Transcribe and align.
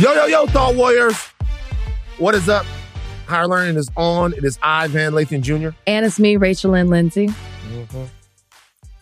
Yo, 0.00 0.14
yo, 0.14 0.26
yo, 0.26 0.46
Thought 0.46 0.76
Warriors. 0.76 1.16
What 2.18 2.36
is 2.36 2.48
up? 2.48 2.64
Higher 3.26 3.48
Learning 3.48 3.74
is 3.74 3.90
on. 3.96 4.32
It 4.32 4.44
is 4.44 4.56
I, 4.62 4.86
Van 4.86 5.10
Lathan 5.10 5.40
Jr. 5.40 5.76
And 5.88 6.06
it's 6.06 6.20
me, 6.20 6.36
Rachel 6.36 6.70
Lynn 6.70 6.86
Lindsay. 6.86 7.26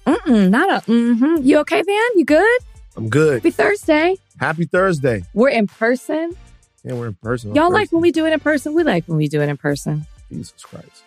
Mm-mm, 0.07 0.49
not 0.49 0.71
a 0.71 0.91
mm-hmm. 0.91 1.43
You 1.43 1.59
okay, 1.59 1.83
Van? 1.83 2.05
You 2.15 2.25
good? 2.25 2.61
I'm 2.97 3.11
good. 3.11 3.35
Happy 3.35 3.51
Thursday. 3.51 4.17
Happy 4.41 4.65
Thursday. 4.65 5.23
We're 5.35 5.51
in 5.51 5.67
person. 5.67 6.35
Yeah, 6.83 6.95
we're 6.95 7.09
in 7.09 7.15
person. 7.17 7.55
Y'all 7.55 7.71
like 7.71 7.93
when 7.93 8.01
we 8.01 8.11
do 8.11 8.25
it 8.25 8.33
in 8.33 8.41
person? 8.41 8.73
We 8.73 8.83
like 8.83 9.05
when 9.07 9.19
we 9.19 9.29
do 9.29 9.43
it 9.43 9.51
in 9.51 9.59
person. 9.59 10.07
Jesus 10.33 10.55
Christ. 10.63 11.05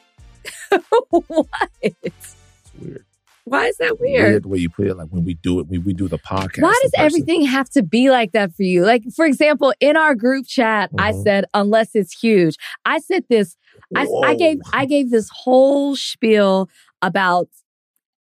what? 1.09 1.47
It's 1.81 2.35
weird. 2.79 3.05
Why 3.49 3.65
is 3.67 3.77
that 3.77 3.99
Weird 3.99 4.23
weird? 4.31 4.43
the 4.43 4.47
way 4.47 4.57
you 4.59 4.69
put 4.69 4.87
it. 4.87 4.95
Like 4.95 5.09
when 5.09 5.25
we 5.25 5.33
do 5.35 5.59
it, 5.59 5.67
we, 5.67 5.77
we 5.77 5.93
do 5.93 6.07
the 6.07 6.17
podcast. 6.19 6.61
Why 6.61 6.77
does 6.83 6.91
person. 6.91 7.05
everything 7.05 7.45
have 7.45 7.69
to 7.71 7.83
be 7.83 8.09
like 8.11 8.31
that 8.33 8.53
for 8.55 8.63
you? 8.63 8.85
Like, 8.85 9.03
for 9.15 9.25
example, 9.25 9.73
in 9.79 9.97
our 9.97 10.15
group 10.15 10.45
chat, 10.47 10.89
I 10.97 11.11
Mhm. 11.11 11.23
said, 11.23 11.45
unless 11.53 11.95
it's 11.95 12.17
huge. 12.17 12.55
I 12.85 12.99
said 12.99 13.23
this, 13.29 13.55
I, 13.95 14.07
I 14.23 14.35
gave 14.35 14.57
I 14.73 14.85
gave 14.85 15.09
this 15.09 15.29
whole 15.33 15.95
spiel 15.95 16.69
about 17.01 17.47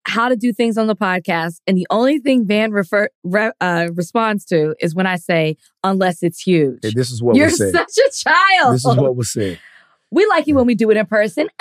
how 0.08 0.30
to 0.30 0.36
do 0.36 0.54
things 0.54 0.78
on 0.78 0.86
the 0.86 0.96
podcast, 0.96 1.56
and 1.66 1.76
the 1.76 1.88
only 1.90 2.20
thing 2.20 2.46
Van 2.46 2.72
refer 2.72 3.10
re, 3.24 3.52
uh, 3.60 3.88
responds 3.96 4.46
to 4.46 4.76
is 4.80 4.94
when 4.94 5.08
I 5.08 5.16
say, 5.16 5.58
unless 5.84 6.22
it's 6.22 6.40
huge. 6.40 6.80
Hey, 6.84 6.92
this 6.94 7.10
is 7.10 7.24
what 7.24 7.36
You're 7.36 7.50
such 7.50 7.74
a 7.74 8.12
child. 8.12 8.76
This 8.76 8.86
is 8.86 8.96
what 8.98 9.16
was 9.16 9.34
said. 9.34 9.58
We 10.16 10.26
like 10.28 10.48
you 10.48 10.56
when 10.56 10.66
we 10.66 10.74
do 10.76 10.90
it 10.90 10.98
in 10.98 11.06
person. 11.06 11.50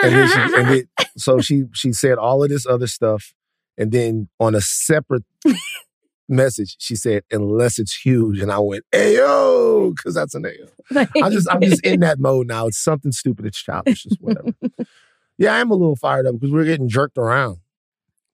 And 0.00 0.14
then 0.14 0.28
she, 0.28 0.38
and 0.38 0.68
then, 0.68 0.88
so 1.16 1.40
she 1.40 1.64
she 1.74 1.92
said 1.92 2.18
all 2.18 2.44
of 2.44 2.50
this 2.50 2.66
other 2.66 2.86
stuff, 2.86 3.34
and 3.76 3.90
then 3.90 4.28
on 4.38 4.54
a 4.54 4.60
separate 4.60 5.24
message, 6.28 6.76
she 6.78 6.94
said, 6.94 7.24
"Unless 7.32 7.80
it's 7.80 7.96
huge," 7.96 8.38
and 8.40 8.52
I 8.52 8.60
went, 8.60 8.84
"Ayo," 8.94 9.94
because 9.96 10.14
that's 10.14 10.34
an 10.34 10.44
Ayo. 10.44 11.10
I 11.22 11.30
just 11.30 11.50
I'm 11.50 11.60
just 11.62 11.84
in 11.84 12.00
that 12.00 12.20
mode 12.20 12.46
now. 12.46 12.68
It's 12.68 12.78
something 12.78 13.10
stupid. 13.10 13.46
It's 13.46 13.60
childish. 13.60 14.06
It's 14.06 14.16
whatever. 14.20 14.52
yeah, 15.38 15.54
I 15.54 15.58
am 15.58 15.70
a 15.72 15.74
little 15.74 15.96
fired 15.96 16.26
up 16.26 16.34
because 16.34 16.52
we're 16.52 16.64
getting 16.64 16.88
jerked 16.88 17.18
around. 17.18 17.58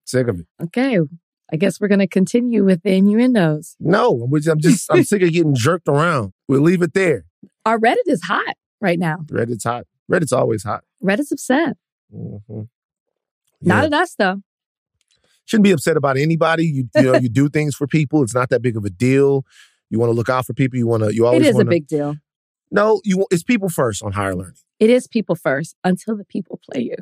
Sick 0.04 0.28
of 0.28 0.40
it. 0.40 0.46
okay. 0.64 0.98
I 1.52 1.56
guess 1.56 1.80
we're 1.80 1.88
going 1.88 2.00
to 2.00 2.08
continue 2.08 2.64
with 2.64 2.82
the 2.82 2.94
innuendos. 2.94 3.76
No, 3.78 4.22
I'm 4.22 4.34
just 4.34 4.48
I'm, 4.48 4.60
just, 4.60 4.92
I'm 4.92 5.04
sick 5.04 5.22
of 5.22 5.32
getting 5.32 5.54
jerked 5.54 5.88
around. 5.88 6.32
We'll 6.48 6.62
leave 6.62 6.82
it 6.82 6.94
there. 6.94 7.24
Our 7.64 7.78
Reddit 7.78 8.06
is 8.06 8.22
hot 8.22 8.56
right 8.84 8.98
now. 8.98 9.16
Reddit's 9.26 9.64
hot. 9.64 9.86
Reddit's 10.10 10.32
always 10.32 10.62
hot. 10.62 10.84
Reddit's 11.02 11.32
upset. 11.32 11.76
Mhm. 12.14 12.68
Not 13.62 13.84
at 13.84 13.92
us, 13.94 14.14
though. 14.16 14.42
shouldn't 15.46 15.64
be 15.64 15.72
upset 15.72 15.96
about 15.96 16.16
anybody. 16.16 16.64
You 16.66 16.88
you 16.94 17.02
know 17.02 17.18
you 17.18 17.28
do 17.28 17.48
things 17.48 17.74
for 17.74 17.86
people. 17.86 18.22
It's 18.22 18.34
not 18.34 18.50
that 18.50 18.62
big 18.62 18.76
of 18.76 18.84
a 18.84 18.90
deal. 18.90 19.44
You 19.90 19.98
want 19.98 20.10
to 20.10 20.14
look 20.14 20.28
out 20.28 20.46
for 20.46 20.54
people. 20.54 20.78
You 20.78 20.86
want 20.86 21.02
to. 21.02 21.14
You 21.14 21.26
always 21.26 21.42
It 21.42 21.48
is 21.48 21.54
a 21.54 21.58
wanna, 21.58 21.70
big 21.70 21.86
deal. 21.86 22.16
No, 22.70 23.00
you. 23.04 23.26
It's 23.30 23.42
people 23.42 23.68
first 23.68 24.02
on 24.02 24.12
higher 24.12 24.34
learning. 24.34 24.54
It 24.80 24.90
is 24.90 25.06
people 25.06 25.34
first 25.34 25.76
until 25.84 26.16
the 26.16 26.24
people 26.24 26.60
play 26.70 26.82
you. 26.82 26.96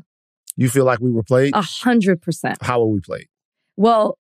You 0.57 0.69
feel 0.69 0.85
like 0.85 1.01
we 1.01 1.11
were 1.11 1.23
played. 1.23 1.55
A 1.55 1.63
hundred 1.63 2.21
percent. 2.23 2.59
How 2.63 2.81
were 2.81 2.89
we 2.89 3.01
played? 3.01 3.27
Well, 3.77 4.19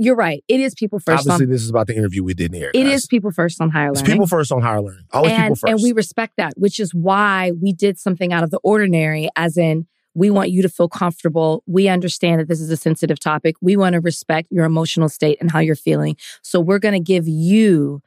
you're 0.00 0.16
right. 0.16 0.42
It 0.48 0.60
is 0.60 0.74
people 0.74 0.98
first. 0.98 1.20
Obviously, 1.20 1.44
on, 1.44 1.50
this 1.50 1.62
is 1.62 1.68
about 1.68 1.86
the 1.86 1.94
interview 1.94 2.24
we 2.24 2.32
did 2.32 2.54
in 2.54 2.58
here. 2.58 2.70
it 2.72 2.84
guys. 2.84 2.94
is 2.94 3.06
people 3.06 3.30
first 3.30 3.60
on 3.60 3.70
higher 3.70 3.88
learning. 3.88 4.00
It's 4.00 4.10
people 4.10 4.26
first 4.26 4.50
on 4.50 4.62
higher 4.62 4.80
learning. 4.80 5.04
Always 5.12 5.32
and, 5.32 5.42
people 5.42 5.56
first. 5.56 5.70
and 5.70 5.82
we 5.82 5.92
respect 5.92 6.34
that, 6.38 6.54
which 6.56 6.80
is 6.80 6.94
why 6.94 7.52
we 7.60 7.72
did 7.72 7.98
something 7.98 8.32
out 8.32 8.42
of 8.42 8.50
the 8.50 8.58
ordinary, 8.64 9.28
as 9.36 9.58
in 9.58 9.86
we 10.14 10.30
want 10.30 10.50
you 10.50 10.62
to 10.62 10.68
feel 10.68 10.88
comfortable. 10.88 11.62
We 11.66 11.88
understand 11.88 12.40
that 12.40 12.48
this 12.48 12.60
is 12.60 12.70
a 12.70 12.76
sensitive 12.76 13.20
topic. 13.20 13.56
We 13.60 13.76
want 13.76 13.92
to 13.92 14.00
respect 14.00 14.48
your 14.50 14.64
emotional 14.64 15.08
state 15.08 15.38
and 15.40 15.50
how 15.50 15.58
you're 15.58 15.76
feeling. 15.76 16.16
So 16.42 16.60
we're 16.60 16.78
going 16.78 16.94
to 16.94 17.00
give 17.00 17.28
you 17.28 18.02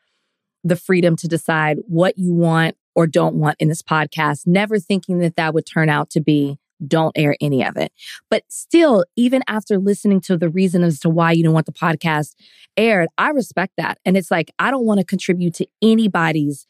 the 0.63 0.75
freedom 0.75 1.15
to 1.17 1.27
decide 1.27 1.77
what 1.87 2.17
you 2.17 2.33
want 2.33 2.75
or 2.95 3.07
don't 3.07 3.35
want 3.35 3.57
in 3.59 3.67
this 3.67 3.81
podcast, 3.81 4.47
never 4.47 4.79
thinking 4.79 5.19
that 5.19 5.35
that 5.35 5.53
would 5.53 5.65
turn 5.65 5.89
out 5.89 6.09
to 6.11 6.21
be 6.21 6.57
don't 6.87 7.11
air 7.17 7.35
any 7.41 7.63
of 7.65 7.77
it. 7.77 7.91
But 8.29 8.43
still, 8.49 9.05
even 9.15 9.43
after 9.47 9.77
listening 9.77 10.21
to 10.21 10.37
the 10.37 10.49
reason 10.49 10.83
as 10.83 10.99
to 11.01 11.09
why 11.09 11.31
you 11.31 11.43
don't 11.43 11.53
want 11.53 11.65
the 11.65 11.71
podcast 11.71 12.35
aired, 12.77 13.09
I 13.17 13.29
respect 13.29 13.73
that. 13.77 13.99
And 14.05 14.17
it's 14.17 14.31
like, 14.31 14.51
I 14.59 14.71
don't 14.71 14.85
want 14.85 14.99
to 14.99 15.05
contribute 15.05 15.53
to 15.55 15.67
anybody's 15.81 16.67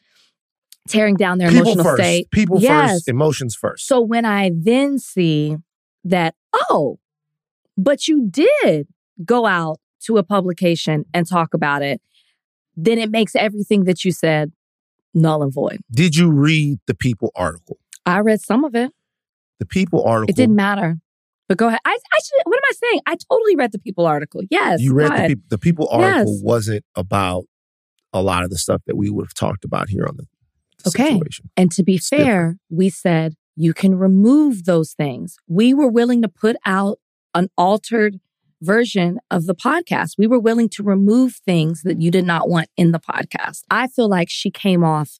tearing 0.88 1.16
down 1.16 1.38
their 1.38 1.48
people 1.48 1.62
emotional 1.62 1.84
first. 1.84 2.02
state. 2.02 2.30
People 2.30 2.60
Yes. 2.60 2.92
first. 2.92 3.08
Emotions 3.08 3.54
first. 3.56 3.86
So 3.86 4.00
when 4.00 4.24
I 4.24 4.50
then 4.54 4.98
see 4.98 5.56
that, 6.04 6.34
oh, 6.70 6.98
but 7.76 8.06
you 8.06 8.28
did 8.28 8.86
go 9.24 9.46
out 9.46 9.78
to 10.02 10.18
a 10.18 10.22
publication 10.22 11.04
and 11.14 11.26
talk 11.26 11.54
about 11.54 11.82
it, 11.82 12.00
then 12.76 12.98
it 12.98 13.10
makes 13.10 13.34
everything 13.34 13.84
that 13.84 14.04
you 14.04 14.12
said 14.12 14.52
null 15.14 15.42
and 15.42 15.52
void. 15.52 15.80
did 15.90 16.16
you 16.16 16.30
read 16.30 16.78
the 16.86 16.94
People 16.94 17.30
article? 17.34 17.78
I 18.04 18.18
read 18.18 18.40
some 18.40 18.64
of 18.64 18.74
it. 18.74 18.90
The 19.60 19.66
People 19.66 20.04
article. 20.04 20.30
It 20.30 20.36
didn't 20.36 20.56
matter. 20.56 20.98
But 21.48 21.58
go 21.58 21.68
ahead. 21.68 21.80
I, 21.84 21.90
I 21.90 22.18
should, 22.24 22.40
what 22.44 22.56
am 22.56 22.62
I 22.64 22.72
saying? 22.72 23.00
I 23.06 23.16
totally 23.30 23.56
read 23.56 23.72
the 23.72 23.78
People 23.78 24.06
article. 24.06 24.42
Yes. 24.50 24.80
You 24.80 24.94
read 24.94 25.12
the 25.12 25.26
people. 25.28 25.44
The 25.50 25.58
People 25.58 25.88
article 25.88 26.32
Yes. 26.34 26.40
wasn't 26.42 26.84
about 26.96 27.44
a 28.12 28.22
lot 28.22 28.44
of 28.44 28.50
the 28.50 28.58
stuff 28.58 28.82
that 28.86 28.96
we 28.96 29.10
would 29.10 29.26
have 29.26 29.34
talked 29.34 29.64
about 29.64 29.88
here 29.88 30.06
on 30.08 30.16
the, 30.16 30.26
the 30.84 30.90
Okay. 30.90 31.12
situation. 31.12 31.50
And 31.56 31.70
to 31.72 31.82
be 31.82 31.96
It's 31.96 32.08
different. 32.08 32.28
fair, 32.28 32.56
we 32.70 32.88
said 32.88 33.34
you 33.56 33.74
can 33.74 33.96
remove 33.96 34.64
those 34.64 34.92
things. 34.94 35.36
We 35.46 35.74
were 35.74 35.88
willing 35.88 36.22
to 36.22 36.28
put 36.28 36.56
out 36.64 36.98
an 37.34 37.48
altered 37.58 38.20
version 38.62 39.18
of 39.30 39.44
the 39.46 39.54
podcast. 39.54 40.12
We 40.16 40.26
were 40.26 40.38
willing 40.40 40.68
to 40.70 40.82
remove 40.82 41.34
things 41.44 41.82
that 41.82 42.00
you 42.00 42.10
did 42.10 42.24
not 42.24 42.48
want 42.48 42.68
in 42.76 42.92
the 42.92 43.00
podcast. 43.00 43.62
I 43.70 43.88
feel 43.88 44.08
like 44.08 44.28
she 44.30 44.50
came 44.50 44.82
off 44.82 45.18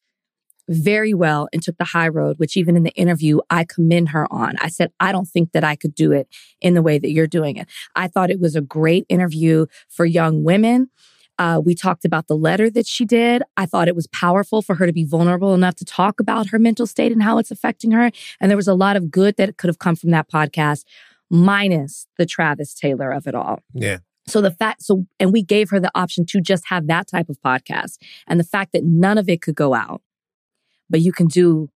very 0.68 1.14
well 1.14 1.48
and 1.52 1.62
took 1.62 1.76
the 1.76 1.84
high 1.84 2.08
road, 2.08 2.38
which 2.38 2.56
even 2.56 2.76
in 2.76 2.82
the 2.82 2.92
interview, 2.92 3.40
I 3.50 3.64
commend 3.64 4.10
her 4.10 4.32
on. 4.32 4.56
I 4.60 4.68
said, 4.68 4.92
I 5.00 5.12
don't 5.12 5.28
think 5.28 5.52
that 5.52 5.64
I 5.64 5.76
could 5.76 5.94
do 5.94 6.12
it 6.12 6.28
in 6.60 6.74
the 6.74 6.82
way 6.82 6.98
that 6.98 7.10
you're 7.10 7.26
doing 7.26 7.56
it. 7.56 7.68
I 7.94 8.08
thought 8.08 8.30
it 8.30 8.40
was 8.40 8.56
a 8.56 8.60
great 8.60 9.04
interview 9.08 9.66
for 9.88 10.04
young 10.04 10.44
women. 10.44 10.90
Uh, 11.38 11.60
we 11.64 11.74
talked 11.74 12.04
about 12.04 12.28
the 12.28 12.36
letter 12.36 12.70
that 12.70 12.86
she 12.86 13.04
did. 13.04 13.42
I 13.56 13.66
thought 13.66 13.88
it 13.88 13.96
was 13.96 14.06
powerful 14.08 14.62
for 14.62 14.76
her 14.76 14.86
to 14.86 14.92
be 14.92 15.04
vulnerable 15.04 15.52
enough 15.52 15.74
to 15.76 15.84
talk 15.84 16.20
about 16.20 16.48
her 16.48 16.58
mental 16.58 16.86
state 16.86 17.10
and 17.10 17.22
how 17.22 17.38
it's 17.38 17.50
affecting 17.50 17.90
her. 17.90 18.10
And 18.40 18.50
there 18.50 18.56
was 18.56 18.68
a 18.68 18.74
lot 18.74 18.96
of 18.96 19.10
good 19.10 19.36
that 19.36 19.56
could 19.56 19.68
have 19.68 19.78
come 19.78 19.96
from 19.96 20.10
that 20.10 20.30
podcast, 20.30 20.84
minus 21.30 22.06
the 22.18 22.26
Travis 22.26 22.72
Taylor 22.74 23.10
of 23.10 23.26
it 23.26 23.34
all. 23.34 23.58
Yeah. 23.72 23.98
So 24.26 24.40
the 24.40 24.52
fact, 24.52 24.82
so, 24.82 25.06
and 25.20 25.32
we 25.32 25.42
gave 25.42 25.70
her 25.70 25.80
the 25.80 25.90
option 25.94 26.24
to 26.26 26.40
just 26.40 26.66
have 26.68 26.86
that 26.86 27.08
type 27.08 27.28
of 27.28 27.38
podcast. 27.42 27.98
And 28.26 28.40
the 28.40 28.44
fact 28.44 28.72
that 28.72 28.84
none 28.84 29.18
of 29.18 29.28
it 29.28 29.42
could 29.42 29.54
go 29.54 29.74
out, 29.74 30.00
but 30.94 31.00
you 31.00 31.10
can 31.10 31.26
do 31.26 31.68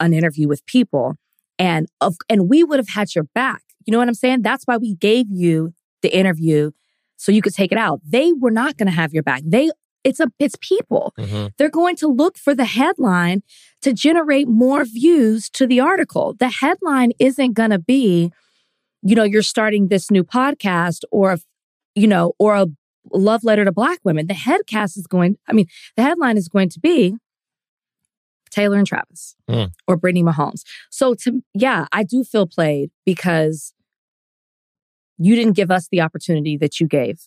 an 0.00 0.14
interview 0.14 0.48
with 0.48 0.64
people 0.64 1.16
and 1.58 1.86
of, 2.00 2.16
and 2.30 2.48
we 2.48 2.64
would 2.64 2.78
have 2.78 2.88
had 2.88 3.14
your 3.14 3.24
back. 3.34 3.62
You 3.84 3.92
know 3.92 3.98
what 3.98 4.08
I'm 4.08 4.14
saying? 4.14 4.40
That's 4.40 4.64
why 4.64 4.78
we 4.78 4.94
gave 4.94 5.26
you 5.28 5.74
the 6.00 6.08
interview 6.16 6.70
so 7.18 7.30
you 7.30 7.42
could 7.42 7.52
take 7.52 7.72
it 7.72 7.76
out. 7.76 8.00
They 8.02 8.32
were 8.32 8.50
not 8.50 8.78
going 8.78 8.86
to 8.86 8.92
have 8.94 9.12
your 9.12 9.22
back. 9.22 9.42
They, 9.44 9.70
it's 10.02 10.18
a, 10.18 10.28
it's 10.38 10.56
people. 10.62 11.12
Mm-hmm. 11.18 11.48
They're 11.58 11.68
going 11.68 11.94
to 11.96 12.08
look 12.08 12.38
for 12.38 12.54
the 12.54 12.64
headline 12.64 13.42
to 13.82 13.92
generate 13.92 14.48
more 14.48 14.86
views 14.86 15.50
to 15.50 15.66
the 15.66 15.80
article. 15.80 16.32
The 16.32 16.48
headline 16.48 17.12
isn't 17.18 17.52
going 17.52 17.68
to 17.68 17.78
be, 17.78 18.32
you 19.02 19.14
know, 19.14 19.24
you're 19.24 19.42
starting 19.42 19.88
this 19.88 20.10
new 20.10 20.24
podcast 20.24 21.02
or, 21.10 21.36
you 21.94 22.06
know, 22.06 22.32
or 22.38 22.54
a 22.54 22.66
love 23.12 23.44
letter 23.44 23.66
to 23.66 23.72
black 23.72 23.98
women. 24.04 24.26
The 24.26 24.32
headcast 24.32 24.96
is 24.96 25.06
going, 25.06 25.36
I 25.46 25.52
mean, 25.52 25.66
the 25.96 26.02
headline 26.02 26.38
is 26.38 26.48
going 26.48 26.70
to 26.70 26.80
be 26.80 27.18
Taylor 28.52 28.76
and 28.78 28.86
Travis 28.86 29.34
Mm. 29.50 29.72
or 29.88 29.96
Brittany 29.96 30.22
Mahomes. 30.22 30.62
So 30.90 31.14
to, 31.14 31.42
yeah, 31.54 31.86
I 31.92 32.04
do 32.04 32.22
feel 32.22 32.46
played 32.46 32.90
because 33.04 33.74
you 35.18 35.34
didn't 35.34 35.54
give 35.54 35.70
us 35.70 35.88
the 35.90 36.00
opportunity 36.00 36.56
that 36.58 36.80
you 36.80 36.86
gave 36.86 37.20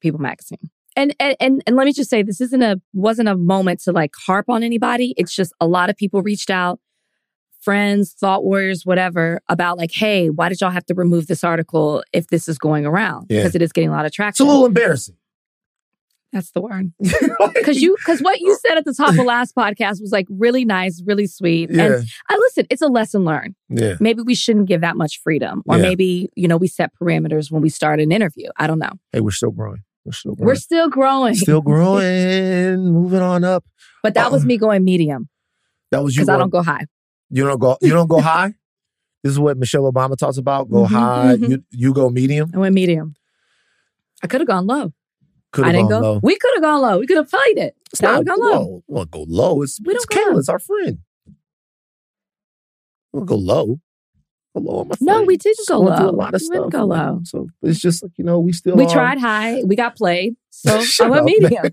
People 0.00 0.20
Magazine. 0.20 0.70
And, 0.96 1.14
and 1.20 1.36
and 1.40 1.62
and 1.66 1.76
let 1.76 1.84
me 1.86 1.92
just 1.92 2.08
say 2.08 2.22
this 2.22 2.40
isn't 2.40 2.62
a 2.62 2.80
wasn't 2.94 3.28
a 3.28 3.36
moment 3.36 3.80
to 3.82 3.92
like 3.92 4.12
harp 4.26 4.48
on 4.48 4.62
anybody. 4.62 5.12
It's 5.18 5.34
just 5.34 5.52
a 5.60 5.66
lot 5.66 5.90
of 5.90 5.96
people 5.96 6.22
reached 6.22 6.48
out, 6.48 6.80
friends, 7.60 8.14
thought 8.18 8.44
warriors, 8.44 8.86
whatever, 8.86 9.40
about 9.48 9.76
like, 9.76 9.90
hey, 9.92 10.30
why 10.30 10.48
did 10.48 10.60
y'all 10.60 10.70
have 10.70 10.86
to 10.86 10.94
remove 10.94 11.26
this 11.26 11.44
article 11.44 12.02
if 12.14 12.28
this 12.28 12.48
is 12.48 12.56
going 12.56 12.86
around? 12.86 13.26
Yeah. 13.28 13.40
Because 13.40 13.54
it 13.54 13.60
is 13.60 13.72
getting 13.72 13.90
a 13.90 13.92
lot 13.92 14.06
of 14.06 14.12
traction. 14.12 14.44
It's 14.44 14.48
a 14.48 14.50
little 14.50 14.64
embarrassing. 14.66 15.16
That's 16.36 16.50
the 16.50 16.60
word. 16.60 16.92
Because 17.54 17.80
you 17.80 17.96
because 17.98 18.20
what 18.20 18.40
you 18.40 18.56
said 18.66 18.76
at 18.76 18.84
the 18.84 18.92
top 18.92 19.10
of 19.18 19.24
last 19.24 19.54
podcast 19.56 20.02
was 20.02 20.10
like 20.12 20.26
really 20.28 20.64
nice, 20.66 21.02
really 21.06 21.26
sweet. 21.26 21.70
yeah, 21.70 21.84
And 21.86 22.06
I 22.28 22.36
listen, 22.36 22.66
it's 22.68 22.82
a 22.82 22.88
lesson 22.88 23.24
learned. 23.24 23.54
yeah. 23.70 23.94
Maybe 24.00 24.20
we 24.22 24.34
shouldn't 24.34 24.66
give 24.68 24.82
that 24.82 24.96
much 24.96 25.20
freedom. 25.24 25.62
Or 25.66 25.76
Yeah. 25.76 25.82
maybe, 25.82 26.28
you 26.36 26.46
know, 26.46 26.58
we 26.58 26.68
set 26.68 26.90
parameters 27.00 27.50
when 27.50 27.62
we 27.62 27.70
start 27.70 28.00
an 28.00 28.12
interview. 28.12 28.48
I 28.58 28.66
don't 28.66 28.78
know. 28.78 28.92
Hey, 29.12 29.20
we're 29.20 29.30
still 29.30 29.50
growing. 29.50 29.82
We're 30.04 30.12
still 30.12 30.34
growing. 30.34 30.46
We're 30.46 30.54
still 30.56 30.88
growing. 30.90 31.34
still 31.36 31.60
growing. 31.72 32.92
Moving 32.92 33.22
on 33.22 33.42
up. 33.44 33.64
But 34.02 34.12
that 34.14 34.30
was 34.30 34.44
me 34.44 34.58
going 34.58 34.84
medium 34.84 35.28
That 35.90 36.04
was 36.04 36.14
you. 36.16 36.20
because 36.22 36.28
I 36.34 36.38
don't 36.38 36.50
go 36.50 36.62
high. 36.62 36.84
You 37.30 37.44
don't 37.44 37.58
go. 37.58 37.78
You 37.80 37.90
don't 37.90 38.08
go 38.08 38.20
high. 38.20 38.54
This 39.24 39.32
is 39.32 39.40
what 39.40 39.56
Michelle 39.56 39.90
Obama 39.90 40.16
talks 40.16 40.36
about. 40.36 40.70
Go 40.70 40.84
Mhm, 40.84 40.88
high. 40.88 41.36
mhm. 41.36 41.48
You 41.50 41.64
you 41.72 41.92
go 41.94 42.10
medium. 42.10 42.50
I 42.54 42.58
went 42.58 42.74
medium. 42.74 43.14
I 44.22 44.28
could 44.28 44.40
have 44.40 44.46
gone 44.46 44.66
low. 44.68 44.92
Could 45.56 45.64
I 45.66 45.72
didn't 45.72 45.88
go. 45.88 45.98
low. 46.00 46.20
We 46.22 46.36
could 46.36 46.50
have 46.54 46.62
gone 46.62 46.80
low. 46.82 46.98
We 47.00 47.06
could 47.06 47.16
have 47.16 47.30
played 47.30 47.58
it. 47.58 47.74
It's 47.92 48.00
not 48.02 48.24
gone 48.24 48.40
low. 48.40 48.50
low. 48.52 48.84
We'll 48.86 49.04
go 49.06 49.24
low. 49.28 49.62
It's, 49.62 49.80
We 49.84 49.94
it's 49.94 50.06
don't 50.06 50.16
go 50.24 50.30
Kayla. 50.30 50.32
low. 50.34 50.38
It's 50.38 50.48
our 50.48 50.58
friend. 50.58 50.98
We'll 53.12 53.24
go 53.24 53.36
low. 53.36 53.80
Go 54.54 54.60
low 54.62 54.80
on 54.80 54.88
my 54.88 54.94
No, 55.00 55.14
friend. 55.14 55.26
we 55.26 55.36
didn't 55.36 55.56
Just 55.56 55.68
go 55.68 55.80
low. 55.80 55.92
A 56.10 56.10
lot 56.10 56.34
of 56.34 56.40
We 56.40 56.44
stuff. 56.46 56.54
didn't 56.56 56.70
go 56.70 56.84
low. 56.84 57.20
So 57.24 57.48
it's 57.62 57.80
just 57.80 58.02
like 58.02 58.12
you 58.16 58.24
know, 58.24 58.38
we 58.40 58.52
still 58.52 58.76
We 58.76 58.84
are- 58.84 58.90
tried 58.90 59.18
high. 59.18 59.62
We 59.64 59.76
got 59.76 59.96
played. 59.96 60.36
So 60.56 61.04
I 61.04 61.08
went 61.10 61.24
medium. 61.26 61.64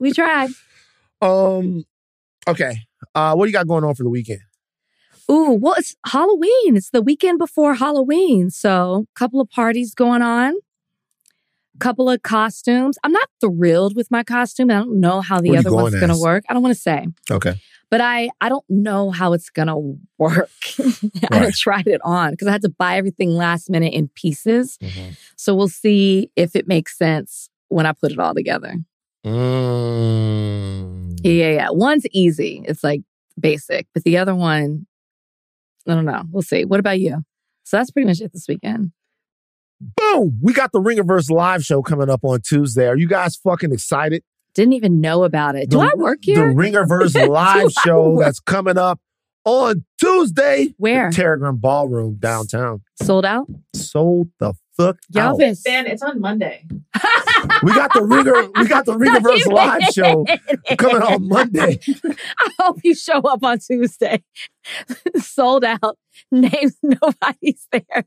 we 0.00 0.12
tried. 0.12 0.50
Um. 1.22 1.84
Okay. 2.48 2.78
Uh, 3.14 3.34
what 3.34 3.44
do 3.44 3.48
you 3.48 3.52
got 3.52 3.66
going 3.68 3.84
on 3.84 3.94
for 3.94 4.02
the 4.02 4.08
weekend? 4.08 4.40
Ooh, 5.30 5.52
well, 5.52 5.74
it's 5.76 5.94
Halloween. 6.06 6.76
It's 6.76 6.90
the 6.90 7.02
weekend 7.02 7.38
before 7.38 7.74
Halloween. 7.74 8.50
So, 8.50 9.06
a 9.14 9.18
couple 9.18 9.40
of 9.40 9.48
parties 9.50 9.94
going 9.94 10.22
on, 10.22 10.54
couple 11.78 12.10
of 12.10 12.22
costumes. 12.22 12.98
I'm 13.04 13.12
not 13.12 13.28
thrilled 13.40 13.94
with 13.96 14.10
my 14.10 14.22
costume. 14.24 14.70
I 14.70 14.74
don't 14.74 15.00
know 15.00 15.20
how 15.20 15.40
the 15.40 15.50
What 15.50 15.58
are 15.58 15.62
you 15.62 15.68
other 15.68 15.74
one's 15.74 15.94
going 15.94 16.06
going 16.08 16.14
to 16.18 16.22
work. 16.22 16.44
I 16.48 16.52
don't 16.54 16.62
want 16.62 16.74
to 16.74 16.80
say, 16.80 17.06
Okay. 17.30 17.54
but 17.90 18.00
I, 18.00 18.30
I 18.40 18.48
don't 18.48 18.64
know 18.68 19.10
how 19.10 19.32
it's 19.32 19.50
going 19.50 19.68
to 19.68 19.98
work. 20.18 20.50
I 21.30 21.40
Right. 21.40 21.54
tried 21.54 21.86
it 21.86 22.00
on 22.04 22.32
because 22.32 22.48
I 22.48 22.52
had 22.52 22.62
to 22.62 22.68
buy 22.68 22.96
everything 22.96 23.30
last 23.30 23.70
minute 23.70 23.92
in 23.94 24.08
pieces. 24.08 24.78
Mm-hmm. 24.82 25.10
So, 25.36 25.54
we'll 25.54 25.68
see 25.68 26.30
if 26.36 26.54
it 26.56 26.66
makes 26.68 26.96
sense 26.98 27.48
when 27.68 27.86
I 27.86 27.92
put 27.92 28.12
it 28.12 28.18
all 28.18 28.34
together. 28.34 28.74
Mm. 29.88 31.18
Yeah, 31.22 31.32
yeah, 31.32 31.50
yeah. 31.52 31.68
One's 31.70 32.06
easy. 32.12 32.62
It's 32.66 32.84
like 32.84 33.02
basic, 33.38 33.86
but 33.94 34.04
the 34.04 34.16
other 34.18 34.34
one, 34.34 34.86
I 35.86 35.94
don't 35.94 36.04
know. 36.04 36.22
We'll 36.30 36.42
see. 36.42 36.64
What 36.64 36.80
about 36.80 37.00
you? 37.00 37.24
So 37.64 37.76
that's 37.76 37.90
pretty 37.90 38.06
much 38.06 38.20
it 38.20 38.32
this 38.32 38.46
weekend. 38.48 38.92
Boom! 39.80 40.38
We 40.42 40.52
got 40.52 40.72
the 40.72 40.80
Ringerverse 40.80 41.30
live 41.30 41.64
show 41.64 41.82
coming 41.82 42.10
up 42.10 42.20
on 42.24 42.40
Tuesday. 42.40 42.88
Are 42.88 42.96
you 42.96 43.08
guys 43.08 43.36
fucking 43.36 43.72
excited? 43.72 44.22
Didn't 44.54 44.72
even 44.72 45.00
know 45.00 45.22
about 45.24 45.54
it. 45.54 45.70
Do 45.70 45.78
The- 45.78 45.84
I 45.84 45.90
work 45.96 46.18
here? 46.22 46.48
The 46.48 46.54
Ringerverse 46.54 47.28
live 47.28 47.70
show 47.84 48.18
that's 48.18 48.40
coming 48.40 48.76
up 48.76 49.00
on 49.44 49.84
Tuesday. 50.00 50.74
Where? 50.78 51.10
The 51.10 51.16
Teragram 51.22 51.60
Ballroom 51.60 52.16
downtown. 52.18 52.82
Sold 53.02 53.24
out? 53.24 53.46
Sold 53.74 54.28
the 54.40 54.54
fuck 54.76 54.96
out. 55.16 55.38
Yelvis. 55.38 55.62
Dan, 55.62 55.86
it's 55.86 56.02
on 56.02 56.20
Monday. 56.20 56.64
We 57.62 57.72
got 57.72 57.92
the 57.94 58.02
Ringer. 58.02 58.50
We 58.56 58.66
got 58.66 58.84
the 58.84 58.92
Ringerverse 58.96 59.46
live 59.52 59.82
show 59.94 60.24
coming 60.76 61.02
on 61.02 61.28
Monday. 61.28 61.78
I 62.04 62.48
hope 62.58 62.80
you 62.82 62.94
show 62.96 63.20
up 63.20 63.42
on 63.44 63.58
Tuesday. 63.60 64.22
Sold 65.16 65.64
out. 65.64 65.98
Names 66.32 66.76
nobody's 66.82 67.66
there. 67.70 68.06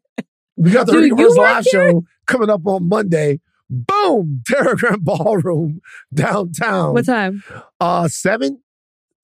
We 0.58 0.72
got 0.72 0.88
the 0.88 0.94
Ringerverse 0.94 1.30
work 1.30 1.38
live 1.38 1.66
here? 1.66 1.90
show 1.92 2.04
coming 2.28 2.50
up 2.50 2.66
on 2.66 2.88
Monday. 2.88 3.40
Boom! 3.70 4.44
Teragram 4.50 5.00
Ballroom 5.04 5.82
downtown. 6.14 6.94
What 6.94 7.06
time? 7.06 7.44
Uh, 7.80 8.08
seven, 8.10 8.62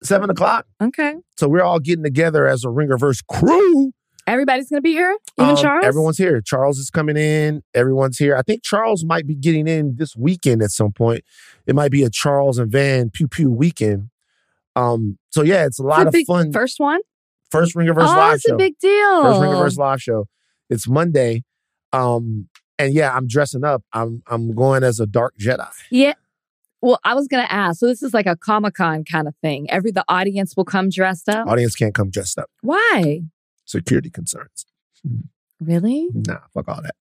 seven 0.03 0.29
o'clock. 0.29 0.65
Okay. 0.81 1.15
So 1.37 1.49
we're 1.49 1.63
all 1.63 1.79
getting 1.79 2.03
together 2.03 2.47
as 2.47 2.63
a 2.63 2.67
Ringerverse 2.67 3.25
crew. 3.29 3.91
Everybody's 4.25 4.69
gonna 4.69 4.81
be 4.81 4.91
here? 4.91 5.17
Even 5.37 5.51
Um, 5.51 5.55
Charles? 5.57 5.85
Everyone's 5.85 6.17
here. 6.17 6.41
Charles 6.41 6.79
is 6.79 6.89
coming 6.89 7.15
in. 7.17 7.61
Everyone's 7.73 8.17
here. 8.17 8.35
I 8.35 8.41
think 8.41 8.61
Charles 8.63 9.05
might 9.05 9.25
be 9.27 9.35
getting 9.35 9.67
in 9.67 9.95
this 9.97 10.15
weekend 10.17 10.61
at 10.61 10.71
some 10.71 10.91
point. 10.91 11.23
It 11.65 11.75
might 11.75 11.91
be 11.91 12.03
a 12.03 12.09
Charles 12.09 12.57
and 12.57 12.69
Van 12.71 13.09
pew 13.09 13.27
pew 13.27 13.51
weekend. 13.51 14.09
Um. 14.75 15.17
So 15.31 15.43
yeah, 15.43 15.65
it's 15.65 15.79
a 15.79 15.83
It's 15.83 15.89
lot 15.89 16.05
a 16.05 16.09
of 16.09 16.15
fun. 16.27 16.51
First 16.53 16.79
one? 16.79 16.99
First 17.51 17.75
Ringerverse 17.75 18.07
oh, 18.13 18.17
live 18.17 18.35
it's 18.35 18.43
show. 18.43 18.55
a 18.55 18.57
big 18.57 18.77
deal. 18.79 19.23
First 19.23 19.39
Ringerverse 19.41 19.77
live 19.77 20.01
show. 20.01 20.27
It's 20.69 20.87
Monday. 20.87 21.43
Um. 21.93 22.49
And 22.79 22.93
yeah, 22.93 23.11
I'm 23.15 23.25
dressing 23.27 23.63
up. 23.63 23.83
I'm 23.91 24.21
I'm 24.27 24.53
going 24.53 24.83
as 24.83 24.99
a 24.99 25.07
dark 25.07 25.33
Jedi. 25.39 25.67
Yeah. 25.89 26.13
Well, 26.79 26.99
I 27.03 27.15
was 27.15 27.27
gonna 27.27 27.47
ask. 27.49 27.79
So 27.79 27.87
this 27.87 28.03
is 28.03 28.13
like 28.13 28.27
a 28.27 28.35
Comic 28.35 28.75
Con 28.75 29.03
kind 29.03 29.27
of 29.27 29.33
thing. 29.41 29.67
Every 29.71 29.89
the 29.91 30.05
audience 30.07 30.55
will 30.55 30.65
come 30.65 30.89
dressed 30.89 31.27
up. 31.27 31.47
Audience 31.47 31.75
can't 31.75 31.95
come 31.95 32.11
dressed 32.11 32.37
up. 32.37 32.51
Why? 32.61 33.21
Security 33.65 34.11
concerns. 34.11 34.65
Really? 35.59 36.07
Nah, 36.13 36.39
fuck 36.53 36.67
all 36.67 36.81
that. 36.83 36.93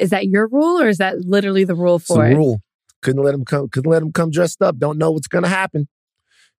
Is 0.00 0.10
that 0.10 0.26
your 0.26 0.48
rule, 0.48 0.80
or 0.82 0.88
is 0.88 0.98
that 0.98 1.20
literally 1.20 1.62
the 1.62 1.76
rule 1.76 1.96
It's 1.96 2.06
for 2.06 2.24
the 2.24 2.32
it? 2.32 2.34
rule. 2.36 2.60
Couldn't 3.00 3.22
let 3.22 3.30
them 3.32 3.44
come. 3.44 3.68
Couldn't 3.68 3.90
let 3.90 4.00
them 4.00 4.12
come 4.12 4.30
dressed 4.32 4.60
up. 4.62 4.78
Don't 4.78 4.98
know 4.98 5.12
what's 5.12 5.28
gonna 5.28 5.46
happen. 5.48 5.86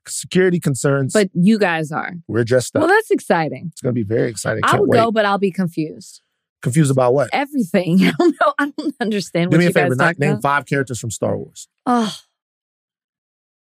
Security 0.09 0.59
concerns. 0.59 1.13
But 1.13 1.29
you 1.33 1.57
guys 1.59 1.91
are. 1.91 2.13
we're 2.27 2.43
dressed 2.43 2.75
up. 2.75 2.81
Well, 2.81 2.89
that's 2.89 3.11
exciting. 3.11 3.69
it's 3.71 3.81
gonna 3.81 3.93
be 3.93 4.03
very 4.03 4.29
exciting. 4.29 4.63
I 4.63 4.71
Can't 4.71 4.81
will 4.81 4.89
wait. 4.89 4.97
go, 4.97 5.11
but 5.11 5.25
I'll 5.25 5.37
be 5.37 5.51
confused. 5.51 6.21
Confused 6.61 6.91
about 6.91 7.13
what? 7.13 7.29
Everything. 7.31 7.99
I 8.03 8.11
don't 8.19 8.35
know. 8.41 8.53
I 8.59 8.71
don't 8.77 8.95
understand 8.99 9.51
Do 9.51 9.55
what 9.55 9.59
me 9.59 9.65
a 9.65 9.67
you 9.69 9.73
guys 9.73 9.83
favor. 9.83 9.95
talk 9.95 10.17
Not, 10.17 10.19
name 10.19 10.31
about. 10.31 10.41
five 10.41 10.65
characters 10.65 10.99
from 10.99 11.11
Star 11.11 11.37
Wars. 11.37 11.67
Oh. 11.85 12.13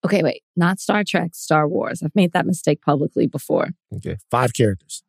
Okay, 0.05 0.21
wait. 0.21 0.43
Not 0.57 0.81
Star 0.81 1.03
Trek, 1.05 1.31
Star 1.33 1.65
Wars. 1.65 2.03
I've 2.03 2.13
made 2.13 2.33
that 2.33 2.45
mistake 2.45 2.81
publicly 2.81 3.25
before. 3.25 3.69
Okay, 3.95 4.17
five 4.29 4.53
characters. 4.53 5.01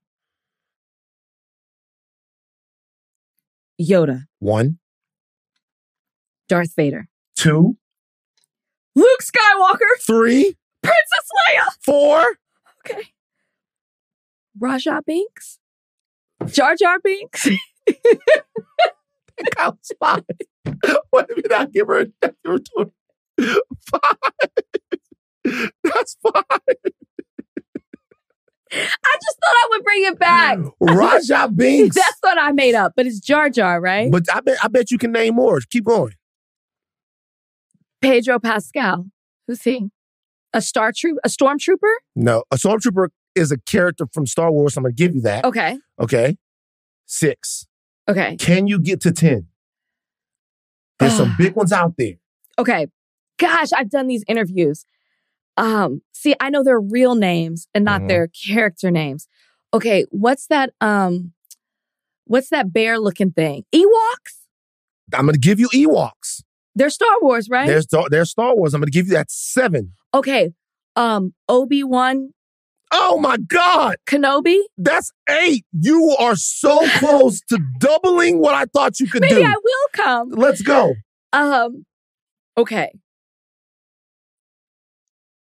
Yoda, 3.81 4.27
One, 4.39 4.79
Darth 6.49 6.75
Vader, 6.77 7.09
two, 7.35 7.77
Luke 8.95 9.21
Skywalker, 9.21 10.01
three, 10.07 10.55
Princess 10.85 11.29
Leia. 11.49 11.65
four. 11.85 12.25
Okay. 12.87 13.03
Raja 14.61 15.03
Binks, 15.07 15.59
Jar 16.47 16.77
Jar 16.77 16.99
Binks. 17.03 17.49
Counts 19.57 19.91
five. 19.99 20.25
What 21.11 21.27
did 21.29 21.37
we 21.39 21.43
not 21.51 21.73
give 21.73 21.89
her? 21.89 22.01
a- 22.01 22.07
Give 22.07 22.35
her 22.45 22.59
two? 22.59 22.93
Five. 23.91 24.17
That's 25.83 26.17
five. 26.23 26.45
I 28.73 29.17
just 29.23 29.39
thought 29.41 29.55
I 29.57 29.67
would 29.71 29.85
bring 29.85 30.05
it 30.05 30.19
back. 30.19 30.59
Raja 30.81 31.49
Binks. 31.55 31.95
That's 31.97 32.19
what 32.21 32.39
I 32.41 32.53
made 32.53 32.75
up, 32.75 32.93
but 32.97 33.07
it's 33.07 33.21
Jar 33.21 33.51
Jar, 33.51 33.81
right? 33.81 34.11
But 34.11 34.25
I 34.33 34.41
bet 34.41 34.59
I 34.63 34.69
bet 34.69 34.91
you 34.91 34.99
can 34.99 35.13
name 35.13 35.35
more. 35.35 35.61
Keep 35.71 35.85
going. 35.85 36.15
Pedro 38.01 38.39
Pascal. 38.39 39.07
Who's 39.47 39.63
he? 39.63 39.91
A 40.55 40.63
star 40.63 40.93
troop, 40.97 41.19
a 41.25 41.29
stormtrooper? 41.29 41.93
No, 42.17 42.45
a 42.51 42.57
stormtrooper 42.57 43.09
is 43.35 43.51
a 43.53 43.59
character 43.59 44.07
from 44.13 44.27
Star 44.27 44.51
Wars. 44.53 44.77
I'm 44.77 44.85
gonna 44.85 44.95
give 44.95 45.15
you 45.15 45.21
that. 45.23 45.45
Okay. 45.45 45.79
Okay. 46.01 46.37
Six. 47.07 47.67
Okay. 48.09 48.37
Can 48.37 48.67
you 48.67 48.79
get 48.81 49.01
to 49.03 49.13
ten? 49.13 49.49
There's 50.99 51.15
some 51.17 51.35
big 51.39 51.55
ones 51.57 51.73
out 51.73 51.95
there. 51.99 52.15
Okay. 52.59 52.87
Gosh, 53.39 53.73
I've 53.77 53.91
done 53.91 54.07
these 54.07 54.23
interviews. 54.29 54.87
Um, 55.57 56.03
see, 56.13 56.35
I 56.41 56.51
know 56.51 56.63
their 56.63 56.81
real 56.81 57.15
names 57.17 57.67
and 57.75 57.85
not 57.85 58.03
Mhm. 58.03 58.09
their 58.09 58.29
character 58.29 58.91
names. 58.91 59.27
Okay, 59.73 60.05
what's 60.11 60.47
that 60.47 60.73
um 60.81 61.33
what's 62.27 62.49
that 62.51 62.73
bear 62.73 62.99
looking 62.99 63.33
thing? 63.33 63.65
Ewoks? 63.75 64.39
I'm 65.13 65.27
gonna 65.27 65.39
give 65.39 65.59
you 65.59 65.69
Ewoks. 65.71 66.43
They're 66.77 66.91
Star 66.91 67.09
Wars, 67.21 67.49
right? 67.49 67.67
They're 68.11 68.25
Star 68.25 68.55
Wars. 68.57 68.73
I'm 68.75 68.81
gonna 68.81 68.91
give 68.91 69.07
you 69.09 69.15
that 69.15 69.31
seven. 69.31 69.93
Okay. 70.15 70.53
Um, 70.97 71.35
Obi-Wan 71.49 72.31
Oh 72.97 73.19
my 73.19 73.37
God, 73.39 73.97
Kenobi? 74.07 74.61
that's 74.79 75.11
eight. 75.29 75.65
You 75.73 76.15
are 76.21 76.37
so 76.37 76.79
close 76.99 77.41
to 77.49 77.59
doubling 77.81 78.39
what 78.39 78.55
I 78.55 78.67
thought 78.67 79.01
you 79.01 79.09
could 79.09 79.23
Maybe 79.23 79.35
do. 79.35 79.41
Maybe 79.43 79.53
I 79.53 79.57
will 79.57 79.89
come. 79.93 80.31
Let's 80.31 80.63
go. 80.63 80.95
Um, 81.33 81.85
okay. 82.57 82.93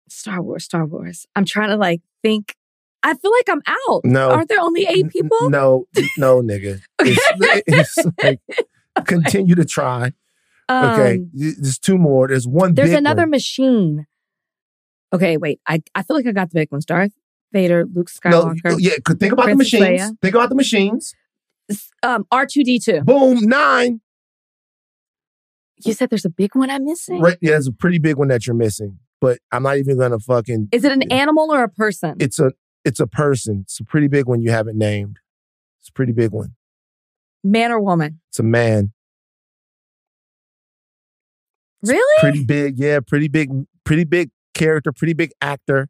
Star 0.08 0.40
Wars, 0.42 0.64
Star 0.64 0.86
Wars. 0.86 1.26
I'm 1.36 1.44
trying 1.44 1.70
to 1.70 1.76
like 1.76 2.00
think. 2.22 2.54
I 3.02 3.14
feel 3.14 3.30
like 3.32 3.48
I'm 3.50 3.62
out. 3.88 4.00
No. 4.04 4.30
Aren't 4.30 4.48
there 4.48 4.60
only 4.60 4.86
eight 4.86 5.04
N- 5.04 5.10
people? 5.10 5.50
No, 5.50 5.86
no, 6.16 6.40
nigga. 6.42 6.80
It's, 7.00 7.62
it's 7.66 8.06
like 8.22 8.40
continue 9.04 9.54
to 9.56 9.64
try. 9.66 10.12
Okay, 10.70 11.16
Um, 11.16 11.30
there's 11.34 11.78
two 11.78 11.98
more. 11.98 12.26
There's 12.28 12.48
one. 12.48 12.74
there's 12.74 12.92
another 12.92 13.22
one. 13.22 13.30
machine. 13.30 14.06
Okay, 15.12 15.36
wait. 15.36 15.60
I, 15.66 15.82
I 15.94 16.02
feel 16.02 16.16
like 16.16 16.26
I 16.26 16.32
got 16.32 16.50
the 16.50 16.54
big 16.54 16.70
ones. 16.72 16.84
Darth 16.84 17.12
Vader, 17.52 17.86
Luke 17.86 18.10
No, 18.24 18.54
Skywalker, 18.54 18.76
yeah. 18.78 18.94
Think 19.18 19.32
about 19.32 19.44
Princess 19.44 19.70
the 19.70 19.80
machines. 19.80 20.00
Leia. 20.02 20.20
Think 20.20 20.34
about 20.34 20.48
the 20.48 20.54
machines. 20.54 21.14
um, 22.02 22.26
R2D2. 22.32 23.04
Boom, 23.04 23.40
nine. 23.48 24.00
You 25.84 25.92
said 25.92 26.10
there's 26.10 26.24
a 26.24 26.30
big 26.30 26.54
one 26.54 26.70
I'm 26.70 26.84
missing? 26.84 27.20
Right, 27.20 27.36
yeah, 27.40 27.52
there's 27.52 27.66
a 27.66 27.72
pretty 27.72 27.98
big 27.98 28.16
one 28.16 28.28
that 28.28 28.46
you're 28.46 28.56
missing. 28.56 28.98
But 29.20 29.38
I'm 29.52 29.62
not 29.62 29.78
even 29.78 29.98
gonna 29.98 30.18
fucking. 30.18 30.68
Is 30.72 30.84
it 30.84 30.92
an 30.92 31.10
animal 31.10 31.50
or 31.50 31.62
a 31.62 31.68
person? 31.68 32.16
It's 32.20 32.38
a 32.38 32.52
it's 32.84 33.00
a 33.00 33.06
person. 33.06 33.60
It's 33.62 33.80
a 33.80 33.84
pretty 33.84 34.08
big 34.08 34.26
one 34.26 34.42
you 34.42 34.50
haven't 34.50 34.76
named. 34.76 35.18
It's 35.80 35.88
a 35.88 35.92
pretty 35.92 36.12
big 36.12 36.32
one. 36.32 36.54
Man 37.42 37.72
or 37.72 37.80
woman? 37.80 38.20
It's 38.28 38.38
a 38.38 38.42
man. 38.42 38.92
Really? 41.82 42.20
Pretty 42.20 42.44
big, 42.44 42.78
yeah. 42.78 43.00
Pretty 43.00 43.28
big, 43.28 43.50
pretty 43.84 44.04
big 44.04 44.30
character. 44.56 44.92
Pretty 44.92 45.12
big 45.14 45.30
actor. 45.40 45.88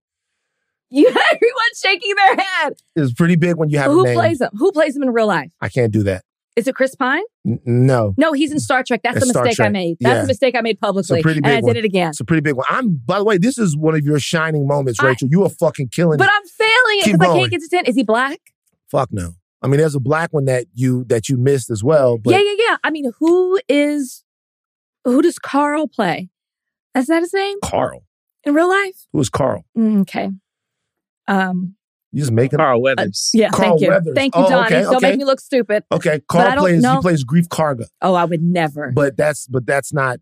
You 0.91 1.07
everyone's 1.33 1.81
shaking 1.83 2.15
their 2.15 2.37
head. 2.45 2.75
It's 2.95 3.13
pretty 3.13 3.37
big 3.37 3.57
when 3.57 3.71
you 3.71 3.79
haven't 3.79 3.97
Who 3.97 4.05
plays 4.15 4.41
him? 4.41 4.51
Who 4.55 4.71
plays 4.73 4.97
him 4.97 5.03
in 5.03 5.11
real 5.11 5.27
life? 5.27 5.51
I 5.61 5.69
can't 5.69 5.93
do 5.93 6.03
that. 6.05 6.23
Is 6.55 6.67
it 6.67 6.75
Chris 6.75 6.95
Pine? 6.95 7.23
N- 7.47 7.61
no, 7.67 8.15
No, 8.17 8.33
he's 8.33 8.51
in 8.51 8.59
Star 8.61 8.83
Trek. 8.83 9.01
That's 9.03 9.17
It's 9.19 9.27
the 9.27 9.31
Star 9.33 9.45
mistake 9.45 9.67
I 9.67 9.69
made. 9.69 9.97
That's 10.01 10.15
Yeah. 10.15 10.21
the 10.23 10.27
mistake 10.29 10.55
I 10.57 10.63
made 10.63 10.81
publicly. 10.81 11.21
pretty 11.23 11.39
and 11.39 11.47
I 11.47 11.57
big 11.57 11.65
did 11.65 11.67
one. 11.67 11.77
it 11.77 11.85
again. 11.85 12.09
it's 12.11 12.21
a 12.21 12.25
pretty 12.25 12.41
big 12.41 12.55
one. 12.55 12.65
I'm. 12.71 12.97
By 13.05 13.19
the 13.19 13.25
way, 13.25 13.37
this 13.37 13.59
is 13.59 13.77
one 13.77 13.95
of 13.95 14.07
your 14.07 14.19
shining 14.19 14.67
moments, 14.67 14.99
I- 15.01 15.07
Rachel. 15.09 15.29
you 15.31 15.43
are 15.45 15.51
fucking 15.51 15.89
killing 15.89 16.13
me. 16.13 16.17
But 16.19 16.29
it. 16.29 16.35
I'm 16.35 16.47
failing 16.47 16.99
it 17.01 17.05
because 17.13 17.21
I 17.21 17.39
can't 17.41 17.51
get 17.51 17.61
to 17.61 17.69
10. 17.69 17.85
Is 17.87 17.95
he 17.97 18.05
black? 18.05 18.39
Fuck 18.91 19.11
no. 19.13 19.33
I 19.61 19.67
mean, 19.67 19.81
there's 19.81 19.95
a 19.97 20.01
black 20.01 20.33
one 20.33 20.45
that 20.47 20.67
you 20.73 21.05
that 21.09 21.29
you 21.29 21.37
missed 21.37 21.69
as 21.71 21.83
well. 21.85 22.17
But 22.17 22.31
yeah, 22.31 22.39
yeah, 22.41 22.55
yeah. 22.71 22.77
I 22.85 22.91
mean, 22.91 23.11
who 23.19 23.61
is, 23.69 24.23
who 25.05 25.21
does 25.21 25.39
Carl 25.39 25.89
play? 25.89 26.31
Is 26.97 27.07
that 27.09 27.21
his 27.23 27.35
name 27.35 27.59
Carl. 27.63 28.05
In 28.47 28.55
real 28.55 28.69
life? 28.69 29.07
Who 29.13 29.21
is 29.21 29.29
Carl? 29.29 29.65
Mm, 29.77 30.03
okay. 30.03 30.31
Um, 31.29 31.75
You 32.13 32.21
just 32.21 32.33
making. 32.33 32.59
Carl 32.59 32.81
Weathers. 32.81 33.31
yeah, 33.35 33.51
Carl 33.51 33.71
thank 33.71 33.81
you. 33.83 33.89
Weathers. 33.89 34.15
Thank 34.15 34.35
you, 34.37 34.43
Oh, 34.45 34.49
Donnie. 34.49 34.67
okay, 34.67 34.83
Don't 34.83 34.97
okay. 34.97 35.11
make 35.11 35.19
me 35.19 35.25
look 35.25 35.41
stupid. 35.41 35.85
Okay, 35.93 36.21
Carl 36.29 36.57
plays. 36.61 36.81
know. 36.83 36.97
He 36.97 37.01
plays 37.03 37.25
Greef 37.25 37.49
Karga, 37.49 37.87
Oh, 38.01 38.15
I 38.15 38.25
would 38.25 38.43
never. 38.43 38.93
but 38.95 39.17
that's 39.17 39.47
but 39.49 39.67
that's 39.67 39.93
not. 39.93 40.19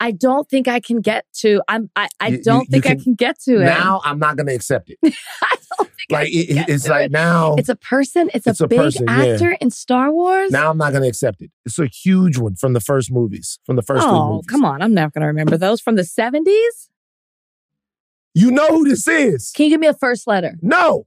I 0.00 0.12
don't 0.12 0.48
think 0.48 0.68
I 0.68 0.78
can 0.80 1.00
get 1.00 1.24
to. 1.38 1.60
I'm. 1.68 1.90
I. 1.96 2.08
I 2.20 2.28
You- 2.28 2.36
you- 2.38 2.42
don't 2.42 2.60
you 2.62 2.70
think 2.70 2.86
I 2.86 2.90
can- 2.90 3.00
can 3.04 3.14
get 3.14 3.40
to 3.42 3.60
it. 3.60 3.64
Now 3.64 4.00
I'm 4.04 4.18
not 4.18 4.36
gonna 4.36 4.52
accept 4.52 4.90
it. 4.90 4.98
I 5.42 5.56
don't 5.78 5.88
think 5.90 6.10
Like 6.10 6.26
I 6.28 6.30
can 6.30 6.40
it, 6.40 6.46
get 6.54 6.68
it's 6.68 6.84
to 6.84 6.90
like 6.90 7.06
it. 7.06 7.10
now. 7.12 7.54
It's 7.56 7.68
a 7.68 7.74
person. 7.76 8.30
It's, 8.34 8.46
It's 8.46 8.60
a, 8.60 8.64
a 8.64 8.68
big 8.68 8.78
person, 8.78 9.06
yeah. 9.08 9.24
actor 9.34 9.56
in 9.60 9.70
Star 9.70 10.12
Wars. 10.12 10.50
now 10.52 10.70
I'm 10.70 10.78
not 10.78 10.92
gonna 10.92 11.06
accept 11.08 11.40
it. 11.40 11.50
It's 11.64 11.78
a 11.80 11.86
huge 11.86 12.38
one 12.38 12.54
from 12.56 12.72
the 12.74 12.80
first 12.80 13.10
movies, 13.12 13.58
from 13.64 13.76
the 13.76 13.82
first 13.82 14.02
three 14.04 14.12
oh, 14.12 14.32
movies. 14.34 14.46
come 14.48 14.64
on! 14.64 14.82
I'm 14.82 14.94
not 14.94 15.12
going 15.12 15.22
to 15.22 15.26
remember 15.28 15.56
those 15.56 15.80
from 15.80 15.94
the 15.96 16.02
70s. 16.02 16.88
You 18.34 18.50
know 18.50 18.68
who 18.68 18.88
this 18.88 19.08
is? 19.08 19.50
Can 19.54 19.64
you 19.64 19.70
give 19.70 19.80
me 19.80 19.86
a 19.86 19.94
first 19.94 20.26
letter? 20.26 20.56
No, 20.62 21.06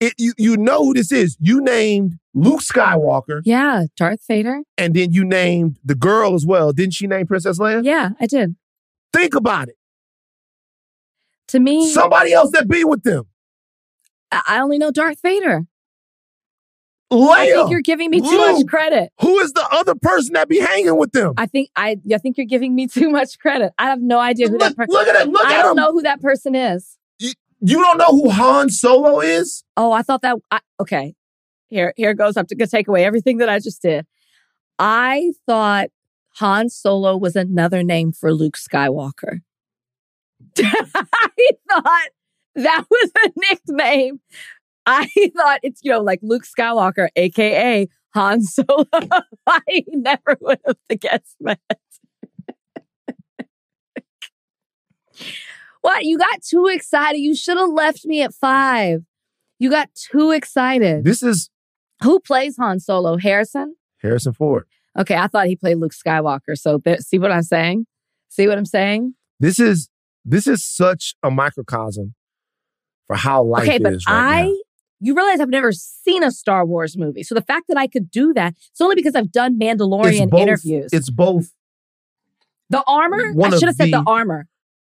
it 0.00 0.14
you 0.18 0.32
you 0.36 0.56
know 0.56 0.84
who 0.84 0.94
this 0.94 1.12
is. 1.12 1.36
You 1.40 1.60
named 1.60 2.14
Luke 2.34 2.60
Skywalker, 2.60 3.40
Yeah, 3.44 3.84
Darth 3.96 4.20
Vader. 4.26 4.62
and 4.76 4.94
then 4.94 5.12
you 5.12 5.24
named 5.24 5.78
the 5.84 5.94
girl 5.94 6.34
as 6.34 6.44
well. 6.44 6.72
Didn't 6.72 6.94
she 6.94 7.06
name 7.06 7.26
Princess 7.26 7.58
Leia? 7.58 7.84
Yeah, 7.84 8.10
I 8.20 8.26
did. 8.26 8.56
Think 9.12 9.34
about 9.34 9.68
it. 9.68 9.76
To 11.48 11.60
me, 11.60 11.90
Somebody 11.92 12.32
else 12.32 12.50
that 12.52 12.68
be 12.68 12.84
with 12.84 13.02
them. 13.04 13.24
I 14.32 14.42
I 14.46 14.58
only 14.60 14.78
know 14.78 14.90
Darth 14.90 15.20
Vader. 15.22 15.66
I 17.10 17.14
Leia. 17.14 17.54
think 17.54 17.70
you're 17.70 17.80
giving 17.82 18.10
me 18.10 18.20
too 18.20 18.36
much 18.36 18.66
credit. 18.66 19.10
Who 19.20 19.38
is 19.38 19.52
the 19.52 19.66
other 19.70 19.94
person 19.94 20.32
that 20.34 20.48
be 20.48 20.58
hanging 20.58 20.96
with 20.98 21.12
them? 21.12 21.34
I 21.36 21.46
think 21.46 21.70
I. 21.76 21.98
I 22.12 22.18
think 22.18 22.36
you're 22.36 22.46
giving 22.46 22.74
me 22.74 22.86
too 22.92 23.10
much 23.10 23.38
credit. 23.38 23.72
I 23.78 23.84
have 23.86 24.00
no 24.00 24.18
idea 24.18 24.48
who 24.48 24.58
look, 24.58 24.62
that 24.62 24.76
person. 24.76 24.92
look 24.92 25.06
at 25.08 25.14
it. 25.26 25.28
Look 25.28 25.46
I 25.46 25.54
at 25.58 25.62
don't 25.62 25.70
him. 25.72 25.76
know 25.76 25.92
who 25.92 26.02
that 26.02 26.20
person 26.20 26.54
is. 26.54 26.96
You 27.18 27.78
don't 27.78 27.96
know 27.96 28.08
who 28.10 28.28
Han 28.30 28.68
Solo 28.68 29.20
is? 29.20 29.64
Oh, 29.76 29.90
I 29.90 30.02
thought 30.02 30.22
that. 30.22 30.36
I, 30.50 30.60
okay, 30.80 31.14
here 31.68 31.94
here 31.96 32.12
goes. 32.12 32.36
I'm 32.36 32.46
to 32.46 32.66
take 32.66 32.88
away 32.88 33.04
everything 33.04 33.38
that 33.38 33.48
I 33.48 33.60
just 33.60 33.80
did. 33.82 34.06
I 34.78 35.32
thought 35.46 35.88
Han 36.34 36.68
Solo 36.68 37.16
was 37.16 37.34
another 37.34 37.82
name 37.82 38.12
for 38.12 38.34
Luke 38.34 38.56
Skywalker. 38.56 39.40
I 40.58 41.50
thought 41.70 42.08
that 42.56 42.84
was 42.90 43.10
a 43.24 43.30
nickname. 43.36 44.20
I 44.86 45.08
thought 45.36 45.60
it's 45.62 45.80
you 45.82 45.90
know 45.90 46.00
like 46.00 46.20
Luke 46.22 46.44
Skywalker, 46.44 47.08
aka 47.16 47.88
Han 48.14 48.42
Solo. 48.42 48.86
I 49.46 49.84
never 49.88 50.36
would 50.40 50.58
have 50.66 51.00
guessed 51.00 51.36
that. 51.40 51.60
what? 55.82 56.04
You 56.04 56.18
got 56.18 56.42
too 56.42 56.66
excited. 56.66 57.18
You 57.18 57.34
should 57.34 57.58
have 57.58 57.70
left 57.70 58.04
me 58.04 58.22
at 58.22 58.32
five. 58.32 59.02
You 59.58 59.70
got 59.70 59.90
too 59.94 60.30
excited. 60.30 61.04
This 61.04 61.22
is 61.22 61.50
Who 62.02 62.20
plays 62.20 62.56
Han 62.58 62.80
Solo? 62.80 63.16
Harrison? 63.16 63.76
Harrison 64.02 64.32
Ford. 64.32 64.66
Okay, 64.98 65.14
I 65.16 65.26
thought 65.26 65.46
he 65.46 65.56
played 65.56 65.76
Luke 65.78 65.92
Skywalker. 65.92 66.56
So 66.56 66.78
th- 66.78 67.00
see 67.00 67.18
what 67.18 67.30
I'm 67.32 67.42
saying? 67.42 67.86
See 68.28 68.46
what 68.46 68.56
I'm 68.56 68.64
saying? 68.64 69.14
This 69.40 69.58
is 69.58 69.88
this 70.24 70.46
is 70.46 70.64
such 70.64 71.14
a 71.22 71.30
microcosm 71.30 72.14
for 73.06 73.16
how 73.16 73.42
life 73.42 73.68
okay, 73.68 73.78
but 73.78 73.92
is 73.94 74.04
right 74.08 74.14
I 74.14 74.42
now. 74.42 74.54
You 75.00 75.14
realize 75.14 75.40
I've 75.40 75.48
never 75.48 75.72
seen 75.72 76.22
a 76.22 76.30
Star 76.30 76.64
Wars 76.64 76.96
movie. 76.96 77.22
So 77.22 77.34
the 77.34 77.42
fact 77.42 77.66
that 77.68 77.76
I 77.76 77.86
could 77.86 78.10
do 78.10 78.32
that, 78.34 78.54
it's 78.70 78.80
only 78.80 78.94
because 78.94 79.14
I've 79.14 79.30
done 79.32 79.58
Mandalorian 79.58 80.30
both- 80.30 80.40
interviews. 80.40 80.90
It's 80.92 81.10
both 81.10 81.52
the 82.70 82.82
armor? 82.86 83.32
I 83.42 83.50
should 83.50 83.62
have 83.68 83.76
said 83.76 83.88
the 83.88 84.02
the- 84.02 84.04
armor. 84.06 84.48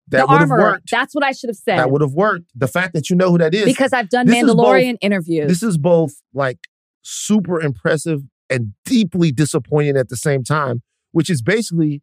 that 0.08 0.18
the 0.18 0.26
would 0.26 0.40
have 0.40 0.50
armor. 0.50 0.62
worked. 0.72 0.90
That's 0.90 1.14
what 1.14 1.24
I 1.24 1.32
should 1.32 1.48
have 1.48 1.56
said. 1.56 1.78
That 1.78 1.90
would 1.90 2.00
have 2.02 2.12
worked. 2.12 2.46
The 2.54 2.66
fact 2.68 2.92
that 2.94 3.08
you 3.08 3.16
know 3.16 3.30
who 3.30 3.38
that 3.38 3.54
is 3.54 3.64
because 3.64 3.92
I've 3.92 4.08
done 4.10 4.28
is 4.28 4.34
both- 4.44 4.56
Mandalorian 4.56 4.96
interviews. 5.00 5.48
this 5.48 5.62
is 5.62 5.78
both 5.78 6.20
like 6.34 6.58
super 7.02 7.60
impressive 7.60 8.22
and 8.50 8.74
deeply 8.84 9.32
disappointing 9.32 9.96
at 9.96 10.08
the 10.08 10.16
same 10.16 10.42
time, 10.44 10.82
which 11.12 11.30
is 11.30 11.40
basically 11.40 12.02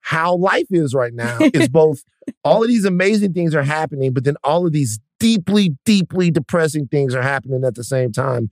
how 0.00 0.36
life 0.36 0.66
is 0.70 0.94
right 0.94 1.14
now. 1.14 1.38
is 1.54 1.68
both 1.70 2.04
all 2.44 2.62
of 2.62 2.68
these 2.68 2.84
amazing 2.84 3.32
things 3.32 3.54
are 3.54 3.62
happening, 3.64 4.12
but 4.12 4.24
then 4.24 4.36
all 4.44 4.66
of 4.66 4.72
these 4.72 5.00
deeply, 5.20 5.76
deeply 5.84 6.30
depressing 6.30 6.86
things 6.88 7.14
are 7.14 7.22
happening 7.22 7.64
at 7.64 7.74
the 7.74 7.84
same 7.84 8.12
time. 8.12 8.50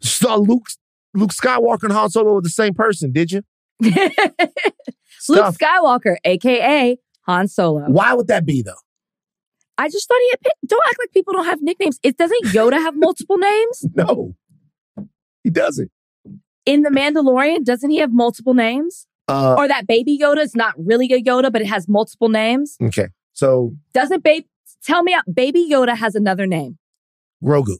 So 0.00 0.36
Luke, 0.38 0.66
Luke 1.14 1.30
Skywalker 1.32 1.84
and 1.84 1.92
Han 1.92 2.10
Solo 2.10 2.34
were 2.34 2.40
the 2.42 2.48
same 2.48 2.74
person, 2.74 3.12
did 3.12 3.32
you? 3.32 3.42
Luke 3.82 5.54
Skywalker, 5.54 6.16
aka 6.24 6.96
Han 7.26 7.48
Solo. 7.48 7.84
Why 7.88 8.14
would 8.14 8.26
that 8.28 8.44
be 8.44 8.62
though? 8.62 8.74
I 9.78 9.88
just 9.88 10.06
thought 10.08 10.18
he 10.20 10.30
had. 10.30 10.40
pick- 10.40 10.52
Don't 10.68 10.82
act 10.86 10.96
like 11.00 11.12
people 11.12 11.32
don't 11.32 11.46
have 11.46 11.62
nicknames. 11.62 11.98
It 12.02 12.16
doesn't 12.16 12.44
Yoda 12.46 12.74
have 12.74 12.94
multiple 12.96 13.38
names 13.38 13.86
No, 13.94 14.34
he 15.42 15.50
doesn't. 15.50 15.90
in 16.66 16.82
the 16.82 16.90
Mandalorian? 16.90 17.64
Doesn't 17.64 17.90
he 17.90 17.98
have 17.98 18.12
multiple 18.12 18.54
names? 18.54 19.06
Uh, 19.28 19.54
Or 19.56 19.68
that 19.68 19.86
baby 19.86 20.18
Yoda 20.20 20.38
is 20.38 20.54
not 20.54 20.74
really 20.76 21.10
a 21.12 21.22
Yoda, 21.22 21.50
but 21.52 21.62
it 21.62 21.68
has 21.68 21.88
multiple 21.88 22.28
names. 22.28 22.76
okay, 22.82 23.08
so 23.32 23.72
Doesn't 23.94 24.22
babe? 24.22 24.44
Tell 24.84 25.02
me, 25.02 25.16
baby 25.32 25.68
Yoda 25.70 25.96
has 25.96 26.14
another 26.14 26.46
name. 26.46 26.78
Grogu. 27.42 27.76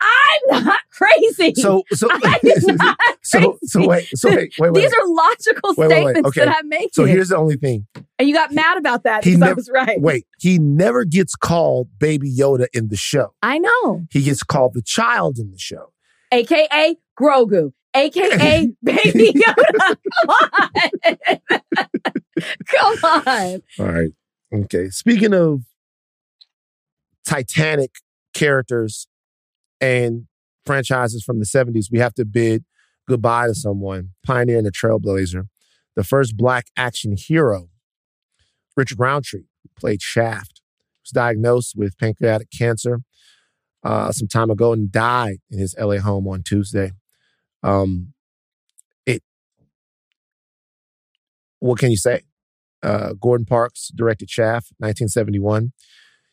I'm 0.00 0.64
not 0.64 0.78
crazy. 0.92 1.54
So 1.56 1.82
so 1.92 2.08
so 3.22 3.58
so 3.64 3.86
wait 3.88 4.06
so 4.14 4.28
wait 4.30 4.52
wait 4.58 4.72
wait. 4.72 4.80
These 4.82 4.92
are 4.92 5.06
logical 5.08 5.74
Wait, 5.76 5.88
wait, 5.88 5.88
wait. 5.88 6.02
statements 6.12 6.28
Okay. 6.28 6.44
that 6.44 6.56
I'm 6.56 6.68
making. 6.68 6.90
so 6.92 7.04
here's 7.04 7.30
the 7.30 7.36
only 7.36 7.56
thing. 7.56 7.86
and 8.18 8.28
you 8.28 8.34
got 8.34 8.52
mad 8.52 8.78
about 8.78 9.02
that 9.02 9.24
He 9.24 9.32
because 9.34 9.48
I 9.48 9.52
was 9.54 9.68
right. 9.74 10.00
Wait, 10.00 10.24
he 10.38 10.58
never 10.60 11.04
gets 11.04 11.34
called 11.34 11.88
Baby 11.98 12.32
Yoda 12.32 12.66
in 12.72 12.88
the 12.88 12.96
show. 12.96 13.34
I 13.42 13.58
know. 13.58 14.02
He 14.10 14.22
gets 14.22 14.44
called 14.44 14.74
the 14.74 14.82
child 14.82 15.38
in 15.38 15.50
the 15.50 15.58
show. 15.58 15.92
AKA 16.30 16.96
Grogu. 17.18 17.72
AKA 17.94 18.68
Baby 18.84 19.32
Yoda. 19.32 19.96
Come 20.20 20.28
on. 20.28 20.70
Come 22.66 22.98
on. 23.26 23.62
All 23.80 23.86
right. 23.92 24.10
Okay. 24.52 24.88
Speaking 24.88 25.34
of 25.34 25.62
Titanic 27.26 27.96
characters 28.34 29.06
and 29.80 30.26
franchises 30.64 31.22
from 31.22 31.38
the 31.38 31.44
70s, 31.44 31.86
we 31.90 31.98
have 31.98 32.14
to 32.14 32.24
bid 32.24 32.64
goodbye 33.06 33.48
to 33.48 33.54
someone, 33.54 34.10
pioneer 34.24 34.58
and 34.58 34.66
a 34.66 34.70
trailblazer, 34.70 35.48
the 35.96 36.04
first 36.04 36.36
black 36.36 36.66
action 36.76 37.16
hero, 37.16 37.68
Richard 38.76 39.00
Roundtree, 39.00 39.44
who 39.62 39.68
played 39.78 40.00
Shaft, 40.00 40.60
was 41.02 41.10
diagnosed 41.10 41.74
with 41.76 41.98
pancreatic 41.98 42.48
cancer 42.56 43.00
uh, 43.82 44.12
some 44.12 44.28
time 44.28 44.50
ago 44.50 44.72
and 44.72 44.92
died 44.92 45.38
in 45.50 45.58
his 45.58 45.74
LA 45.78 45.98
home 45.98 46.28
on 46.28 46.42
Tuesday. 46.42 46.92
Um, 47.62 48.12
it, 49.06 49.22
what 51.60 51.78
can 51.78 51.90
you 51.90 51.96
say? 51.96 52.22
Uh, 52.82 53.14
Gordon 53.14 53.46
Parks 53.46 53.90
directed 53.94 54.30
Shaft, 54.30 54.72
1971. 54.78 55.72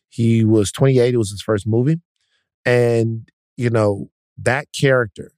He 0.10 0.46
was 0.46 0.72
28. 0.72 1.14
It 1.14 1.18
was 1.18 1.32
his 1.32 1.42
first 1.42 1.68
movie. 1.68 2.02
And, 2.66 3.30
you 3.58 3.70
know, 3.70 4.10
that 4.38 4.68
character, 4.78 5.32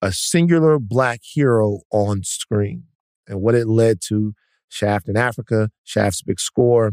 a 0.00 0.12
singular 0.12 0.78
black 0.78 1.20
hero 1.22 1.80
on 1.90 2.24
screen, 2.24 2.84
and 3.26 3.40
what 3.40 3.54
it 3.54 3.68
led 3.68 4.00
to 4.08 4.34
Shaft 4.68 5.08
in 5.08 5.16
Africa, 5.16 5.70
Shaft's 5.84 6.22
big 6.22 6.40
score. 6.40 6.92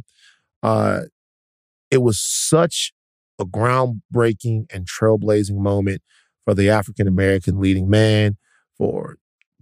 Uh, 0.62 1.04
it 1.90 2.02
was 2.02 2.20
such 2.20 2.94
a 3.40 3.46
groundbreaking 3.46 4.66
and 4.74 4.88
trailblazing 4.88 5.58
moment 5.58 6.02
for 6.46 6.54
the 6.54 6.70
African 6.70 7.08
American 7.08 7.60
leading 7.60 7.90
man, 7.90 8.38
for 8.78 9.18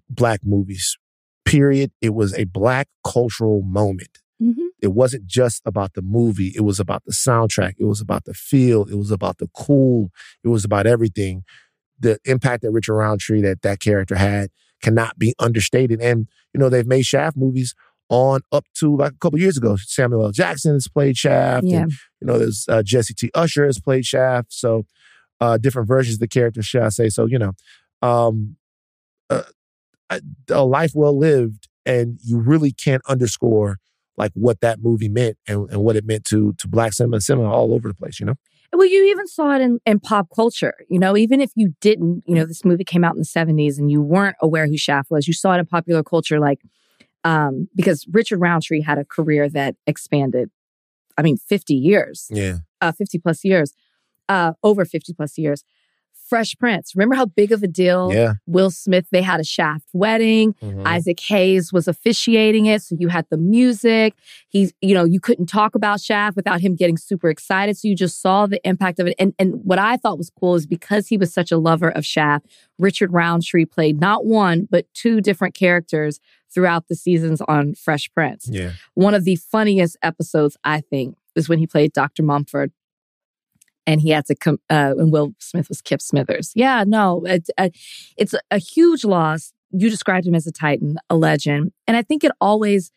black 0.09 0.41
movies, 0.43 0.97
period. 1.47 1.91
It 2.01 2.13
was 2.13 2.33
a 2.33 2.43
black 2.45 2.87
cultural 3.05 3.61
moment. 3.63 4.19
Mhm. 4.41 4.67
It 4.81 4.89
wasn't 4.89 5.25
just 5.25 5.61
about 5.65 5.93
the 5.93 6.01
movie. 6.03 6.53
It 6.55 6.61
was 6.61 6.79
about 6.79 7.03
the 7.05 7.11
soundtrack. 7.13 7.73
It 7.79 7.85
was 7.85 8.01
about 8.01 8.25
the 8.25 8.33
feel. 8.33 8.83
It 8.83 8.95
was 8.95 9.09
about 9.11 9.39
the 9.39 9.47
cool. 9.55 10.11
It 10.43 10.49
was 10.49 10.63
about 10.63 10.85
everything. 10.85 11.43
The 11.99 12.19
impact 12.25 12.61
that 12.61 12.71
Richard 12.71 12.95
Roundtree, 12.95 13.41
that 13.41 13.63
that 13.63 13.79
character 13.79 14.15
had, 14.15 14.49
cannot 14.83 15.17
be 15.17 15.33
understated. 15.39 15.99
And 16.01 16.27
you 16.53 16.59
know 16.59 16.69
they've 16.69 16.85
made 16.85 17.05
Shaft 17.05 17.35
movies 17.37 17.73
on 18.09 18.41
up 18.51 18.65
to 18.75 18.95
like 18.95 19.13
a 19.13 19.17
couple 19.17 19.39
years 19.39 19.57
ago. 19.57 19.75
Samuel 19.77 20.25
L. 20.25 20.31
Jackson 20.31 20.73
has 20.73 20.87
played 20.87 21.17
Shaft. 21.17 21.65
Yeah. 21.65 21.81
And, 21.83 21.91
you 22.21 22.27
know, 22.27 22.37
there's 22.39 22.65
uh, 22.69 22.83
Jessie 22.83 23.13
T. 23.13 23.29
Usher 23.33 23.65
has 23.65 23.79
played 23.79 24.05
Shaft. 24.05 24.53
So 24.53 24.85
uh, 25.41 25.57
different 25.57 25.87
versions 25.87 26.15
of 26.15 26.19
the 26.19 26.27
character, 26.27 26.61
shall 26.61 26.85
I 26.85 26.89
say? 26.89 27.09
So 27.09 27.25
you 27.25 27.39
know, 27.39 27.53
um, 28.01 28.55
a, 29.29 29.43
a, 30.09 30.21
a 30.49 30.63
life 30.65 30.91
well 30.95 31.17
lived, 31.17 31.67
and 31.85 32.19
you 32.23 32.37
really 32.39 32.71
can't 32.71 33.01
underscore 33.07 33.77
like 34.17 34.31
what 34.33 34.61
that 34.61 34.79
movie 34.81 35.09
meant 35.09 35.37
and, 35.47 35.69
and 35.69 35.81
what 35.83 35.95
it 35.95 36.05
meant 36.05 36.23
to 36.25 36.53
to 36.57 36.67
black 36.67 36.93
cinema 36.93 37.15
and 37.17 37.23
cinema 37.23 37.51
all 37.51 37.73
over 37.73 37.87
the 37.87 37.93
place. 37.93 38.19
You 38.19 38.25
know. 38.27 38.35
Well, 38.73 38.87
you 38.87 39.05
even 39.05 39.27
saw 39.27 39.55
it 39.55 39.61
in, 39.61 39.79
in 39.85 39.99
pop 40.01 40.27
culture. 40.35 40.73
You 40.89 40.99
know, 40.99 41.15
even 41.15 41.39
if 41.39 41.51
you 41.55 41.73
didn't, 41.79 42.23
you 42.27 42.35
know, 42.35 42.45
this 42.45 42.65
movie 42.65 42.83
came 42.83 43.03
out 43.03 43.15
in 43.15 43.19
the 43.19 43.25
70s 43.25 43.77
and 43.77 43.89
you 43.89 44.01
weren't 44.01 44.35
aware 44.41 44.67
who 44.67 44.75
Shaft 44.77 45.09
was, 45.09 45.25
you 45.25 45.33
saw 45.33 45.53
it 45.55 45.59
in 45.59 45.65
popular 45.65 46.03
culture, 46.03 46.37
like, 46.37 46.59
um, 47.23 47.69
because 47.75 48.05
Richard 48.11 48.39
Roundtree 48.41 48.81
had 48.81 48.97
a 48.97 49.05
career 49.05 49.47
that 49.49 49.75
expanded, 49.87 50.49
I 51.17 51.21
mean, 51.21 51.37
50 51.37 51.75
years, 51.75 52.27
Yeah. 52.29 52.57
uh, 52.81 52.91
50 52.91 53.19
plus 53.19 53.45
years, 53.45 53.73
uh, 54.27 54.51
over 54.63 54.83
50 54.83 55.13
plus 55.13 55.37
years. 55.37 55.63
Fresh 56.27 56.55
Prince. 56.57 56.93
Remember 56.95 57.15
how 57.15 57.25
big 57.25 57.51
of 57.51 57.63
a 57.63 57.67
deal 57.67 58.11
Yeah. 58.13 58.33
Will 58.45 58.69
Smith, 58.71 59.05
they 59.11 59.21
had 59.21 59.39
a 59.39 59.43
Shaft 59.43 59.87
wedding. 59.93 60.53
Mhm. 60.61 60.85
Isaac 60.85 61.19
Hayes 61.21 61.71
was 61.71 61.87
officiating 61.87 62.65
it. 62.65 62.81
So 62.81 62.95
you 62.99 63.07
had 63.07 63.25
the 63.29 63.37
music. 63.37 64.13
He's, 64.49 64.73
you 64.81 64.93
know, 64.93 65.05
you 65.05 65.19
couldn't 65.19 65.45
talk 65.47 65.75
about 65.75 66.01
Shaft 66.01 66.35
without 66.35 66.61
him 66.61 66.75
getting 66.75 66.97
super 66.97 67.29
excited. 67.29 67.77
So 67.77 67.87
you 67.87 67.95
just 67.95 68.21
saw 68.21 68.45
the 68.47 68.59
impact 68.67 68.99
of 68.99 69.07
it. 69.07 69.15
And 69.19 69.33
and 69.39 69.61
what 69.63 69.79
I 69.79 69.97
thought 69.97 70.17
was 70.17 70.29
cool 70.29 70.55
is 70.55 70.65
because 70.65 71.07
he 71.07 71.17
was 71.17 71.33
such 71.33 71.51
a 71.51 71.57
lover 71.57 71.89
of 71.89 72.05
Shaft, 72.05 72.45
Richard 72.77 73.13
Roundtree 73.13 73.65
played 73.65 73.99
not 73.99 74.25
one, 74.25 74.67
but 74.69 74.85
two 74.93 75.21
different 75.21 75.53
characters 75.53 76.19
throughout 76.53 76.87
the 76.87 76.95
seasons 76.95 77.41
on 77.47 77.73
Fresh 77.75 78.11
Prince. 78.13 78.49
Yeah. 78.51 78.71
One 78.93 79.13
of 79.13 79.23
the 79.25 79.35
funniest 79.35 79.97
episodes, 80.01 80.57
I 80.63 80.81
think, 80.81 81.17
is 81.35 81.47
when 81.49 81.59
he 81.59 81.67
played 81.67 81.93
Dr. 81.93 82.23
Mumford. 82.23 82.71
And 83.87 84.01
he 84.01 84.09
had 84.09 84.25
to 84.25 84.35
come, 84.35 84.59
uh, 84.69 84.93
and 84.97 85.11
Will 85.11 85.33
Smith 85.39 85.69
was 85.69 85.81
Kip 85.81 86.01
Smithers. 86.01 86.51
Yeah, 86.55 86.83
no, 86.85 87.23
it, 87.25 87.49
uh, 87.57 87.69
it's 88.17 88.35
a 88.51 88.57
huge 88.59 89.03
loss. 89.05 89.53
You 89.71 89.89
described 89.89 90.27
him 90.27 90.35
as 90.35 90.45
a 90.45 90.51
titan, 90.51 90.97
a 91.09 91.15
legend. 91.15 91.71
And 91.87 91.95
I 91.97 92.01
think 92.01 92.23
it 92.25 92.33
always, 92.41 92.91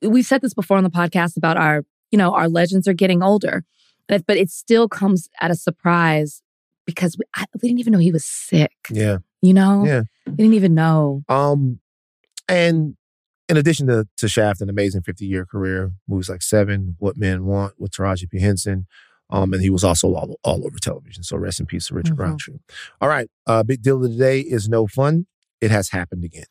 we've 0.00 0.24
said 0.24 0.40
this 0.40 0.54
before 0.54 0.76
on 0.76 0.84
the 0.84 0.90
podcast 0.90 1.36
about 1.36 1.56
our, 1.56 1.84
you 2.12 2.18
know, 2.18 2.32
our 2.34 2.48
legends 2.48 2.86
are 2.86 2.92
getting 2.94 3.20
older, 3.22 3.64
but, 4.06 4.26
but 4.26 4.36
it 4.36 4.48
still 4.50 4.88
comes 4.88 5.28
at 5.40 5.50
a 5.50 5.54
surprise 5.56 6.40
because 6.86 7.18
we, 7.18 7.24
I, 7.34 7.44
we 7.60 7.68
didn't 7.68 7.80
even 7.80 7.92
know 7.92 7.98
he 7.98 8.12
was 8.12 8.24
sick, 8.24 8.72
Yeah. 8.90 9.18
you 9.42 9.52
know? 9.52 9.84
Yeah. 9.84 10.02
We 10.26 10.34
didn't 10.36 10.54
even 10.54 10.74
know. 10.74 11.24
Um, 11.28 11.80
and 12.48 12.96
in 13.48 13.56
addition 13.56 13.88
to, 13.88 14.06
to 14.18 14.28
Shaft, 14.28 14.60
an 14.60 14.70
amazing 14.70 15.02
50 15.02 15.26
year 15.26 15.44
career, 15.44 15.92
movies 16.06 16.28
like 16.28 16.42
Seven, 16.42 16.94
What 16.98 17.16
Men 17.16 17.44
Want 17.44 17.74
with 17.78 17.90
Taraji 17.90 18.30
P. 18.30 18.38
Henson. 18.40 18.86
Um, 19.30 19.52
and 19.52 19.62
he 19.62 19.70
was 19.70 19.84
also 19.84 20.14
all, 20.14 20.36
all 20.42 20.64
over 20.66 20.78
television. 20.78 21.22
So 21.22 21.36
rest 21.36 21.60
in 21.60 21.66
peace 21.66 21.88
to 21.88 21.94
Richard 21.94 22.16
Mhm. 22.16 22.20
Roundtree. 22.20 22.58
All 23.00 23.08
right. 23.08 23.30
Uh, 23.46 23.62
big 23.62 23.82
deal 23.82 23.96
of 23.96 24.10
the 24.10 24.16
day 24.16 24.40
is 24.40 24.68
no 24.68 24.86
fun. 24.86 25.26
It 25.60 25.70
has 25.70 25.90
happened 25.90 26.24
again. 26.24 26.46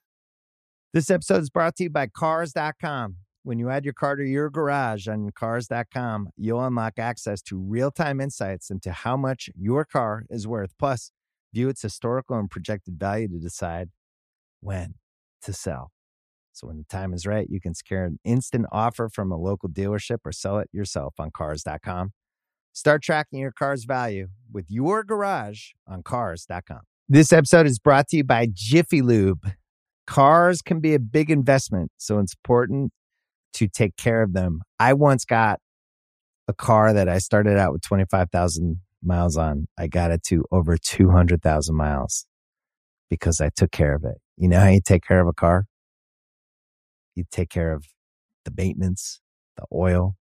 This 0.94 1.10
episode 1.10 1.42
is 1.42 1.50
brought 1.50 1.76
to 1.78 1.84
you 1.84 1.90
by 1.90 2.08
Cars.com. 2.08 3.18
When 3.44 3.60
you 3.60 3.70
add 3.70 3.86
your 3.86 3.94
car 3.94 4.16
to 4.16 4.24
your 4.26 4.50
garage 4.50 5.08
on 5.08 5.30
Cars.com, 5.32 6.30
you'll 6.36 6.64
unlock 6.64 7.00
access 7.00 7.42
to 7.44 7.58
real 7.58 7.92
time 7.92 8.20
insights 8.20 8.70
into 8.70 8.92
how 8.92 9.16
much 9.16 9.50
your 9.56 9.86
car 9.86 10.26
is 10.30 10.46
worth, 10.48 10.74
plus, 10.78 11.12
view 11.54 11.70
its 11.70 11.82
historical 11.82 12.38
and 12.38 12.50
projected 12.50 13.00
value 13.00 13.28
to 13.30 13.40
decide 13.40 13.90
when 14.60 14.96
to 15.44 15.54
sell. 15.54 15.92
So, 16.52 16.68
when 16.68 16.78
the 16.78 16.84
time 16.86 17.14
is 17.14 17.26
right, 17.26 17.48
you 17.50 17.62
can 17.62 17.74
secure 17.74 18.04
an 18.04 18.20
instant 18.26 18.66
offer 18.72 19.08
from 19.10 19.32
a 19.32 19.38
local 19.38 19.70
dealership 19.70 20.18
or 20.26 20.32
sell 20.32 20.58
it 20.60 20.70
yourself 20.74 21.14
on 21.20 21.32
Cars.com. 21.32 22.12
Start 22.78 23.02
tracking 23.02 23.40
your 23.40 23.52
car's 23.52 23.86
value 23.86 24.28
with 24.54 24.66
your 24.70 25.04
garage 25.04 25.72
on 25.88 26.04
Cars.com. 26.04 26.82
This 27.10 27.34
episode 27.34 27.66
is 27.66 27.80
brought 27.80 28.08
to 28.10 28.18
you 28.18 28.24
by 28.24 28.48
Jiffy 28.54 29.02
Lube. 29.02 29.52
Cars 30.06 30.62
can 30.62 30.80
be 30.80 30.94
a 30.94 31.00
big 31.00 31.32
investment, 31.32 31.92
so 31.98 32.20
it's 32.20 32.36
important 32.36 32.92
to 33.54 33.68
take 33.68 33.98
care 33.98 34.22
of 34.22 34.34
them. 34.34 34.62
I 34.78 34.94
once 34.94 35.26
got 35.26 35.60
a 36.48 36.54
car 36.54 36.94
that 36.94 37.10
I 37.10 37.18
started 37.18 37.58
out 37.58 37.74
with 37.74 37.82
25,000 37.82 38.80
miles 39.02 39.38
on. 39.38 39.68
I 39.76 39.88
got 39.88 40.12
it 40.12 40.22
to 40.26 40.46
over 40.52 40.78
200,000 40.78 41.76
miles 41.76 42.28
because 43.10 43.42
I 43.42 43.50
took 43.50 43.72
care 43.72 43.96
of 43.96 44.04
it. 44.04 44.20
You 44.38 44.50
know 44.50 44.60
how 44.60 44.70
you 44.70 44.82
take 44.86 45.04
care 45.04 45.20
of 45.20 45.28
a 45.28 45.34
car? 45.34 45.66
You 47.16 47.24
take 47.32 47.50
care 47.50 47.74
of 47.74 47.86
the 48.46 48.54
maintenance, 48.56 49.20
the 49.56 49.66
oil, 49.74 50.16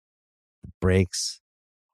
the 0.63 0.69
brakes, 0.79 1.41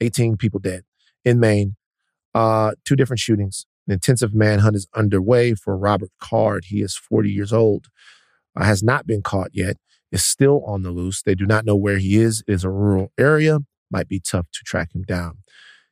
18 0.00 0.36
people 0.36 0.60
dead 0.60 0.84
in 1.24 1.40
Maine. 1.40 1.76
Uh, 2.34 2.72
two 2.84 2.96
different 2.96 3.20
shootings. 3.20 3.66
An 3.86 3.94
intensive 3.94 4.34
manhunt 4.34 4.76
is 4.76 4.86
underway 4.94 5.54
for 5.54 5.76
Robert 5.76 6.10
Card. 6.20 6.66
He 6.66 6.82
is 6.82 6.96
40 6.96 7.30
years 7.30 7.52
old. 7.52 7.86
Uh, 8.54 8.64
has 8.64 8.82
not 8.82 9.06
been 9.06 9.22
caught 9.22 9.50
yet. 9.52 9.76
Is 10.10 10.24
still 10.24 10.64
on 10.64 10.82
the 10.82 10.90
loose. 10.90 11.22
They 11.22 11.34
do 11.34 11.46
not 11.46 11.64
know 11.64 11.76
where 11.76 11.98
he 11.98 12.18
is. 12.18 12.42
It 12.46 12.52
is 12.52 12.64
a 12.64 12.70
rural 12.70 13.12
area. 13.18 13.60
Might 13.90 14.08
be 14.08 14.20
tough 14.20 14.46
to 14.52 14.60
track 14.64 14.94
him 14.94 15.02
down. 15.02 15.38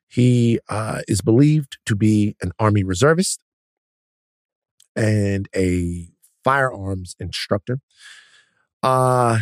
He 0.09 0.59
uh, 0.69 1.03
is 1.09 1.21
believed 1.21 1.79
to 1.87 1.97
be 1.97 2.37
an 2.41 2.53
Army 2.59 2.85
reservist 2.85 3.41
and 4.95 5.49
a 5.55 6.09
firearms 6.45 7.17
instructor. 7.19 7.81
Uh, 8.83 9.41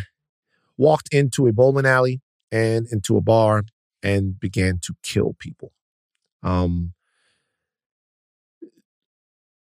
walked 0.77 1.13
into 1.13 1.47
a 1.47 1.53
bowling 1.53 1.87
alley 1.87 2.21
and 2.51 2.87
into 2.91 3.17
a 3.17 3.21
bar 3.21 3.65
and 4.05 4.39
began 4.39 4.79
to 4.83 4.95
kill 5.03 5.35
people. 5.41 5.73
Um, 6.45 6.93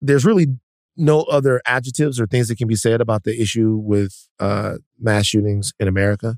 there's 0.01 0.25
really 0.25 0.47
no 0.95 1.21
other 1.23 1.61
adjectives 1.65 2.19
or 2.19 2.27
things 2.27 2.49
that 2.49 2.57
can 2.57 2.67
be 2.67 2.75
said 2.75 3.01
about 3.01 3.23
the 3.23 3.41
issue 3.41 3.75
with 3.81 4.27
uh, 4.39 4.75
mass 4.99 5.25
shootings 5.25 5.73
in 5.79 5.87
America. 5.87 6.35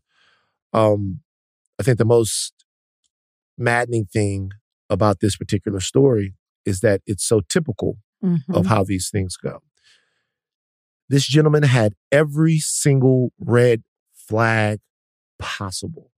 Um, 0.72 1.22
I 1.80 1.84
think 1.84 1.98
the 1.98 2.06
most 2.06 2.54
maddening 3.58 4.06
thing 4.06 4.52
about 4.90 5.20
this 5.20 5.36
particular 5.36 5.80
story 5.80 6.36
is 6.66 6.80
that 6.82 7.02
it's 7.06 7.26
so 7.26 7.42
typical 7.50 7.98
Mhm. 8.24 8.56
of 8.56 8.68
how 8.68 8.84
these 8.84 9.10
things 9.10 9.36
go. 9.36 9.62
This 11.10 11.28
gentleman 11.28 11.64
had 11.64 11.94
every 12.12 12.58
single 12.60 13.34
red 13.40 13.84
flag 14.14 14.80
possible. 15.38 16.12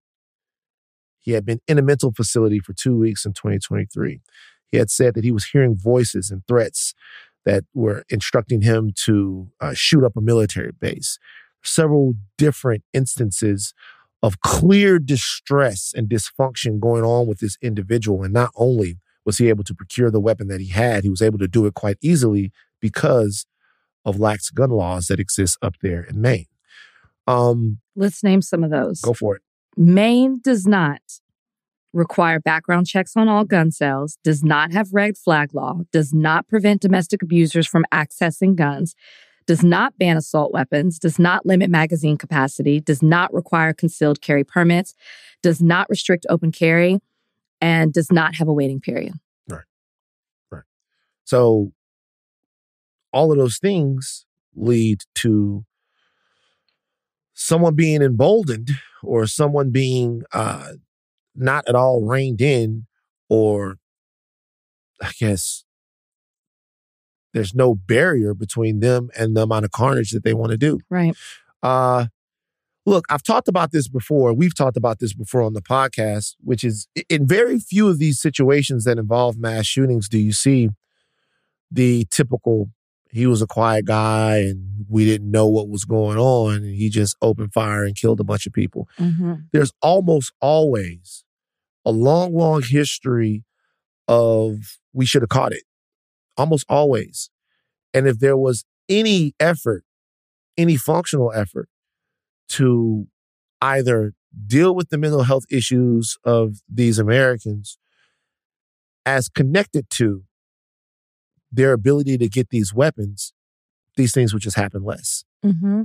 He 1.28 1.34
had 1.34 1.44
been 1.44 1.60
in 1.68 1.78
a 1.78 1.82
mental 1.82 2.10
facility 2.10 2.58
for 2.58 2.72
two 2.72 2.96
weeks 2.96 3.26
in 3.26 3.34
2023. 3.34 4.22
He 4.68 4.78
had 4.78 4.88
said 4.88 5.12
that 5.12 5.24
he 5.24 5.30
was 5.30 5.44
hearing 5.44 5.76
voices 5.76 6.30
and 6.30 6.42
threats 6.48 6.94
that 7.44 7.64
were 7.74 8.02
instructing 8.08 8.62
him 8.62 8.92
to 9.04 9.50
uh, 9.60 9.74
shoot 9.74 10.04
up 10.04 10.16
a 10.16 10.22
military 10.22 10.72
base. 10.72 11.18
Several 11.62 12.14
different 12.38 12.82
instances 12.94 13.74
of 14.22 14.40
clear 14.40 14.98
distress 14.98 15.92
and 15.94 16.08
dysfunction 16.08 16.80
going 16.80 17.04
on 17.04 17.26
with 17.26 17.40
this 17.40 17.58
individual. 17.60 18.22
And 18.22 18.32
not 18.32 18.48
only 18.56 18.96
was 19.26 19.36
he 19.36 19.50
able 19.50 19.64
to 19.64 19.74
procure 19.74 20.10
the 20.10 20.20
weapon 20.20 20.48
that 20.48 20.62
he 20.62 20.68
had, 20.68 21.04
he 21.04 21.10
was 21.10 21.20
able 21.20 21.38
to 21.40 21.48
do 21.48 21.66
it 21.66 21.74
quite 21.74 21.98
easily 22.00 22.52
because 22.80 23.44
of 24.06 24.18
lax 24.18 24.48
gun 24.48 24.70
laws 24.70 25.08
that 25.08 25.20
exist 25.20 25.58
up 25.60 25.74
there 25.82 26.04
in 26.04 26.22
Maine. 26.22 26.46
Um, 27.26 27.80
Let's 27.94 28.24
name 28.24 28.40
some 28.40 28.64
of 28.64 28.70
those. 28.70 29.02
go 29.02 29.12
for 29.12 29.36
it. 29.36 29.42
Maine 29.78 30.40
does 30.42 30.66
not 30.66 31.00
require 31.92 32.40
background 32.40 32.88
checks 32.88 33.16
on 33.16 33.28
all 33.28 33.44
gun 33.44 33.70
sales, 33.70 34.18
does 34.24 34.42
not 34.42 34.72
have 34.72 34.92
red 34.92 35.16
flag 35.16 35.54
law, 35.54 35.82
does 35.92 36.12
not 36.12 36.48
prevent 36.48 36.82
domestic 36.82 37.22
abusers 37.22 37.64
from 37.64 37.84
accessing 37.94 38.56
guns, 38.56 38.96
does 39.46 39.62
not 39.62 39.96
ban 39.96 40.16
assault 40.16 40.52
weapons, 40.52 40.98
does 40.98 41.20
not 41.20 41.46
limit 41.46 41.70
magazine 41.70 42.18
capacity, 42.18 42.80
does 42.80 43.04
not 43.04 43.32
require 43.32 43.72
concealed 43.72 44.20
carry 44.20 44.42
permits, 44.42 44.94
does 45.44 45.62
not 45.62 45.88
restrict 45.88 46.26
open 46.28 46.50
carry, 46.50 46.98
and 47.60 47.92
does 47.92 48.10
not 48.10 48.34
have 48.34 48.48
a 48.48 48.52
waiting 48.52 48.80
period. 48.80 49.14
Right. 49.48 49.62
Right. 50.50 50.64
So 51.22 51.70
all 53.12 53.30
of 53.30 53.38
those 53.38 53.58
things 53.58 54.26
lead 54.56 55.02
to 55.14 55.64
someone 57.38 57.76
being 57.76 58.02
emboldened 58.02 58.70
or 59.02 59.26
someone 59.26 59.70
being 59.70 60.24
uh, 60.32 60.72
not 61.36 61.66
at 61.68 61.76
all 61.76 62.04
reined 62.04 62.40
in 62.40 62.84
or 63.28 63.78
I 65.00 65.12
guess 65.20 65.64
there's 67.32 67.54
no 67.54 67.76
barrier 67.76 68.34
between 68.34 68.80
them 68.80 69.10
and 69.16 69.36
the 69.36 69.42
amount 69.42 69.64
of 69.64 69.70
carnage 69.70 70.10
that 70.10 70.24
they 70.24 70.34
want 70.34 70.50
to 70.50 70.58
do. 70.58 70.80
Right. 70.90 71.14
Uh, 71.62 72.06
look, 72.84 73.04
I've 73.08 73.22
talked 73.22 73.46
about 73.46 73.70
this 73.70 73.86
before. 73.86 74.32
We've 74.32 74.54
talked 74.54 74.76
about 74.76 74.98
this 74.98 75.14
before 75.14 75.42
on 75.42 75.52
the 75.52 75.62
podcast, 75.62 76.34
which 76.40 76.64
is 76.64 76.88
in 77.08 77.28
very 77.28 77.60
few 77.60 77.86
of 77.88 78.00
these 78.00 78.18
situations 78.18 78.82
that 78.82 78.98
involve 78.98 79.38
mass 79.38 79.64
shootings 79.66 80.08
do 80.08 80.18
you 80.18 80.32
see 80.32 80.70
the 81.70 82.04
typical 82.10 82.70
he 83.10 83.26
was 83.26 83.42
a 83.42 83.46
quiet 83.46 83.84
guy 83.84 84.38
and 84.38 84.84
we 84.88 85.04
didn't 85.04 85.30
know 85.30 85.46
what 85.46 85.68
was 85.68 85.84
going 85.84 86.18
on 86.18 86.56
and 86.56 86.74
he 86.74 86.88
just 86.88 87.16
opened 87.22 87.52
fire 87.52 87.84
and 87.84 87.96
killed 87.96 88.20
a 88.20 88.24
bunch 88.24 88.46
of 88.46 88.52
people. 88.52 88.88
Mm-hmm. 88.98 89.34
There's 89.52 89.72
almost 89.80 90.32
always 90.40 91.24
a 91.84 91.90
long, 91.90 92.34
long 92.34 92.62
history 92.62 93.44
of 94.06 94.78
we 94.92 95.06
should 95.06 95.22
have 95.22 95.30
caught 95.30 95.52
it. 95.52 95.64
Almost 96.36 96.66
always. 96.68 97.30
And 97.94 98.06
if 98.06 98.18
there 98.18 98.36
was 98.36 98.64
any 98.88 99.34
effort, 99.40 99.84
any 100.56 100.76
functional 100.76 101.32
effort 101.32 101.68
to 102.50 103.06
either 103.60 104.14
deal 104.46 104.74
with 104.74 104.90
the 104.90 104.98
mental 104.98 105.22
health 105.22 105.44
issues 105.50 106.16
of 106.24 106.58
these 106.68 106.98
Americans 106.98 107.78
as 109.06 109.28
connected 109.28 109.88
to 109.90 110.24
their 111.50 111.72
ability 111.72 112.18
to 112.18 112.28
get 112.28 112.50
these 112.50 112.74
weapons, 112.74 113.32
these 113.96 114.12
things 114.12 114.32
would 114.32 114.42
just 114.42 114.56
happen 114.56 114.82
less. 114.84 115.24
Mm-hmm. 115.44 115.82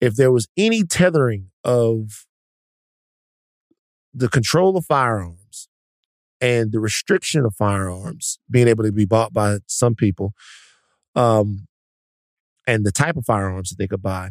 If 0.00 0.16
there 0.16 0.32
was 0.32 0.48
any 0.56 0.84
tethering 0.84 1.50
of 1.64 2.26
the 4.12 4.28
control 4.28 4.76
of 4.76 4.84
firearms 4.84 5.68
and 6.40 6.72
the 6.72 6.80
restriction 6.80 7.44
of 7.44 7.54
firearms 7.54 8.38
being 8.50 8.68
able 8.68 8.84
to 8.84 8.92
be 8.92 9.04
bought 9.04 9.32
by 9.32 9.58
some 9.66 9.94
people, 9.94 10.32
um, 11.14 11.66
and 12.66 12.84
the 12.84 12.92
type 12.92 13.16
of 13.16 13.24
firearms 13.24 13.70
that 13.70 13.76
they 13.78 13.88
could 13.88 14.02
buy, 14.02 14.30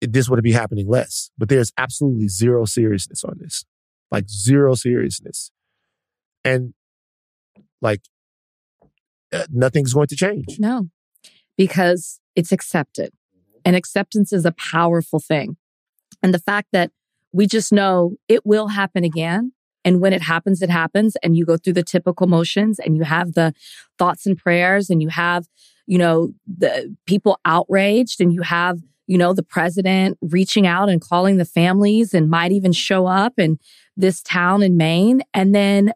it, 0.00 0.12
this 0.12 0.28
would 0.28 0.42
be 0.42 0.52
happening 0.52 0.88
less. 0.88 1.30
But 1.36 1.48
there's 1.48 1.72
absolutely 1.76 2.28
zero 2.28 2.64
seriousness 2.64 3.24
on 3.24 3.38
this, 3.38 3.64
like 4.10 4.28
zero 4.28 4.74
seriousness, 4.74 5.52
and 6.44 6.74
like 7.80 8.02
uh, 9.32 9.46
nothing's 9.50 9.94
going 9.94 10.08
to 10.08 10.16
change. 10.16 10.58
No, 10.58 10.88
because 11.56 12.20
it's 12.36 12.52
accepted. 12.52 13.10
And 13.64 13.76
acceptance 13.76 14.32
is 14.32 14.46
a 14.46 14.52
powerful 14.52 15.20
thing. 15.20 15.56
And 16.22 16.32
the 16.32 16.38
fact 16.38 16.68
that 16.72 16.90
we 17.32 17.46
just 17.46 17.72
know 17.72 18.16
it 18.28 18.44
will 18.44 18.68
happen 18.68 19.04
again. 19.04 19.52
And 19.84 20.00
when 20.00 20.12
it 20.12 20.22
happens, 20.22 20.62
it 20.62 20.70
happens. 20.70 21.16
And 21.22 21.36
you 21.36 21.46
go 21.46 21.56
through 21.56 21.74
the 21.74 21.82
typical 21.82 22.26
motions 22.26 22.78
and 22.78 22.96
you 22.96 23.04
have 23.04 23.32
the 23.32 23.54
thoughts 23.98 24.26
and 24.26 24.36
prayers 24.36 24.90
and 24.90 25.00
you 25.00 25.08
have, 25.08 25.46
you 25.86 25.96
know, 25.98 26.32
the 26.46 26.94
people 27.06 27.38
outraged 27.44 28.20
and 28.20 28.32
you 28.32 28.42
have, 28.42 28.78
you 29.06 29.16
know, 29.16 29.32
the 29.32 29.42
president 29.42 30.18
reaching 30.20 30.66
out 30.66 30.88
and 30.88 31.00
calling 31.00 31.36
the 31.36 31.44
families 31.44 32.12
and 32.12 32.28
might 32.28 32.52
even 32.52 32.72
show 32.72 33.06
up 33.06 33.34
in 33.38 33.58
this 33.96 34.22
town 34.22 34.62
in 34.62 34.76
Maine. 34.76 35.22
And 35.32 35.54
then 35.54 35.92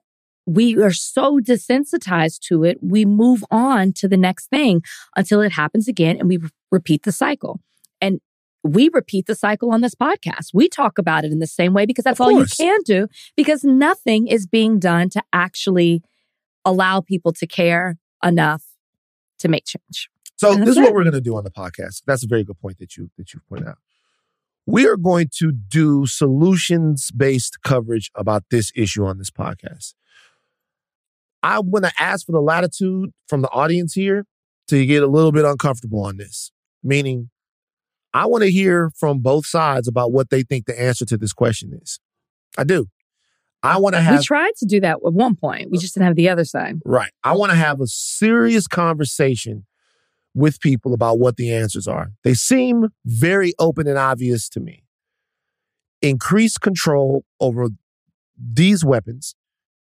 we 0.47 0.77
are 0.83 0.93
so 0.93 1.39
desensitized 1.39 2.41
to 2.41 2.65
it, 2.65 2.79
we 2.83 3.05
move 3.05 3.45
on 3.51 3.93
to 3.95 4.09
the 4.09 4.17
next 4.17 4.49
thing 4.49 4.83
until 5.17 5.41
it 5.41 5.53
happens 5.53 5.89
again 5.89 6.17
and 6.19 6.29
we 6.29 6.37
re- 6.37 6.51
repeat 6.71 7.05
the 7.05 7.13
cycle. 7.13 7.61
And 8.01 8.21
we 8.63 8.91
repeat 8.93 9.27
the 9.27 9.35
cycle 9.35 9.71
on 9.73 9.81
this 9.81 9.95
podcast. 9.95 10.49
We 10.53 10.69
talk 10.69 10.99
about 10.99 11.25
it 11.25 11.33
in 11.33 11.39
the 11.39 11.47
same 11.47 11.75
way 11.75 11.87
because 11.87 12.05
that's 12.05 12.21
all 12.21 12.33
you 12.33 12.47
can 12.47 12.81
do 12.85 13.09
because 13.37 13.63
nothing 13.63 14.27
is 14.27 14.47
being 14.47 14.79
done 14.79 15.11
to 15.11 15.23
actually 15.33 16.03
allow 16.65 17.01
people 17.01 17.33
to 17.35 17.47
care 17.47 17.97
enough 18.23 18.65
to 19.39 19.49
make 19.49 19.65
change. 19.67 20.09
So 20.37 20.55
this 20.55 20.71
is 20.71 20.79
what 20.79 20.93
we're 20.93 21.05
going 21.05 21.15
to 21.15 21.21
do 21.21 21.37
on 21.37 21.45
the 21.45 21.51
podcast. 21.51 22.03
That's 22.07 22.25
a 22.25 22.27
very 22.27 22.43
good 22.43 22.59
point 22.59 22.79
that 22.79 22.97
you 22.97 23.11
that 23.19 23.33
you 23.33 23.41
point 23.49 23.67
out. 23.67 23.79
We 24.67 24.87
are 24.87 24.97
going 24.97 25.29
to 25.39 25.53
do 25.53 26.07
solutions 26.07 27.11
based 27.11 27.59
coverage 27.63 28.11
about 28.15 28.45
this 28.51 28.73
issue 28.75 29.05
on 29.05 29.19
this 29.19 29.31
podcast. 29.31 29.95
I'm 31.45 31.71
going 31.71 31.83
to 31.83 31.93
ask 31.99 32.25
for 32.25 32.33
the 32.33 32.41
latitude 32.41 33.11
from 33.29 33.43
the 33.43 33.51
audience 33.51 33.93
here 33.93 34.25
to 34.69 34.87
get 34.87 35.03
a 35.03 35.07
little 35.07 35.31
bit 35.31 35.45
uncomfortable 35.45 36.03
on 36.03 36.17
this. 36.17 36.51
Meaning, 36.83 37.29
I 38.15 38.25
want 38.25 38.45
to 38.45 38.51
hear 38.51 38.91
from 38.97 39.19
both 39.19 39.45
sides 39.45 39.87
about 39.87 40.11
what 40.11 40.31
they 40.31 40.43
think 40.43 40.65
the 40.65 40.81
answer 40.81 41.05
to 41.05 41.19
this 41.19 41.35
question 41.35 41.79
is. 41.83 42.01
I 42.57 42.65
do. 42.65 42.87
I 43.63 43.79
want 43.79 43.95
to 43.95 44.01
have 44.01 44.21
we 44.21 44.25
tried 44.25 44.53
to 44.59 44.67
do 44.67 44.81
that 44.81 44.99
at 45.05 45.13
one 45.13 45.37
point. 45.37 45.71
We 45.71 45.77
uh, 45.77 45.81
just 45.83 45.95
didn't 45.95 46.07
have 46.07 46.17
the 46.17 46.31
other 46.31 46.45
side. 46.45 46.81
Right. 46.85 47.11
I 47.23 47.35
want 47.35 47.51
to 47.53 47.57
have 47.57 47.79
a 47.81 47.87
serious 47.87 48.67
conversation 48.67 49.67
with 50.35 50.61
people 50.61 50.95
about 50.95 51.19
what 51.19 51.37
the 51.37 51.53
answers 51.53 51.87
are. 51.87 52.13
They 52.25 52.35
seem 52.35 52.89
very 53.05 53.53
open 53.59 53.87
and 53.87 53.99
obvious 53.99 54.49
to 54.51 54.61
me. 54.61 54.85
Increase 56.01 56.57
control 56.57 57.25
over 57.39 57.69
these 58.39 58.83
weapons, 58.83 59.35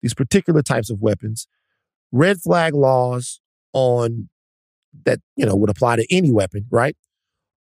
these 0.07 0.14
particular 0.14 0.62
types 0.62 0.88
of 0.88 1.01
weapons, 1.01 1.49
red 2.12 2.40
flag 2.40 2.75
laws 2.75 3.40
on 3.73 4.29
that, 5.05 5.19
you 5.35 5.45
know, 5.45 5.57
would 5.57 5.69
apply 5.69 5.97
to 5.97 6.07
any 6.14 6.31
weapon, 6.31 6.64
right? 6.71 6.97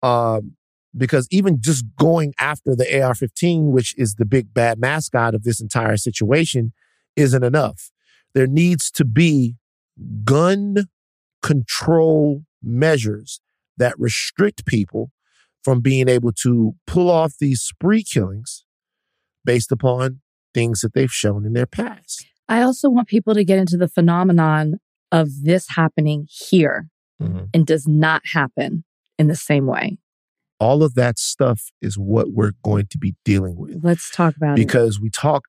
Um, 0.01 0.55
because 0.95 1.27
even 1.31 1.57
just 1.59 1.83
going 1.97 2.33
after 2.39 2.77
the 2.77 3.01
AR 3.01 3.13
15, 3.13 3.73
which 3.73 3.93
is 3.97 4.15
the 4.15 4.23
big 4.23 4.53
bad 4.53 4.79
mascot 4.79 5.35
of 5.35 5.43
this 5.43 5.59
entire 5.59 5.97
situation, 5.97 6.71
isn't 7.17 7.43
enough. 7.43 7.91
There 8.33 8.47
needs 8.47 8.89
to 8.91 9.03
be 9.03 9.57
gun 10.23 10.87
control 11.43 12.43
measures 12.63 13.41
that 13.75 13.99
restrict 13.99 14.65
people 14.65 15.11
from 15.61 15.81
being 15.81 16.07
able 16.07 16.31
to 16.31 16.75
pull 16.87 17.11
off 17.11 17.33
these 17.37 17.59
spree 17.59 18.01
killings 18.01 18.63
based 19.43 19.73
upon 19.73 20.21
things 20.53 20.81
that 20.81 20.93
they've 20.93 21.11
shown 21.11 21.45
in 21.45 21.53
their 21.53 21.65
past. 21.65 22.25
I 22.47 22.61
also 22.61 22.89
want 22.89 23.07
people 23.07 23.33
to 23.35 23.43
get 23.43 23.59
into 23.59 23.77
the 23.77 23.87
phenomenon 23.87 24.79
of 25.11 25.27
this 25.43 25.67
happening 25.75 26.27
here 26.29 26.87
and 27.53 27.67
does 27.67 27.85
not 27.87 28.21
happen 28.33 28.85
in 29.17 29.27
the 29.27 29.35
same 29.35 29.65
way. 29.65 29.97
All 30.59 30.83
of 30.83 30.95
that 30.95 31.19
stuff 31.19 31.63
is 31.81 31.95
what 31.97 32.31
we're 32.31 32.53
going 32.63 32.87
to 32.91 32.97
be 32.97 33.15
dealing 33.25 33.57
with. 33.57 33.79
Let's 33.83 34.09
talk 34.09 34.35
about 34.37 34.53
it. 34.53 34.55
because 34.65 34.99
we 34.99 35.09
talk 35.09 35.43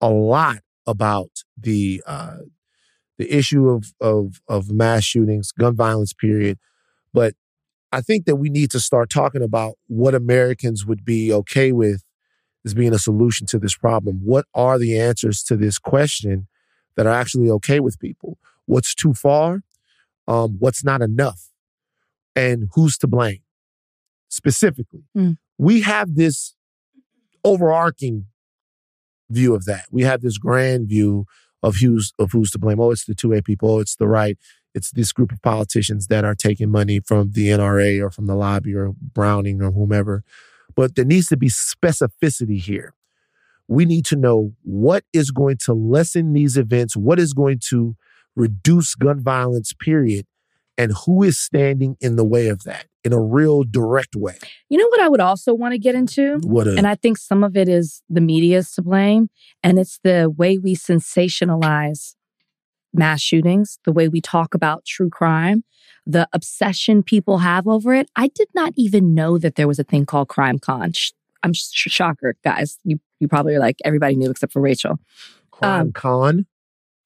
a 0.00 0.10
lot 0.10 0.58
about 0.86 1.30
the 1.56 2.02
uh, 2.06 2.38
the 3.18 3.32
issue 3.36 3.68
of 3.68 3.92
of 4.00 4.40
of 4.48 4.70
mass 4.70 5.04
shootings, 5.04 5.52
gun 5.52 5.76
violence, 5.76 6.12
period. 6.12 6.58
But 7.12 7.34
I 7.92 8.00
think 8.00 8.26
that 8.26 8.36
we 8.36 8.48
need 8.50 8.70
to 8.72 8.80
start 8.80 9.10
talking 9.10 9.42
about 9.42 9.74
what 9.86 10.14
Americans 10.14 10.84
would 10.86 11.04
be 11.04 11.32
okay 11.32 11.72
with 11.72 12.02
as 12.68 12.74
being 12.74 12.92
a 12.92 12.98
solution 12.98 13.46
to 13.46 13.58
this 13.58 13.74
problem. 13.74 14.20
What 14.22 14.44
are 14.54 14.78
the 14.78 15.00
answers 15.00 15.42
to 15.44 15.56
this 15.56 15.78
question 15.78 16.46
that 16.96 17.06
are 17.06 17.12
actually 17.14 17.48
okay 17.50 17.80
with 17.80 17.98
people? 17.98 18.36
What's 18.66 18.94
too 18.94 19.14
far? 19.14 19.62
Um, 20.26 20.56
what's 20.58 20.84
not 20.84 21.00
enough? 21.00 21.48
And 22.36 22.68
who's 22.74 22.98
to 22.98 23.06
blame? 23.06 23.40
Specifically, 24.28 25.04
Mm. 25.16 25.38
we 25.56 25.80
have 25.80 26.14
this 26.14 26.54
overarching 27.42 28.26
view 29.30 29.54
of 29.54 29.64
that. 29.64 29.86
We 29.90 30.02
have 30.02 30.20
this 30.20 30.36
grand 30.36 30.88
view 30.88 31.24
of 31.62 31.76
who's 31.76 32.12
of 32.18 32.32
who's 32.32 32.50
to 32.50 32.58
blame. 32.58 32.78
Oh, 32.80 32.90
it's 32.90 33.06
the 33.06 33.14
two 33.14 33.32
A 33.32 33.40
people. 33.42 33.70
Oh, 33.70 33.78
it's 33.80 33.96
the 33.96 34.06
right. 34.06 34.36
It's 34.74 34.90
this 34.90 35.12
group 35.12 35.32
of 35.32 35.40
politicians 35.40 36.08
that 36.08 36.24
are 36.26 36.34
taking 36.34 36.70
money 36.70 37.00
from 37.00 37.32
the 37.32 37.48
NRA 37.48 38.00
or 38.04 38.10
from 38.10 38.26
the 38.26 38.34
lobby 38.36 38.74
or 38.74 38.92
Browning 39.00 39.62
or 39.62 39.72
whomever. 39.72 40.22
But 40.78 40.94
there 40.94 41.04
needs 41.04 41.26
to 41.30 41.36
be 41.36 41.48
specificity 41.48 42.56
here. 42.56 42.94
We 43.66 43.84
need 43.84 44.06
to 44.06 44.16
know 44.16 44.52
what 44.62 45.02
is 45.12 45.32
going 45.32 45.56
to 45.64 45.74
lessen 45.74 46.34
these 46.34 46.56
events, 46.56 46.96
what 46.96 47.18
is 47.18 47.32
going 47.32 47.58
to 47.70 47.96
reduce 48.36 48.94
gun 48.94 49.20
violence, 49.20 49.72
period, 49.72 50.24
and 50.76 50.92
who 51.04 51.24
is 51.24 51.36
standing 51.36 51.96
in 52.00 52.14
the 52.14 52.24
way 52.24 52.46
of 52.46 52.62
that 52.62 52.86
in 53.02 53.12
a 53.12 53.20
real 53.20 53.64
direct 53.64 54.14
way. 54.14 54.38
you 54.68 54.78
know 54.78 54.86
what 54.86 55.00
I 55.00 55.08
would 55.08 55.18
also 55.18 55.52
want 55.52 55.72
to 55.72 55.78
get 55.78 55.96
into? 55.96 56.38
What 56.44 56.68
a 56.68 56.76
And 56.76 56.86
I 56.86 56.94
think 56.94 57.18
some 57.18 57.42
of 57.42 57.56
it 57.56 57.68
is 57.68 58.04
the 58.08 58.20
media's 58.20 58.70
to 58.74 58.82
blame. 58.82 59.30
And 59.64 59.80
it's 59.80 59.98
the 60.04 60.30
way 60.30 60.58
we 60.58 60.76
sensationalize 60.76 62.14
mass 62.92 63.20
shootings, 63.20 63.78
the 63.84 63.92
way 63.92 64.08
we 64.08 64.20
talk 64.20 64.54
about 64.54 64.84
true 64.84 65.10
crime, 65.10 65.64
the 66.06 66.28
obsession 66.32 67.02
people 67.02 67.38
have 67.38 67.66
over 67.66 67.94
it. 67.94 68.10
I 68.16 68.28
did 68.28 68.48
not 68.54 68.72
even 68.76 69.14
know 69.14 69.38
that 69.38 69.56
there 69.56 69.68
was 69.68 69.78
a 69.78 69.84
thing 69.84 70.06
called 70.06 70.28
Crime 70.28 70.58
Con. 70.58 70.92
Sh- 70.92 71.12
I'm 71.42 71.52
sh- 71.52 71.90
shocker, 71.90 72.34
guys. 72.42 72.78
You 72.84 72.98
you 73.20 73.28
probably 73.28 73.54
are 73.54 73.60
like 73.60 73.76
everybody 73.84 74.16
knew 74.16 74.30
except 74.30 74.52
for 74.52 74.60
Rachel. 74.60 74.98
crime 75.50 75.80
um, 75.80 75.92
con. 75.92 76.46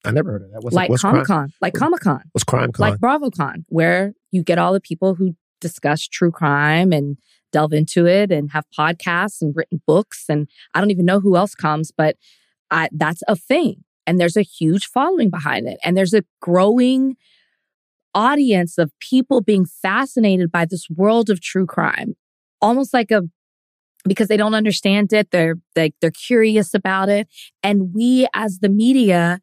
I 0.05 0.11
never 0.11 0.31
heard 0.31 0.43
of 0.43 0.51
that. 0.51 0.63
What's, 0.63 0.75
like 0.75 0.93
Comic? 0.95 1.25
Con, 1.25 1.53
like 1.61 1.73
Comic 1.73 2.01
Con. 2.01 2.21
What's 2.31 2.43
crime 2.43 2.71
con? 2.71 2.89
like 2.89 2.99
BravoCon, 2.99 3.63
where 3.69 4.13
you 4.31 4.43
get 4.43 4.57
all 4.57 4.73
the 4.73 4.81
people 4.81 5.15
who 5.15 5.35
discuss 5.61 6.07
true 6.07 6.31
crime 6.31 6.91
and 6.91 7.17
delve 7.53 7.73
into 7.73 8.05
it 8.05 8.31
and 8.31 8.51
have 8.51 8.65
podcasts 8.77 9.41
and 9.41 9.55
written 9.55 9.81
books. 9.87 10.25
And 10.27 10.49
I 10.73 10.81
don't 10.81 10.91
even 10.91 11.05
know 11.05 11.19
who 11.19 11.37
else 11.37 11.55
comes, 11.55 11.91
but 11.91 12.17
I, 12.69 12.89
that's 12.91 13.23
a 13.27 13.35
thing. 13.35 13.83
And 14.05 14.19
there's 14.19 14.37
a 14.37 14.41
huge 14.41 14.87
following 14.87 15.29
behind 15.29 15.67
it. 15.67 15.79
And 15.83 15.95
there's 15.97 16.13
a 16.13 16.23
growing 16.41 17.15
audience 18.13 18.77
of 18.77 18.91
people 18.99 19.41
being 19.41 19.65
fascinated 19.65 20.51
by 20.51 20.65
this 20.65 20.89
world 20.89 21.29
of 21.29 21.41
true 21.41 21.65
crime, 21.65 22.15
almost 22.61 22.93
like 22.93 23.11
a 23.11 23.23
because 24.05 24.27
they 24.27 24.37
don't 24.37 24.53
understand 24.53 25.13
it. 25.13 25.31
They're 25.31 25.55
like 25.75 25.95
they're 26.01 26.11
curious 26.11 26.73
about 26.73 27.09
it, 27.09 27.27
and 27.61 27.93
we 27.93 28.27
as 28.33 28.59
the 28.59 28.69
media 28.69 29.39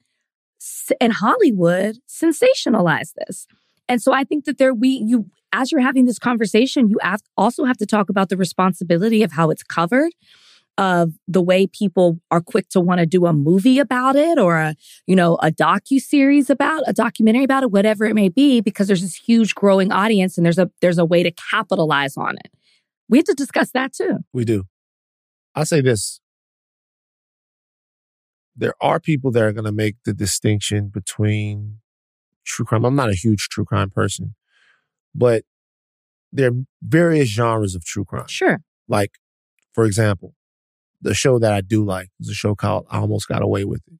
and 1.01 1.13
Hollywood 1.15 1.97
sensationalize 2.09 3.13
this. 3.27 3.47
And 3.89 4.03
so 4.03 4.13
I 4.13 4.25
think 4.25 4.45
that 4.45 4.59
there 4.59 4.75
we 4.75 4.89
you 5.05 5.27
as 5.53 5.73
you're 5.73 5.81
having 5.81 6.05
this 6.05 6.19
conversation, 6.19 6.89
you 6.89 6.99
also 7.37 7.65
have 7.65 7.79
to 7.79 7.87
talk 7.87 8.09
about 8.09 8.29
the 8.29 8.37
responsibility 8.37 9.23
of 9.23 9.33
how 9.33 9.51
it's 9.51 9.65
covered, 9.65 10.13
of 10.81 11.13
the 11.29 11.43
way 11.43 11.67
people 11.67 12.19
are 12.31 12.41
quick 12.41 12.67
to 12.71 12.81
want 12.81 13.01
to 13.01 13.07
do 13.07 13.27
a 13.27 13.35
movie 13.35 13.79
about 13.79 14.17
it 14.17 14.39
or 14.39 14.57
a 14.57 14.75
you 15.07 15.15
know 15.15 15.37
a 15.43 15.51
docu 15.51 16.01
series 16.01 16.49
about 16.49 16.83
a 16.87 16.95
documentary 16.95 17.45
about 17.45 17.63
it, 17.63 17.71
whatever 17.71 18.07
it 18.07 18.15
may 18.15 18.31
be, 18.31 18.63
because 18.63 18.87
there's 18.87 19.03
this 19.03 19.15
huge 19.15 19.55
growing 19.55 19.93
audience 19.93 20.39
and 20.39 20.45
there's 20.45 20.59
a 20.59 20.71
there's 20.81 20.97
a 20.97 21.05
way 21.05 21.23
to 21.23 21.31
capitalize 21.31 22.17
on 22.17 22.37
it. 22.37 22.51
We 23.11 23.19
have 23.19 23.27
to 23.27 23.35
discuss 23.35 23.71
that 23.73 23.93
too. 23.93 24.21
We 24.33 24.47
do. 24.47 24.65
I 25.55 25.65
say 25.65 25.83
this. 25.83 26.21
There 28.57 28.75
are 28.81 28.99
people 28.99 29.31
that 29.33 29.43
are 29.43 29.53
going 29.53 29.65
to 29.65 29.73
make 29.73 29.97
the 30.05 30.15
distinction 30.15 30.89
between 30.89 31.77
true 32.45 32.65
crime. 32.65 32.85
I'm 32.85 32.97
not 32.97 33.11
a 33.11 33.15
huge 33.15 33.49
true 33.51 33.65
crime 33.67 33.91
person, 33.91 34.35
but 35.15 35.45
there 36.33 36.49
are 36.49 36.57
various 36.83 37.29
genres 37.29 37.75
of 37.75 37.85
true 37.85 38.05
crime. 38.05 38.29
Sure. 38.29 38.61
Like, 38.89 39.13
for 39.75 39.85
example, 39.85 40.35
the 41.01 41.15
show 41.15 41.39
that 41.39 41.53
I 41.53 41.61
do 41.61 41.85
like 41.85 42.09
is 42.21 42.29
a 42.29 42.35
show 42.35 42.55
called 42.55 42.87
I 42.91 42.99
Almost 42.99 43.29
Got 43.29 43.43
Away 43.43 43.65
with 43.65 43.83
It. 43.87 43.99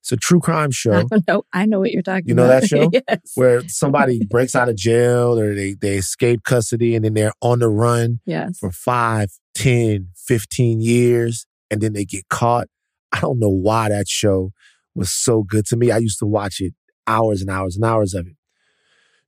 It's 0.00 0.12
a 0.12 0.16
true 0.16 0.40
crime 0.40 0.70
show. 0.72 1.06
I 1.12 1.20
know, 1.26 1.42
I 1.52 1.66
know 1.66 1.80
what 1.80 1.90
you're 1.90 2.02
talking 2.02 2.30
about. 2.30 2.30
You 2.30 2.34
know 2.34 2.44
about. 2.44 2.62
that 2.62 2.68
show? 2.68 2.90
yes. 2.92 3.32
Where 3.34 3.68
somebody 3.68 4.24
breaks 4.24 4.54
out 4.54 4.68
of 4.68 4.76
jail 4.76 5.38
or 5.38 5.54
they, 5.54 5.74
they 5.74 5.96
escape 5.96 6.44
custody 6.44 6.94
and 6.94 7.04
then 7.04 7.14
they're 7.14 7.32
on 7.40 7.58
the 7.58 7.68
run 7.68 8.20
yes. 8.24 8.58
for 8.58 8.70
five, 8.70 9.30
10, 9.54 10.10
15 10.14 10.80
years 10.80 11.46
and 11.70 11.80
then 11.80 11.92
they 11.92 12.04
get 12.04 12.28
caught. 12.28 12.68
I 13.12 13.20
don't 13.20 13.38
know 13.38 13.50
why 13.50 13.88
that 13.88 14.08
show 14.08 14.52
was 14.94 15.10
so 15.10 15.42
good 15.42 15.66
to 15.66 15.76
me. 15.76 15.90
I 15.90 15.98
used 15.98 16.18
to 16.20 16.26
watch 16.26 16.60
it 16.60 16.74
hours 17.06 17.40
and 17.40 17.50
hours 17.50 17.76
and 17.76 17.84
hours 17.84 18.14
of 18.14 18.26
it. 18.26 18.36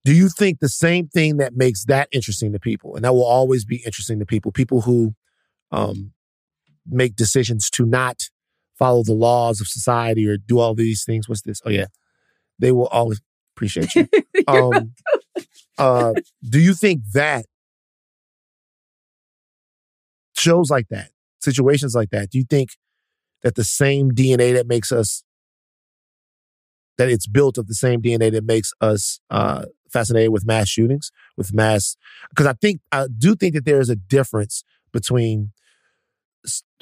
Do 0.05 0.15
you 0.15 0.29
think 0.29 0.61
the 0.61 0.69
same 0.69 1.09
thing 1.09 1.37
that 1.39 1.57
makes 1.57 1.85
that 1.85 2.09
interesting 2.13 2.53
to 2.53 2.59
people, 2.59 2.95
and 2.97 3.05
that 3.05 3.13
will 3.13 3.27
always 3.27 3.65
be 3.65 3.83
interesting 3.85 4.19
to 4.21 4.27
people, 4.27 4.53
people 4.53 4.83
who 4.83 5.15
um, 5.71 6.13
make 6.89 7.17
decisions 7.17 7.71
to 7.71 7.87
not 7.87 8.23
follow 8.79 9.03
the 9.03 9.13
laws 9.13 9.61
of 9.61 9.67
society 9.67 10.27
or 10.27 10.37
do 10.37 10.59
all 10.59 10.75
these 10.75 11.05
things? 11.05 11.29
What's 11.29 11.43
this? 11.43 11.61
Oh 11.65 11.71
yeah, 11.71 11.87
they 12.59 12.73
will 12.73 12.87
always 12.89 13.21
appreciate 13.55 13.95
you. 13.95 14.09
um, 14.49 14.95
uh, 15.79 16.15
do 16.49 16.61
you 16.61 16.75
think 16.75 17.03
that 17.13 17.47
shows 20.37 20.71
like 20.71 20.89
that, 20.89 21.11
situations 21.41 21.95
like 21.95 22.11
that, 22.11 22.31
do 22.31 22.39
you 22.39 22.45
think 22.49 22.71
that 23.43 23.55
the 23.55 23.65
same 23.65 24.11
DNA 24.13 24.55
that 24.55 24.67
makes 24.67 24.93
us 24.93 25.23
that 26.97 27.09
it's 27.09 27.29
built 27.29 27.59
of 27.59 27.69
the 27.69 27.75
same 27.75 28.03
DNA 28.03 28.33
that 28.33 28.45
makes 28.45 28.73
us 28.81 29.21
uh, 29.31 29.65
fascinated 29.89 30.31
with 30.31 30.45
mass 30.45 30.69
shootings, 30.69 31.13
with 31.37 31.55
mass? 31.55 31.97
Because 32.31 32.47
I 32.47 32.55
think 32.55 32.81
I 32.93 33.07
do 33.07 33.35
think 33.35 33.55
that 33.55 33.65
there 33.65 33.81
is 33.81 33.89
a 33.89 33.97
difference 33.97 34.65
between 34.93 35.53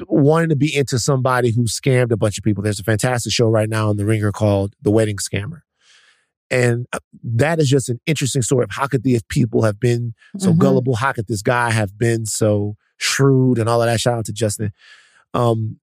wanting 0.08 0.48
to 0.50 0.56
be 0.56 0.74
into 0.74 0.98
somebody 0.98 1.50
who 1.52 1.64
scammed 1.64 2.12
a 2.12 2.16
bunch 2.16 2.38
of 2.38 2.44
people. 2.44 2.62
There's 2.62 2.80
a 2.80 2.84
fantastic 2.84 3.32
show 3.32 3.48
right 3.48 3.68
now 3.68 3.88
on 3.88 3.96
the 3.96 4.04
Ringer 4.04 4.32
called 4.32 4.74
The 4.82 4.90
Wedding 4.90 5.16
Scammer. 5.16 5.62
And 6.50 6.86
uh, 6.92 6.98
that 7.24 7.58
is 7.58 7.68
just 7.68 7.88
an 7.88 7.98
interesting 8.06 8.42
story 8.42 8.64
of 8.64 8.70
how 8.70 8.86
could 8.86 9.02
these 9.02 9.22
people 9.28 9.62
have 9.62 9.80
been 9.80 10.14
so 10.38 10.52
Mhm. 10.52 10.58
gullible? 10.58 10.94
How 10.96 11.12
could 11.12 11.26
this 11.26 11.42
guy 11.42 11.70
have 11.70 11.98
been 11.98 12.24
so 12.26 12.76
shrewd 12.98 13.58
and 13.58 13.68
all 13.68 13.82
of 13.82 13.86
that? 13.86 14.00
Shout 14.00 14.18
out 14.18 14.26
to 14.26 14.32
Justin. 14.32 14.70
Um, 15.34 15.80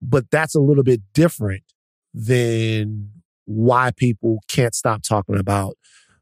but 0.00 0.30
that's 0.30 0.54
a 0.54 0.60
little 0.60 0.84
bit 0.84 1.00
different 1.14 1.64
than 2.12 3.10
why 3.46 3.90
people 3.96 4.38
can't 4.48 4.74
stop 4.74 5.02
talking 5.02 5.36
about 5.38 5.76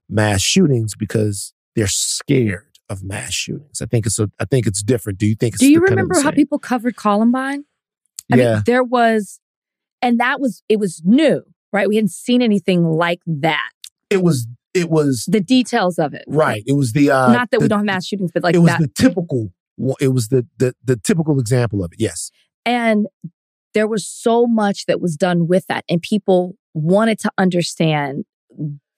mass 0.08 0.40
shootings 0.42 0.94
because 0.96 1.52
they're 1.76 1.86
scared 1.86 2.71
of 2.92 3.02
mass 3.02 3.32
shootings. 3.32 3.80
I 3.82 3.86
think 3.86 4.06
it's 4.06 4.18
a, 4.18 4.30
I 4.38 4.44
think 4.44 4.66
it's 4.66 4.82
different. 4.82 5.18
Do 5.18 5.26
you 5.26 5.34
think 5.34 5.54
it's 5.54 5.60
Do 5.60 5.68
you 5.70 5.80
the- 5.80 5.86
kind 5.86 6.00
of 6.00 6.06
remember 6.08 6.22
how 6.22 6.30
people 6.30 6.58
covered 6.58 6.96
Columbine? 6.96 7.64
I 8.32 8.36
yeah. 8.36 8.54
mean, 8.54 8.62
there 8.66 8.84
was, 8.84 9.40
and 10.00 10.18
that 10.20 10.40
was, 10.40 10.62
it 10.68 10.78
was 10.78 11.02
new, 11.04 11.42
right? 11.72 11.88
We 11.88 11.96
hadn't 11.96 12.10
seen 12.12 12.40
anything 12.42 12.84
like 12.84 13.20
that. 13.26 13.70
it 14.10 14.22
was 14.22 14.46
it 14.74 14.88
was 14.88 15.26
The 15.30 15.40
details 15.40 15.98
of 15.98 16.14
it. 16.14 16.24
right. 16.28 16.62
It 16.66 16.72
was 16.72 16.92
the 16.92 17.10
uh 17.10 17.30
Not 17.32 17.50
that 17.50 17.60
we 17.60 17.68
don't 17.68 17.80
have 17.80 17.84
mass 17.86 18.06
shootings, 18.06 18.30
but 18.32 18.42
like 18.42 18.54
it 18.54 18.58
was 18.60 18.70
that. 18.70 18.80
the 18.80 18.88
typical 18.88 19.52
one- 19.76 19.96
it 20.00 20.08
was 20.08 20.28
the, 20.28 20.46
the 20.56 20.74
the 20.82 20.96
typical 20.96 21.38
example 21.38 21.84
of 21.84 21.92
it. 21.92 22.00
Yes. 22.00 22.30
And 22.64 23.06
there 23.74 23.86
was 23.86 24.06
so 24.06 24.46
much 24.46 24.86
that 24.86 24.98
was 25.00 25.16
done 25.16 25.46
with 25.46 25.66
that. 25.66 25.84
And 25.90 26.00
people 26.00 26.56
wanted 26.72 27.18
to 27.18 27.30
understand 27.36 28.24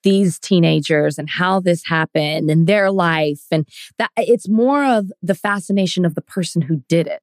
these 0.05 0.39
teenagers 0.39 1.17
and 1.17 1.29
how 1.29 1.59
this 1.59 1.83
happened 1.85 2.49
and 2.49 2.67
their 2.67 2.91
life. 2.91 3.41
And 3.51 3.67
that 3.97 4.11
it's 4.15 4.47
more 4.47 4.85
of 4.85 5.11
the 5.21 5.35
fascination 5.35 6.05
of 6.05 6.15
the 6.15 6.21
person 6.21 6.61
who 6.61 6.77
did 6.87 7.07
it. 7.07 7.21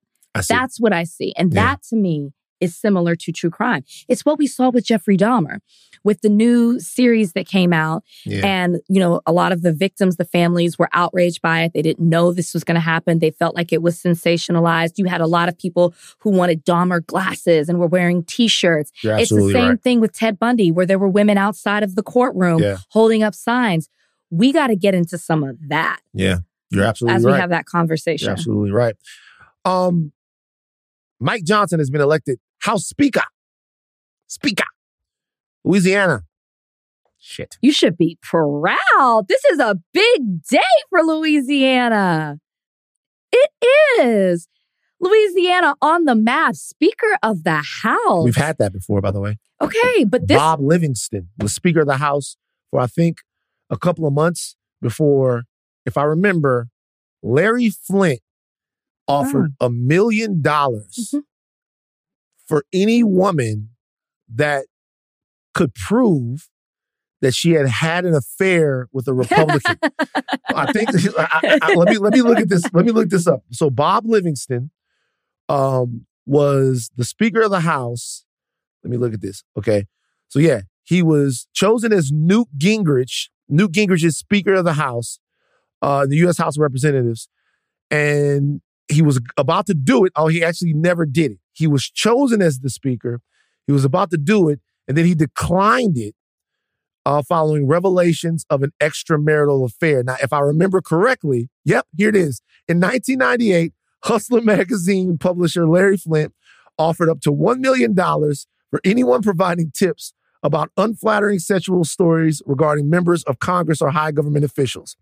That's 0.48 0.78
what 0.80 0.92
I 0.92 1.04
see. 1.04 1.32
And 1.38 1.52
Yeah. 1.54 1.62
that 1.64 1.82
to 1.84 1.96
me 1.96 2.32
is 2.60 2.76
similar 2.76 3.16
to 3.16 3.32
true 3.32 3.50
crime. 3.50 3.84
It's 4.08 4.24
what 4.24 4.38
we 4.38 4.46
saw 4.46 4.70
with 4.70 4.84
Jeffrey 4.84 5.16
Dahmer 5.16 5.58
with 6.04 6.20
the 6.20 6.28
new 6.28 6.78
series 6.80 7.32
that 7.32 7.46
came 7.46 7.72
out. 7.72 8.02
yeah. 8.24 8.44
And, 8.46 8.80
you 8.88 9.00
know, 9.00 9.20
a 9.26 9.32
lot 9.32 9.52
of 9.52 9.62
the 9.62 9.72
victims, 9.72 10.16
the 10.16 10.24
families 10.24 10.78
were 10.78 10.88
outraged 10.92 11.40
by 11.42 11.62
it. 11.62 11.72
They 11.74 11.82
didn't 11.82 12.08
know 12.08 12.32
this 12.32 12.52
was 12.54 12.64
going 12.64 12.74
to 12.76 12.80
happen. 12.80 13.18
They 13.20 13.30
felt 13.30 13.54
like 13.54 13.72
it 13.72 13.82
was 13.82 14.00
sensationalized. 14.02 14.94
You 14.96 15.06
had 15.06 15.20
a 15.20 15.26
lot 15.26 15.48
of 15.48 15.58
people 15.58 15.94
who 16.18 16.30
wanted 16.30 16.64
Dahmer 16.64 17.04
glasses 17.06 17.68
and 17.68 17.78
were 17.78 17.86
wearing 17.86 18.24
t 18.24 18.48
shirts. 18.48 18.90
It's 19.02 19.30
the 19.30 19.50
same 19.52 19.68
right. 19.70 19.82
thing 19.82 20.00
with 20.00 20.12
Ted 20.12 20.38
Bundy, 20.38 20.70
where 20.70 20.86
there 20.86 20.98
were 20.98 21.08
women 21.08 21.38
outside 21.38 21.82
of 21.82 21.94
the 21.94 22.02
courtroom 22.02 22.60
Yeah. 22.62 22.78
holding 22.90 23.22
up 23.22 23.34
signs. 23.34 23.88
We 24.30 24.52
got 24.52 24.68
to 24.68 24.76
get 24.76 24.94
into 24.94 25.18
some 25.18 25.44
of 25.44 25.56
that 25.68 26.00
Yeah. 26.14 26.38
You're 26.70 26.84
absolutely 26.84 27.16
as 27.16 27.24
right. 27.24 27.34
we 27.34 27.38
have 27.38 27.50
that 27.50 27.66
conversation. 27.66 28.26
You're 28.26 28.32
absolutely 28.32 28.70
right. 28.70 28.94
Um, 29.64 30.12
Mike 31.20 31.44
Johnson 31.44 31.78
has 31.78 31.90
been 31.90 32.00
elected 32.00 32.38
House 32.60 32.86
Speaker. 32.86 33.22
Speaker. 34.26 34.64
Louisiana. 35.64 36.22
Shit. 37.18 37.56
You 37.62 37.72
should 37.72 37.96
be 37.96 38.18
proud. 38.22 39.26
This 39.28 39.44
is 39.44 39.58
a 39.60 39.76
big 39.92 40.42
day 40.50 40.58
for 40.90 41.02
Louisiana. 41.02 42.38
It 43.30 43.50
is. 44.00 44.48
Louisiana 45.00 45.74
on 45.80 46.04
the 46.04 46.14
map, 46.14 46.54
Speaker 46.56 47.16
of 47.22 47.44
the 47.44 47.62
House. 47.82 48.24
We've 48.24 48.36
had 48.36 48.58
that 48.58 48.72
before, 48.72 49.00
by 49.00 49.10
the 49.10 49.20
way. 49.20 49.38
Okay, 49.60 50.04
but 50.04 50.26
this 50.28 50.36
Bob 50.36 50.60
Livingston 50.60 51.28
was 51.38 51.54
Speaker 51.54 51.80
of 51.80 51.86
the 51.86 51.96
House 51.98 52.36
for, 52.70 52.80
I 52.80 52.86
think, 52.86 53.18
a 53.70 53.76
couple 53.78 54.06
of 54.06 54.12
months 54.12 54.56
before, 54.80 55.44
if 55.86 55.96
I 55.96 56.02
remember, 56.04 56.68
Larry 57.22 57.70
Flynt 57.70 58.20
offered 59.08 59.54
a 59.60 59.70
million 59.70 60.42
dollars 60.42 61.10
Mhm. 61.14 61.22
for 62.46 62.64
any 62.72 63.02
woman 63.02 63.70
that 64.32 64.66
could 65.54 65.74
prove 65.74 66.48
that 67.20 67.34
she 67.34 67.52
had 67.52 67.68
had 67.68 68.04
an 68.04 68.14
affair 68.14 68.88
with 68.92 69.06
a 69.06 69.12
Republican. 69.14 69.76
I 70.54 70.72
think 70.72 70.88
I, 71.18 71.58
I- 71.62 71.74
let 71.74 71.88
me 71.88 71.98
let 71.98 72.12
me 72.12 72.22
look 72.22 72.38
at 72.38 72.48
this. 72.48 72.62
Let 72.72 72.84
me 72.84 72.92
look 72.92 73.08
this 73.10 73.26
up. 73.26 73.42
So 73.52 73.70
Bob 73.70 74.04
Livingston 74.06 74.70
um, 75.48 76.06
was 76.26 76.90
the 76.96 77.04
Speaker 77.04 77.42
of 77.42 77.50
the 77.50 77.60
House. 77.60 78.24
Let 78.82 78.90
me 78.90 78.96
look 78.96 79.14
at 79.14 79.20
this. 79.20 79.44
Okay, 79.56 79.86
so 80.28 80.38
yeah, 80.38 80.62
he 80.84 81.02
was 81.02 81.46
chosen 81.52 81.92
as 81.92 82.10
Newt 82.12 82.48
Gingrich. 82.58 83.28
Newt 83.48 83.72
Gingrich 83.72 84.02
is 84.04 84.18
Speaker 84.18 84.54
of 84.54 84.64
the 84.64 84.72
House, 84.74 85.20
uh, 85.80 86.06
the 86.06 86.16
U.S. 86.16 86.38
House 86.38 86.56
of 86.56 86.62
Representatives, 86.62 87.28
and 87.90 88.60
he 88.88 89.02
was 89.02 89.20
about 89.36 89.66
to 89.66 89.74
do 89.74 90.04
it. 90.04 90.12
Oh, 90.16 90.26
he 90.26 90.42
actually 90.42 90.72
never 90.74 91.06
did 91.06 91.32
it. 91.32 91.38
He 91.52 91.66
was 91.66 91.88
chosen 91.88 92.42
as 92.42 92.60
the 92.60 92.70
Speaker. 92.70 93.20
He 93.66 93.72
was 93.72 93.84
about 93.84 94.10
to 94.10 94.18
do 94.18 94.48
it, 94.48 94.60
and 94.88 94.96
then 94.96 95.04
he 95.04 95.14
declined 95.14 95.96
it 95.96 96.14
uh, 97.04 97.22
following 97.22 97.66
revelations 97.66 98.44
of 98.50 98.62
an 98.62 98.72
extramarital 98.80 99.64
affair. 99.64 100.02
Now, 100.02 100.16
if 100.22 100.32
I 100.32 100.40
remember 100.40 100.80
correctly, 100.80 101.48
yep, 101.64 101.86
here 101.96 102.08
it 102.08 102.16
is. 102.16 102.40
In 102.68 102.80
1998, 102.80 103.72
Hustler 104.04 104.40
magazine 104.42 105.18
publisher 105.18 105.66
Larry 105.66 105.96
Flynt 105.96 106.32
offered 106.78 107.08
up 107.08 107.20
to 107.22 107.32
$1 107.32 107.58
million 107.58 107.94
for 107.94 108.80
anyone 108.84 109.22
providing 109.22 109.70
tips 109.70 110.12
about 110.42 110.70
unflattering 110.76 111.38
sexual 111.38 111.84
stories 111.84 112.42
regarding 112.46 112.90
members 112.90 113.22
of 113.24 113.38
Congress 113.38 113.80
or 113.80 113.90
high 113.90 114.10
government 114.10 114.44
officials. 114.44 114.96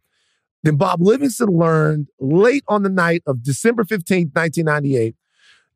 Then 0.63 0.77
Bob 0.77 1.01
Livingston 1.01 1.49
learned 1.49 2.09
late 2.19 2.65
on 2.69 2.83
the 2.83 2.91
night 2.91 3.23
of 3.27 3.43
December 3.43 3.85
15, 3.85 4.31
1998, 4.35 5.15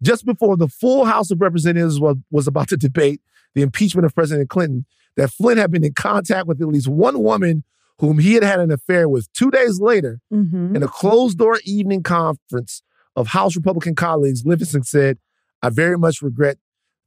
just 0.02 0.26
before 0.26 0.58
the 0.58 0.68
full 0.68 1.06
House 1.06 1.30
of 1.30 1.40
Representatives 1.40 1.98
was, 1.98 2.16
was 2.30 2.46
about 2.46 2.68
to 2.68 2.76
debate 2.76 3.22
the 3.54 3.62
impeachment 3.62 4.04
of 4.06 4.14
President 4.14 4.48
Clinton, 4.50 4.84
that 5.16 5.30
Flynt 5.30 5.58
had 5.58 5.70
been 5.70 5.84
in 5.84 5.94
contact 5.94 6.46
with 6.46 6.60
at 6.60 6.68
least 6.68 6.88
one 6.88 7.20
woman 7.22 7.64
whom 7.98 8.18
he 8.18 8.34
had 8.34 8.42
had 8.42 8.58
an 8.60 8.72
affair 8.72 9.08
with 9.08 9.32
two 9.32 9.50
days 9.50 9.78
later 9.80 10.20
Mhm. 10.32 10.74
in 10.74 10.82
a 10.82 10.88
closed 10.88 11.38
door 11.38 11.60
evening 11.64 12.02
conference 12.02 12.82
of 13.14 13.28
House 13.28 13.54
Republican 13.54 13.94
colleagues, 13.94 14.44
Livingston 14.44 14.82
said, 14.82 15.18
I 15.62 15.68
very 15.70 15.96
much 15.96 16.20
regret 16.20 16.58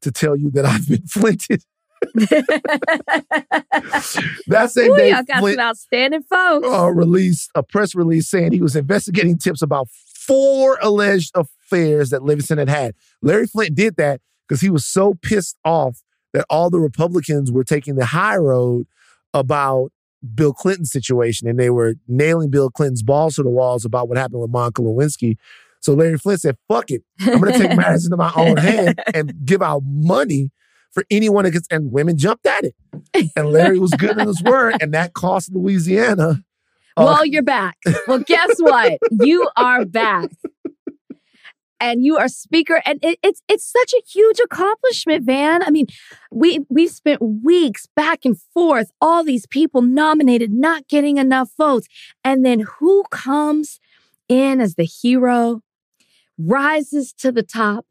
to 0.02 0.12
tell 0.12 0.36
you 0.38 0.50
that 0.52 0.66
I've 0.66 0.88
been 0.88 1.06
flinted. 1.08 1.64
that 4.48 4.70
same 4.72 4.92
Ooh, 4.92 4.96
day, 4.96 5.10
y'all 5.12 5.24
got 5.24 5.40
Flynt 5.40 5.56
some 5.58 5.66
outstanding 5.68 6.24
folks. 6.24 6.68
uh, 6.68 6.90
released 6.92 7.50
a 7.56 7.64
press 7.64 7.96
release 7.96 8.30
saying 8.30 8.52
he 8.52 8.62
was 8.62 8.76
investigating 8.76 9.38
tips 9.38 9.62
about 9.62 9.88
four 9.90 10.78
alleged 10.82 11.32
affairs 11.36 12.10
that 12.12 12.24
Livingston 12.24 12.58
had 12.58 12.70
had. 12.70 12.96
Larry 13.22 13.48
Flynt 13.48 13.76
did 13.76 13.96
that 13.98 14.22
because 14.48 14.62
he 14.62 14.70
was 14.70 14.86
so 14.86 15.14
pissed 15.22 15.58
off 15.66 16.02
that 16.34 16.46
all 16.50 16.70
the 16.70 16.80
Republicans 16.80 17.52
were 17.52 17.64
taking 17.64 17.96
the 17.96 18.06
high 18.06 18.38
road 18.38 18.88
about 19.34 19.92
Bill 20.34 20.54
Clinton's 20.54 20.92
situation 20.92 21.48
and 21.48 21.60
they 21.60 21.70
were 21.70 21.96
nailing 22.08 22.50
Bill 22.50 22.70
Clinton's 22.70 23.04
balls 23.04 23.36
to 23.36 23.44
the 23.44 23.50
walls 23.50 23.86
about 23.86 24.10
what 24.10 24.18
happened 24.18 24.42
with 24.42 24.52
Monica 24.52 24.82
Lewinsky. 24.82 25.38
So 25.80 25.94
Larry 25.94 26.18
Flynt 26.18 26.42
said, 26.42 26.58
fuck 26.68 26.90
it. 26.92 27.04
I'm 27.22 27.40
going 27.40 27.54
to 27.54 27.60
take 27.60 27.78
matters 27.78 28.06
into 28.06 28.18
my 28.18 28.32
own 28.36 28.58
hand 28.58 29.00
and 29.14 29.34
give 29.46 29.62
out 29.62 29.84
money 29.86 30.52
for 30.92 31.06
anyone 31.12 31.46
that 31.46 31.52
gets, 31.52 31.68
and 31.70 31.92
women 31.92 32.18
jumped 32.18 32.46
at 32.48 32.64
it. 32.64 32.76
And 33.36 33.52
Larry 33.52 33.78
was 33.78 33.92
good 33.92 34.18
in 34.18 34.28
his 34.28 34.42
word, 34.42 34.78
and 34.82 34.94
that 34.94 35.14
cost 35.14 35.54
Louisiana. 35.54 36.44
uh, 36.98 37.04
well, 37.04 37.26
you're 37.26 37.44
back. 37.44 37.78
Well, 38.08 38.20
guess 38.20 38.56
what? 38.58 38.98
you 39.12 39.48
are 39.56 39.86
back. 39.86 40.32
And 41.80 42.04
you 42.04 42.18
are 42.18 42.28
speaker, 42.28 42.82
and 42.86 43.00
it, 43.04 43.20
it's 43.22 43.42
it's 43.48 43.72
such 43.72 43.94
a 43.94 44.02
huge 44.08 44.40
accomplishment, 44.40 45.26
Van. 45.26 45.62
I 45.62 45.70
mean, 45.70 45.86
we 46.32 46.66
we've 46.70 46.90
spent 46.90 47.22
weeks 47.22 47.88
back 47.96 48.26
and 48.26 48.40
forth, 48.54 48.92
all 49.00 49.24
these 49.24 49.46
people 49.46 49.84
nominated, 49.84 50.52
not 50.52 50.88
getting 50.88 51.18
enough 51.18 51.52
votes, 51.56 51.88
and 52.24 52.44
then 52.44 52.62
who 52.80 53.04
comes 53.12 53.80
in 54.28 54.60
as 54.60 54.76
the 54.76 54.86
hero, 54.86 55.62
rises 56.38 57.14
to 57.14 57.32
the 57.32 57.44
top, 57.44 57.86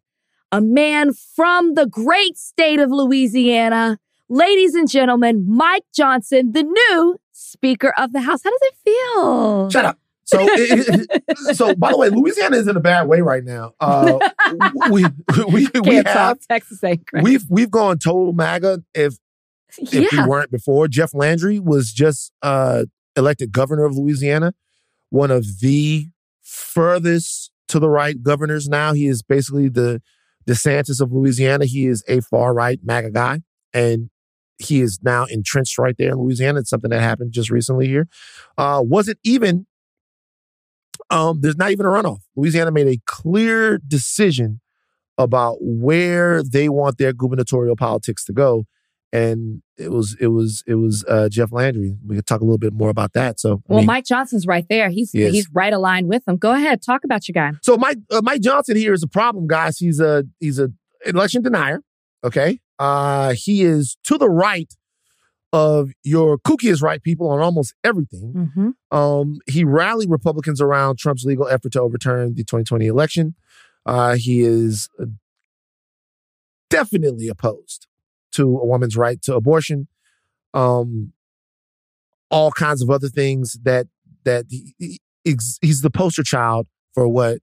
a 0.53 0.61
man 0.61 1.13
from 1.13 1.75
the 1.75 1.87
great 1.87 2.37
state 2.37 2.81
of 2.81 2.91
Louisiana, 2.91 3.99
ladies 4.29 4.75
and 4.75 4.89
gentlemen, 4.89 5.45
Mike 5.49 5.85
Johnson, 5.95 6.53
the 6.53 6.63
new 6.63 7.19
Speaker 7.33 7.93
of 7.97 8.13
the 8.13 8.23
House. 8.23 8.43
How 8.43 8.51
does 8.51 8.61
it 8.63 8.75
feel? 8.85 9.71
Shut 9.71 9.85
up. 9.85 9.99
So, 10.27 10.39
it- 10.43 11.09
it- 11.29 11.39
so 11.57 11.75
by 11.75 11.93
the 11.93 11.99
way, 11.99 12.11
Louisiana 12.11 12.57
is 12.57 12.69
in 12.69 12.77
a 12.77 12.81
bad 12.81 13.07
way 13.09 13.21
right 13.21 13.43
now. 13.45 13.73
Uh, 13.81 14.19
we 14.91 15.07
we 15.53 15.67
we 15.75 15.81
Can't 15.83 16.07
have. 16.09 16.39
Texas 16.49 16.83
ain't 16.85 17.07
great. 17.07 17.25
we've 17.25 17.45
we've 17.49 17.71
gone 17.71 17.99
total 17.99 18.33
MAGA. 18.33 18.83
If 18.95 19.15
if 19.79 20.11
we 20.13 20.25
weren't 20.27 20.51
before, 20.51 20.89
Jeff 20.89 21.15
Landry 21.15 21.59
was 21.61 21.93
just 21.93 22.33
uh, 22.43 22.85
elected 23.17 23.53
governor 23.53 23.85
of 23.85 23.97
Louisiana, 23.97 24.53
one 25.11 25.31
of 25.31 25.61
the 25.61 26.09
furthest 26.43 27.51
to 27.69 27.79
the 27.79 27.89
right 27.89 28.23
governors. 28.23 28.69
Now 28.69 28.93
he 28.95 29.07
is 29.07 29.23
basically 29.23 29.69
the 29.69 30.01
DeSantis 30.49 31.01
of 31.01 31.13
Louisiana. 31.13 31.67
He 31.67 31.87
is 31.87 32.05
a 32.09 32.21
far 32.21 32.55
right 32.55 32.79
MAGA 32.85 33.11
guy, 33.11 33.43
and 33.75 34.11
he 34.59 34.81
is 34.81 34.99
now 35.03 35.25
entrenched 35.27 35.79
right 35.79 35.95
there 35.99 36.11
in 36.13 36.19
Louisiana. 36.19 36.61
It's 36.61 36.71
something 36.71 36.91
that 36.91 37.01
happened 37.01 37.33
just 37.33 37.51
recently 37.51 37.87
here. 37.89 38.09
Uh, 38.57 38.81
wasn't 38.85 39.19
even 39.25 39.67
um, 41.11 41.41
there's 41.41 41.57
not 41.57 41.71
even 41.71 41.87
a 41.87 41.89
runoff. 41.89 42.21
Louisiana 42.35 42.71
made 42.71 42.89
a 42.89 42.99
clear 43.07 43.79
decision 43.79 44.61
about 45.19 45.59
where 45.61 46.43
they 46.43 46.69
want 46.69 46.99
their 46.99 47.13
gubernatorial 47.13 47.77
politics 47.77 48.25
to 48.27 48.33
go, 48.33 48.67
and 49.13 49.63
it 49.79 49.91
was 49.91 50.17
it 50.21 50.29
was 50.29 50.63
it 50.67 50.75
was 50.75 51.05
uh, 51.09 51.29
Jeff 51.29 51.53
Landry. 51.53 51.97
We 52.07 52.17
could 52.17 52.27
talk 52.27 52.41
a 52.41 52.45
little 52.45 52.59
bit 52.59 52.73
more 52.73 52.91
about 52.91 53.13
that. 53.15 53.39
So, 53.41 53.55
I 53.55 53.57
well, 53.69 53.79
mean, 53.79 53.87
Mike 53.87 54.05
Johnson's 54.05 54.47
right 54.47 54.67
there. 54.69 54.91
He's 54.91 55.13
He 55.13 55.29
he's 55.31 55.49
right 55.53 55.73
aligned 55.73 56.09
with 56.09 56.25
them. 56.25 56.37
Go 56.37 56.53
ahead, 56.53 56.83
talk 56.83 57.05
about 57.05 57.29
your 57.29 57.35
guy. 57.35 57.57
so 57.63 57.77
Mike 57.77 57.99
uh, 58.11 58.21
Mike 58.23 58.41
Johnson 58.41 58.77
here 58.77 58.93
is 58.93 59.03
a 59.03 59.09
problem, 59.09 59.47
guys. 59.47 59.79
He's 59.79 60.01
a 60.01 60.25
he's 60.41 60.59
a 60.59 60.71
election 61.05 61.43
denier. 61.43 61.83
Okay, 62.25 62.61
uh, 62.79 63.35
he 63.35 63.63
is 63.63 63.97
to 64.05 64.19
the 64.19 64.29
right 64.29 64.73
of 65.53 65.91
your 66.03 66.39
kookiest 66.39 66.83
right 66.83 67.03
people 67.03 67.29
on 67.29 67.41
almost 67.41 67.75
everything. 67.85 68.33
Mm-hmm. 68.57 68.97
Um, 68.97 69.39
he 69.47 69.65
rallied 69.65 70.11
Republicans 70.11 70.61
around 70.61 70.99
Trump's 70.99 71.25
legal 71.25 71.47
effort 71.49 71.73
to 71.73 71.81
overturn 71.81 72.35
the 72.35 72.43
2020 72.45 72.87
election. 72.87 73.35
Uh, 73.87 74.17
he 74.17 74.41
is 74.41 74.89
uh, 75.01 75.07
definitely 76.71 77.29
opposed 77.29 77.87
to 78.33 78.59
a 78.59 78.67
woman's 78.67 78.97
right 78.97 79.23
to 79.23 79.35
abortion. 79.35 79.89
Um, 80.53 81.13
all 82.31 82.51
kinds 82.51 82.83
of 82.83 82.91
other 82.91 83.09
things 83.09 83.57
that 83.63 83.87
that 84.25 84.47
he, 84.51 84.75
he- 84.79 85.01
he's, 85.23 85.59
he's 85.63 85.81
the 85.83 85.91
poster 85.91 86.23
child 86.25 86.67
for 86.93 87.07
what 87.07 87.39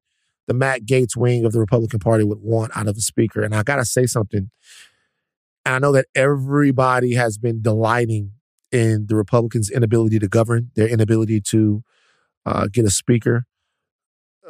the 0.48 0.54
Matt 0.54 0.82
Gaetz 0.86 1.16
wing 1.16 1.46
of 1.46 1.54
the 1.54 1.60
Republican 1.60 2.00
Party 2.00 2.26
would 2.26 2.40
want 2.42 2.76
out 2.76 2.88
of 2.90 2.98
a 2.98 3.02
speaker. 3.02 3.42
And 3.42 3.56
I 3.56 3.64
gotta 3.64 3.86
say 3.86 4.06
something. 4.06 4.50
And 5.66 5.76
I 5.76 5.80
know 5.80 5.92
that 5.94 6.08
everybody 6.16 7.14
has 7.14 7.38
been 7.38 7.62
delighting 7.62 8.32
in 8.72 9.06
the 9.08 9.16
Republicans' 9.16 9.70
inability 9.70 10.20
to 10.20 10.28
govern, 10.28 10.72
their 10.76 10.88
inability 10.88 11.40
to 11.42 11.84
uh, 12.46 12.68
get 12.72 12.86
a 12.86 12.90
speaker 12.90 13.46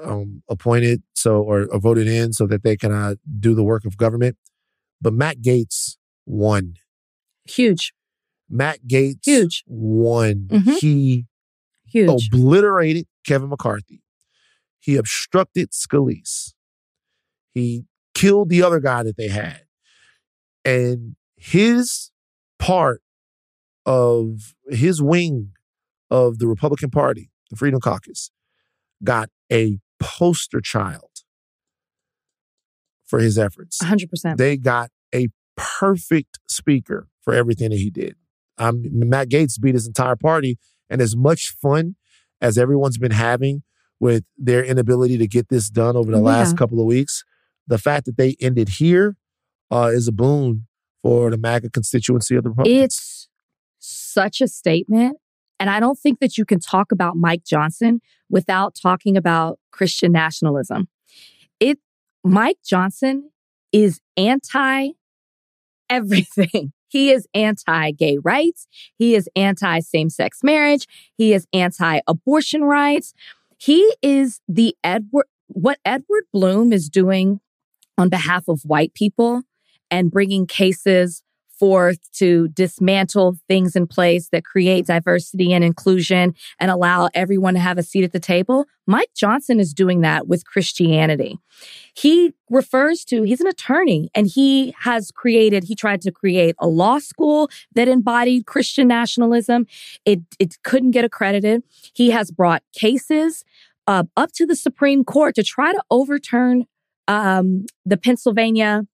um, 0.04 0.42
appointed, 0.50 1.04
so 1.14 1.42
or, 1.42 1.68
or 1.72 1.80
voted 1.80 2.08
in, 2.08 2.34
so 2.34 2.48
that 2.48 2.64
they 2.64 2.76
can 2.76 2.92
uh, 2.92 3.16
do 3.40 3.54
the 3.54 3.64
work 3.64 3.86
of 3.86 3.98
government. 3.98 4.38
But 5.02 5.14
Matt 5.14 5.42
Gaetz 5.42 5.98
won. 6.26 6.76
Huge, 7.46 7.94
Matt 8.50 8.80
Gaetz 8.88 9.26
Huge. 9.26 9.64
won. 9.68 10.48
Mhm. 10.50 10.78
He 10.80 11.26
huge. 11.86 12.30
obliterated 12.32 13.06
Kevin 13.26 13.50
McCarthy. 13.50 14.02
He 14.80 14.96
obstructed 14.96 15.72
Scalise. 15.72 16.54
He 17.54 17.84
killed 18.16 18.50
the 18.50 18.64
other 18.64 18.80
guy 18.80 19.04
that 19.04 19.16
they 19.18 19.28
had. 19.28 19.63
And 20.66 21.16
his 21.36 22.12
part 22.60 23.02
of 23.86 24.54
his 24.70 25.02
wing 25.02 25.52
of 26.10 26.40
the 26.40 26.48
Republican 26.48 26.90
Party, 26.90 27.30
the 27.50 27.56
Freedom 27.56 27.80
Caucus, 27.80 28.32
got 29.04 29.30
a 29.52 29.80
poster 30.00 30.62
child 30.62 31.10
for 33.06 33.20
his 33.20 33.38
efforts. 33.38 33.80
100%. 33.82 34.38
They 34.38 34.58
got 34.58 34.90
a 35.14 35.28
perfect 35.56 36.40
speaker 36.48 37.10
for 37.22 37.34
everything 37.34 37.70
that 37.70 37.80
he 37.80 37.90
did. 37.90 38.16
Um, 38.58 38.84
Matt 38.92 39.30
Gaetz 39.30 39.60
beat 39.60 39.76
his 39.76 39.88
entire 39.88 40.16
party, 40.16 40.58
and 40.90 41.02
as 41.02 41.16
much 41.16 41.56
fun 41.62 41.96
as 42.42 42.58
everyone's 42.58 42.98
been 42.98 43.12
having 43.12 43.64
with 44.00 44.24
their 44.38 44.64
inability 44.64 45.18
to 45.18 45.28
get 45.28 45.50
this 45.50 45.70
done 45.70 45.96
over 45.96 46.12
the 46.12 46.20
last 46.20 46.58
couple 46.58 46.80
of 46.80 46.86
weeks, 46.86 47.24
the 47.68 47.78
fact 47.78 48.06
that 48.06 48.18
they 48.18 48.36
ended 48.40 48.70
here 48.70 49.16
uh, 49.74 49.88
is 49.88 50.08
a 50.08 50.12
boon 50.12 50.68
for 51.02 51.32
the 51.32 51.38
MAGA 51.38 51.72
constituency 51.72 52.36
of 52.36 52.44
the 52.44 52.50
Republicans. 52.52 52.84
It's 52.84 53.30
such 53.80 54.40
a 54.40 54.48
statement. 54.48 55.18
And 55.60 55.70
I 55.70 55.80
don't 55.80 55.98
think 55.98 56.20
that 56.20 56.38
you 56.38 56.46
can 56.46 56.60
talk 56.60 56.92
about 56.92 57.16
Mike 57.16 57.44
Johnson 57.44 58.02
without 58.30 58.76
talking 58.80 59.18
about 59.18 59.60
Christian 59.72 60.12
nationalism. 60.12 60.88
It 61.60 61.80
Mike 62.24 62.58
Johnson 62.66 63.32
is 63.72 64.00
anti 64.16 64.90
everything. 65.90 66.74
He 66.90 67.10
is 67.10 67.28
anti 67.34 67.90
gay 67.90 68.20
rights. 68.24 68.68
He 69.00 69.16
is 69.16 69.28
anti 69.36 69.80
same 69.80 70.12
sex 70.12 70.44
marriage. 70.44 70.86
He 71.18 71.34
is 71.34 71.48
anti 71.52 72.02
abortion 72.06 72.64
rights. 72.66 73.16
He 73.58 73.96
is 74.04 74.42
the 74.48 74.76
Edward, 74.84 75.26
what 75.48 75.80
Edward 75.84 76.26
Blum 76.32 76.72
is 76.72 76.90
doing 76.90 77.40
on 77.98 78.10
behalf 78.10 78.48
of 78.48 78.62
white 78.64 78.94
people 78.94 79.42
and 79.94 80.10
bringing 80.10 80.48
cases 80.48 81.22
forth 81.60 82.12
to 82.14 82.48
dismantle 82.48 83.38
things 83.48 83.76
in 83.76 83.86
place 83.86 84.30
that 84.30 84.44
create 84.44 84.88
diversity 84.88 85.54
and 85.54 85.64
inclusion 85.64 86.34
and 86.60 86.72
allow 86.72 87.10
everyone 87.14 87.54
to 87.54 87.60
have 87.60 87.78
a 87.78 87.84
seat 87.84 88.04
at 88.04 88.12
the 88.12 88.20
table. 88.20 88.66
Mike 88.88 89.12
Johnson 89.16 89.60
is 89.60 89.72
doing 89.72 90.02
that 90.02 90.28
with 90.28 90.48
Christianity. 90.48 91.38
He 91.94 92.34
refers 92.50 93.06
to, 93.06 93.22
he's 93.22 93.40
an 93.40 93.46
attorney 93.46 94.10
and 94.16 94.26
he 94.26 94.74
has 94.80 95.12
created, 95.12 95.66
he 95.66 95.76
tried 95.76 96.02
to 96.02 96.12
create 96.12 96.56
a 96.58 96.68
law 96.68 96.98
school 96.98 97.52
that 97.76 97.88
embodied 97.88 98.48
Christian 98.48 98.88
nationalism. 98.88 99.68
It, 100.06 100.22
it 100.40 100.58
couldn't 100.64 100.92
get 100.92 101.06
accredited. 101.06 101.62
He 101.94 102.10
has 102.10 102.32
brought 102.32 102.64
cases 102.74 103.46
uh, 103.86 104.06
up 104.18 104.32
to 104.34 104.48
the 104.48 104.56
Supreme 104.56 105.04
Court 105.04 105.36
to 105.36 105.44
try 105.44 105.72
to 105.72 105.84
overturn 105.92 106.66
um, 107.08 107.68
the 107.86 107.98
Pennsylvania 107.98 108.88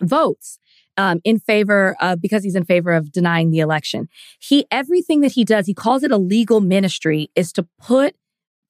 votes 0.00 0.58
um, 0.96 1.20
in 1.24 1.38
favor 1.38 1.96
of 2.00 2.20
because 2.20 2.44
he's 2.44 2.54
in 2.54 2.64
favor 2.64 2.92
of 2.92 3.12
denying 3.12 3.50
the 3.50 3.60
election. 3.60 4.08
He 4.38 4.66
everything 4.70 5.20
that 5.20 5.32
he 5.32 5.44
does, 5.44 5.66
he 5.66 5.74
calls 5.74 6.02
it 6.02 6.10
a 6.10 6.16
legal 6.16 6.60
ministry, 6.60 7.30
is 7.34 7.52
to 7.52 7.66
put 7.80 8.14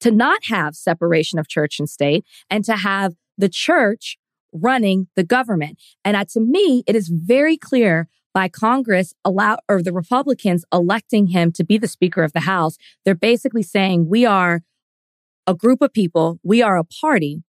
to 0.00 0.10
not 0.10 0.44
have 0.44 0.76
separation 0.76 1.38
of 1.38 1.48
church 1.48 1.78
and 1.78 1.88
state 1.88 2.24
and 2.50 2.64
to 2.64 2.76
have 2.76 3.14
the 3.38 3.48
church 3.48 4.18
running 4.52 5.08
the 5.16 5.24
government. 5.24 5.80
And 6.04 6.16
uh, 6.16 6.24
to 6.32 6.40
me, 6.40 6.82
it 6.86 6.94
is 6.94 7.08
very 7.08 7.56
clear 7.56 8.08
by 8.34 8.48
Congress 8.48 9.14
allow 9.24 9.56
or 9.66 9.82
the 9.82 9.94
Republicans 9.94 10.64
electing 10.70 11.28
him 11.28 11.50
to 11.52 11.64
be 11.64 11.78
the 11.78 11.88
Speaker 11.88 12.22
of 12.22 12.34
the 12.34 12.40
House, 12.40 12.76
they're 13.04 13.14
basically 13.14 13.62
saying 13.62 14.10
we 14.10 14.26
are 14.26 14.62
a 15.46 15.54
group 15.54 15.80
of 15.80 15.92
people, 15.92 16.38
we 16.42 16.60
are 16.60 16.76
a 16.76 16.84
party 16.84 17.42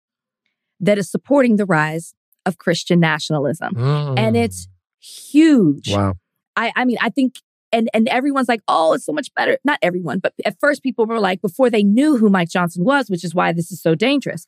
that 0.80 0.96
is 0.96 1.10
supporting 1.10 1.56
the 1.56 1.66
rise 1.66 2.14
of 2.48 2.58
Christian 2.58 2.98
nationalism. 2.98 3.76
And 3.76 4.36
it's 4.36 4.66
huge. 5.00 5.84
Mm. 5.90 5.96
wow. 5.96 6.14
I, 6.56 6.72
I 6.74 6.84
mean, 6.84 6.98
I 7.00 7.10
think, 7.10 7.36
and 7.70 7.88
and 7.94 8.08
everyone's 8.08 8.48
like, 8.48 8.62
oh, 8.66 8.94
it's 8.94 9.04
so 9.06 9.12
much 9.12 9.32
better. 9.36 9.58
Not 9.62 9.78
everyone, 9.82 10.18
but 10.18 10.32
at 10.44 10.56
first 10.58 10.82
people 10.82 11.06
were 11.06 11.20
like, 11.20 11.40
before 11.40 11.70
they 11.70 11.84
knew 11.84 12.16
who 12.16 12.28
Mike 12.30 12.48
Johnson 12.48 12.82
was, 12.84 13.08
which 13.08 13.22
is 13.24 13.34
why 13.34 13.52
this 13.52 13.70
is 13.70 13.80
so 13.80 13.94
dangerous. 13.94 14.44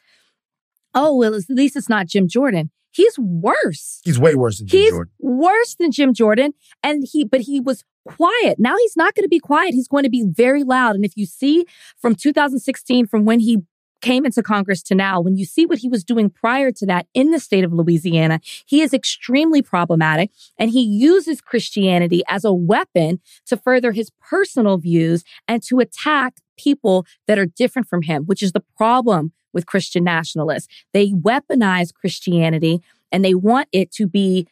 Oh, 0.95 1.17
well, 1.17 1.35
at 1.35 1.45
least 1.49 1.77
it's 1.77 1.89
not 1.89 2.07
Jim 2.09 2.27
Jordan. 2.27 2.71
He's 2.93 3.17
worse. 3.19 4.01
He's 4.03 4.19
way 4.19 4.35
worse 4.35 4.59
than 4.59 4.67
Jim 4.67 4.81
He's 4.81 4.91
Jordan. 4.91 5.13
worse 5.21 5.77
than 5.79 5.93
Jim 5.93 6.13
Jordan. 6.13 6.53
And 6.83 7.05
he, 7.09 7.25
but 7.25 7.43
he 7.43 7.61
was 7.61 7.85
quiet. 8.05 8.59
Now 8.59 8.75
he's 8.77 8.97
not 8.97 9.15
going 9.15 9.23
to 9.25 9.29
be 9.29 9.39
quiet. 9.39 9.75
He's 9.75 9.87
going 9.87 10.03
to 10.03 10.11
be 10.11 10.25
very 10.27 10.65
loud. 10.65 10.97
And 10.97 11.05
if 11.05 11.13
you 11.17 11.27
see 11.27 11.67
from 12.01 12.17
2016, 12.17 13.07
from 13.07 13.25
when 13.25 13.39
he 13.39 13.59
came 14.01 14.25
into 14.25 14.43
Congress 14.43 14.83
to 14.85 14.95
now, 14.95 15.21
when 15.21 15.37
you 15.37 15.45
see 15.45 15.67
what 15.67 15.79
he 15.79 15.89
was 15.89 16.05
doing 16.05 16.31
prior 16.31 16.71
to 16.73 16.87
that 16.87 17.07
in 17.15 17.31
the 17.31 17.41
state 17.41 17.65
of 17.65 17.73
Louisiana, 17.73 18.41
he 18.67 18.83
is 18.83 18.93
extremely 18.93 19.63
problematic 19.63 20.31
and 20.59 20.71
he 20.71 20.83
uses 20.83 21.41
Christianity 21.41 22.23
as 22.29 22.45
a 22.45 22.53
weapon 22.53 23.21
to 23.47 23.57
further 23.57 23.93
his 23.93 24.11
personal 24.21 24.79
views 24.79 25.25
and 25.47 25.63
to 25.65 25.81
attack 25.81 26.39
people 26.59 27.07
that 27.27 27.39
are 27.39 27.47
different 27.47 27.89
from 27.89 28.03
him, 28.03 28.25
which 28.25 28.43
is 28.43 28.53
the 28.53 28.65
problem 28.77 29.33
with 29.53 29.67
Christian 29.67 30.05
nationalists. 30.05 30.69
They 30.93 31.11
weaponize 31.11 31.93
Christianity 31.93 32.81
and 33.11 33.25
they 33.25 33.35
want 33.35 33.69
it 33.73 33.91
to 33.93 34.07
be 34.07 34.47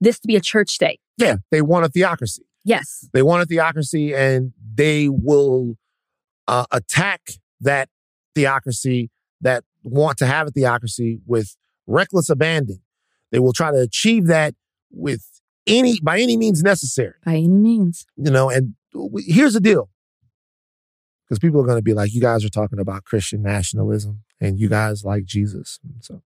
this 0.00 0.18
to 0.20 0.26
be 0.26 0.36
a 0.36 0.40
church 0.40 0.70
state. 0.70 1.00
Yeah, 1.16 1.36
they 1.50 1.60
want 1.60 1.84
a 1.84 1.88
theocracy. 1.88 2.42
Yes. 2.64 3.08
They 3.12 3.22
want 3.22 3.42
a 3.42 3.46
theocracy, 3.46 4.14
and 4.14 4.52
they 4.74 5.08
will 5.08 5.76
uh, 6.46 6.66
attack 6.70 7.32
that 7.60 7.88
theocracy 8.40 9.10
that 9.40 9.64
want 9.82 10.18
to 10.18 10.26
have 10.26 10.48
a 10.48 10.50
theocracy 10.50 11.20
with 11.26 11.56
reckless 11.86 12.28
abandon. 12.28 12.80
They 13.32 13.38
will 13.38 13.52
try 13.52 13.70
to 13.70 13.78
achieve 13.78 14.26
that 14.26 14.54
with 14.90 15.24
any 15.66 16.00
by 16.00 16.20
any 16.20 16.36
means 16.36 16.62
necessary. 16.62 17.14
By 17.24 17.36
any 17.36 17.48
means. 17.48 18.06
You 18.16 18.30
know, 18.30 18.50
and 18.50 18.74
here's 19.18 19.54
the 19.54 19.60
deal. 19.60 19.90
Because 21.24 21.38
people 21.38 21.60
are 21.60 21.64
going 21.64 21.78
to 21.78 21.82
be 21.82 21.94
like, 21.94 22.12
you 22.12 22.20
guys 22.20 22.44
are 22.44 22.50
talking 22.50 22.80
about 22.80 23.04
Christian 23.04 23.40
nationalism 23.42 24.24
and 24.40 24.58
you 24.58 24.68
guys 24.68 25.04
like 25.04 25.24
Jesus. 25.24 25.78
So 26.00 26.22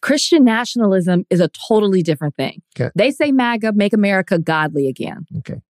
Christian 0.00 0.44
nationalism 0.44 1.26
is 1.28 1.40
a 1.40 1.48
totally 1.48 2.02
different 2.02 2.36
thing. 2.36 2.62
Okay. 2.74 2.90
They 2.94 3.10
say 3.10 3.32
MAGA, 3.32 3.72
make 3.74 3.92
America 3.92 4.38
godly 4.38 4.88
again. 4.88 5.26
Okay. 5.38 5.60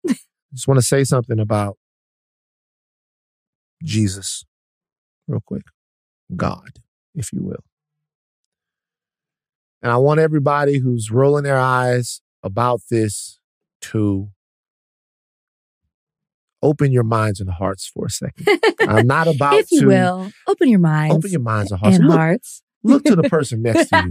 Just 0.53 0.69
want 0.69 0.79
to 0.79 0.87
say 0.87 1.03
something 1.03 1.41
about 1.41 1.79
Jesus, 3.83 4.45
real 5.27 5.43
quick. 5.45 5.65
God, 6.35 6.81
if 7.15 7.33
you 7.33 7.43
will. 7.43 7.65
And 9.83 9.93
I 9.93 9.97
want 9.99 10.19
everybody 10.21 10.79
who's 10.79 11.11
rolling 11.11 11.45
their 11.45 11.59
eyes 11.59 12.21
about 12.43 12.81
this 12.91 13.39
to 13.83 14.31
open 16.63 16.91
your 16.91 17.05
minds 17.05 17.41
and 17.41 17.51
hearts 17.51 17.87
for 17.87 18.07
a 18.07 18.11
second. 18.11 18.47
I'm 18.81 19.07
not 19.07 19.29
about 19.29 19.55
if 19.55 19.71
you 19.71 19.83
to 19.83 19.87
will, 19.87 20.33
open 20.49 20.69
your 20.69 20.81
minds 20.81 21.15
open 21.15 21.31
your 21.31 21.41
minds 21.41 21.71
and 21.71 21.81
hearts. 21.81 21.97
and 21.97 22.07
Look, 22.09 22.17
hearts. 22.17 22.63
look 22.83 23.05
to 23.05 23.15
the 23.17 23.25
person 23.29 23.63
next 23.63 23.91
to 23.91 24.05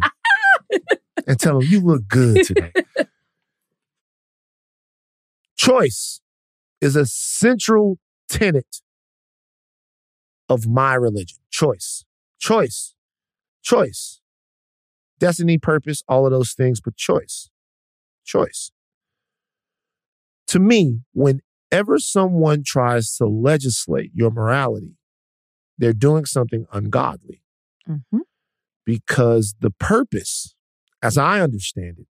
you 0.72 0.80
and 1.28 1.40
tell 1.40 1.60
them 1.60 1.68
you 1.70 1.82
look 1.82 2.08
good 2.08 2.46
today. 2.46 2.72
Choice 5.58 6.22
is 6.80 6.96
a 6.96 7.06
central 7.06 7.98
tenet 8.30 8.82
of 10.50 10.68
my 10.68 10.94
religion. 10.94 11.40
Choice, 11.50 12.06
choice, 12.40 12.94
choice. 13.62 14.22
Destiny, 15.20 15.58
purpose, 15.58 16.04
all 16.08 16.26
of 16.26 16.32
those 16.32 16.54
things, 16.54 16.82
but 16.82 16.96
choice, 16.96 17.50
choice. 18.26 18.72
To 20.48 20.60
me, 20.60 21.02
whenever 21.14 22.00
someone 22.00 22.64
tries 22.66 23.16
to 23.18 23.26
legislate 23.26 24.12
your 24.14 24.30
morality, 24.30 24.98
they're 25.78 25.94
doing 25.94 26.26
something 26.26 26.66
ungodly 26.72 27.42
Mhm. 27.88 28.22
because 28.86 29.56
the 29.60 29.72
purpose, 29.72 30.54
as 31.02 31.18
I 31.18 31.42
understand 31.42 32.00
it, 32.00 32.08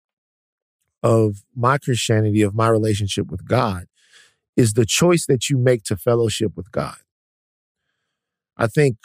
of 1.04 1.44
my 1.56 1.78
Christianity, 1.78 2.42
of 2.42 2.54
my 2.54 2.68
relationship 2.68 3.28
with 3.28 3.46
God, 3.46 3.88
is 4.56 4.74
the 4.74 4.86
choice 4.86 5.26
that 5.26 5.50
you 5.50 5.58
make 5.58 5.84
to 5.84 5.98
fellowship 5.98 6.56
with 6.56 6.72
God. 6.72 6.98
I 8.62 8.68
think 8.68 8.98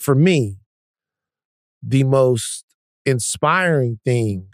for 0.00 0.16
me, 0.16 0.56
the 1.80 2.02
most 2.02 2.64
inspiring 3.06 4.00
thing 4.04 4.48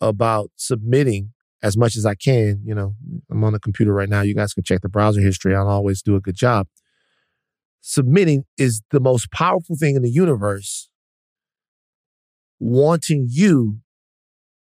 about 0.00 0.50
submitting 0.56 1.32
as 1.62 1.76
much 1.76 1.94
as 1.96 2.04
I 2.04 2.16
can, 2.16 2.62
you 2.64 2.74
know, 2.74 2.96
I'm 3.30 3.44
on 3.44 3.52
the 3.52 3.60
computer 3.60 3.92
right 3.92 4.08
now. 4.08 4.22
You 4.22 4.34
guys 4.34 4.52
can 4.52 4.64
check 4.64 4.80
the 4.80 4.88
browser 4.88 5.20
history. 5.20 5.54
I'll 5.54 5.68
always 5.68 6.02
do 6.02 6.16
a 6.16 6.20
good 6.20 6.34
job. 6.34 6.66
Submitting 7.80 8.44
is 8.58 8.82
the 8.90 8.98
most 8.98 9.30
powerful 9.30 9.76
thing 9.76 9.94
in 9.94 10.02
the 10.02 10.10
universe 10.10 10.90
wanting 12.58 13.28
you 13.30 13.78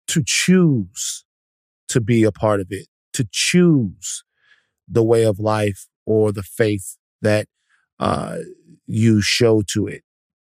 to 0.09 0.23
choose 0.25 1.27
to 1.89 2.01
be 2.01 2.25
a 2.25 2.33
part 2.33 2.61
of 2.61 2.69
it, 2.71 2.87
to 3.13 3.29
choose 3.31 4.25
the 4.89 5.05
way 5.05 5.25
of 5.25 5.39
life 5.39 5.89
or 6.07 6.33
the 6.33 6.43
faith 6.43 6.97
that 7.21 7.49
uh, 8.01 8.39
you 8.91 9.21
show 9.21 9.63
to 9.69 9.87
it. 9.87 10.03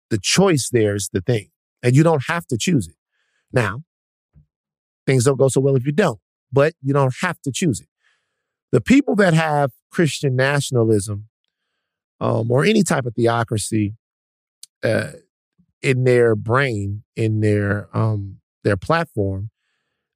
The 0.09 0.19
choice 0.21 0.69
there 0.71 0.95
is 0.95 1.09
the 1.11 1.21
thing, 1.21 1.49
and 1.81 1.95
you 1.95 2.03
don't 2.03 2.25
have 2.27 2.45
to 2.47 2.57
choose 2.57 2.87
it. 2.87 2.95
Now, 3.51 3.83
things 5.05 5.23
don't 5.23 5.37
go 5.37 5.47
so 5.47 5.61
well 5.61 5.75
if 5.75 5.85
you 5.85 5.91
don't, 5.91 6.19
but 6.51 6.73
you 6.81 6.93
don't 6.93 7.15
have 7.21 7.41
to 7.41 7.51
choose 7.51 7.79
it. 7.79 7.87
The 8.71 8.81
people 8.81 9.15
that 9.15 9.33
have 9.33 9.71
Christian 9.91 10.35
nationalism 10.35 11.27
um, 12.19 12.49
or 12.51 12.65
any 12.65 12.83
type 12.83 13.05
of 13.05 13.15
theocracy 13.15 13.95
uh, 14.83 15.11
in 15.81 16.03
their 16.03 16.35
brain, 16.35 17.03
in 17.15 17.41
their 17.41 17.89
um, 17.93 18.37
their 18.63 18.77
platform, 18.77 19.49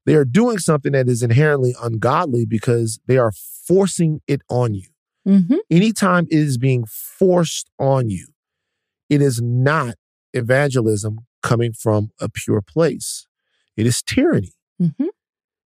they 0.06 0.16
are 0.16 0.26
doing 0.26 0.58
something 0.58 0.94
that 0.94 1.10
is 1.10 1.22
inherently 1.22 1.76
ungodly 1.82 2.46
because 2.46 3.00
they 3.08 3.18
are 3.18 3.32
forcing 3.68 4.22
it 4.28 4.42
on 4.50 4.74
you. 4.74 4.88
Mhm. 5.28 5.58
Anytime 5.70 6.26
it 6.30 6.38
is 6.40 6.58
being 6.58 6.86
forced 6.86 7.70
on 7.80 8.10
you, 8.10 8.28
it 9.10 9.22
is 9.22 9.42
not 9.42 9.96
evangelism 10.34 11.20
coming 11.44 11.74
from 11.74 12.12
a 12.20 12.30
pure 12.30 12.62
place. 12.62 13.28
It 13.76 13.86
is 13.86 14.02
tyranny. 14.02 14.54
Mhm. 14.82 15.08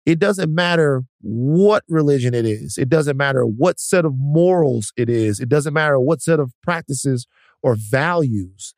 It 0.06 0.20
doesn't 0.20 0.54
matter 0.54 1.04
what 1.22 1.84
religion 1.88 2.34
it 2.34 2.46
is. 2.46 2.78
It 2.78 2.90
doesn't 2.90 3.18
matter 3.18 3.46
what 3.46 3.80
set 3.80 4.06
of 4.06 4.16
morals 4.18 4.92
it 4.98 5.10
is. 5.10 5.40
It 5.40 5.50
doesn't 5.50 5.74
matter 5.74 6.00
what 6.00 6.22
set 6.22 6.40
of 6.40 6.54
practices 6.64 7.28
or 7.62 7.76
values 7.76 8.74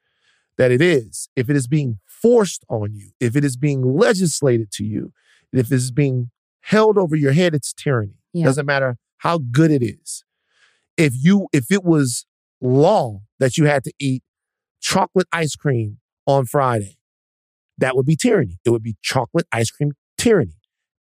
that 0.57 0.71
it 0.71 0.81
is. 0.81 1.29
If 1.35 1.49
it 1.49 1.55
is 1.55 1.67
being 1.67 1.99
forced 2.05 2.65
on 2.69 2.93
you, 2.93 3.11
if 3.19 3.35
it 3.35 3.45
is 3.45 3.55
being 3.57 3.81
legislated 3.81 4.71
to 4.73 4.83
you, 4.85 5.13
if 5.53 5.71
it 5.71 5.75
is 5.75 5.91
being 5.91 6.29
held 6.61 6.97
over 6.97 7.15
your 7.15 7.31
head, 7.33 7.53
it's 7.55 7.73
tyranny. 7.73 8.19
Yeah. 8.33 8.45
Doesn't 8.45 8.65
matter 8.65 8.97
how 9.19 9.37
good 9.39 9.71
it 9.71 9.83
is. 9.83 10.23
If 10.97 11.13
you 11.15 11.47
if 11.51 11.71
it 11.71 11.83
was 11.83 12.25
law 12.61 13.21
that 13.39 13.57
you 13.57 13.65
had 13.65 13.83
to 13.85 13.93
eat 13.99 14.23
chocolate 14.81 15.27
ice 15.31 15.55
cream 15.55 15.99
on 16.25 16.45
Friday, 16.45 16.97
that 17.77 17.95
would 17.95 18.05
be 18.05 18.15
tyranny. 18.15 18.59
It 18.65 18.69
would 18.69 18.83
be 18.83 18.95
chocolate 19.01 19.47
ice 19.51 19.71
cream 19.71 19.93
tyranny. 20.17 20.55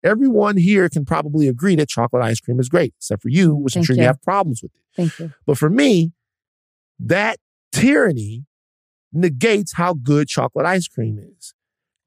Everyone 0.05 0.57
here 0.57 0.89
can 0.89 1.05
probably 1.05 1.47
agree 1.47 1.77
that 1.77 1.89
chocolate 1.89 2.25
ice 2.25 2.41
cream 2.41 2.59
is 2.59 2.69
great, 2.69 2.95
except 2.99 3.23
for 3.23 3.29
you, 3.29 3.55
which 3.55 3.77
I'm 3.77 3.85
sure 3.85 3.95
you 3.95 4.03
you. 4.03 4.07
have 4.09 4.21
problems 4.23 4.63
with 4.63 4.75
it. 4.75 4.81
Thank 4.97 5.19
you. 5.19 5.33
But 5.47 5.59
for 5.59 5.71
me, 5.71 6.13
that 6.99 7.39
tyranny 7.71 8.47
negates 9.13 9.75
how 9.75 9.95
good 9.95 10.27
chocolate 10.27 10.67
ice 10.67 10.89
cream 10.89 11.19
is. 11.19 11.55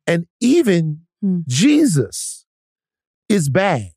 And 0.05 0.27
even 0.41 1.05
Hmm. 1.21 1.39
Jesus 1.47 2.45
is 3.27 3.49
bad 3.49 3.93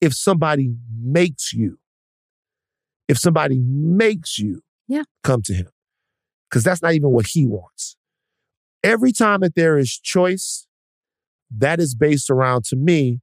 if 0.00 0.14
somebody 0.14 0.72
makes 1.02 1.52
you, 1.52 1.79
if 3.10 3.18
somebody 3.18 3.58
makes 3.58 4.38
you 4.38 4.62
Yeah. 4.86 5.02
come 5.24 5.42
to 5.42 5.52
him. 5.54 5.68
Because 6.48 6.62
that's 6.62 6.80
not 6.80 6.94
even 6.94 7.10
what 7.10 7.26
he 7.26 7.44
wants. 7.44 7.96
Every 8.84 9.12
time 9.12 9.40
that 9.40 9.54
there 9.56 9.76
is 9.78 9.90
choice, 9.98 10.66
that 11.50 11.80
is 11.80 11.94
based 11.94 12.30
around, 12.30 12.64
to 12.66 12.76
me, 12.76 13.20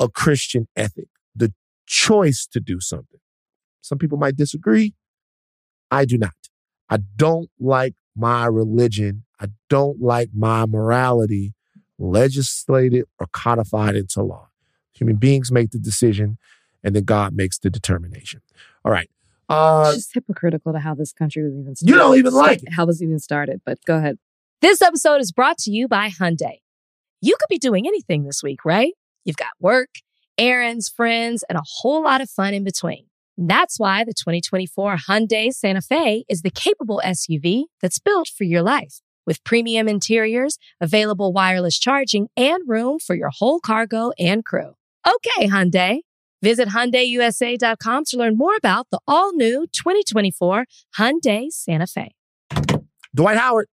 a 0.00 0.08
Christian 0.08 0.68
ethic, 0.76 1.08
the 1.34 1.52
choice 1.86 2.46
to 2.52 2.60
do 2.60 2.80
something. 2.80 3.20
Some 3.80 3.98
people 3.98 4.16
might 4.18 4.36
disagree. 4.36 4.94
I 5.90 6.04
do 6.04 6.16
not. 6.16 6.34
I 6.88 6.98
don't 7.16 7.50
like 7.58 7.94
my 8.16 8.46
religion. 8.46 9.24
I 9.40 9.48
don't 9.68 10.00
like 10.00 10.30
my 10.34 10.66
morality 10.66 11.54
legislated 11.98 13.04
or 13.18 13.26
codified 13.32 13.96
into 13.96 14.22
law. 14.22 14.48
Human 14.94 15.16
beings 15.16 15.50
make 15.50 15.70
the 15.70 15.78
decision, 15.78 16.38
and 16.84 16.94
then 16.94 17.04
God 17.04 17.34
makes 17.34 17.58
the 17.58 17.70
determination. 17.70 18.40
All 18.84 18.92
right. 18.92 19.10
Uh, 19.48 19.84
It's 19.88 19.96
just 19.96 20.14
hypocritical 20.14 20.72
to 20.72 20.78
how 20.78 20.94
this 20.94 21.12
country 21.12 21.42
was 21.42 21.54
even 21.54 21.74
started. 21.74 21.90
you 21.90 21.98
don't 21.98 22.16
even 22.18 22.32
like 22.32 22.62
it. 22.62 22.72
How 22.72 22.86
was 22.86 23.02
even 23.02 23.18
started, 23.18 23.60
but 23.66 23.78
go 23.84 23.96
ahead. 23.96 24.18
This 24.60 24.80
episode 24.80 25.20
is 25.20 25.32
brought 25.32 25.58
to 25.58 25.70
you 25.70 25.88
by 25.88 26.08
Hyundai. 26.08 26.58
You 27.20 27.34
could 27.40 27.48
be 27.50 27.58
doing 27.58 27.86
anything 27.86 28.24
this 28.24 28.42
week, 28.42 28.64
right? 28.64 28.92
You've 29.24 29.36
got 29.36 29.50
work, 29.60 29.88
errands, 30.38 30.88
friends, 30.88 31.44
and 31.48 31.58
a 31.58 31.62
whole 31.80 32.02
lot 32.04 32.20
of 32.20 32.30
fun 32.30 32.54
in 32.54 32.64
between. 32.64 33.06
That's 33.36 33.78
why 33.78 34.04
the 34.04 34.14
2024 34.14 34.96
Hyundai 35.08 35.52
Santa 35.52 35.80
Fe 35.82 36.24
is 36.28 36.42
the 36.42 36.50
capable 36.50 37.02
SUV 37.04 37.64
that's 37.82 37.98
built 37.98 38.28
for 38.28 38.44
your 38.44 38.62
life. 38.62 39.00
With 39.26 39.42
premium 39.42 39.88
interiors, 39.88 40.58
available 40.80 41.32
wireless 41.32 41.78
charging, 41.78 42.28
and 42.36 42.62
room 42.66 42.98
for 42.98 43.14
your 43.14 43.30
whole 43.30 43.58
cargo 43.58 44.12
and 44.18 44.44
crew. 44.44 44.74
Okay, 45.06 45.48
Hyundai. 45.48 46.00
Visit 46.44 46.68
HyundaiUSA.com 46.68 48.04
to 48.04 48.18
learn 48.18 48.36
more 48.36 48.54
about 48.54 48.88
the 48.90 49.00
all-new 49.08 49.66
2024 49.72 50.66
Hyundai 50.98 51.50
Santa 51.50 51.86
Fe. 51.86 52.14
Dwight 53.14 53.38
Howard. 53.38 53.66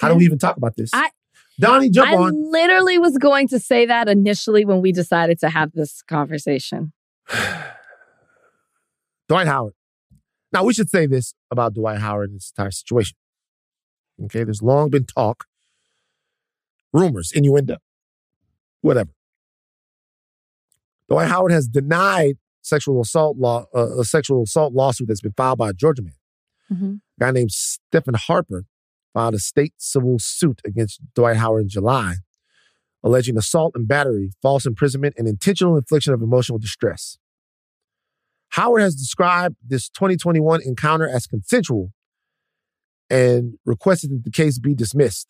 How 0.00 0.10
do 0.10 0.14
we 0.14 0.24
even 0.26 0.38
talk 0.38 0.56
about 0.56 0.76
this? 0.76 0.90
I- 0.92 1.10
Donnie, 1.58 1.90
jump 1.90 2.10
I 2.10 2.14
on. 2.14 2.28
I 2.28 2.30
literally 2.36 2.98
was 2.98 3.18
going 3.18 3.48
to 3.48 3.58
say 3.58 3.84
that 3.86 4.08
initially 4.08 4.64
when 4.64 4.80
we 4.80 4.92
decided 4.92 5.40
to 5.40 5.48
have 5.48 5.72
this 5.72 6.02
conversation. 6.02 6.92
Dwight 9.28 9.48
Howard. 9.48 9.74
Now, 10.52 10.62
we 10.62 10.72
should 10.72 10.88
say 10.88 11.06
this 11.06 11.34
about 11.50 11.74
Dwight 11.74 11.98
Howard 11.98 12.30
and 12.30 12.38
this 12.38 12.52
entire 12.56 12.70
situation. 12.70 13.16
Okay, 14.26 14.44
there's 14.44 14.62
long 14.62 14.88
been 14.88 15.04
talk, 15.04 15.46
rumors, 16.92 17.32
innuendo, 17.34 17.78
whatever. 18.82 19.15
Dwight 21.08 21.28
Howard 21.28 21.52
has 21.52 21.68
denied 21.68 22.36
sexual 22.62 23.00
assault 23.00 23.36
law, 23.36 23.66
uh, 23.74 24.00
a 24.00 24.04
sexual 24.04 24.42
assault 24.42 24.72
lawsuit 24.72 25.08
that's 25.08 25.20
been 25.20 25.34
filed 25.36 25.58
by 25.58 25.70
a 25.70 25.72
Georgia 25.72 26.02
man. 26.02 26.14
Mm-hmm. 26.72 26.94
A 27.20 27.24
guy 27.24 27.30
named 27.30 27.52
Stephen 27.52 28.14
Harper 28.14 28.64
filed 29.14 29.34
a 29.34 29.38
state 29.38 29.74
civil 29.78 30.18
suit 30.18 30.60
against 30.64 31.00
Dwight 31.14 31.36
Howard 31.36 31.62
in 31.62 31.68
July, 31.68 32.16
alleging 33.02 33.38
assault 33.38 33.72
and 33.74 33.86
battery, 33.86 34.32
false 34.42 34.66
imprisonment, 34.66 35.14
and 35.16 35.28
intentional 35.28 35.76
infliction 35.76 36.12
of 36.12 36.22
emotional 36.22 36.58
distress. 36.58 37.18
Howard 38.50 38.82
has 38.82 38.94
described 38.94 39.56
this 39.66 39.88
2021 39.90 40.62
encounter 40.62 41.08
as 41.08 41.26
consensual 41.26 41.92
and 43.08 43.54
requested 43.64 44.10
that 44.10 44.24
the 44.24 44.30
case 44.30 44.58
be 44.58 44.74
dismissed. 44.74 45.28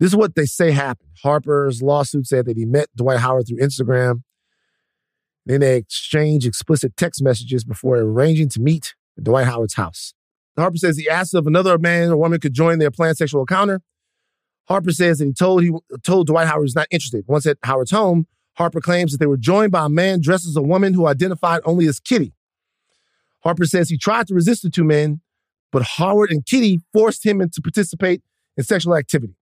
This 0.00 0.08
is 0.08 0.16
what 0.16 0.34
they 0.34 0.46
say 0.46 0.70
happened. 0.72 1.10
Harper's 1.22 1.82
lawsuit 1.82 2.26
said 2.26 2.46
that 2.46 2.56
he 2.56 2.64
met 2.64 2.88
Dwight 2.96 3.20
Howard 3.20 3.46
through 3.48 3.58
Instagram. 3.58 4.22
Then 5.46 5.60
they 5.60 5.76
exchanged 5.76 6.46
explicit 6.46 6.96
text 6.96 7.22
messages 7.22 7.64
before 7.64 7.96
arranging 7.98 8.48
to 8.50 8.60
meet 8.60 8.94
at 9.16 9.24
Dwight 9.24 9.46
Howard's 9.46 9.74
house. 9.74 10.14
Harper 10.56 10.78
says 10.78 10.96
he 10.96 11.08
asked 11.08 11.34
if 11.34 11.46
another 11.46 11.78
man 11.78 12.10
or 12.10 12.16
woman 12.16 12.40
could 12.40 12.54
join 12.54 12.78
their 12.78 12.90
planned 12.90 13.16
sexual 13.16 13.42
encounter. 13.42 13.80
Harper 14.68 14.92
says 14.92 15.18
that 15.18 15.26
he 15.26 15.32
told 15.32 15.62
he 15.62 15.72
told 16.02 16.26
Dwight 16.26 16.46
Howard 16.46 16.62
he 16.62 16.64
was 16.64 16.76
not 16.76 16.86
interested. 16.90 17.24
Once 17.26 17.46
at 17.46 17.58
Howard's 17.62 17.90
home, 17.90 18.26
Harper 18.54 18.80
claims 18.80 19.12
that 19.12 19.18
they 19.18 19.26
were 19.26 19.36
joined 19.36 19.72
by 19.72 19.86
a 19.86 19.88
man 19.88 20.20
dressed 20.20 20.46
as 20.46 20.56
a 20.56 20.62
woman 20.62 20.94
who 20.94 21.06
identified 21.06 21.60
only 21.64 21.86
as 21.86 22.00
Kitty. 22.00 22.32
Harper 23.42 23.66
says 23.66 23.90
he 23.90 23.98
tried 23.98 24.26
to 24.28 24.34
resist 24.34 24.62
the 24.62 24.70
two 24.70 24.84
men, 24.84 25.20
but 25.70 25.82
Howard 25.82 26.30
and 26.30 26.46
Kitty 26.46 26.80
forced 26.92 27.26
him 27.26 27.46
to 27.46 27.60
participate 27.60 28.22
in 28.56 28.64
sexual 28.64 28.96
activity. 28.96 29.34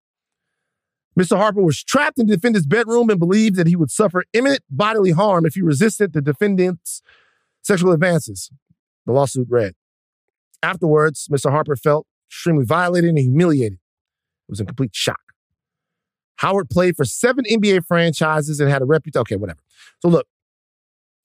Mr. 1.18 1.36
Harper 1.36 1.62
was 1.62 1.82
trapped 1.82 2.18
in 2.18 2.26
the 2.26 2.36
defendant's 2.36 2.66
bedroom 2.66 3.10
and 3.10 3.18
believed 3.18 3.56
that 3.56 3.66
he 3.66 3.76
would 3.76 3.90
suffer 3.90 4.24
imminent 4.32 4.62
bodily 4.70 5.10
harm 5.10 5.44
if 5.44 5.54
he 5.54 5.62
resisted 5.62 6.12
the 6.12 6.22
defendant's 6.22 7.02
sexual 7.62 7.92
advances. 7.92 8.50
The 9.06 9.12
lawsuit 9.12 9.48
read. 9.50 9.74
Afterwards, 10.62 11.28
Mr. 11.30 11.50
Harper 11.50 11.76
felt 11.76 12.06
extremely 12.30 12.64
violated 12.64 13.10
and 13.10 13.18
humiliated. 13.18 13.74
It 13.74 14.50
was 14.50 14.60
in 14.60 14.66
complete 14.66 14.94
shock. 14.94 15.20
Howard 16.36 16.70
played 16.70 16.96
for 16.96 17.04
seven 17.04 17.44
NBA 17.44 17.86
franchises 17.86 18.58
and 18.58 18.70
had 18.70 18.82
a 18.82 18.84
reputation. 18.84 19.20
Okay, 19.20 19.36
whatever. 19.36 19.60
So 20.00 20.08
look, 20.08 20.26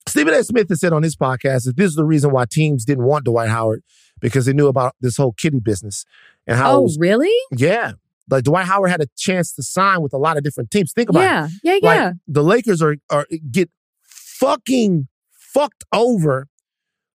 Stephen 0.07 0.33
A. 0.33 0.43
Smith 0.43 0.69
has 0.69 0.79
said 0.79 0.93
on 0.93 1.03
his 1.03 1.15
podcast 1.15 1.65
that 1.65 1.75
this 1.77 1.88
is 1.89 1.95
the 1.95 2.05
reason 2.05 2.31
why 2.31 2.45
teams 2.45 2.85
didn't 2.85 3.03
want 3.05 3.25
Dwight 3.25 3.49
Howard 3.49 3.83
because 4.19 4.45
they 4.45 4.53
knew 4.53 4.67
about 4.67 4.95
this 5.01 5.17
whole 5.17 5.33
kitty 5.33 5.59
business 5.59 6.05
and 6.45 6.57
how 6.57 6.77
Oh, 6.77 6.81
was, 6.81 6.97
really? 6.99 7.33
yeah, 7.51 7.93
like 8.30 8.43
Dwight 8.43 8.65
Howard 8.65 8.91
had 8.91 9.01
a 9.01 9.07
chance 9.17 9.53
to 9.53 9.63
sign 9.63 10.01
with 10.01 10.13
a 10.13 10.17
lot 10.17 10.38
of 10.38 10.43
different 10.43 10.69
teams. 10.71 10.91
Think 10.93 11.09
about 11.09 11.21
it. 11.21 11.23
Yeah, 11.23 11.47
yeah, 11.63 11.71
Like 11.73 11.95
yeah. 11.97 12.11
the 12.28 12.43
Lakers 12.43 12.82
are 12.82 12.95
are 13.09 13.25
get 13.51 13.69
fucking 14.03 15.07
fucked 15.32 15.84
over 15.93 16.47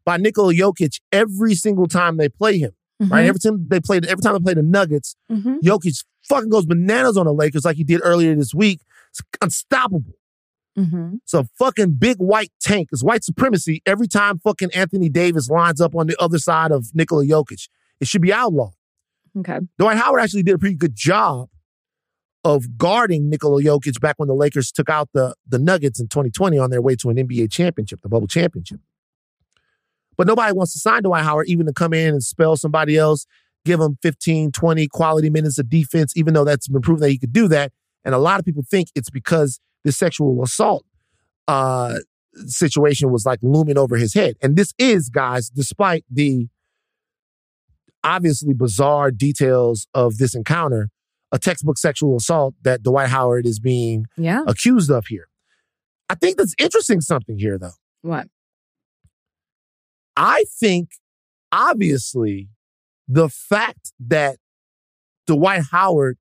by 0.05 0.18
Nikola 0.18 0.53
Jokic 0.53 0.99
every 1.12 1.53
single 1.55 1.88
time 1.88 2.18
they 2.18 2.30
play 2.30 2.57
him. 2.57 2.72
Right? 2.99 3.26
Every 3.26 3.39
time 3.39 3.66
they 3.68 3.80
played, 3.80 4.05
every 4.05 4.22
time 4.22 4.34
they 4.34 4.39
play 4.39 4.53
the 4.53 4.62
Nuggets, 4.62 5.16
Mhm. 5.32 5.59
Jokic 5.64 6.03
fucking 6.30 6.49
goes 6.49 6.68
bananas 6.68 7.18
on 7.18 7.26
the 7.26 7.34
Lakers 7.34 7.66
like 7.66 7.76
he 7.76 7.84
did 7.84 7.99
earlier 8.03 8.36
this 8.36 8.53
week. 8.53 8.82
It's 9.09 9.22
unstoppable. 9.41 10.14
Mhm. 10.78 11.16
It's 11.24 11.34
a 11.34 11.45
fucking 11.57 11.93
big 11.95 12.18
white 12.18 12.51
tank. 12.62 12.89
It's 12.91 13.03
white 13.03 13.24
supremacy 13.24 13.82
every 13.88 14.07
time 14.07 14.38
fucking 14.39 14.70
Anthony 14.76 15.09
Davis 15.09 15.49
lines 15.49 15.82
up 15.82 15.95
on 15.95 16.05
the 16.07 16.16
other 16.22 16.38
side 16.38 16.72
of 16.72 16.93
Nikola 16.93 17.26
Jokic. 17.26 17.68
It 17.99 18.07
should 18.07 18.22
be 18.22 18.32
outlawed. 18.32 18.74
Okay. 19.39 19.59
Dwight 19.77 19.97
Howard 19.97 20.21
actually 20.21 20.43
did 20.43 20.55
a 20.55 20.59
pretty 20.59 20.75
good 20.75 20.95
job 20.95 21.49
of 22.43 22.77
guarding 22.77 23.29
Nikola 23.29 23.61
Jokic 23.61 23.99
back 24.01 24.15
when 24.17 24.27
the 24.27 24.34
Lakers 24.34 24.71
took 24.71 24.89
out 24.89 25.09
the, 25.13 25.36
the 25.47 25.59
Nuggets 25.59 25.99
in 25.99 26.07
2020 26.07 26.57
on 26.57 26.69
their 26.69 26.82
way 26.82 26.95
to 26.95 27.09
an 27.09 27.17
NBA 27.17 27.51
championship, 27.51 28.01
the 28.01 28.09
bubble 28.09 28.27
championship. 28.27 28.79
But 30.17 30.27
nobody 30.27 30.53
wants 30.53 30.73
to 30.73 30.79
sign 30.79 31.03
Dwight 31.03 31.23
Howard 31.23 31.47
even 31.47 31.65
to 31.67 31.73
come 31.73 31.93
in 31.93 32.09
and 32.09 32.23
spell 32.23 32.57
somebody 32.57 32.97
else, 32.97 33.25
give 33.63 33.79
him 33.79 33.97
15, 34.01 34.51
20 34.51 34.88
quality 34.88 35.29
minutes 35.29 35.59
of 35.59 35.69
defense, 35.69 36.13
even 36.15 36.34
though 36.34 36.43
that's 36.43 36.67
been 36.67 36.82
proven 36.82 37.01
that 37.01 37.09
he 37.09 37.17
could 37.17 37.34
do 37.34 37.47
that. 37.47 37.71
And 38.03 38.15
a 38.15 38.19
lot 38.19 38.39
of 38.39 38.45
people 38.45 38.63
think 38.69 38.89
it's 38.95 39.09
because 39.09 39.59
the 39.84 39.91
sexual 39.91 40.43
assault 40.43 40.86
uh, 41.47 41.99
situation 42.45 43.11
was 43.11 43.25
like 43.25 43.39
looming 43.41 43.77
over 43.77 43.97
his 43.97 44.13
head. 44.13 44.36
And 44.41 44.55
this 44.55 44.73
is, 44.77 45.09
guys, 45.09 45.49
despite 45.49 46.05
the 46.09 46.47
obviously 48.04 48.54
bizarre 48.54 49.12
details 49.12 49.88
of 49.93 50.18
this 50.18 50.36
encounter, 50.36 50.89
a 51.32 51.39
textbook 51.39 51.78
sexual 51.78 52.18
assault 52.18 52.56
that 52.64 52.84
Dwight 52.84 53.10
Howard 53.10 53.45
is 53.45 53.60
being 53.60 54.06
Yeah. 54.18 54.43
accused 54.47 54.89
of 54.91 55.06
here. 55.08 55.28
I 56.10 56.16
think 56.16 56.38
that's 56.38 56.56
interesting 56.58 56.99
something 57.02 57.38
here, 57.39 57.58
though. 57.58 57.74
What? 58.02 58.28
I 60.18 60.43
think, 60.60 60.89
obviously, 61.52 62.49
the 63.08 63.30
fact 63.30 63.93
that 63.99 64.38
Dwight 65.28 65.64
Howard 65.72 66.18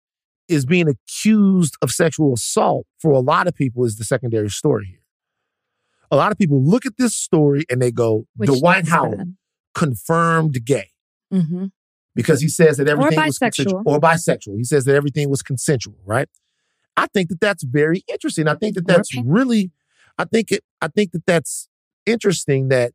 is 0.49 0.64
being 0.66 0.89
accused 0.89 1.76
of 1.83 1.91
sexual 1.91 2.35
assault 2.35 2.87
for 2.99 3.12
a 3.12 3.20
lot 3.20 3.47
of 3.47 3.55
people 3.55 3.85
is 3.85 3.97
the 3.97 4.05
secondary 4.05 4.51
story 4.51 4.87
here. 4.87 4.97
A 6.11 6.16
lot 6.16 6.33
of 6.33 6.39
people 6.39 6.62
look 6.62 6.85
at 6.87 6.97
this 6.99 7.14
story 7.14 7.64
and 7.70 7.81
they 7.81 7.93
go, 7.93 8.26
Which 8.37 8.51
Dwight 8.51 8.89
Howard 8.89 9.18
bad. 9.18 9.37
confirmed 9.74 10.64
gay 10.64 10.89
Mm-hmm. 11.33 11.66
because 12.14 12.41
he 12.41 12.49
says 12.49 12.76
that 12.78 12.89
everything 12.89 13.18
was 13.18 13.39
bisexual. 13.39 13.41
consensual 13.41 13.83
or 13.87 14.01
bisexual. 14.01 14.57
He 14.57 14.64
says 14.64 14.85
that 14.85 14.95
everything 14.95 15.31
was 15.31 15.43
consensual, 15.43 15.97
right? 16.05 16.28
I 16.97 17.07
think 17.07 17.28
that 17.28 17.41
that's 17.41 17.62
very 17.62 18.03
interesting. 18.09 18.49
I 18.49 18.55
think 18.55 18.74
that 18.74 18.87
that's 18.87 19.14
pa- 19.14 19.22
really, 19.24 19.70
I 20.18 20.24
think 20.24 20.51
it, 20.51 20.64
I 20.81 20.89
think 20.89 21.12
that 21.12 21.24
that's 21.26 21.68
interesting 22.07 22.68
that 22.68 22.93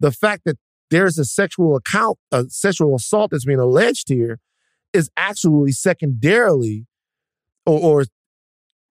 the 0.00 0.12
fact 0.12 0.42
that 0.44 0.58
there's 0.90 1.18
a 1.18 1.24
sexual 1.24 1.74
account, 1.76 2.18
a 2.30 2.44
sexual 2.48 2.94
assault 2.94 3.30
that's 3.32 3.44
being 3.44 3.58
alleged 3.58 4.08
here 4.08 4.38
is 4.92 5.10
actually 5.16 5.72
secondarily, 5.72 6.86
or, 7.66 7.80
or 7.80 8.04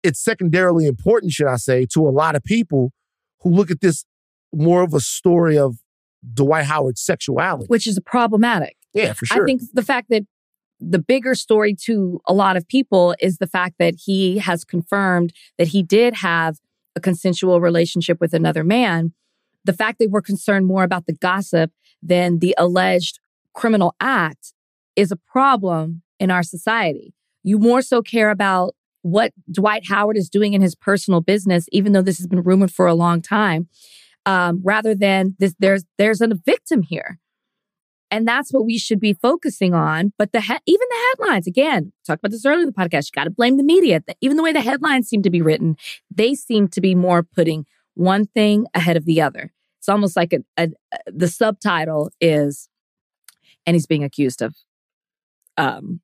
it's 0.04 0.24
secondarily 0.24 0.86
important, 0.86 1.34
should 1.34 1.48
I 1.48 1.58
say, 1.58 1.86
to 1.94 2.08
a 2.08 2.12
lot 2.12 2.36
of 2.36 2.44
people 2.44 2.94
who 3.42 3.50
look 3.50 3.72
at 3.72 3.82
this 3.82 4.06
more 4.54 4.84
of 4.84 4.94
a 4.94 5.00
story 5.00 5.58
of 5.58 5.78
Dwight 6.34 6.66
Howard's 6.66 7.02
sexuality. 7.02 7.66
Which 7.68 7.88
is 7.88 8.00
problematic. 8.06 8.77
Yeah, 8.94 9.14
for 9.14 9.26
sure. 9.26 9.44
I 9.44 9.46
think 9.46 9.62
the 9.74 9.84
fact 9.84 10.10
that 10.10 10.24
the 10.80 11.00
bigger 11.00 11.36
story 11.36 11.76
to 11.86 12.22
a 12.28 12.34
lot 12.34 12.58
of 12.58 12.68
people 12.68 13.16
is 13.20 13.38
the 13.38 13.48
fact 13.48 13.76
that 13.80 13.96
he 14.06 14.38
has 14.40 14.64
confirmed 14.64 15.34
that 15.58 15.70
he 15.70 15.82
did 15.82 16.16
have 16.16 16.58
a 16.96 17.00
consensual 17.00 17.62
relationship 17.62 18.20
with 18.20 18.34
another 18.34 18.64
man. 18.64 19.14
The 19.66 19.74
fact 19.74 20.00
that 20.00 20.12
we're 20.12 20.22
concerned 20.22 20.66
more 20.66 20.84
about 20.84 21.06
the 21.06 21.14
gossip 21.14 21.72
than 22.02 22.40
the 22.40 22.56
alleged 22.58 23.20
criminal 23.54 23.96
act 24.00 24.54
is 24.96 25.12
a 25.12 25.16
problem 25.16 26.04
in 26.20 26.32
our 26.32 26.44
society. 26.44 27.14
You 27.44 27.60
more 27.60 27.82
so 27.82 28.02
care 28.02 28.30
about 28.30 28.76
what 29.02 29.34
Dwight 29.52 29.88
Howard 29.88 30.18
is 30.18 30.30
doing 30.30 30.54
in 30.54 30.62
his 30.62 30.76
personal 30.76 31.22
business, 31.22 31.68
even 31.72 31.94
though 31.94 32.02
this 32.02 32.18
has 32.18 32.28
been 32.28 32.42
rumored 32.42 32.72
for 32.72 32.88
a 32.88 32.94
long 32.94 33.22
time, 33.22 33.68
um, 34.26 34.62
rather 34.64 34.94
than 34.94 35.36
this. 35.40 35.56
There's 35.60 35.86
there's 35.98 36.22
a 36.22 36.28
victim 36.46 36.82
here 36.82 37.20
And 38.10 38.28
that's 38.28 38.52
what 38.52 38.66
we 38.66 38.78
should 38.78 39.00
be 39.00 39.14
focusing 39.14 39.74
on. 39.74 40.14
But 40.18 40.32
the 40.32 40.42
he- 40.42 40.58
even 40.66 40.88
the 40.90 41.08
headlines, 41.10 41.48
again, 41.48 41.92
talked 42.06 42.22
about 42.22 42.32
this 42.32 42.46
earlier 42.46 42.62
in 42.62 42.68
the 42.68 42.72
podcast. 42.72 43.08
You 43.08 43.12
got 43.14 43.26
to 43.26 43.30
blame 43.30 43.58
the 43.58 43.64
media. 43.64 44.02
Even 44.22 44.38
the 44.38 44.44
way 44.44 44.54
the 44.54 44.62
headlines 44.62 45.08
seem 45.08 45.22
to 45.24 45.30
be 45.30 45.42
written, 45.42 45.76
they 46.14 46.34
seem 46.34 46.68
to 46.70 46.82
be 46.82 46.96
more 46.96 47.24
putting 47.24 47.66
one 47.96 48.26
thing 48.26 48.66
ahead 48.74 48.96
of 48.96 49.06
the 49.06 49.22
other. 49.22 49.52
It's 49.80 49.90
almost 49.90 50.16
like 50.16 50.34
a, 50.34 50.40
a, 50.58 50.70
the 51.08 51.28
subtitle 51.28 52.12
is, 52.22 52.70
and 53.66 53.76
he's 53.76 53.88
being 53.88 54.04
accused 54.04 54.42
of 54.42 54.56
um, 55.58 56.02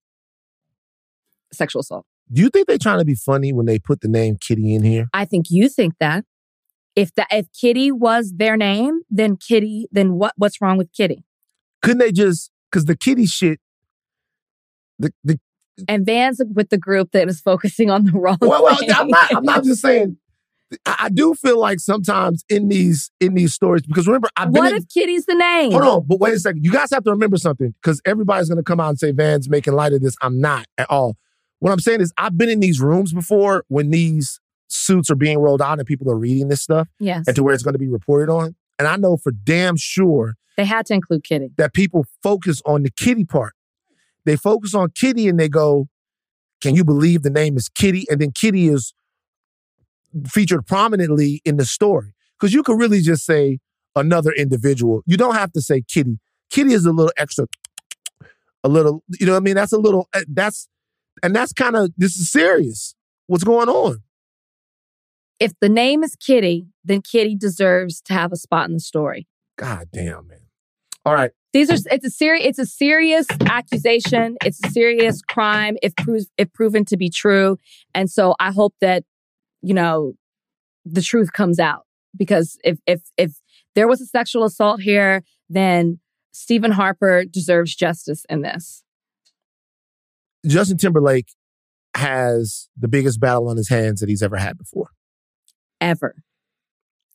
sexual 1.51 1.81
assault. 1.81 2.05
Do 2.31 2.41
you 2.41 2.49
think 2.49 2.67
they're 2.67 2.77
trying 2.77 2.99
to 2.99 3.05
be 3.05 3.15
funny 3.15 3.53
when 3.53 3.65
they 3.65 3.79
put 3.79 4.01
the 4.01 4.07
name 4.07 4.37
Kitty 4.39 4.73
in 4.73 4.83
here? 4.83 5.07
I 5.13 5.25
think 5.25 5.47
you 5.49 5.69
think 5.69 5.95
that. 5.99 6.25
If 6.95 7.13
the 7.15 7.25
if 7.31 7.47
Kitty 7.51 7.91
was 7.91 8.33
their 8.35 8.55
name, 8.55 9.01
then 9.09 9.35
Kitty, 9.35 9.87
then 9.91 10.13
what 10.13 10.33
what's 10.37 10.61
wrong 10.61 10.77
with 10.77 10.91
Kitty? 10.93 11.23
Couldn't 11.83 11.99
they 11.99 12.11
just 12.11 12.49
because 12.71 12.85
the 12.85 12.95
Kitty 12.97 13.25
shit, 13.27 13.59
the 14.97 15.11
the 15.23 15.39
And 15.87 16.05
Van's 16.05 16.41
with 16.53 16.69
the 16.69 16.77
group 16.77 17.11
that 17.11 17.27
was 17.27 17.39
focusing 17.39 17.89
on 17.91 18.05
the 18.05 18.11
wrong. 18.19 18.37
well, 18.41 18.63
well. 18.63 18.77
I'm 18.95 19.07
not 19.07 19.35
I'm 19.35 19.43
not 19.43 19.63
just 19.63 19.81
saying. 19.81 20.17
I, 20.87 20.95
I 21.01 21.09
do 21.09 21.35
feel 21.35 21.59
like 21.59 21.79
sometimes 21.79 22.43
in 22.49 22.67
these 22.69 23.11
in 23.19 23.35
these 23.35 23.53
stories 23.53 23.83
because 23.83 24.07
remember 24.07 24.29
I've 24.35 24.51
been 24.51 24.63
What 24.63 24.71
in, 24.71 24.77
if 24.79 24.89
Kitty's 24.89 25.25
the 25.25 25.35
name? 25.35 25.71
hold 25.71 25.83
on, 25.83 26.05
but 26.07 26.19
wait 26.19 26.33
a 26.33 26.39
second. 26.39 26.63
You 26.65 26.71
guys 26.71 26.89
have 26.91 27.03
to 27.03 27.11
remember 27.11 27.37
something 27.37 27.75
because 27.81 28.01
everybody's 28.05 28.49
gonna 28.49 28.63
come 28.63 28.79
out 28.79 28.89
and 28.89 28.97
say 28.99 29.11
Van's 29.11 29.49
making 29.49 29.73
light 29.73 29.93
of 29.93 30.01
this. 30.01 30.15
I'm 30.21 30.39
not 30.41 30.65
at 30.77 30.89
all. 30.89 31.15
What 31.59 31.71
I'm 31.71 31.79
saying 31.79 32.01
is 32.01 32.11
I've 32.17 32.37
been 32.37 32.49
in 32.49 32.59
these 32.59 32.81
rooms 32.81 33.13
before 33.13 33.63
when 33.67 33.91
these 33.91 34.39
suits 34.67 35.11
are 35.11 35.15
being 35.15 35.37
rolled 35.37 35.61
out 35.61 35.77
and 35.77 35.87
people 35.87 36.09
are 36.09 36.17
reading 36.17 36.47
this 36.47 36.61
stuff 36.61 36.87
Yes, 36.99 37.25
and 37.27 37.35
to 37.35 37.43
where 37.43 37.53
it's 37.53 37.61
going 37.63 37.73
to 37.73 37.79
be 37.79 37.87
reported 37.87 38.31
on. 38.31 38.55
And 38.79 38.87
I 38.87 38.95
know 38.97 39.17
for 39.17 39.31
damn 39.31 39.77
sure 39.77 40.35
they 40.57 40.65
had 40.65 40.85
to 40.87 40.93
include 40.93 41.23
Kitty. 41.23 41.49
that 41.57 41.73
people 41.73 42.05
focus 42.21 42.61
on 42.65 42.83
the 42.83 42.91
kitty 42.91 43.25
part. 43.25 43.53
They 44.25 44.35
focus 44.35 44.73
on 44.73 44.89
kitty 44.89 45.27
and 45.27 45.39
they 45.39 45.49
go, 45.49 45.87
Can 46.61 46.75
you 46.75 46.83
believe 46.83 47.23
the 47.23 47.29
name 47.29 47.57
is 47.57 47.69
Kitty? 47.69 48.05
And 48.09 48.21
then 48.21 48.31
Kitty 48.31 48.67
is 48.67 48.93
featured 50.27 50.65
prominently 50.65 51.41
in 51.43 51.57
the 51.57 51.65
story. 51.65 52.13
Because 52.39 52.53
you 52.53 52.63
could 52.63 52.77
really 52.79 53.01
just 53.01 53.25
say 53.25 53.59
another 53.95 54.31
individual. 54.31 55.01
You 55.05 55.17
don't 55.17 55.35
have 55.35 55.51
to 55.53 55.61
say 55.61 55.81
Kitty. 55.87 56.19
Kitty 56.49 56.73
is 56.73 56.85
a 56.85 56.91
little 56.91 57.11
extra, 57.17 57.47
a 58.63 58.69
little, 58.69 59.03
you 59.19 59.25
know 59.25 59.33
what 59.33 59.39
I 59.39 59.41
mean? 59.41 59.55
That's 59.55 59.71
a 59.71 59.77
little, 59.77 60.07
eh, 60.13 60.23
that's, 60.27 60.67
and 61.21 61.35
that's 61.35 61.53
kind 61.53 61.75
of, 61.75 61.91
this 61.97 62.15
is 62.15 62.31
serious. 62.31 62.95
What's 63.27 63.43
going 63.43 63.69
on? 63.69 64.03
If 65.43 65.51
the 65.59 65.67
name 65.67 66.05
is 66.05 66.15
Kitty, 66.15 66.67
then 66.85 67.01
Kitty 67.01 67.35
deserves 67.35 67.99
to 68.03 68.13
have 68.13 68.31
a 68.31 68.37
spot 68.37 68.69
in 68.69 68.75
the 68.75 68.79
story. 68.79 69.27
God 69.57 69.89
damn, 69.91 70.25
man. 70.25 70.39
All 71.05 71.13
right. 71.13 71.31
These 71.51 71.69
are 71.69 71.93
it's 71.93 72.05
a 72.05 72.09
serious 72.09 72.45
it's 72.47 72.59
a 72.59 72.65
serious 72.65 73.27
accusation. 73.41 74.37
It's 74.45 74.63
a 74.63 74.69
serious 74.69 75.21
crime 75.21 75.75
if 75.83 75.93
proves 75.97 76.27
if 76.37 76.53
proven 76.53 76.85
to 76.85 76.95
be 76.95 77.09
true. 77.09 77.57
And 77.93 78.09
so 78.09 78.35
I 78.39 78.53
hope 78.53 78.73
that 78.79 79.03
you 79.61 79.73
know 79.73 80.13
the 80.85 81.01
truth 81.01 81.33
comes 81.33 81.59
out 81.59 81.87
because 82.15 82.57
if 82.63 82.79
if 82.87 83.01
if 83.17 83.33
there 83.75 83.89
was 83.89 83.99
a 83.99 84.05
sexual 84.05 84.45
assault 84.45 84.79
here, 84.79 85.23
then 85.49 85.99
Stephen 86.31 86.71
Harper 86.71 87.25
deserves 87.25 87.75
justice 87.75 88.25
in 88.29 88.43
this. 88.43 88.85
Justin 90.47 90.77
Timberlake 90.77 91.33
has 91.97 92.69
the 92.77 92.87
biggest 92.87 93.19
battle 93.19 93.49
on 93.49 93.57
his 93.57 93.67
hands 93.67 93.99
that 93.99 94.07
he's 94.07 94.23
ever 94.23 94.37
had 94.37 94.57
before. 94.57 94.91
Ever. 95.83 96.15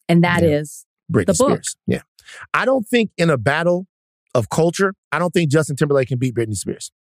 And 0.08 0.22
that 0.22 0.42
Yeah. 0.42 0.58
is 0.60 0.84
Britney 1.12 1.26
The 1.26 1.34
book. 1.34 1.64
Spears. 1.64 1.76
Yeah. 1.86 2.02
I 2.52 2.64
don't 2.66 2.86
think 2.86 3.10
in 3.16 3.30
a 3.30 3.38
battle 3.38 3.86
of 4.34 4.50
culture, 4.50 4.94
I 5.10 5.18
don't 5.18 5.30
think 5.32 5.50
Justin 5.50 5.74
Timberlake 5.76 6.08
can 6.08 6.18
beat 6.18 6.34
Britney 6.34 6.56
Spears. 6.56 6.92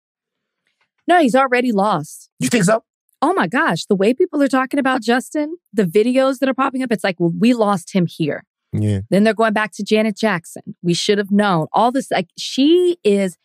no, 1.09 1.21
he's 1.21 1.35
already 1.35 1.71
lost. 1.71 2.29
You 2.39 2.49
think 2.49 2.63
so? 2.65 2.83
Oh 3.21 3.33
my 3.33 3.47
gosh, 3.47 3.85
the 3.85 3.95
way 3.95 4.13
people 4.13 4.41
are 4.43 4.47
talking 4.49 4.79
about 4.79 5.01
Justin, 5.01 5.55
the 5.73 5.83
videos 5.85 6.39
that 6.39 6.49
are 6.49 6.53
popping 6.53 6.83
up, 6.83 6.91
it's 6.91 7.03
like, 7.03 7.15
well, 7.19 7.31
we 7.37 7.53
lost 7.53 7.93
him 7.93 8.05
here. 8.07 8.43
Yeah. 8.73 8.99
Then 9.09 9.23
they're 9.23 9.33
going 9.33 9.53
back 9.53 9.71
to 9.75 9.83
Janet 9.83 10.17
Jackson. 10.17 10.75
We 10.83 10.93
should 10.93 11.17
have 11.17 11.31
known 11.31 11.67
all 11.71 11.91
this. 11.91 12.11
Like 12.11 12.27
she 12.37 12.97
is, 13.03 13.37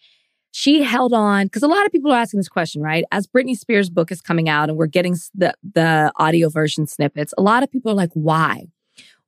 she 0.52 0.82
held 0.82 1.14
on 1.14 1.46
because 1.46 1.62
a 1.62 1.68
lot 1.68 1.84
of 1.86 1.90
people 1.90 2.12
are 2.12 2.18
asking 2.18 2.38
this 2.38 2.48
question, 2.48 2.82
right? 2.82 3.04
As 3.10 3.26
Britney 3.26 3.56
Spears' 3.56 3.90
book 3.90 4.12
is 4.12 4.20
coming 4.20 4.48
out 4.48 4.68
and 4.68 4.78
we're 4.78 4.86
getting 4.86 5.16
the 5.34 5.54
the 5.62 6.12
audio 6.16 6.48
version 6.48 6.86
snippets, 6.86 7.34
a 7.36 7.42
lot 7.42 7.62
of 7.62 7.70
people 7.70 7.90
are 7.90 7.96
like, 7.96 8.10
why? 8.12 8.66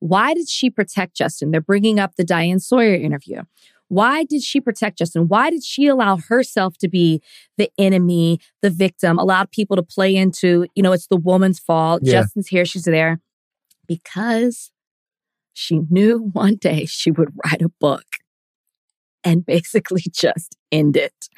Why 0.01 0.35
did 0.35 0.51
she 0.51 0.69
protect 0.69 1.17
Justin? 1.17 1.51
They're 1.51 1.63
bringing 1.63 1.99
up 1.99 2.17
the 2.17 2.25
Diane 2.25 2.61
Sawyer 2.61 2.95
interview. 2.95 3.43
Why 3.89 4.25
did 4.25 4.43
she 4.43 4.61
protect 4.61 4.99
Justin? 4.99 5.29
Why 5.29 5.51
did 5.51 5.65
she 5.65 5.87
allow 5.87 6.19
herself 6.19 6.77
to 6.79 6.89
be 6.89 7.23
the 7.57 7.71
enemy, 7.79 8.39
the 8.61 8.71
victim, 8.71 9.19
allowed 9.19 9.51
people 9.51 9.77
to 9.77 9.83
play 9.83 10.15
into, 10.15 10.67
you 10.75 10.83
know, 10.83 10.93
it's 10.93 11.07
the 11.07 11.17
woman's 11.17 11.59
fault. 11.59 12.03
Yeah. 12.03 12.21
Justin's 12.21 12.49
here, 12.49 12.67
she's 12.67 12.85
there. 12.85 13.21
Because 13.87 14.71
she 15.55 15.81
knew 15.91 16.19
one 16.33 16.57
day 16.57 16.85
she 16.85 17.11
would 17.11 17.33
write 17.45 17.63
a 17.63 17.71
book 17.81 18.05
and 19.25 19.45
basically 19.47 20.05
just 20.13 20.57
end 20.71 20.97
it. 20.97 21.29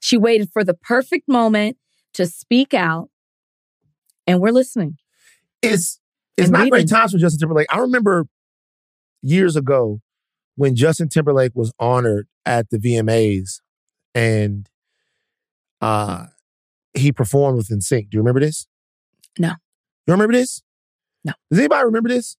She 0.00 0.16
waited 0.16 0.50
for 0.52 0.64
the 0.64 0.74
perfect 0.74 1.28
moment 1.28 1.76
to 2.14 2.26
speak 2.26 2.74
out, 2.74 3.10
and 4.26 4.40
we're 4.40 4.52
listening. 4.52 4.96
It's 5.62 6.00
it's 6.36 6.50
not 6.50 6.70
great 6.70 6.88
times 6.88 7.12
for 7.12 7.18
Justin 7.18 7.40
Timberlake. 7.40 7.66
I 7.70 7.78
remember 7.78 8.26
years 9.22 9.56
ago 9.56 10.00
when 10.56 10.76
Justin 10.76 11.08
Timberlake 11.08 11.52
was 11.54 11.72
honored 11.78 12.28
at 12.44 12.70
the 12.70 12.78
VMAs 12.78 13.60
and 14.14 14.68
uh 15.80 16.26
he 16.92 17.10
performed 17.10 17.56
with 17.56 17.68
NSYNC. 17.68 18.10
Do 18.10 18.16
you 18.16 18.20
remember 18.20 18.40
this? 18.40 18.68
No. 19.38 19.48
Do 19.48 19.54
you 20.08 20.14
remember 20.14 20.34
this? 20.34 20.62
No. 21.24 21.32
Does 21.50 21.58
anybody 21.58 21.84
remember 21.84 22.08
this? 22.08 22.36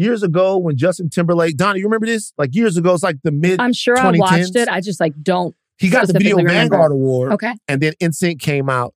Years 0.00 0.22
ago 0.22 0.56
when 0.56 0.76
Justin 0.78 1.10
Timberlake, 1.10 1.56
Donnie, 1.56 1.80
you 1.80 1.84
remember 1.86 2.06
this? 2.06 2.32
Like 2.38 2.54
years 2.54 2.76
ago, 2.78 2.94
it's 2.94 3.02
like 3.02 3.16
the 3.22 3.30
mid 3.30 3.60
I'm 3.60 3.74
sure 3.74 3.98
I 3.98 4.12
watched 4.12 4.56
it. 4.56 4.66
I 4.68 4.80
just 4.80 4.98
like 4.98 5.12
don't. 5.22 5.54
he 5.78 5.88
got 5.90 6.06
the 6.06 6.14
Video 6.14 6.36
remember. 6.36 6.74
Vanguard 6.76 6.92
Award. 6.92 7.32
Okay. 7.32 7.54
and 7.68 7.82
then 7.82 7.92
NSYNC 8.00 8.40
came 8.40 8.70
out, 8.70 8.94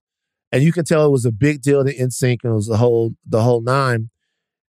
and 0.51 0.63
you 0.63 0.71
can 0.73 0.83
tell 0.83 1.05
it 1.05 1.11
was 1.11 1.23
a 1.25 1.31
big 1.31 1.61
deal 1.61 1.85
to 1.85 1.93
NSYNC, 1.95 2.39
and 2.43 2.51
it 2.51 2.55
was 2.55 2.67
the 2.67 2.77
whole 2.77 3.13
the 3.23 3.41
whole 3.41 3.61
nine. 3.61 4.09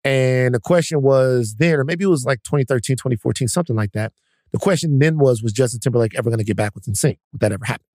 And 0.04 0.56
the 0.56 0.60
question 0.60 1.02
was 1.02 1.56
then, 1.60 1.76
or 1.76 1.84
maybe 1.84 2.04
it 2.04 2.08
was 2.08 2.26
like 2.26 2.42
2013, 2.44 2.96
2014, 2.96 3.48
something 3.48 3.76
like 3.76 3.92
that. 3.94 4.12
The 4.52 4.60
question 4.60 4.98
then 5.00 5.18
was, 5.18 5.44
was 5.44 5.52
Justin 5.52 5.80
Timberlake 5.80 6.16
ever 6.16 6.30
going 6.30 6.38
to 6.40 6.44
get 6.46 6.56
back 6.58 6.74
with 6.76 6.86
NSYNC? 6.86 7.18
Would 7.34 7.42
that 7.42 7.52
ever 7.52 7.66
happen? 7.66 7.86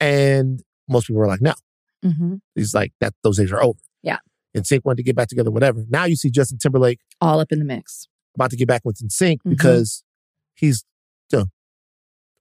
And 0.00 0.62
most 0.88 1.06
people 1.08 1.18
were 1.20 1.26
like, 1.26 1.40
no. 1.40 1.54
hmm 2.02 2.36
He's 2.54 2.74
like, 2.74 2.92
that 3.00 3.14
those 3.22 3.38
days 3.38 3.52
are 3.52 3.62
over. 3.62 3.78
Yeah. 4.02 4.18
NSYNC 4.56 4.80
wanted 4.84 4.96
to 4.98 5.02
get 5.02 5.14
back 5.16 5.28
together, 5.28 5.50
whatever. 5.50 5.84
Now 5.88 6.04
you 6.04 6.16
see 6.16 6.30
Justin 6.30 6.58
Timberlake 6.58 6.98
All 7.20 7.40
up 7.40 7.52
in 7.52 7.58
the 7.58 7.64
mix. 7.64 8.08
about 8.34 8.50
to 8.50 8.56
get 8.56 8.68
back 8.68 8.82
with 8.84 8.98
NSYNC 9.02 9.38
Mhm. 9.44 9.50
because 9.50 10.02
he's, 10.54 10.84
you 11.32 11.38
know, 11.40 11.44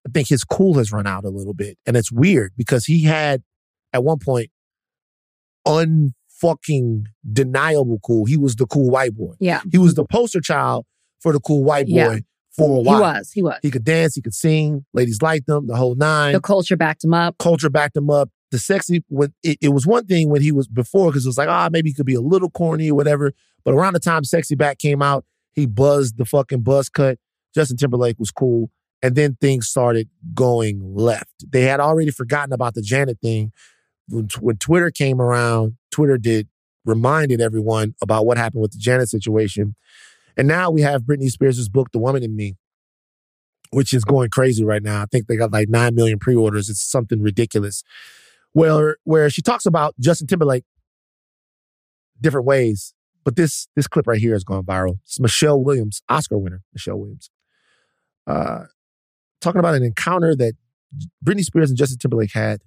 I 0.07 0.11
think 0.13 0.27
his 0.29 0.43
cool 0.43 0.75
has 0.75 0.91
run 0.91 1.07
out 1.07 1.25
a 1.25 1.29
little 1.29 1.53
bit. 1.53 1.77
And 1.85 1.97
it's 1.97 2.11
weird 2.11 2.53
because 2.57 2.85
he 2.85 3.03
had, 3.03 3.43
at 3.93 4.03
one 4.03 4.19
point, 4.19 4.49
unfucking 5.67 7.05
deniable 7.31 7.99
cool. 8.03 8.25
He 8.25 8.37
was 8.37 8.55
the 8.55 8.65
cool 8.65 8.89
white 8.89 9.15
boy. 9.15 9.33
Yeah. 9.39 9.61
He 9.71 9.77
was 9.77 9.95
the 9.95 10.05
poster 10.05 10.41
child 10.41 10.85
for 11.21 11.33
the 11.33 11.39
cool 11.39 11.63
white 11.63 11.87
boy 11.87 11.91
Yeah. 11.93 12.17
for 12.55 12.77
a 12.77 12.81
while. 12.81 12.95
He 12.97 13.01
was. 13.19 13.31
He 13.31 13.41
was. 13.41 13.59
He 13.63 13.71
could 13.71 13.83
dance, 13.83 14.15
he 14.15 14.21
could 14.21 14.33
sing, 14.35 14.85
ladies 14.93 15.21
liked 15.21 15.49
him, 15.49 15.67
the 15.67 15.75
whole 15.75 15.95
nine. 15.95 16.33
The 16.33 16.39
culture 16.41 16.77
backed 16.77 17.03
him 17.03 17.13
up. 17.13 17.37
Culture 17.39 17.69
backed 17.69 17.97
him 17.97 18.09
up. 18.09 18.29
The 18.51 18.59
sexy, 18.59 19.03
when 19.07 19.33
it, 19.43 19.57
it 19.61 19.69
was 19.69 19.87
one 19.87 20.05
thing 20.05 20.29
when 20.29 20.41
he 20.41 20.51
was 20.51 20.67
before, 20.67 21.09
because 21.09 21.25
it 21.25 21.29
was 21.29 21.37
like, 21.37 21.49
ah, 21.49 21.69
maybe 21.71 21.89
he 21.89 21.93
could 21.93 22.05
be 22.05 22.15
a 22.15 22.21
little 22.21 22.49
corny 22.49 22.91
or 22.91 22.95
whatever. 22.95 23.33
But 23.63 23.73
around 23.73 23.93
the 23.93 23.99
time 23.99 24.23
Sexy 24.23 24.55
Back 24.55 24.77
came 24.77 25.01
out, 25.01 25.25
he 25.53 25.65
buzzed 25.65 26.17
the 26.17 26.25
fucking 26.25 26.61
buzz 26.61 26.89
cut. 26.89 27.17
Justin 27.53 27.77
Timberlake 27.77 28.19
was 28.19 28.31
cool. 28.31 28.69
And 29.01 29.15
then 29.15 29.37
things 29.41 29.67
started 29.67 30.09
going 30.33 30.95
left. 30.95 31.45
They 31.51 31.63
had 31.63 31.79
already 31.79 32.11
forgotten 32.11 32.53
about 32.53 32.75
the 32.75 32.81
Janet 32.81 33.19
thing. 33.21 33.51
When, 34.07 34.27
when 34.39 34.57
Twitter 34.57 34.91
came 34.91 35.21
around, 35.21 35.77
Twitter 35.91 36.17
did 36.17 36.47
reminded 36.85 37.41
everyone 37.41 37.95
about 38.01 38.25
what 38.25 38.37
happened 38.37 38.61
with 38.61 38.71
the 38.71 38.77
Janet 38.77 39.09
situation. 39.09 39.75
And 40.37 40.47
now 40.47 40.69
we 40.69 40.81
have 40.81 41.03
Britney 41.03 41.29
Spears' 41.29 41.69
book, 41.69 41.91
The 41.91 41.99
Woman 41.99 42.23
in 42.23 42.35
Me, 42.35 42.55
which 43.71 43.93
is 43.93 44.03
going 44.03 44.29
crazy 44.29 44.63
right 44.63 44.83
now. 44.83 45.01
I 45.01 45.05
think 45.05 45.27
they 45.27 45.35
got 45.35 45.51
like 45.51 45.69
9 45.69 45.95
million 45.95 46.19
pre-orders. 46.19 46.69
It's 46.69 46.83
something 46.83 47.21
ridiculous. 47.21 47.83
Where 48.55 48.95
where 49.03 49.29
she 49.29 49.41
talks 49.41 49.65
about 49.65 49.95
Justin 49.99 50.27
Timberlake 50.27 50.63
different 52.21 52.47
ways. 52.47 52.93
But 53.25 53.35
this 53.35 53.67
this 53.75 53.85
clip 53.85 54.07
right 54.07 54.19
here 54.19 54.31
has 54.31 54.45
gone 54.45 54.63
viral. 54.63 54.99
It's 55.03 55.19
Michelle 55.19 55.61
Williams, 55.61 56.01
Oscar 56.07 56.37
winner, 56.37 56.61
Michelle 56.71 56.95
Williams. 56.95 57.29
Uh 58.25 58.63
talking 59.41 59.59
about 59.59 59.75
an 59.75 59.83
encounter 59.83 60.37
that 60.37 60.53
Britney 61.23 61.43
Spears 61.43 61.69
and 61.69 61.77
Justin 61.77 61.97
Timberlake 61.97 62.31
had 62.33 62.61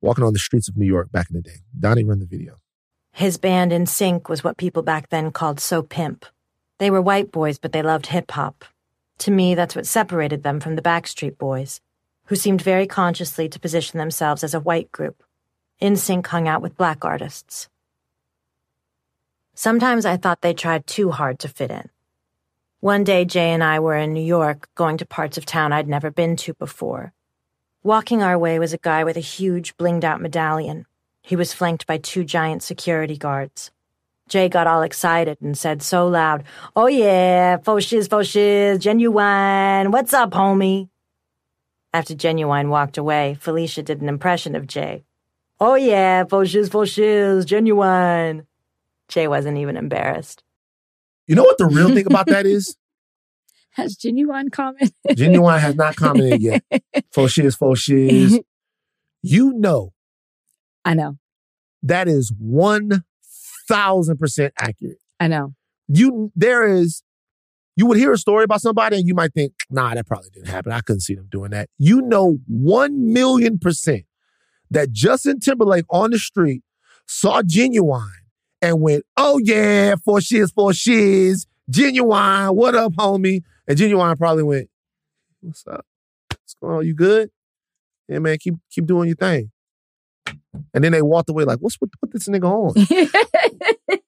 walking 0.00 0.24
on 0.24 0.32
the 0.32 0.38
streets 0.38 0.66
of 0.66 0.78
New 0.78 0.86
York 0.86 1.12
back 1.12 1.26
in 1.28 1.36
the 1.36 1.42
day. 1.42 1.58
Donnie 1.78 2.04
run 2.04 2.18
the 2.18 2.24
video. 2.24 2.56
His 3.12 3.36
band 3.36 3.70
NSYNC 3.70 4.30
was 4.30 4.42
what 4.42 4.56
people 4.56 4.82
back 4.82 5.10
then 5.10 5.30
called 5.30 5.60
So 5.60 5.82
Pimp. 5.82 6.24
They 6.78 6.90
were 6.90 7.02
white 7.02 7.30
boys, 7.30 7.58
but 7.58 7.72
they 7.72 7.82
loved 7.82 8.06
hip 8.06 8.30
hop. 8.30 8.64
To 9.18 9.30
me, 9.30 9.54
that's 9.54 9.76
what 9.76 9.86
separated 9.86 10.42
them 10.42 10.58
from 10.58 10.74
the 10.74 10.82
Backstreet 10.82 11.36
Boys, 11.36 11.82
who 12.32 12.36
seemed 12.36 12.62
very 12.62 12.86
consciously 12.86 13.46
to 13.46 13.60
position 13.60 13.98
themselves 13.98 14.42
as 14.42 14.54
a 14.54 14.60
white 14.60 14.90
group. 14.90 15.22
NSYNC 15.82 16.26
hung 16.28 16.48
out 16.48 16.62
with 16.62 16.78
black 16.78 17.04
artists. 17.04 17.68
Sometimes 19.52 20.06
I 20.06 20.16
thought 20.16 20.40
they 20.40 20.54
tried 20.54 20.86
too 20.86 21.10
hard 21.10 21.38
to 21.40 21.48
fit 21.48 21.70
in. 21.70 21.90
One 22.80 23.04
day, 23.04 23.26
Jay 23.26 23.50
and 23.50 23.62
I 23.62 23.80
were 23.80 23.98
in 23.98 24.14
New 24.14 24.24
York, 24.24 24.70
going 24.74 24.96
to 24.96 25.04
parts 25.04 25.36
of 25.36 25.44
town 25.44 25.74
I'd 25.74 25.86
never 25.86 26.10
been 26.10 26.36
to 26.36 26.54
before. 26.54 27.12
Walking 27.82 28.22
our 28.22 28.38
way 28.38 28.58
was 28.58 28.72
a 28.72 28.78
guy 28.78 29.04
with 29.04 29.18
a 29.18 29.28
huge, 29.36 29.76
blinged 29.76 30.04
out 30.04 30.22
medallion. 30.22 30.86
He 31.20 31.36
was 31.36 31.52
flanked 31.52 31.86
by 31.86 31.98
two 31.98 32.24
giant 32.24 32.62
security 32.62 33.18
guards. 33.18 33.70
Jay 34.30 34.48
got 34.48 34.66
all 34.66 34.80
excited 34.80 35.36
and 35.42 35.58
said 35.58 35.82
so 35.82 36.08
loud, 36.08 36.44
Oh 36.74 36.86
yeah, 36.86 37.58
faux 37.58 37.84
shiz, 37.84 38.08
faux 38.08 38.26
shiz, 38.26 38.78
Ginuwine. 38.78 39.92
What's 39.92 40.14
up, 40.14 40.30
homie? 40.30 40.88
After 41.94 42.14
Ginuwine 42.14 42.68
walked 42.68 42.96
away, 42.96 43.36
Felicia 43.40 43.82
did 43.82 44.00
an 44.00 44.08
impression 44.08 44.56
of 44.56 44.66
Jay. 44.66 45.04
Oh 45.60 45.74
yeah, 45.74 46.24
faux 46.24 46.50
shiz, 46.50 46.68
faux 46.68 46.90
shiz, 46.90 47.44
Ginuwine. 47.44 48.46
Jay 49.08 49.28
wasn't 49.28 49.58
even 49.58 49.76
embarrassed. 49.76 50.42
You 51.26 51.34
know 51.34 51.42
what 51.42 51.58
the 51.58 51.66
real 51.66 51.88
thing 51.88 52.06
about 52.06 52.26
that 52.26 52.46
is? 52.46 52.76
Has 53.70 53.96
Ginuwine 53.96 54.50
commented? 54.52 54.92
Ginuwine 55.10 55.60
has 55.60 55.74
not 55.76 55.96
commented 55.96 56.42
yet. 56.42 56.62
Faux 57.12 57.32
shiz, 57.32 57.56
faux 57.56 57.80
shiz. 57.80 58.38
You 59.22 59.52
know 59.54 59.94
I 60.84 60.92
know. 60.92 61.16
that 61.82 62.06
is 62.06 62.30
1000% 62.32 63.02
accurate. 64.58 64.98
I 65.18 65.28
know. 65.28 65.54
You 65.88 66.30
there 66.36 66.66
is 66.66 67.02
you 67.76 67.86
would 67.86 67.96
hear 67.96 68.12
a 68.12 68.18
story 68.18 68.44
about 68.44 68.60
somebody 68.60 68.96
and 68.96 69.06
you 69.06 69.14
might 69.14 69.32
think, 69.32 69.52
nah, 69.70 69.94
that 69.94 70.06
probably 70.06 70.30
didn't 70.30 70.48
happen. 70.48 70.72
I 70.72 70.80
couldn't 70.80 71.00
see 71.00 71.14
them 71.14 71.28
doing 71.30 71.50
that. 71.52 71.68
You 71.78 72.02
know 72.02 72.38
1 72.46 73.12
million 73.12 73.58
percent 73.58 74.04
that 74.70 74.92
Justin 74.92 75.40
Timberlake 75.40 75.84
on 75.90 76.10
the 76.10 76.18
street 76.18 76.62
saw 77.06 77.42
Ginuwine 77.42 78.08
and 78.60 78.80
went, 78.80 79.04
oh 79.16 79.38
yeah, 79.42 79.94
for 80.04 80.20
shiz, 80.20 80.50
for 80.52 80.72
shiz, 80.72 81.46
Ginuwine, 81.70 82.54
what 82.54 82.74
up, 82.74 82.92
homie? 82.92 83.42
And 83.66 83.78
Ginuwine 83.78 84.18
probably 84.18 84.42
went, 84.42 84.68
what's 85.40 85.66
up? 85.66 85.86
What's 86.30 86.54
going 86.54 86.76
on? 86.76 86.86
You 86.86 86.94
good? 86.94 87.30
Yeah, 88.08 88.18
man, 88.18 88.38
keep 88.38 88.54
keep 88.70 88.86
doing 88.86 89.08
your 89.08 89.16
thing. 89.16 89.50
And 90.74 90.84
then 90.84 90.92
they 90.92 91.02
walked 91.02 91.30
away 91.30 91.44
like, 91.44 91.58
what's 91.58 91.80
with, 91.80 91.90
what 92.00 92.12
this 92.12 92.28
nigga 92.28 92.44
on? 92.44 92.74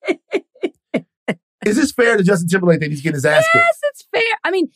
Is 1.65 1.75
this 1.75 1.91
fair 1.91 2.17
to 2.17 2.23
Justin 2.23 2.47
Timberlake 2.47 2.79
that 2.79 2.89
he's 2.89 3.01
getting 3.01 3.15
his 3.15 3.25
ass 3.25 3.43
kicked? 3.51 3.65
yes, 3.65 3.79
it's 3.83 4.07
fair. 4.13 4.39
I 4.43 4.51
mean, 4.51 4.69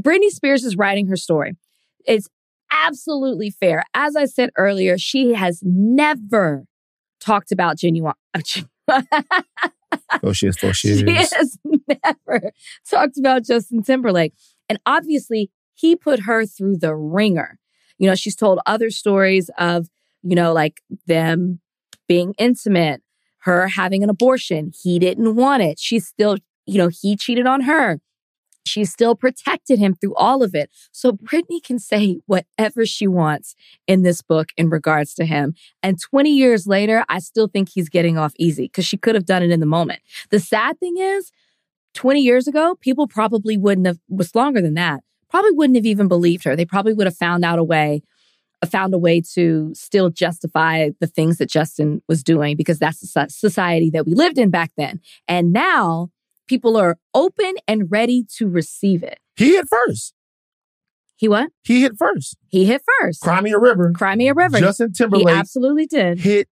Britney 0.00 0.28
Spears 0.28 0.64
is 0.64 0.76
writing 0.76 1.06
her 1.06 1.16
story. 1.16 1.56
It's 2.06 2.28
absolutely 2.70 3.50
fair. 3.50 3.84
As 3.94 4.14
I 4.14 4.26
said 4.26 4.50
earlier, 4.56 4.98
she 4.98 5.34
has 5.34 5.60
never 5.62 6.64
talked 7.20 7.52
about 7.52 7.78
Ginuwine. 7.78 8.14
Oh 10.22 10.32
shit, 10.32 10.56
oh 10.62 10.72
shit. 10.72 10.98
she 10.98 11.06
oh, 11.06 11.12
has 11.14 11.58
never 11.86 12.52
talked 12.88 13.18
about 13.18 13.44
Justin 13.44 13.82
Timberlake. 13.82 14.34
And 14.68 14.78
obviously, 14.84 15.50
he 15.74 15.96
put 15.96 16.20
her 16.20 16.44
through 16.44 16.78
the 16.78 16.94
ringer. 16.94 17.58
You 17.98 18.08
know, 18.08 18.14
she's 18.14 18.36
told 18.36 18.60
other 18.66 18.90
stories 18.90 19.50
of, 19.58 19.88
you 20.22 20.34
know, 20.34 20.52
like 20.52 20.82
them 21.06 21.60
being 22.06 22.34
intimate, 22.38 23.02
her 23.40 23.68
having 23.68 24.02
an 24.02 24.10
abortion. 24.10 24.72
He 24.82 24.98
didn't 24.98 25.36
want 25.36 25.62
it. 25.62 25.78
She's 25.78 26.06
still, 26.06 26.36
you 26.66 26.78
know, 26.78 26.88
he 26.88 27.16
cheated 27.16 27.46
on 27.46 27.62
her. 27.62 28.00
She 28.66 28.84
still 28.84 29.14
protected 29.14 29.78
him 29.78 29.94
through 29.94 30.14
all 30.14 30.42
of 30.42 30.54
it. 30.54 30.70
So 30.92 31.12
Britney 31.12 31.62
can 31.62 31.78
say 31.78 32.20
whatever 32.26 32.84
she 32.84 33.06
wants 33.06 33.56
in 33.86 34.02
this 34.02 34.20
book 34.20 34.48
in 34.56 34.68
regards 34.68 35.14
to 35.14 35.24
him. 35.24 35.54
And 35.82 35.98
20 35.98 36.30
years 36.30 36.66
later, 36.66 37.04
I 37.08 37.18
still 37.18 37.48
think 37.48 37.70
he's 37.70 37.88
getting 37.88 38.18
off 38.18 38.34
easy 38.38 38.64
because 38.64 38.84
she 38.84 38.98
could 38.98 39.14
have 39.14 39.24
done 39.24 39.42
it 39.42 39.50
in 39.50 39.60
the 39.60 39.66
moment. 39.66 40.00
The 40.30 40.38
sad 40.38 40.78
thing 40.78 40.98
is, 40.98 41.32
20 41.94 42.20
years 42.20 42.46
ago, 42.46 42.76
people 42.80 43.08
probably 43.08 43.56
wouldn't 43.56 43.86
have, 43.86 43.98
was 44.08 44.34
longer 44.34 44.60
than 44.60 44.74
that, 44.74 45.02
probably 45.30 45.52
wouldn't 45.52 45.76
have 45.76 45.86
even 45.86 46.06
believed 46.06 46.44
her. 46.44 46.54
They 46.54 46.66
probably 46.66 46.92
would 46.92 47.06
have 47.06 47.16
found 47.16 47.44
out 47.44 47.58
a 47.58 47.64
way, 47.64 48.02
found 48.66 48.92
a 48.92 48.98
way 48.98 49.20
to 49.34 49.72
still 49.74 50.10
justify 50.10 50.90
the 51.00 51.06
things 51.06 51.38
that 51.38 51.48
Justin 51.48 52.02
was 52.08 52.22
doing 52.22 52.56
because 52.56 52.78
that's 52.78 53.00
the 53.00 53.26
society 53.28 53.90
that 53.90 54.06
we 54.06 54.14
lived 54.14 54.38
in 54.38 54.50
back 54.50 54.72
then. 54.76 55.00
And 55.28 55.52
now 55.52 56.10
people 56.48 56.76
are 56.76 56.98
open 57.14 57.54
and 57.68 57.90
ready 57.90 58.24
to 58.36 58.48
receive 58.48 59.02
it. 59.02 59.20
He 59.36 59.52
hit 59.52 59.66
first. 59.68 60.14
He 61.16 61.28
what? 61.28 61.50
He 61.62 61.82
hit 61.82 61.92
first. 61.98 62.36
He 62.48 62.64
hit 62.64 62.82
first. 63.00 63.22
Cry 63.22 63.40
Me 63.40 63.52
a 63.52 63.58
River. 63.58 63.92
Cry 63.92 64.14
Me 64.14 64.28
a 64.28 64.34
River. 64.34 64.58
Justin 64.58 64.88
he 64.88 64.94
Timberlake 64.94 65.34
absolutely 65.34 65.86
did. 65.86 66.20
hit 66.20 66.48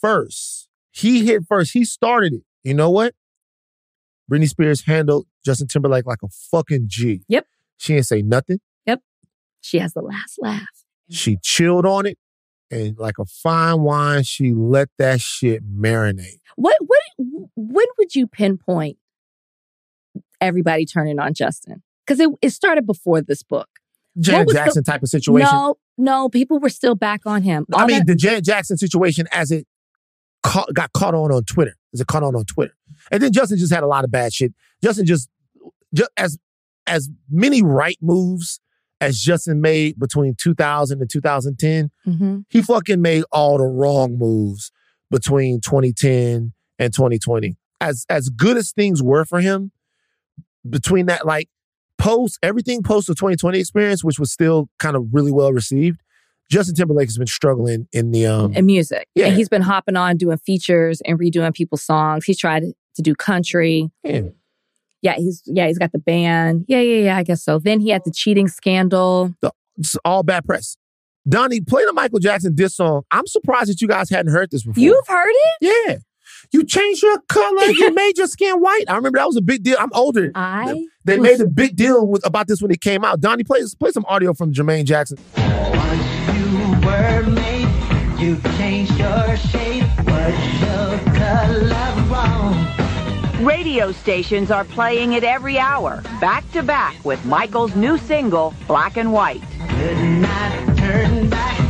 first. 0.00 0.68
He 0.90 1.24
hit 1.24 1.44
first. 1.48 1.72
He 1.72 1.84
started 1.84 2.32
it. 2.34 2.42
You 2.64 2.74
know 2.74 2.90
what? 2.90 3.14
Britney 4.30 4.48
Spears 4.48 4.82
handled 4.86 5.26
Justin 5.44 5.68
Timberlake 5.68 6.06
like 6.06 6.18
a 6.24 6.28
fucking 6.28 6.86
G. 6.88 7.22
Yep. 7.28 7.46
She 7.76 7.94
didn't 7.94 8.06
say 8.06 8.22
nothing. 8.22 8.58
Yep. 8.86 9.02
She 9.60 9.78
has 9.78 9.92
the 9.92 10.02
last 10.02 10.38
laugh. 10.40 10.85
She 11.10 11.38
chilled 11.42 11.86
on 11.86 12.06
it. 12.06 12.18
And 12.70 12.98
like 12.98 13.18
a 13.20 13.24
fine 13.24 13.82
wine, 13.82 14.24
she 14.24 14.52
let 14.52 14.88
that 14.98 15.20
shit 15.20 15.62
marinate. 15.64 16.40
What 16.56 16.76
what 16.80 17.00
when 17.54 17.86
would 17.98 18.14
you 18.16 18.26
pinpoint 18.26 18.98
everybody 20.40 20.84
turning 20.84 21.18
on 21.18 21.34
Justin? 21.34 21.82
Because 22.06 22.20
it, 22.20 22.28
it 22.42 22.50
started 22.50 22.86
before 22.86 23.22
this 23.22 23.42
book. 23.42 23.68
Janet 24.18 24.46
was 24.46 24.54
the- 24.54 24.60
Jackson 24.60 24.84
type 24.84 25.02
of 25.02 25.08
situation. 25.08 25.48
No, 25.48 25.76
no, 25.98 26.28
people 26.28 26.58
were 26.58 26.68
still 26.68 26.94
back 26.94 27.20
on 27.26 27.42
him. 27.42 27.66
I 27.74 27.86
mean, 27.86 27.98
that- 27.98 28.06
the 28.06 28.14
Janet 28.16 28.44
Jackson 28.44 28.76
situation 28.76 29.26
as 29.32 29.50
it 29.50 29.66
caught, 30.42 30.72
got 30.74 30.92
caught 30.92 31.14
on 31.14 31.30
on 31.32 31.44
Twitter, 31.44 31.74
as 31.94 32.00
it 32.00 32.06
caught 32.06 32.22
on 32.22 32.34
on 32.34 32.44
Twitter, 32.46 32.74
and 33.12 33.22
then 33.22 33.32
Justin 33.32 33.58
just 33.58 33.72
had 33.72 33.82
a 33.82 33.86
lot 33.88 34.04
of 34.04 34.10
bad 34.10 34.32
shit. 34.32 34.52
Justin 34.82 35.06
just, 35.06 35.28
just 35.94 36.10
as 36.16 36.38
as 36.86 37.10
many 37.30 37.62
right 37.62 37.98
moves 38.00 38.60
as 39.00 39.20
Justin 39.20 39.60
made 39.60 39.98
between 39.98 40.34
2000 40.40 41.00
and 41.00 41.10
2010, 41.10 41.90
Mhm. 42.06 42.44
he 42.48 42.62
fucking 42.62 43.00
made 43.02 43.24
all 43.32 43.58
the 43.58 43.64
wrong 43.64 44.16
moves 44.18 44.72
between 45.10 45.60
2010 45.60 46.52
and 46.78 46.92
2020. 46.94 47.56
As 47.80 48.06
as 48.08 48.28
good 48.30 48.56
as 48.56 48.72
things 48.72 49.02
were 49.02 49.24
for 49.24 49.40
him, 49.40 49.70
between 50.68 51.06
that 51.06 51.26
like 51.26 51.48
post 51.98 52.38
everything 52.42 52.82
post 52.82 53.06
the 53.06 53.14
2020 53.14 53.58
experience, 53.58 54.02
which 54.04 54.18
was 54.18 54.32
still 54.32 54.68
kind 54.78 54.96
of 54.96 55.06
really 55.12 55.32
well 55.32 55.52
received. 55.52 56.00
Justin 56.50 56.74
Timberlake 56.76 57.08
has 57.08 57.18
been 57.18 57.26
struggling 57.26 57.88
in 57.92 58.12
the 58.12 58.26
um 58.26 58.52
and 58.54 58.66
music. 58.66 59.08
Yeah. 59.14 59.26
And 59.26 59.36
he's 59.36 59.48
been 59.48 59.62
hopping 59.62 59.96
on 59.96 60.16
doing 60.16 60.38
features 60.38 61.00
and 61.04 61.18
redoing 61.18 61.52
people's 61.54 61.82
songs. 61.82 62.24
He's 62.24 62.38
tried 62.38 62.64
to 62.94 63.02
do 63.02 63.14
country. 63.14 63.90
yeah. 64.04 64.22
Yeah, 65.02 65.14
he's 65.16 65.42
yeah, 65.46 65.66
he's 65.66 65.78
got 65.78 65.92
the 65.92 65.98
band. 65.98 66.64
Yeah, 66.68 66.80
yeah, 66.80 67.04
yeah, 67.04 67.16
I 67.16 67.22
guess 67.22 67.42
so. 67.42 67.58
Then 67.58 67.80
he 67.80 67.90
had 67.90 68.02
the 68.04 68.10
cheating 68.10 68.48
scandal. 68.48 69.34
it's 69.76 69.96
all 70.04 70.22
bad 70.22 70.44
press. 70.44 70.76
Donnie, 71.28 71.60
play 71.60 71.84
the 71.84 71.92
Michael 71.92 72.18
Jackson 72.18 72.54
diss 72.54 72.76
song. 72.76 73.02
I'm 73.10 73.26
surprised 73.26 73.70
that 73.70 73.80
you 73.80 73.88
guys 73.88 74.08
hadn't 74.10 74.32
heard 74.32 74.50
this 74.50 74.64
before. 74.64 74.82
You've 74.82 75.06
heard 75.08 75.28
it? 75.28 75.56
yeah. 75.88 75.96
You 76.52 76.64
changed 76.64 77.02
your 77.02 77.18
color. 77.28 77.64
you 77.66 77.92
made 77.94 78.18
your 78.18 78.26
skin 78.26 78.56
white. 78.60 78.84
I 78.88 78.96
remember 78.96 79.18
that 79.18 79.26
was 79.26 79.36
a 79.36 79.42
big 79.42 79.62
deal. 79.62 79.76
I'm 79.78 79.90
older. 79.92 80.30
I 80.34 80.86
They 81.04 81.18
made 81.18 81.40
a 81.40 81.46
big 81.46 81.76
deal 81.76 82.06
with, 82.06 82.24
about 82.26 82.46
this 82.46 82.62
when 82.62 82.70
it 82.70 82.80
came 82.80 83.04
out. 83.04 83.20
Donnie, 83.20 83.44
play, 83.44 83.60
play 83.78 83.90
some 83.90 84.04
audio 84.06 84.34
from 84.34 84.52
Jermaine 84.52 84.84
Jackson. 84.84 85.18
Once 85.36 86.36
you 86.36 86.86
were 86.86 87.22
made, 87.30 88.20
you 88.20 88.40
changed 88.58 88.96
your 88.98 89.36
shape. 89.36 89.84
Was 90.06 90.60
your 90.60 91.14
color 91.14 92.02
wrong? 92.08 92.85
Radio 93.40 93.92
stations 93.92 94.50
are 94.50 94.64
playing 94.64 95.12
it 95.12 95.22
every 95.22 95.58
hour, 95.58 96.00
back 96.22 96.50
to 96.52 96.62
back 96.62 96.96
with 97.04 97.22
Michael's 97.26 97.76
new 97.76 97.98
single, 97.98 98.54
Black 98.66 98.96
and 98.96 99.12
White. 99.12 99.42
Turn 100.78 101.28
back. 101.28 101.60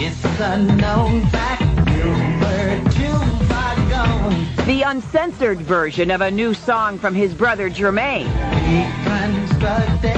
It's 0.00 0.24
a 0.40 0.62
known 0.62 1.26
fact. 1.26 1.60
You 1.90 2.08
were 2.40 2.80
too 2.92 3.18
far 3.46 3.76
gone. 3.90 4.46
The 4.66 4.82
uncensored 4.86 5.60
version 5.60 6.10
of 6.10 6.22
a 6.22 6.30
new 6.30 6.54
song 6.54 6.98
from 6.98 7.14
his 7.14 7.34
brother 7.34 7.68
Jermaine. 7.68 8.24
Reconstructed, 8.64 10.16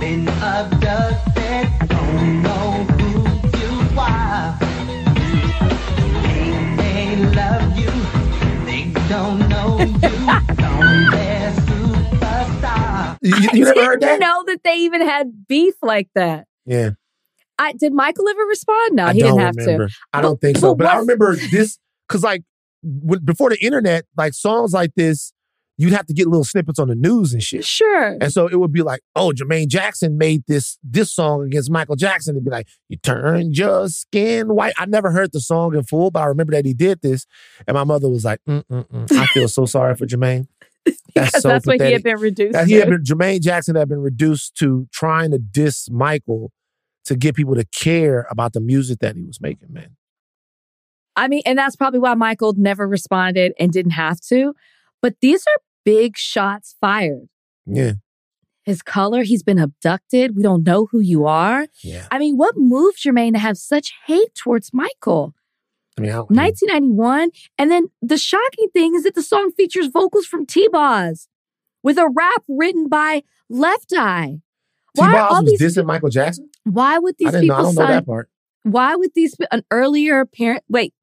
been 0.00 0.26
abducted. 0.28 1.68
Don't 1.86 2.42
know 2.42 2.84
who 2.96 3.10
you 3.58 3.98
are. 3.98 4.56
Think 6.22 6.78
they 6.78 7.16
love 7.16 7.63
don't 9.16 9.48
know 9.48 9.78
you. 9.78 9.86
Don't 10.56 11.10
their 11.10 11.52
superstar. 11.52 13.18
You, 13.22 13.36
you- 13.36 13.48
I 13.50 13.54
you 13.54 13.64
never 13.64 13.74
didn't 13.74 13.84
heard 13.86 14.00
that? 14.00 14.20
know 14.20 14.44
that 14.46 14.60
they 14.64 14.76
even 14.78 15.02
had 15.02 15.46
beef 15.48 15.74
like 15.82 16.08
that. 16.14 16.46
Yeah. 16.66 16.90
I 17.58 17.72
did 17.72 17.92
Michael 17.92 18.28
ever 18.28 18.42
respond? 18.44 18.96
No, 18.96 19.06
I 19.06 19.12
he 19.12 19.20
don't 19.20 19.38
didn't 19.38 19.40
have 19.46 19.56
remember. 19.56 19.88
to. 19.88 19.94
I 20.12 20.20
don't 20.22 20.32
But- 20.32 20.40
think 20.40 20.56
so. 20.58 20.74
but 20.74 20.84
But 20.84 20.94
I 20.94 20.98
remember 20.98 21.36
this 21.36 21.78
because, 22.08 22.22
like, 22.24 22.42
when, 22.82 23.24
before 23.24 23.50
the 23.50 23.62
internet, 23.64 24.04
like 24.16 24.34
songs 24.34 24.72
like 24.72 24.90
this, 24.96 25.32
you'd 25.76 25.92
have 25.92 26.06
to 26.06 26.14
get 26.14 26.26
little 26.26 26.44
snippets 26.44 26.78
on 26.78 26.88
the 26.88 26.94
news 26.94 27.32
and 27.32 27.42
shit. 27.42 27.64
Sure. 27.64 28.16
And 28.20 28.32
so 28.32 28.46
it 28.46 28.56
would 28.56 28.72
be 28.72 28.82
like, 28.82 29.00
oh, 29.16 29.32
Jermaine 29.32 29.68
Jackson 29.68 30.16
made 30.16 30.44
this 30.46 30.78
this 30.82 31.12
song 31.12 31.44
against 31.46 31.70
Michael 31.70 31.96
Jackson. 31.96 32.36
It'd 32.36 32.44
be 32.44 32.50
like, 32.50 32.68
you 32.88 32.96
turned 32.96 33.56
your 33.56 33.88
skin 33.88 34.54
white. 34.54 34.74
I 34.78 34.86
never 34.86 35.10
heard 35.10 35.32
the 35.32 35.40
song 35.40 35.74
in 35.74 35.82
full, 35.84 36.10
but 36.10 36.22
I 36.22 36.26
remember 36.26 36.52
that 36.52 36.64
he 36.64 36.74
did 36.74 37.00
this. 37.02 37.26
And 37.66 37.74
my 37.74 37.84
mother 37.84 38.08
was 38.08 38.24
like, 38.24 38.40
mm, 38.48 38.64
mm, 38.70 38.86
mm. 38.88 39.12
I 39.18 39.26
feel 39.26 39.48
so 39.48 39.66
sorry 39.66 39.94
for 39.96 40.06
Jermaine. 40.06 40.46
That's 41.14 41.40
so 41.40 41.48
that's 41.48 41.66
what 41.66 41.80
he 41.80 41.92
had 41.92 42.02
been 42.02 42.18
reduced 42.18 42.52
That 42.52 42.66
he 42.66 42.74
had 42.74 42.90
been, 42.90 43.02
Jermaine 43.04 43.40
Jackson 43.40 43.74
had 43.76 43.88
been 43.88 44.02
reduced 44.02 44.56
to 44.56 44.86
trying 44.92 45.30
to 45.30 45.38
diss 45.38 45.88
Michael 45.88 46.52
to 47.06 47.16
get 47.16 47.34
people 47.34 47.54
to 47.54 47.64
care 47.64 48.26
about 48.30 48.52
the 48.52 48.60
music 48.60 48.98
that 48.98 49.16
he 49.16 49.22
was 49.22 49.40
making, 49.40 49.72
man. 49.72 49.96
I 51.16 51.28
mean, 51.28 51.42
and 51.46 51.56
that's 51.56 51.76
probably 51.76 52.00
why 52.00 52.14
Michael 52.14 52.54
never 52.56 52.86
responded 52.86 53.52
and 53.58 53.72
didn't 53.72 53.92
have 53.92 54.20
to. 54.28 54.54
But 55.04 55.16
these 55.20 55.42
are 55.42 55.60
big 55.84 56.16
shots 56.16 56.76
fired. 56.80 57.28
Yeah. 57.66 57.92
His 58.62 58.80
color, 58.80 59.22
he's 59.22 59.42
been 59.42 59.58
abducted. 59.58 60.34
We 60.34 60.42
don't 60.42 60.64
know 60.64 60.86
who 60.90 61.00
you 61.00 61.26
are. 61.26 61.66
Yeah. 61.82 62.06
I 62.10 62.18
mean, 62.18 62.38
what 62.38 62.54
moved 62.56 63.04
Jermaine 63.04 63.34
to 63.34 63.38
have 63.38 63.58
such 63.58 63.92
hate 64.06 64.34
towards 64.34 64.70
Michael? 64.72 65.34
I 65.98 66.00
mean, 66.00 66.10
I 66.10 66.20
1991. 66.20 67.32
And 67.58 67.70
then 67.70 67.88
the 68.00 68.16
shocking 68.16 68.70
thing 68.72 68.94
is 68.94 69.02
that 69.02 69.14
the 69.14 69.22
song 69.22 69.52
features 69.54 69.88
vocals 69.88 70.24
from 70.24 70.46
T 70.46 70.68
Boz 70.72 71.28
with 71.82 71.98
a 71.98 72.08
rap 72.08 72.42
written 72.48 72.88
by 72.88 73.24
Left 73.50 73.92
Eye. 73.94 74.38
Why 74.94 75.08
are 75.08 75.10
T-Boz 75.10 75.32
all 75.32 75.42
was 75.42 75.50
these 75.58 75.76
dissing 75.76 75.84
Michael 75.84 76.08
Jackson? 76.08 76.48
Why 76.62 76.98
would 76.98 77.16
I 77.16 77.16
these 77.18 77.30
didn't 77.30 77.48
know. 77.48 77.54
I 77.56 77.58
people 77.58 77.72
don't 77.74 77.74
know 77.74 77.94
that 77.94 78.06
part. 78.06 78.30
Why 78.62 78.96
would 78.96 79.10
these 79.14 79.36
an 79.52 79.64
earlier 79.70 80.24
parent? 80.24 80.64
Wait, 80.70 80.94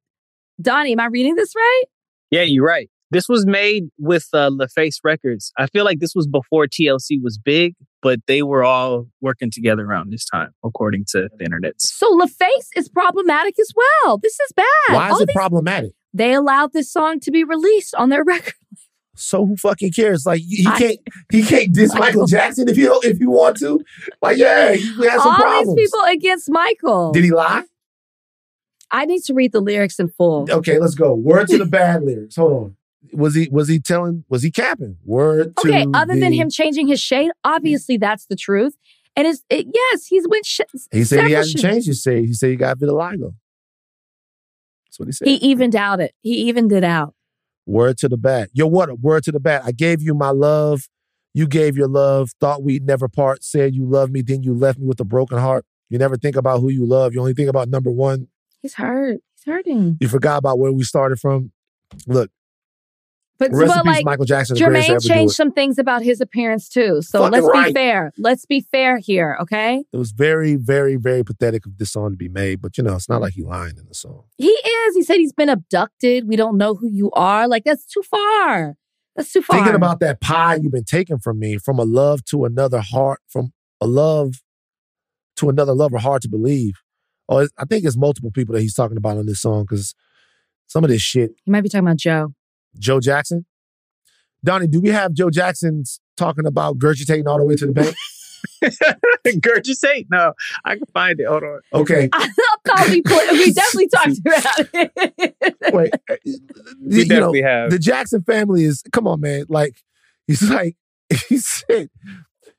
Donnie, 0.60 0.90
am 0.90 0.98
I 0.98 1.06
reading 1.06 1.36
this 1.36 1.54
right? 1.54 1.84
Yeah, 2.32 2.42
you're 2.42 2.66
right. 2.66 2.90
This 3.12 3.28
was 3.28 3.44
made 3.46 3.84
with 3.98 4.26
uh, 4.32 4.48
LaFace 4.50 4.96
Records. 5.04 5.52
I 5.58 5.66
feel 5.66 5.84
like 5.84 6.00
this 6.00 6.14
was 6.14 6.26
before 6.26 6.66
TLC 6.66 7.22
was 7.22 7.38
big, 7.38 7.74
but 8.00 8.20
they 8.26 8.42
were 8.42 8.64
all 8.64 9.06
working 9.20 9.50
together 9.50 9.84
around 9.84 10.10
this 10.10 10.24
time, 10.24 10.48
according 10.64 11.04
to 11.10 11.28
the 11.38 11.44
internet. 11.44 11.74
So 11.80 12.10
LaFace 12.16 12.68
is 12.74 12.88
problematic 12.88 13.58
as 13.60 13.70
well. 13.76 14.16
This 14.18 14.32
is 14.40 14.52
bad. 14.56 14.64
Why 14.94 15.08
is 15.08 15.12
All 15.12 15.20
it 15.20 15.26
these- 15.26 15.34
problematic? 15.36 15.92
they 16.14 16.34
allowed 16.34 16.72
this 16.72 16.90
song 16.92 17.20
to 17.20 17.30
be 17.30 17.44
released 17.44 17.94
on 17.94 18.08
their 18.08 18.24
record. 18.34 18.54
So 19.14 19.44
who 19.44 19.56
fucking 19.56 19.92
cares? 19.92 20.24
Like 20.24 20.40
he 20.40 20.66
I- 20.66 20.78
can't 20.78 20.98
he 21.30 21.42
can't 21.42 21.72
diss 21.74 21.94
Michael 21.94 22.26
Jackson 22.26 22.66
if 22.68 22.78
you 22.78 22.86
don't, 22.86 23.04
if 23.04 23.20
you 23.20 23.30
want 23.30 23.58
to. 23.58 23.78
Like 24.22 24.38
yeah, 24.38 24.72
he 24.72 24.80
has 25.06 25.22
some 25.22 25.28
All 25.32 25.36
problems. 25.36 25.76
these 25.76 25.90
people 25.90 26.04
against 26.06 26.50
Michael. 26.50 27.12
Did 27.12 27.24
he 27.24 27.30
lie? 27.30 27.64
I 28.90 29.04
need 29.04 29.22
to 29.24 29.34
read 29.34 29.52
the 29.52 29.60
lyrics 29.60 29.98
in 29.98 30.08
full. 30.08 30.46
Okay, 30.50 30.78
let's 30.78 30.94
go. 30.94 31.14
Word 31.14 31.48
to 31.48 31.58
the 31.58 31.66
bad 31.66 32.02
lyrics. 32.04 32.36
Hold 32.36 32.52
on. 32.52 32.76
Was 33.12 33.34
he 33.34 33.48
was 33.50 33.68
he 33.68 33.80
telling? 33.80 34.24
Was 34.28 34.42
he 34.42 34.50
capping? 34.50 34.96
Word 35.04 35.56
to 35.56 35.68
Okay, 35.68 35.86
other 35.92 36.14
than 36.18 36.32
him 36.32 36.50
changing 36.50 36.86
his 36.86 37.00
shade, 37.00 37.30
obviously 37.44 37.96
that's 37.96 38.26
the 38.26 38.36
truth. 38.36 38.76
And 39.16 39.26
it's 39.26 39.42
it, 39.50 39.66
yes, 39.72 40.06
he's 40.06 40.26
went. 40.28 40.46
Sh- 40.46 40.60
He 40.90 41.04
said 41.04 41.26
he 41.26 41.32
hasn't 41.32 41.58
sh- 41.58 41.62
changed 41.62 41.86
his 41.86 42.00
shade. 42.00 42.26
He 42.26 42.32
said 42.32 42.50
he 42.50 42.56
got 42.56 42.78
vitiligo. 42.78 43.34
That's 44.86 44.98
what 44.98 45.06
he 45.06 45.12
said. 45.12 45.28
He 45.28 45.34
evened 45.36 45.74
out 45.76 46.00
it. 46.00 46.14
He 46.22 46.34
evened 46.48 46.72
it 46.72 46.84
out. 46.84 47.14
Word 47.66 47.96
to 47.98 48.08
the 48.08 48.16
bat 48.16 48.50
Yo, 48.52 48.66
what 48.66 48.88
a 48.88 48.94
word 48.94 49.22
to 49.24 49.32
the 49.32 49.38
bat 49.40 49.62
I 49.64 49.72
gave 49.72 50.02
you 50.02 50.14
my 50.14 50.30
love. 50.30 50.88
You 51.34 51.46
gave 51.46 51.76
your 51.76 51.88
love. 51.88 52.30
Thought 52.40 52.62
we'd 52.62 52.84
never 52.86 53.08
part. 53.08 53.42
Said 53.42 53.74
you 53.74 53.84
love 53.86 54.10
me. 54.10 54.22
Then 54.22 54.42
you 54.42 54.54
left 54.54 54.78
me 54.78 54.86
with 54.86 55.00
a 55.00 55.04
broken 55.04 55.38
heart. 55.38 55.64
You 55.88 55.98
never 55.98 56.16
think 56.16 56.36
about 56.36 56.60
who 56.60 56.68
you 56.70 56.86
love. 56.86 57.14
You 57.14 57.20
only 57.20 57.34
think 57.34 57.48
about 57.48 57.68
number 57.68 57.90
one. 57.90 58.28
He's 58.60 58.74
hurt. 58.74 59.20
He's 59.34 59.44
hurting. 59.44 59.98
You 60.00 60.08
forgot 60.08 60.38
about 60.38 60.58
where 60.58 60.72
we 60.72 60.84
started 60.84 61.20
from. 61.20 61.52
Look, 62.06 62.30
But 63.42 63.56
rest 63.56 63.74
well, 63.74 63.84
like 63.84 64.04
Michael 64.04 64.24
Jackson, 64.24 64.56
Jermaine 64.56 65.04
changed 65.04 65.34
some 65.34 65.50
things 65.50 65.76
about 65.76 66.02
his 66.02 66.20
appearance 66.20 66.68
too. 66.68 67.02
So 67.02 67.18
Fucking 67.18 67.42
let's 67.42 67.66
be 67.66 67.72
fair. 67.72 68.12
Let's 68.16 68.46
be 68.46 68.60
fair 68.60 68.98
here, 68.98 69.36
okay? 69.40 69.82
It 69.92 69.96
was 69.96 70.12
very, 70.12 70.54
very, 70.54 70.94
very 70.94 71.24
pathetic 71.24 71.66
of 71.66 71.76
this 71.78 71.90
song 71.90 72.12
to 72.12 72.16
be 72.16 72.28
made. 72.28 72.62
But 72.62 72.78
you 72.78 72.84
know, 72.84 72.94
it's 72.94 73.08
not 73.08 73.20
like 73.20 73.32
he 73.32 73.42
lying 73.42 73.76
in 73.78 73.86
the 73.88 73.94
song. 73.94 74.24
He 74.38 74.46
is. 74.46 74.94
He 74.94 75.02
said 75.02 75.16
he's 75.16 75.32
been 75.32 75.48
abducted. 75.48 76.28
We 76.28 76.36
don't 76.36 76.56
know 76.56 76.76
who 76.76 76.88
you 76.88 77.10
are. 77.12 77.48
Like 77.48 77.64
that's 77.64 77.84
too 77.84 78.02
far. 78.02 78.76
That's 79.16 79.32
too 79.32 79.42
far. 79.42 79.58
Thinking 79.58 79.74
about 79.74 79.98
that 80.00 80.20
pie 80.20 80.60
you've 80.62 80.70
been 80.70 80.84
taking 80.84 81.18
from 81.18 81.40
me, 81.40 81.58
from 81.58 81.80
a 81.80 81.84
love 81.84 82.24
to 82.26 82.44
another 82.44 82.80
heart, 82.80 83.20
from 83.28 83.52
a 83.80 83.88
love 83.88 84.34
to 85.38 85.48
another 85.48 85.74
lover, 85.74 85.98
hard 85.98 86.22
to 86.22 86.28
believe. 86.28 86.74
Oh, 87.28 87.48
I 87.58 87.64
think 87.64 87.84
it's 87.84 87.96
multiple 87.96 88.30
people 88.30 88.54
that 88.54 88.62
he's 88.62 88.74
talking 88.74 88.96
about 88.96 89.18
on 89.18 89.26
this 89.26 89.40
song 89.40 89.62
because 89.62 89.96
some 90.68 90.84
of 90.84 90.90
this 90.90 91.02
shit. 91.02 91.32
you 91.44 91.52
might 91.52 91.62
be 91.62 91.68
talking 91.68 91.86
about 91.86 91.96
Joe. 91.96 92.34
Joe 92.78 93.00
Jackson, 93.00 93.44
Donnie, 94.44 94.66
do 94.66 94.80
we 94.80 94.88
have 94.90 95.12
Joe 95.12 95.30
Jackson's 95.30 96.00
talking 96.16 96.46
about 96.46 96.78
gurgitating 96.78 97.26
all 97.26 97.38
the 97.38 97.44
way 97.44 97.54
to 97.56 97.66
the 97.66 97.72
bank? 97.72 97.94
Gurgitate? 99.24 100.06
No, 100.10 100.32
I 100.64 100.76
can 100.76 100.86
find 100.92 101.18
it. 101.20 101.26
Hold 101.26 101.44
on. 101.44 101.60
Okay, 101.72 102.08
I'll 102.12 102.28
call 102.66 102.88
me. 102.88 103.02
pl- 103.02 103.18
We 103.32 103.52
definitely 103.52 103.88
talked 103.88 104.18
about 104.26 104.68
it. 104.74 105.74
wait. 105.74 105.94
uh, 106.10 106.16
We 106.84 106.98
you 106.98 107.04
know, 107.04 107.08
definitely 107.08 107.42
have. 107.42 107.70
the 107.70 107.78
Jackson 107.78 108.22
family 108.22 108.64
is 108.64 108.82
come 108.92 109.06
on, 109.06 109.20
man. 109.20 109.44
Like 109.48 109.76
he's 110.26 110.48
like 110.48 110.76
he 111.28 111.38
said, 111.38 111.88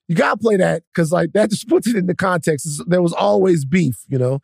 you 0.07 0.15
gotta 0.15 0.37
play 0.37 0.57
that 0.57 0.83
because 0.93 1.11
like 1.11 1.33
that 1.33 1.49
just 1.49 1.67
puts 1.67 1.87
it 1.87 1.95
into 1.95 2.15
context. 2.15 2.65
It's- 2.65 2.85
There 2.87 3.01
was 3.01 3.13
always 3.13 3.65
beef, 3.65 3.97
you 4.07 4.17
know. 4.17 4.39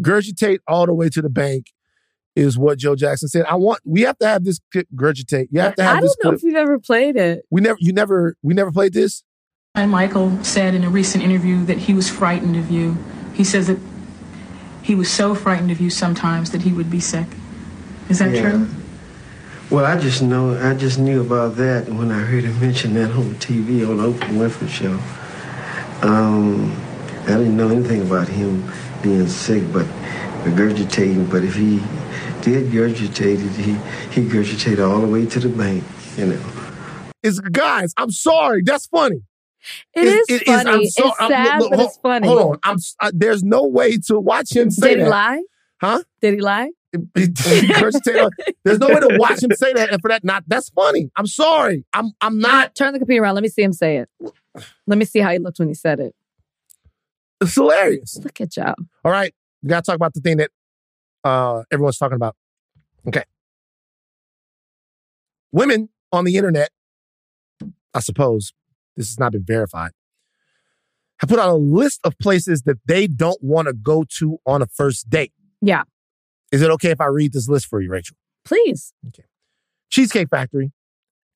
Gurgitate 0.00 0.60
all 0.68 0.86
the 0.86 0.94
way 0.94 1.08
to 1.10 1.20
the 1.20 1.28
bank 1.30 1.66
is 2.38 2.56
what 2.56 2.78
Joe 2.78 2.94
Jackson 2.96 3.28
said. 3.28 3.44
I 3.46 3.56
want 3.56 3.80
we 3.84 4.02
have 4.02 4.16
to 4.18 4.26
have 4.26 4.44
this 4.44 4.60
clip 4.72 4.86
gurgitate. 4.94 5.48
You 5.50 5.60
have 5.60 5.74
to 5.74 5.82
have 5.82 5.98
I 5.98 6.00
this 6.00 6.14
don't 6.16 6.24
know 6.24 6.30
clip. 6.30 6.38
if 6.38 6.42
we've 6.44 6.54
ever 6.54 6.78
played 6.78 7.16
it. 7.16 7.44
We 7.50 7.60
never 7.60 7.78
you 7.80 7.92
never 7.92 8.36
we 8.42 8.54
never 8.54 8.70
played 8.70 8.92
this. 8.94 9.24
And 9.74 9.90
Michael 9.90 10.42
said 10.42 10.74
in 10.74 10.84
a 10.84 10.88
recent 10.90 11.22
interview 11.24 11.64
that 11.66 11.78
he 11.78 11.94
was 11.94 12.08
frightened 12.08 12.56
of 12.56 12.70
you. 12.70 12.96
He 13.34 13.44
says 13.44 13.66
that 13.66 13.78
he 14.82 14.94
was 14.94 15.10
so 15.10 15.34
frightened 15.34 15.70
of 15.70 15.80
you 15.80 15.90
sometimes 15.90 16.50
that 16.52 16.62
he 16.62 16.72
would 16.72 16.90
be 16.90 17.00
sick. 17.00 17.26
Is 18.08 18.18
that 18.20 18.34
Yeah. 18.34 18.40
true? 18.50 18.66
Well, 19.70 19.84
I 19.84 19.98
just 19.98 20.22
know, 20.22 20.56
I 20.58 20.72
just 20.74 20.98
knew 20.98 21.20
about 21.20 21.56
that 21.56 21.90
when 21.90 22.10
I 22.10 22.20
heard 22.20 22.44
him 22.44 22.58
mention 22.66 22.94
that 22.94 23.10
on 23.10 23.34
TV 23.34 23.86
on 23.86 23.98
the 23.98 24.04
Oprah 24.10 24.30
Winfrey 24.30 24.68
Show. 24.68 24.98
Um, 26.02 26.72
I 27.24 27.36
didn't 27.36 27.56
know 27.56 27.68
anything 27.68 28.00
about 28.02 28.28
him 28.28 28.64
being 29.02 29.28
sick, 29.28 29.62
but 29.72 29.84
regurgitating. 30.44 31.30
But 31.30 31.44
if 31.44 31.54
he 31.54 31.80
did 32.42 32.70
gurgitate 32.72 33.44
it, 33.44 33.52
he 33.52 34.20
he 34.20 34.28
gurgitated 34.28 34.80
all 34.80 35.00
the 35.00 35.06
way 35.06 35.26
to 35.26 35.40
the 35.40 35.48
bank. 35.48 35.84
You 36.16 36.26
know. 36.26 36.40
It's 37.22 37.40
guys, 37.40 37.92
I'm 37.96 38.10
sorry. 38.10 38.62
That's 38.64 38.86
funny. 38.86 39.22
It 39.94 40.04
is 40.04 40.26
It- 40.28 40.42
it 40.42 40.46
funny. 40.46 40.70
I'm 40.70 40.86
so- 40.86 41.08
it's 41.08 41.20
I'm- 41.20 41.30
sad, 41.30 41.60
look, 41.60 41.70
but 41.70 41.76
hold- 41.76 41.88
it's 41.88 41.98
funny. 41.98 42.26
Hold 42.28 42.40
on. 42.40 42.58
I'm 42.62 42.76
s- 42.76 42.94
uh, 43.00 43.10
there's 43.14 43.42
no 43.42 43.64
way 43.66 43.98
to 44.06 44.18
watch 44.20 44.54
him 44.54 44.70
say 44.70 44.80
that. 44.80 44.88
Did 44.90 44.98
he 44.98 45.04
that. 45.04 45.10
lie? 45.10 45.42
Huh? 45.80 46.02
Did 46.22 46.34
he 46.34 46.40
lie? 46.40 46.70
Regurgitate. 46.96 48.30
There's 48.64 48.78
no 48.78 48.88
way 48.88 49.00
to 49.00 49.16
watch 49.18 49.42
him 49.42 49.50
say 49.54 49.72
that, 49.74 49.90
and 49.90 50.00
for 50.00 50.08
that, 50.08 50.24
not 50.24 50.44
that's 50.46 50.70
funny. 50.70 51.10
I'm 51.16 51.26
sorry. 51.26 51.84
I'm 51.92 52.12
I'm 52.20 52.38
not. 52.38 52.74
Turn 52.74 52.92
the 52.92 52.98
computer 52.98 53.22
around. 53.22 53.34
Let 53.34 53.42
me 53.42 53.48
see 53.48 53.62
him 53.62 53.72
say 53.72 53.98
it. 53.98 54.08
Let 54.86 54.98
me 54.98 55.04
see 55.04 55.18
how 55.20 55.30
he 55.32 55.38
looked 55.38 55.58
when 55.58 55.68
he 55.68 55.74
said 55.74 56.00
it. 56.00 56.14
It's 57.40 57.54
hilarious. 57.54 58.18
Look 58.22 58.40
at 58.40 58.50
Joe. 58.50 58.74
All 59.04 59.12
right, 59.12 59.32
we 59.62 59.68
got 59.68 59.84
to 59.84 59.90
talk 59.90 59.96
about 59.96 60.14
the 60.14 60.20
thing 60.20 60.38
that 60.38 60.50
uh, 61.24 61.62
everyone's 61.70 61.98
talking 61.98 62.16
about. 62.16 62.36
Okay, 63.06 63.24
women 65.52 65.88
on 66.12 66.24
the 66.24 66.36
internet, 66.36 66.70
I 67.94 68.00
suppose 68.00 68.52
this 68.96 69.08
has 69.08 69.18
not 69.18 69.32
been 69.32 69.44
verified, 69.44 69.92
have 71.20 71.30
put 71.30 71.38
out 71.38 71.48
a 71.48 71.54
list 71.54 72.00
of 72.04 72.18
places 72.18 72.62
that 72.62 72.78
they 72.86 73.06
don't 73.06 73.42
want 73.42 73.68
to 73.68 73.74
go 73.74 74.04
to 74.18 74.38
on 74.46 74.62
a 74.62 74.66
first 74.66 75.08
date. 75.10 75.32
Yeah. 75.60 75.82
Is 76.50 76.62
it 76.62 76.70
okay 76.72 76.90
if 76.90 77.00
I 77.00 77.06
read 77.06 77.32
this 77.32 77.48
list 77.48 77.66
for 77.66 77.80
you, 77.80 77.90
Rachel? 77.90 78.16
Please. 78.44 78.92
Okay. 79.08 79.24
Cheesecake 79.90 80.28
Factory, 80.30 80.72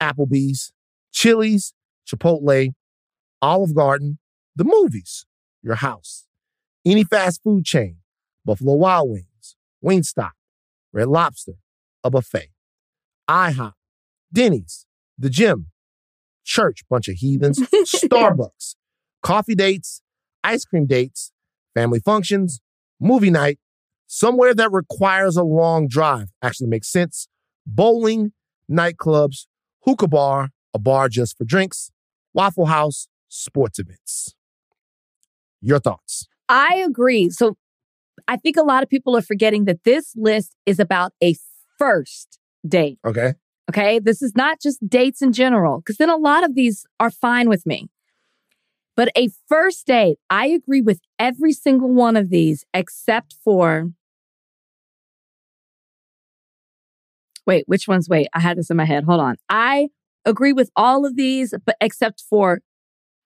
Applebee's, 0.01 0.73
Chili's, 1.13 1.75
Chipotle, 2.07 2.75
Olive 3.41 3.75
Garden, 3.75 4.19
the 4.57 4.65
movies, 4.65 5.27
your 5.63 5.77
house, 5.77 6.27
any 6.85 7.05
fast 7.05 7.43
food 7.43 7.65
chain, 7.65 7.97
Buffalo 8.45 8.75
Wild 8.75 9.11
Wings, 9.11 9.27
Wingstop, 9.85 10.33
Red 10.93 11.09
Lobster, 11.09 11.55
a 12.05 12.11
buffet, 12.11 12.51
IHOP, 13.29 13.73
Denny's, 14.33 14.87
the 15.19 15.31
gym, 15.31 15.67
church, 16.45 16.83
bunch 16.89 17.09
of 17.09 17.17
heathens, 17.17 17.59
Starbucks, 17.85 18.77
coffee 19.23 19.55
dates, 19.55 20.03
ice 20.45 20.65
cream 20.65 20.87
dates, 20.87 21.33
family 21.75 22.01
functions, 22.01 22.61
movie 23.01 23.31
night, 23.31 23.59
somewhere 24.07 24.55
that 24.55 24.71
requires 24.73 25.37
a 25.37 25.43
long 25.43 25.89
drive. 25.89 26.29
Actually 26.43 26.69
makes 26.69 26.91
sense. 26.91 27.29
Bowling, 27.67 28.33
nightclubs, 28.71 29.47
hookah 29.85 30.09
bar, 30.09 30.51
a 30.75 30.79
bar 30.79 31.09
just 31.09 31.37
for 31.37 31.45
drinks, 31.45 31.91
Waffle 32.35 32.67
House, 32.67 33.09
sports 33.29 33.79
events. 33.79 34.35
Your 35.61 35.79
thoughts? 35.79 36.27
I 36.49 36.83
agree. 36.85 37.31
So 37.31 37.57
I 38.29 38.37
think 38.37 38.57
a 38.57 38.63
lot 38.63 38.83
of 38.83 38.89
people 38.89 39.17
are 39.17 39.23
forgetting 39.23 39.65
that 39.67 39.85
this 39.85 40.13
list 40.17 40.55
is 40.67 40.79
about 40.79 41.13
a 41.23 41.35
first 41.79 42.39
date. 42.67 42.99
Okay. 43.05 43.35
Okay. 43.71 43.99
This 43.99 44.23
is 44.23 44.35
not 44.37 44.61
just 44.61 44.87
dates 44.89 45.23
in 45.23 45.33
general, 45.33 45.79
because 45.79 45.97
then 45.97 46.11
a 46.11 46.17
lot 46.17 46.45
of 46.45 46.55
these 46.55 46.85
are 47.01 47.11
fine 47.11 47.49
with 47.49 47.65
me. 47.67 47.89
But 48.97 49.11
a 49.17 49.31
first 49.49 49.87
date, 49.87 50.19
I 50.29 50.47
agree 50.49 50.83
with 50.83 51.01
every 51.19 51.53
single 51.53 51.89
one 51.93 52.17
of 52.17 52.29
these 52.31 52.65
except 52.75 53.37
for. 53.43 53.91
Wait, 57.47 57.65
which 57.67 57.89
ones? 57.89 58.09
Wait, 58.09 58.29
I 58.35 58.41
had 58.41 58.57
this 58.57 58.71
in 58.71 58.77
my 58.77 58.85
head. 58.85 59.05
Hold 59.05 59.21
on. 59.21 59.37
I 59.49 59.89
agree 60.25 60.53
with 60.53 60.71
all 60.77 61.05
of 61.05 61.17
these, 61.17 61.53
but 61.67 61.77
except 61.81 62.23
for 62.31 62.61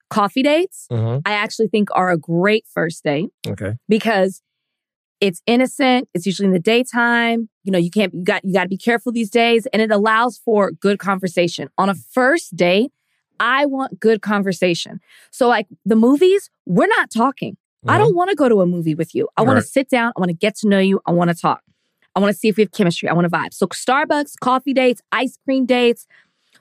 coffee 0.09 0.43
dates, 0.43 0.87
Mhm. 0.91 1.21
I 1.27 1.33
actually 1.33 1.69
think 1.69 1.89
are 1.95 2.11
a 2.11 2.17
great 2.17 2.65
first 2.73 3.03
date 3.05 3.31
Okay. 3.47 3.75
because 3.89 4.41
it's 5.21 5.41
innocent. 5.47 6.09
It's 6.15 6.27
usually 6.27 6.47
in 6.47 6.53
the 6.53 6.59
daytime. 6.61 7.49
You 7.65 7.73
know, 7.73 7.79
you 7.79 7.91
can't, 7.91 8.13
you 8.15 8.23
got, 8.23 8.45
you 8.45 8.53
got 8.53 8.65
to 8.65 8.69
be 8.69 8.77
careful 8.77 9.13
these 9.13 9.31
days 9.31 9.67
and 9.67 9.81
it 9.81 9.91
allows 9.91 10.39
for 10.39 10.71
good 10.73 10.99
conversation. 10.99 11.69
On 11.79 11.89
a 11.89 11.95
first 11.95 12.55
date, 12.57 12.93
I 13.41 13.67
want 13.67 14.01
good 14.01 14.23
conversation. 14.23 15.01
So, 15.31 15.49
like 15.49 15.67
the 15.85 15.97
movies, 15.97 16.51
we're 16.65 16.87
not 16.89 17.11
talking. 17.11 17.57
I 17.89 17.99
don't 17.99 18.17
want 18.17 18.31
to 18.31 18.37
go 18.37 18.49
to 18.49 18.63
a 18.63 18.67
movie 18.67 18.97
with 18.97 19.15
you. 19.15 19.29
I 19.37 19.43
want 19.43 19.57
Right. 19.57 19.63
to 19.63 19.69
sit 19.69 19.89
down. 19.89 20.13
I 20.17 20.21
want 20.21 20.31
to 20.31 20.35
get 20.37 20.57
to 20.57 20.69
know 20.69 20.81
you. 20.81 21.01
I 21.07 21.13
want 21.13 21.31
to 21.31 21.37
talk. 21.37 21.63
I 22.17 22.19
want 22.21 22.33
to 22.33 22.37
see 22.39 22.49
if 22.49 22.57
we 22.57 22.65
have 22.65 22.73
chemistry. 22.73 23.09
I 23.09 23.13
want 23.13 23.27
to 23.27 23.31
vibe. 23.31 23.55
So, 23.55 23.67
Starbucks, 23.69 24.33
coffee 24.41 24.73
dates, 24.75 25.03
ice 25.13 25.39
cream 25.45 25.67
dates, 25.67 26.07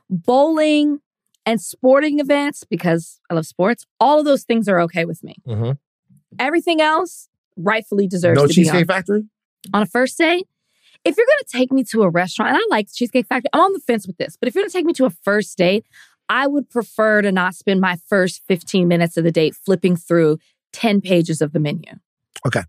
bowling, 0.10 1.00
and 1.46 1.62
sporting 1.62 2.20
events 2.20 2.64
because 2.64 3.20
I 3.30 3.34
love 3.34 3.46
sports. 3.48 3.86
All 4.00 4.20
of 4.20 4.26
those 4.26 4.44
things 4.44 4.68
are 4.68 4.80
okay 4.82 5.06
with 5.06 5.24
me. 5.24 5.36
Mm-hmm. 5.48 5.72
Everything 6.38 6.82
else 6.82 7.30
rightfully 7.58 8.08
deserves 8.08 8.40
No 8.40 8.48
to 8.48 8.54
Cheesecake 8.54 8.74
be 8.74 8.94
on. 8.94 8.98
Factory? 8.98 9.24
on 9.74 9.82
a 9.82 9.86
first 9.86 10.18
date. 10.18 10.48
If 11.04 11.18
you're 11.18 11.26
going 11.26 11.44
to 11.46 11.58
take 11.58 11.72
me 11.72 11.84
to 11.92 12.04
a 12.04 12.10
restaurant, 12.10 12.50
and 12.50 12.58
I 12.58 12.66
like 12.70 12.88
Cheesecake 12.92 13.28
Factory, 13.28 13.50
I'm 13.54 13.62
on 13.62 13.74
the 13.74 13.80
fence 13.80 14.08
with 14.08 14.18
this, 14.18 14.38
but 14.40 14.48
if 14.48 14.56
you're 14.56 14.64
going 14.64 14.70
to 14.70 14.74
take 14.74 14.86
me 14.86 14.94
to 14.94 15.06
a 15.06 15.10
first 15.10 15.58
date, 15.58 15.86
I 16.30 16.48
would 16.48 16.70
prefer 16.70 17.22
to 17.22 17.32
not 17.32 17.54
spend 17.54 17.80
my 17.80 17.98
first 18.10 18.42
15 18.48 18.88
minutes 18.88 19.16
of 19.16 19.24
the 19.24 19.32
date 19.32 19.56
flipping 19.56 19.96
through 19.96 20.40
10 20.74 21.02
pages 21.02 21.42
of 21.42 21.54
the 21.54 21.60
menu. 21.60 21.92
Okay. 22.46 22.64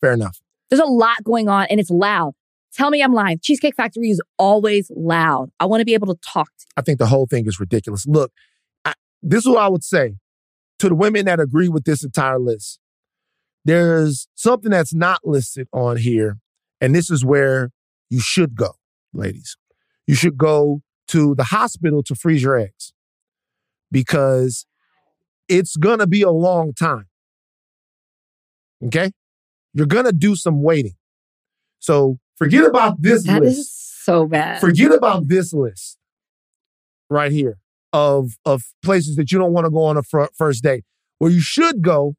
Fair 0.00 0.12
enough. 0.12 0.40
There's 0.70 0.80
a 0.80 0.84
lot 0.84 1.24
going 1.24 1.48
on 1.48 1.66
and 1.68 1.80
it's 1.80 1.90
loud. 1.90 2.34
Tell 2.72 2.90
me 2.90 3.02
I'm 3.02 3.12
lying. 3.12 3.38
Cheesecake 3.42 3.74
Factory 3.74 4.10
is 4.10 4.20
always 4.38 4.90
loud. 4.94 5.50
I 5.58 5.66
want 5.66 5.80
to 5.80 5.84
be 5.84 5.94
able 5.94 6.08
to 6.08 6.20
talk 6.20 6.48
to 6.58 6.66
I 6.76 6.82
think 6.82 6.98
the 6.98 7.06
whole 7.06 7.26
thing 7.26 7.46
is 7.46 7.58
ridiculous. 7.58 8.06
Look, 8.06 8.32
I, 8.84 8.92
this 9.22 9.40
is 9.40 9.48
what 9.48 9.58
I 9.58 9.68
would 9.68 9.82
say 9.82 10.16
to 10.78 10.88
the 10.88 10.94
women 10.94 11.24
that 11.24 11.40
agree 11.40 11.68
with 11.68 11.84
this 11.84 12.04
entire 12.04 12.38
list. 12.38 12.78
There's 13.66 14.28
something 14.36 14.70
that's 14.70 14.94
not 14.94 15.22
listed 15.24 15.66
on 15.72 15.96
here, 15.96 16.38
and 16.80 16.94
this 16.94 17.10
is 17.10 17.24
where 17.24 17.70
you 18.08 18.20
should 18.20 18.54
go, 18.54 18.76
ladies. 19.12 19.56
You 20.06 20.14
should 20.14 20.38
go 20.38 20.82
to 21.08 21.34
the 21.34 21.42
hospital 21.42 22.04
to 22.04 22.14
freeze 22.14 22.44
your 22.44 22.56
eggs 22.56 22.92
because 23.90 24.66
it's 25.48 25.76
going 25.76 25.98
to 25.98 26.06
be 26.06 26.22
a 26.22 26.30
long 26.30 26.74
time. 26.74 27.06
Okay? 28.84 29.10
You're 29.74 29.86
going 29.86 30.04
to 30.04 30.12
do 30.12 30.36
some 30.36 30.62
waiting. 30.62 30.94
So 31.80 32.18
forget 32.36 32.64
about 32.64 33.02
this 33.02 33.24
That 33.26 33.42
list. 33.42 33.58
is 33.58 33.72
so 33.72 34.26
bad. 34.26 34.60
Forget 34.60 34.92
about 34.92 35.26
this 35.26 35.52
list 35.52 35.98
right 37.10 37.32
here 37.32 37.58
of 37.92 38.36
of 38.44 38.62
places 38.84 39.16
that 39.16 39.32
you 39.32 39.38
don't 39.38 39.52
want 39.52 39.64
to 39.64 39.70
go 39.72 39.82
on 39.82 39.96
a 39.96 40.04
fir- 40.04 40.28
first 40.38 40.62
date. 40.62 40.84
Where 41.18 41.32
you 41.32 41.40
should 41.40 41.82
go 41.82 42.14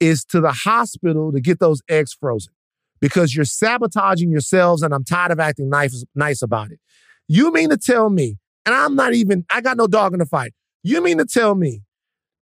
is 0.00 0.24
to 0.26 0.40
the 0.40 0.52
hospital 0.52 1.32
to 1.32 1.40
get 1.40 1.58
those 1.60 1.80
eggs 1.88 2.12
frozen 2.12 2.52
because 3.00 3.34
you're 3.34 3.44
sabotaging 3.44 4.30
yourselves, 4.30 4.82
and 4.82 4.92
I'm 4.94 5.04
tired 5.04 5.32
of 5.32 5.40
acting 5.40 5.68
nice 5.68 6.04
nice 6.14 6.42
about 6.42 6.70
it. 6.70 6.80
You 7.28 7.52
mean 7.52 7.70
to 7.70 7.76
tell 7.76 8.10
me, 8.10 8.36
and 8.66 8.74
I'm 8.74 8.94
not 8.94 9.14
even 9.14 9.44
I 9.50 9.60
got 9.60 9.76
no 9.76 9.86
dog 9.86 10.12
in 10.12 10.18
the 10.18 10.26
fight. 10.26 10.52
You 10.82 11.02
mean 11.02 11.18
to 11.18 11.24
tell 11.24 11.54
me 11.54 11.82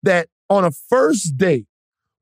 that 0.02 0.28
on 0.50 0.64
a 0.64 0.70
first 0.70 1.36
date 1.36 1.66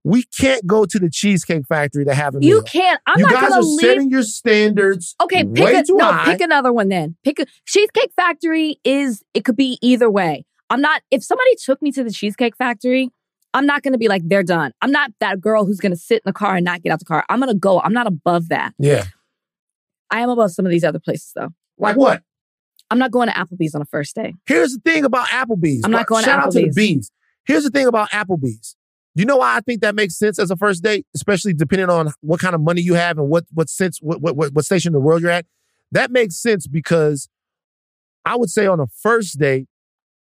we 0.05 0.25
can't 0.37 0.67
go 0.67 0.85
to 0.85 0.99
the 0.99 1.09
Cheesecake 1.09 1.65
Factory 1.69 2.05
to 2.05 2.15
have 2.15 2.35
a 2.35 2.39
you 2.41 2.57
meal? 2.57 2.63
can't. 2.63 3.01
I'm 3.07 3.21
you 3.21 3.27
not 3.27 3.33
guys 3.35 3.49
going 3.51 3.53
are 3.53 3.61
to 3.61 3.67
leave. 3.67 3.81
setting 3.81 4.11
your 4.11 4.23
standards 4.25 5.15
Okay, 5.23 5.45
way 5.45 5.53
pick 5.75 5.89
a, 5.89 5.93
no, 5.93 6.13
high. 6.13 6.33
pick 6.33 6.41
another 6.41 6.73
one 6.73 6.89
then. 6.89 7.17
Pick 7.25 7.39
a 7.39 7.47
Cheesecake 7.67 8.11
Factory 8.17 8.81
is 8.85 9.23
it 9.33 9.45
could 9.45 9.55
be 9.57 9.79
either 9.81 10.11
way. 10.11 10.45
I'm 10.71 10.81
not 10.81 11.03
if 11.11 11.23
somebody 11.23 11.55
took 11.57 11.81
me 11.83 11.93
to 11.93 12.03
the 12.03 12.11
Cheesecake 12.11 12.57
Factory, 12.57 13.11
I'm 13.55 13.67
not 13.67 13.83
going 13.83 13.93
to 13.93 13.99
be 13.99 14.09
like 14.09 14.23
they're 14.25 14.43
done. 14.43 14.73
I'm 14.81 14.91
not 14.91 15.11
that 15.21 15.41
girl 15.41 15.67
who's 15.67 15.79
going 15.79 15.93
to 15.93 15.99
sit 15.99 16.17
in 16.17 16.23
the 16.25 16.33
car 16.33 16.57
and 16.57 16.65
not 16.65 16.83
get 16.83 16.91
out 16.91 16.99
the 16.99 17.05
car. 17.05 17.25
I'm 17.29 17.39
going 17.39 17.53
to 17.53 17.59
go. 17.59 17.81
I'm 17.81 17.93
not 17.93 18.07
above 18.07 18.49
that. 18.49 18.75
yeah. 18.79 19.05
I 20.11 20.21
am 20.21 20.29
above 20.29 20.51
some 20.53 20.67
of 20.67 20.71
these 20.71 20.85
other 20.85 20.99
places 20.99 21.33
though. 21.35 21.49
Like 21.79 21.97
what? 21.97 22.23
I'm 22.91 22.99
not 22.99 23.11
going 23.11 23.29
to 23.29 23.35
Applebee's 23.35 23.75
on 23.75 23.81
a 23.81 23.87
first 23.87 24.15
day. 24.15 24.35
Here's 24.45 24.75
the 24.75 24.81
thing 24.81 25.07
about 25.07 25.29
Applebee's. 25.29 25.81
I'm 25.85 25.91
not 25.91 26.07
going 26.07 26.25
to 26.25 26.29
Shout 26.29 26.41
out 26.41 26.53
to 26.53 26.61
the 26.61 26.71
bees. 26.71 27.11
Here's 27.47 27.65
the 27.65 27.71
thing 27.71 27.87
about 27.87 28.11
Applebee's. 28.11 28.77
You 29.15 29.25
know 29.25 29.39
why 29.39 29.57
I 29.57 29.61
think 29.61 29.81
that 29.81 29.95
makes 29.95 30.19
sense 30.19 30.39
as 30.39 30.51
a 30.51 30.57
first 30.57 30.83
date, 30.83 31.07
especially 31.15 31.55
depending 31.55 31.89
on 31.89 32.13
what 32.21 32.41
kind 32.41 32.55
of 32.55 32.61
money 32.61 32.83
you 32.83 32.95
have 32.95 33.19
and 33.19 33.29
what 33.29 33.45
what 33.53 33.71
sense 33.71 33.99
what, 34.03 34.21
what, 34.21 34.37
what 34.37 34.65
station 34.65 34.91
in 34.91 34.93
the 34.93 35.01
world 35.01 35.23
you're 35.23 35.31
at. 35.31 35.47
That 35.91 36.11
makes 36.11 36.37
sense 36.37 36.67
because 36.67 37.29
I 38.25 38.37
would 38.37 38.51
say 38.51 38.67
on 38.67 38.81
a 38.81 38.87
first 38.87 39.39
date, 39.39 39.67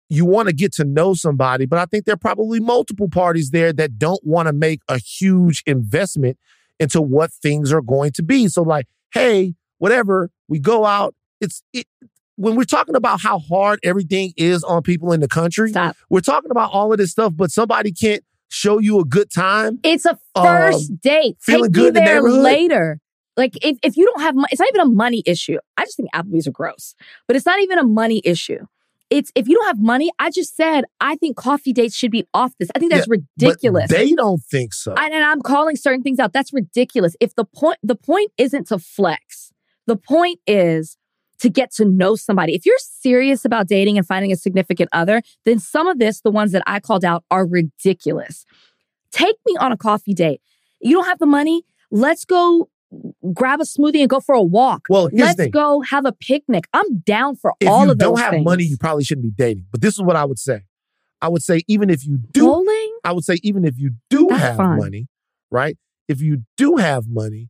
you 0.09 0.25
want 0.25 0.49
to 0.49 0.55
get 0.55 0.73
to 0.75 0.85
know 0.85 1.15
somebody, 1.15 1.67
but 1.67 1.79
I 1.79 1.87
think 1.87 2.05
there 2.05 2.15
are 2.15 2.19
probably 2.19 2.61
multiple 2.61 3.09
parties 3.09 3.51
there 3.51 3.73
that 3.73 3.99
don't 3.99 4.21
want 4.25 4.49
to 4.49 4.53
make 4.53 4.81
a 4.89 4.99
huge 4.99 5.63
investment 5.67 6.39
into 6.79 7.01
what 7.01 7.33
things 7.33 7.73
are 7.73 7.81
going 7.81 8.13
to 8.13 8.23
be. 8.23 8.49
So, 8.49 8.63
like, 8.63 8.87
hey, 9.13 9.55
whatever, 9.79 10.31
we 10.49 10.59
go 10.59 10.85
out. 10.85 11.15
It's 11.41 11.63
it, 11.73 11.87
when 12.37 12.57
we're 12.57 12.65
talking 12.65 12.97
about 12.97 13.21
how 13.21 13.39
hard 13.39 13.79
everything 13.83 14.33
is 14.37 14.65
on 14.65 14.83
people 14.83 15.13
in 15.13 15.21
the 15.21 15.29
country. 15.29 15.71
Stop. 15.71 15.97
We're 16.11 16.21
talking 16.21 16.51
about 16.51 16.71
all 16.73 16.93
of 16.93 16.99
this 16.99 17.13
stuff, 17.13 17.33
but 17.37 17.51
somebody 17.51 17.93
can't 17.93 18.25
show 18.49 18.79
you 18.79 19.01
a 19.01 19.05
good 19.05 19.31
time. 19.31 19.79
It's 19.83 20.05
a 20.05 20.19
first 20.37 21.01
date. 21.01 21.33
Um, 21.33 21.37
feeling 21.41 21.65
Take 21.65 21.73
good 21.73 21.95
the 21.95 22.01
there 22.01 22.17
neighborhood? 22.17 22.43
later. 22.43 23.01
Like 23.37 23.57
if, 23.65 23.79
if 23.83 23.97
you 23.97 24.05
don't 24.05 24.23
have 24.23 24.35
money, 24.37 24.49
it's 24.53 24.61
not 24.61 24.69
even 24.69 24.81
a 24.81 24.91
money 24.91 25.23
issue. 25.27 25.59
I 25.77 25.85
just 25.85 25.97
think 25.97 26.09
Applebee's 26.15 26.47
are 26.47 26.53
gross, 26.53 26.95
but 27.27 27.37
it's 27.37 27.47
not 27.47 27.61
even 27.61 27.79
a 27.79 27.85
money 27.85 28.21
issue. 28.25 28.67
It's 29.11 29.31
if 29.35 29.49
you 29.49 29.57
don't 29.57 29.67
have 29.67 29.81
money, 29.81 30.11
I 30.19 30.31
just 30.31 30.57
said 30.57 30.85
I 31.01 31.17
think 31.17 31.37
coffee 31.37 31.73
dates 31.73 31.95
should 31.95 32.11
be 32.11 32.27
off 32.35 32.53
this. 32.59 32.69
I 32.75 32.79
think 32.79 32.93
that's 32.93 33.07
But 33.07 33.19
ridiculous. 33.39 33.91
they 33.91 34.13
don't 34.15 34.43
think 34.43 34.73
so. 34.73 34.95
And 34.95 35.15
I'm 35.15 35.43
calling 35.43 35.77
certain 35.77 36.03
things 36.03 36.19
out. 36.19 36.33
That's 36.33 36.53
ridiculous. 36.53 37.15
If 37.21 37.35
the 37.35 37.45
point 37.45 37.79
the 37.83 37.97
point 37.97 38.33
isn't 38.39 38.67
to 38.69 38.79
flex, 38.79 39.53
the 39.87 39.97
point 39.97 40.41
is 40.47 40.97
to 41.41 41.51
get 41.51 41.71
to 41.73 41.85
know 41.85 42.17
somebody. 42.17 42.55
If 42.55 42.65
you're 42.65 42.79
serious 42.79 43.45
about 43.45 43.69
dating 43.69 43.99
and 43.99 44.07
finding 44.07 44.33
a 44.33 44.37
significant 44.37 44.89
other, 44.93 45.21
then 45.45 45.59
some 45.59 45.87
of 45.87 45.99
this, 45.99 46.21
the 46.21 46.31
ones 46.31 46.53
that 46.53 46.63
I 46.67 46.81
called 46.81 47.05
out, 47.05 47.25
are 47.31 47.45
ridiculous. 47.47 48.47
Take 49.13 49.37
me 49.45 49.57
on 49.61 49.71
a 49.73 49.77
coffee 49.77 50.15
date. 50.15 50.41
You 50.81 50.93
don't 50.97 51.07
have 51.07 51.19
the 51.19 51.27
money. 51.27 51.65
Let's 51.91 52.25
go 52.25 52.69
grab 53.33 53.61
a 53.61 53.65
smoothie 53.65 54.01
and 54.01 54.09
go 54.09 54.21
for 54.21 54.35
a 54.35 54.43
walk. 54.43 54.87
Well, 54.89 55.09
here's 55.09 55.39
Let's 55.39 55.51
go 55.51 55.81
have 55.83 56.05
a 56.05 56.13
picnic. 56.13 56.67
I'm 56.73 56.99
down 56.99 57.37
for 57.37 57.55
if 57.61 57.69
all 57.69 57.91
of 57.91 57.99
those 57.99 58.09
don't 58.11 58.19
have 58.19 58.31
things. 58.33 58.45
money, 58.45 58.65
you 58.65 58.77
probably 58.77 59.05
shouldn't 59.05 59.25
be 59.25 59.31
dating. 59.31 59.67
But 59.71 59.81
this 59.81 59.95
is 59.95 60.03
what 60.03 60.17
I 60.17 60.25
would 60.25 60.39
say. 60.39 60.63
I 61.21 61.29
would 61.29 61.43
say 61.43 61.63
even 61.69 61.89
if 61.91 62.05
you 62.05 62.19
do, 62.19 62.47
Bowling? 62.47 62.99
I 63.05 63.13
would 63.13 63.25
say 63.25 63.39
even 63.43 63.65
if 63.65 63.79
you 63.79 63.93
do 64.11 64.27
That's 64.29 64.43
have 64.43 64.57
fine. 64.57 64.79
money, 64.79 65.09
right? 65.51 65.77
If 66.09 66.21
you 66.21 66.45
do 66.57 66.77
have 66.77 67.09
money, 67.09 67.49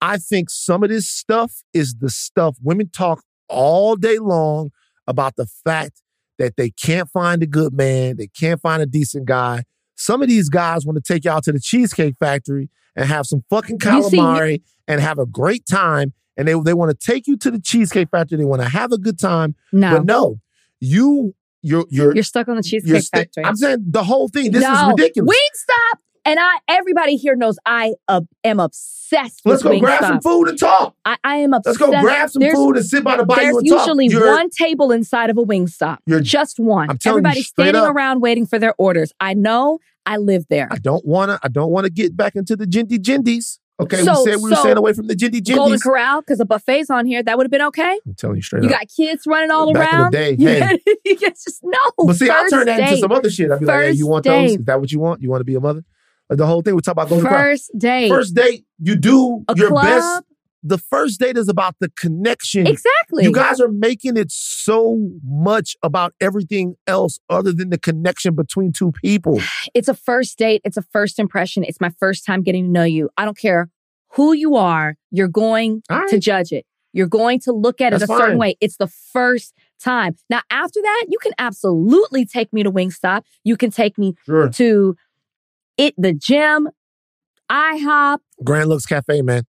I 0.00 0.18
think 0.18 0.50
some 0.50 0.82
of 0.82 0.90
this 0.90 1.08
stuff 1.08 1.62
is 1.72 1.94
the 2.00 2.10
stuff 2.10 2.56
women 2.62 2.90
talk 2.90 3.22
all 3.48 3.94
day 3.96 4.18
long 4.18 4.70
about 5.06 5.36
the 5.36 5.46
fact 5.46 6.02
that 6.38 6.56
they 6.56 6.70
can't 6.70 7.08
find 7.08 7.42
a 7.42 7.46
good 7.46 7.72
man, 7.72 8.16
they 8.16 8.26
can't 8.26 8.60
find 8.60 8.82
a 8.82 8.86
decent 8.86 9.26
guy. 9.26 9.62
Some 9.96 10.20
of 10.22 10.28
these 10.28 10.48
guys 10.48 10.84
want 10.84 11.02
to 11.02 11.12
take 11.12 11.24
y'all 11.24 11.40
to 11.42 11.52
the 11.52 11.60
Cheesecake 11.60 12.16
Factory 12.18 12.68
and 12.96 13.06
have 13.06 13.26
some 13.26 13.44
fucking 13.50 13.78
You 13.82 14.02
see, 14.02 14.18
calamari 14.18 14.62
and 14.88 15.00
have 15.00 15.18
a 15.18 15.26
great 15.26 15.66
time. 15.66 16.12
And 16.36 16.48
they, 16.48 16.54
they 16.64 16.74
want 16.74 16.90
to 16.90 17.06
take 17.06 17.26
you 17.28 17.36
to 17.38 17.50
the 17.50 17.60
Cheesecake 17.60 18.08
Factory. 18.10 18.38
They 18.38 18.44
want 18.44 18.60
to 18.62 18.68
have 18.68 18.90
a 18.90 18.98
good 18.98 19.18
time. 19.20 19.54
No. 19.72 19.98
But 19.98 20.04
no, 20.06 20.40
you 20.80 21.34
you're 21.62 21.86
you're 21.88 22.14
You're 22.14 22.24
stuck 22.24 22.48
on 22.48 22.56
the 22.56 22.62
Cheesecake 22.62 23.04
Factory. 23.14 23.44
I'm 23.44 23.56
saying 23.56 23.84
the 23.86 24.04
whole 24.04 24.28
thing. 24.28 24.50
This 24.50 24.62
is 24.62 24.68
No, 24.68 24.88
ridiculous. 24.90 25.34
Wingstop, 25.34 25.98
and 26.24 26.38
I 26.40 26.58
everybody 26.68 27.16
here 27.16 27.36
knows 27.36 27.58
I 27.66 27.94
uh, 28.08 28.22
am 28.44 28.60
obsessed 28.60 29.42
Let's 29.44 29.62
with 29.64 29.72
go 29.74 29.80
grab 29.80 30.00
some 30.02 30.20
food 30.20 30.48
and 30.48 30.58
talk. 30.58 30.94
I, 31.04 31.16
I 31.24 31.36
am 31.36 31.52
obsessed. 31.52 31.80
Let's 31.80 31.92
go 31.92 32.00
grab 32.00 32.30
some 32.30 32.40
There's- 32.40 32.56
food 32.56 32.76
and 32.76 32.84
sit 32.86 33.04
by 33.04 33.16
the 33.16 33.24
bayou 33.24 33.36
There's 33.40 33.56
and 33.58 33.68
talk. 33.68 33.78
usually 33.86 34.06
You're- 34.08 34.28
one 34.30 34.50
table 34.50 34.90
inside 34.92 35.30
of 35.30 35.38
a 35.38 35.42
Wingstop. 35.44 35.98
You're- 36.06 36.22
just 36.22 36.58
one. 36.58 36.90
I'm 36.90 36.98
telling 36.98 37.18
Everybody's 37.20 37.48
standing 37.48 37.76
up. 37.82 37.94
around 37.94 38.20
waiting 38.20 38.46
for 38.46 38.58
their 38.58 38.74
orders. 38.78 39.12
I 39.20 39.34
know. 39.34 39.78
I 40.06 40.16
live 40.18 40.44
there. 40.50 40.68
I 40.70 40.76
don't 40.76 41.04
wanna. 41.06 41.38
I 41.42 41.48
don't 41.48 41.70
wanna 41.70 41.90
get 41.90 42.16
back 42.16 42.34
into 42.36 42.56
the 42.56 42.66
jindy 42.66 42.98
jindies. 42.98 43.58
Okay, 43.80 44.02
So- 44.04 44.22
we 44.24 44.30
said 44.30 44.40
we 44.40 44.50
were 44.50 44.56
staying 44.56 44.76
away 44.76 44.92
from 44.92 45.08
the 45.08 45.14
jindy 45.16 45.44
Golden 45.44 45.76
jindies. 45.78 45.82
Corral, 45.82 46.20
because 46.20 46.38
a 46.40 46.44
buffet's 46.44 46.90
on 46.90 47.06
here. 47.06 47.22
That 47.24 47.36
would 47.36 47.44
have 47.44 47.50
been 47.50 47.62
okay. 47.62 47.98
I'm 48.06 48.14
telling 48.14 48.36
you 48.36 48.42
straight 48.42 48.60
up. 48.64 48.70
You 48.70 48.74
up. 48.74 48.80
got 48.82 48.88
kids 48.94 49.26
running 49.26 49.50
all 49.50 49.72
Back 49.72 49.92
in 49.92 49.98
the 49.98 50.02
around. 50.04 50.10
day, 50.12 50.36
you 50.38 50.48
hey. 50.48 50.78
you 51.04 51.16
guys 51.18 51.42
just 51.42 51.60
no. 51.64 51.78
but 51.98 52.14
see, 52.16 52.30
I'll 52.30 52.48
turn 52.48 52.66
that 52.66 52.78
into 52.80 52.98
some 52.98 53.10
other 53.12 53.30
shit. 53.30 53.50
I'd 53.50 53.58
be 53.60 53.66
like, 53.66 53.80
hey, 53.80 53.90
you 53.92 54.04
First 54.04 54.10
want 54.10 54.24
those? 54.26 54.50
Is 54.52 54.64
that 54.66 54.80
what 54.80 54.92
you 54.92 55.00
want? 55.00 55.22
You 55.22 55.30
want 55.30 55.40
to 55.40 55.44
be 55.44 55.54
a 55.56 55.60
mother? 55.60 55.82
Like 56.30 56.38
the 56.38 56.46
whole 56.46 56.62
thing 56.62 56.74
we 56.74 56.80
talk 56.80 56.92
about 56.92 57.08
Corral. 57.08 57.22
First 57.22 57.70
date. 57.76 58.08
First 58.08 58.34
date, 58.34 58.64
you 58.78 58.96
do 58.96 59.44
a 59.48 59.54
your 59.56 59.68
club. 59.68 59.84
best. 59.84 60.22
the 60.62 60.78
first 60.78 61.20
date 61.20 61.36
is 61.36 61.48
about 61.48 61.74
the 61.80 61.90
connection. 61.90 62.66
Exactly. 62.66 63.24
You 63.24 63.32
guys 63.32 63.60
are 63.60 63.68
making 63.68 64.16
it 64.16 64.32
so 64.32 64.98
much 65.22 65.76
about 65.82 66.14
everything 66.20 66.76
else 66.86 67.20
other 67.28 67.52
than 67.52 67.68
the 67.70 67.78
connection 67.78 68.34
between 68.34 68.72
two 68.72 68.92
people. 68.92 69.40
It's 69.74 69.88
a 69.88 69.94
first 69.94 70.38
date. 70.38 70.60
It's 70.64 70.76
a 70.76 70.82
first 70.82 71.18
impression. 71.18 71.64
It's 71.64 71.80
my 71.80 71.90
first 71.98 72.24
time 72.24 72.42
getting 72.42 72.64
to 72.64 72.70
know 72.70 72.84
you. 72.84 73.10
I 73.18 73.24
don't 73.24 73.36
care 73.36 73.68
who 74.12 74.32
you 74.32 74.54
are. 74.56 74.96
You're 75.10 75.28
going 75.28 75.82
right. 75.90 76.08
to 76.08 76.18
judge 76.18 76.52
it. 76.52 76.64
You're 76.92 77.08
going 77.08 77.40
to 77.40 77.52
look 77.52 77.80
at 77.80 77.92
it 77.92 77.98
That's 77.98 78.10
a 78.10 78.16
certain 78.16 78.38
way. 78.38 78.56
It's 78.60 78.76
the 78.76 78.86
first 78.86 79.52
time. 79.82 80.14
Now, 80.30 80.42
after 80.48 80.80
that, 80.80 81.06
you 81.08 81.18
can 81.20 81.32
absolutely 81.38 82.24
take 82.24 82.52
me 82.52 82.62
to 82.62 82.70
Wingstop. 82.70 83.22
You 83.42 83.56
can 83.56 83.72
take 83.72 83.98
me 83.98 84.14
Sure. 84.24 84.48
to 84.50 84.94
it, 85.76 85.94
the 85.98 86.12
gym, 86.12 86.68
IHOP. 87.50 88.18
Grand 88.42 88.68
Lux 88.70 88.86
Cafe, 88.86 89.22
man. 89.22 89.44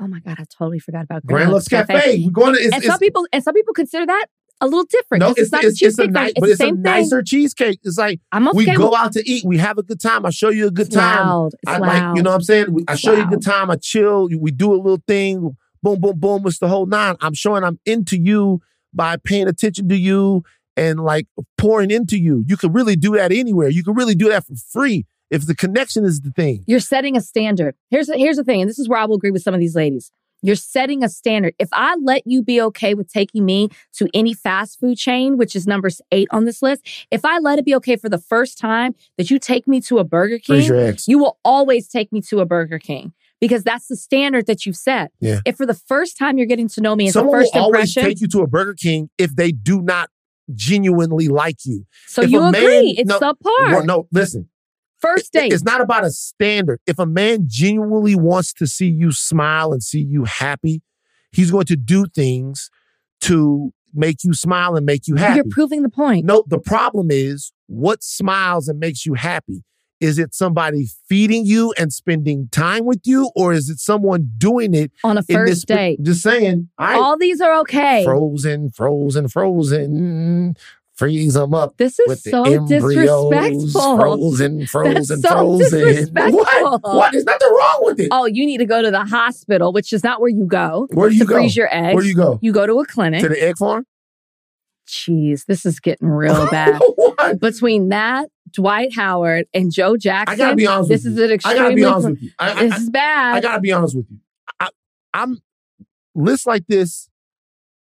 Oh 0.00 0.06
my 0.08 0.20
God, 0.20 0.36
I 0.38 0.44
totally 0.56 0.78
forgot 0.80 1.04
about 1.04 1.24
Grand 1.26 1.52
Lux 1.52 1.68
Cafe. 1.68 2.22
We're 2.24 2.30
going 2.30 2.54
to. 2.54 2.60
It's, 2.60 2.72
and 2.74 2.82
it's, 2.82 2.86
some 2.86 2.98
people 2.98 3.26
and 3.32 3.42
some 3.44 3.54
people 3.54 3.72
consider 3.74 4.06
that 4.06 4.26
a 4.60 4.66
little 4.66 4.84
different. 4.84 5.20
no, 5.20 5.28
'cause 5.28 5.38
it's, 5.38 5.52
not 5.52 5.64
it's, 5.64 5.80
it's 5.82 5.98
a 5.98 6.02
cheesecake 6.02 6.10
nice, 6.10 6.26
factory. 6.32 6.40
but 6.40 6.46
the 6.46 6.52
it's 6.52 6.60
a 6.60 6.64
same 6.64 6.74
thing. 6.76 6.82
nicer 6.82 7.22
cheesecake. 7.22 7.78
It's 7.84 7.98
like 7.98 8.20
I'm 8.32 8.48
okay 8.48 8.56
we 8.58 8.64
go 8.74 8.90
with, 8.90 8.98
out 8.98 9.12
to 9.12 9.30
eat. 9.30 9.44
We 9.44 9.58
have 9.58 9.78
a 9.78 9.82
good 9.82 10.00
time. 10.00 10.26
I 10.26 10.30
show 10.30 10.48
you 10.48 10.66
a 10.66 10.70
good 10.70 10.86
It's 10.86 10.94
time. 10.96 11.26
loud. 11.26 11.52
It's 11.54 11.62
I 11.66 11.78
loud. 11.78 11.80
like, 12.10 12.16
you 12.16 12.22
know 12.22 12.30
what 12.30 12.36
I'm 12.36 12.42
saying? 12.42 12.84
I 12.88 12.92
It's 12.92 13.00
show 13.00 13.12
you 13.12 13.22
a 13.22 13.26
good 13.26 13.42
time. 13.42 13.70
I 13.70 13.76
chill. 13.76 14.28
We 14.38 14.50
do 14.50 14.72
a 14.72 14.76
little 14.76 15.02
thing. 15.06 15.56
Boom, 15.82 16.00
boom, 16.00 16.18
boom. 16.18 16.42
It's 16.46 16.58
the 16.58 16.68
whole 16.68 16.86
nine. 16.86 17.16
I'm 17.20 17.34
showing 17.34 17.64
I'm 17.64 17.78
into 17.86 18.16
you 18.16 18.60
by 18.94 19.16
paying 19.16 19.46
attention 19.48 19.88
to 19.88 19.96
you 19.96 20.42
and 20.76 21.00
like 21.00 21.26
pouring 21.58 21.90
into 21.90 22.18
you. 22.18 22.44
You 22.46 22.56
can 22.56 22.72
really 22.72 22.96
do 22.96 23.16
that 23.16 23.32
anywhere. 23.32 23.68
You 23.68 23.84
can 23.84 23.94
really 23.94 24.14
do 24.14 24.28
that 24.28 24.46
for 24.46 24.54
free 24.54 25.06
if 25.30 25.46
the 25.46 25.54
connection 25.54 26.04
is 26.04 26.20
the 26.20 26.30
thing. 26.30 26.64
You're 26.66 26.80
setting 26.80 27.16
a 27.16 27.20
standard. 27.20 27.74
Here's 27.90 28.12
here's 28.12 28.36
the 28.36 28.44
thing, 28.44 28.60
and 28.60 28.68
this 28.68 28.78
is 28.78 28.88
where 28.88 28.98
I 28.98 29.04
will 29.04 29.16
agree 29.16 29.30
with 29.30 29.42
some 29.42 29.54
of 29.54 29.60
these 29.60 29.74
ladies. 29.74 30.12
You're 30.44 30.56
setting 30.56 31.04
a 31.04 31.08
standard. 31.08 31.54
If 31.58 31.68
I 31.72 31.94
let 32.02 32.26
you 32.26 32.42
be 32.42 32.60
okay 32.60 32.94
with 32.94 33.10
taking 33.10 33.44
me 33.44 33.68
to 33.94 34.08
any 34.12 34.34
fast 34.34 34.80
food 34.80 34.98
chain, 34.98 35.36
which 35.36 35.54
is 35.54 35.68
number 35.68 35.88
eight 36.10 36.26
on 36.32 36.44
this 36.44 36.60
list, 36.60 36.84
if 37.12 37.24
I 37.24 37.38
let 37.38 37.60
it 37.60 37.64
be 37.64 37.76
okay 37.76 37.94
for 37.94 38.08
the 38.08 38.18
first 38.18 38.58
time 38.58 38.96
that 39.16 39.30
you 39.30 39.38
take 39.38 39.68
me 39.68 39.80
to 39.82 39.98
a 39.98 40.04
Burger 40.04 40.40
King, 40.40 40.96
you 41.06 41.18
will 41.18 41.38
always 41.44 41.86
take 41.88 42.12
me 42.12 42.20
to 42.22 42.40
a 42.40 42.44
Burger 42.44 42.80
King 42.80 43.12
because 43.40 43.62
that's 43.62 43.88
the 43.88 43.96
standard 43.96 44.46
that 44.46 44.66
you've 44.66 44.76
set. 44.76 45.12
Yeah. 45.20 45.40
If 45.46 45.56
for 45.56 45.66
the 45.66 45.74
first 45.74 46.18
time 46.18 46.38
you're 46.38 46.46
getting 46.46 46.68
to 46.68 46.80
know 46.80 46.96
me, 46.96 47.06
it's 47.06 47.14
the 47.14 47.22
first 47.22 47.54
will 47.54 47.62
always 47.62 47.96
impression. 47.96 48.02
take 48.02 48.20
you 48.20 48.28
to 48.28 48.40
a 48.40 48.46
Burger 48.46 48.74
King 48.74 49.10
if 49.18 49.34
they 49.36 49.52
do 49.52 49.80
not 49.80 50.10
genuinely 50.54 51.28
like 51.28 51.58
you. 51.64 51.86
so 52.06 52.22
if 52.22 52.30
you 52.30 52.40
man- 52.40 52.54
agree, 52.54 52.94
it's 52.98 53.08
no, 53.08 53.18
subpar. 53.18 53.72
Well, 53.72 53.84
no, 53.84 54.08
listen. 54.12 54.48
First 55.00 55.32
date. 55.32 55.52
It's 55.52 55.64
not 55.64 55.80
about 55.80 56.04
a 56.04 56.10
standard. 56.10 56.80
If 56.86 57.00
a 57.00 57.06
man 57.06 57.46
genuinely 57.48 58.14
wants 58.14 58.52
to 58.54 58.68
see 58.68 58.86
you 58.88 59.10
smile 59.10 59.72
and 59.72 59.82
see 59.82 60.00
you 60.00 60.24
happy, 60.24 60.80
he's 61.32 61.50
going 61.50 61.66
to 61.66 61.76
do 61.76 62.06
things 62.06 62.70
to 63.22 63.72
make 63.92 64.22
you 64.22 64.32
smile 64.32 64.76
and 64.76 64.86
make 64.86 65.08
you 65.08 65.16
happy. 65.16 65.36
You're 65.36 65.44
proving 65.50 65.82
the 65.82 65.88
point. 65.88 66.24
No, 66.24 66.44
the 66.46 66.60
problem 66.60 67.08
is 67.10 67.52
what 67.66 68.02
smiles 68.02 68.68
and 68.68 68.78
makes 68.78 69.04
you 69.04 69.14
happy. 69.14 69.64
Is 70.02 70.18
it 70.18 70.34
somebody 70.34 70.88
feeding 71.08 71.46
you 71.46 71.72
and 71.78 71.92
spending 71.92 72.48
time 72.50 72.84
with 72.86 73.02
you, 73.04 73.30
or 73.36 73.52
is 73.52 73.70
it 73.70 73.78
someone 73.78 74.32
doing 74.36 74.74
it 74.74 74.90
on 75.04 75.16
a 75.16 75.22
first 75.22 75.68
this? 75.68 75.76
date. 75.76 76.02
Just 76.02 76.22
saying. 76.22 76.68
All 76.76 77.16
these 77.16 77.40
are 77.40 77.60
okay. 77.60 78.02
frozen, 78.04 78.70
frozen, 78.70 79.28
frozen. 79.28 80.56
Freeze 80.94 81.34
them 81.34 81.54
up 81.54 81.76
This 81.78 81.98
is 82.00 82.22
so 82.22 82.42
embryos. 82.44 82.68
disrespectful. 82.68 83.96
Frozen, 83.96 84.66
frozen, 84.66 84.94
That's 84.94 85.22
so 85.22 85.58
frozen. 85.58 86.08
What? 86.14 86.82
What? 86.82 87.12
There's 87.12 87.24
nothing 87.24 87.48
wrong 87.48 87.78
with 87.82 88.00
it. 88.00 88.08
Oh, 88.10 88.26
you 88.26 88.44
need 88.44 88.58
to 88.58 88.66
go 88.66 88.82
to 88.82 88.90
the 88.90 89.04
hospital, 89.04 89.72
which 89.72 89.92
is 89.92 90.04
not 90.04 90.20
where 90.20 90.28
you 90.28 90.44
go 90.46 90.88
Where 90.92 91.08
do 91.08 91.14
you 91.14 91.20
to 91.22 91.26
go? 91.28 91.34
freeze 91.36 91.56
your 91.56 91.68
eggs. 91.74 91.94
Where 91.94 92.02
do 92.02 92.08
you 92.08 92.14
go? 92.14 92.38
You 92.42 92.52
go 92.52 92.66
to 92.66 92.78
a 92.80 92.86
clinic. 92.86 93.22
To 93.22 93.28
the 93.30 93.42
egg 93.42 93.56
farm? 93.56 93.86
Jeez, 94.86 95.46
this 95.46 95.64
is 95.64 95.80
getting 95.80 96.08
real 96.08 96.46
bad. 96.50 96.80
Between 97.40 97.88
that, 97.88 98.28
Dwight 98.52 98.94
Howard, 98.94 99.46
and 99.54 99.72
Joe 99.72 99.96
Jackson, 99.96 100.34
I 100.34 100.36
gotta 100.36 100.56
be 100.56 100.66
honest 100.66 100.88
this 100.88 101.04
with 101.04 101.14
is 101.14 101.18
you. 101.18 101.24
an 101.34 101.40
I 101.44 101.54
gotta 101.54 101.74
be 101.74 101.84
honest 101.84 102.08
with 102.10 102.22
you. 102.22 102.30
I, 102.38 102.50
I, 102.52 102.54
this 102.68 102.78
is 102.78 102.90
bad. 102.90 103.36
I 103.36 103.40
gotta 103.40 103.60
be 103.60 103.72
honest 103.72 103.96
with 103.96 104.06
you. 104.10 104.18
I, 104.60 104.68
I'm 105.14 105.38
lists 106.14 106.46
like 106.46 106.66
this. 106.68 107.08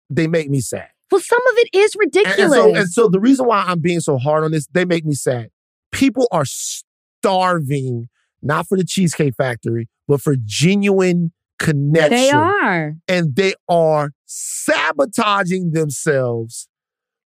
They 0.10 0.28
make 0.28 0.50
me 0.50 0.60
sad. 0.62 0.90
well, 1.12 1.22
some 1.22 1.40
of 1.52 1.54
it 1.58 1.70
is 1.74 1.94
And- 1.96 2.00
ridiculous. 2.00 2.40
And, 2.40 2.52
so, 2.54 2.76
and 2.76 2.90
so 2.92 3.08
the 3.10 3.20
reason 3.20 3.46
why 3.46 3.64
I'm 3.68 3.80
being 3.80 4.00
so 4.00 4.18
hard 4.18 4.44
on 4.44 4.52
this, 4.52 4.68
they 4.68 4.86
make 4.86 5.06
me 5.06 5.14
sad. 5.14 5.50
People 5.92 6.28
are 6.32 6.46
starving, 6.46 8.10
not 8.42 8.68
for 8.68 8.78
the 8.78 8.84
Cheesecake 8.84 9.36
Factory, 9.36 9.88
but 10.08 10.22
for 10.22 10.36
genuine 10.44 11.32
connection. 11.60 12.10
they 12.12 12.32
are. 12.32 12.96
And 13.08 13.36
they 13.36 13.54
are 13.68 14.12
sabotaging 14.26 15.72
themselves 15.72 16.68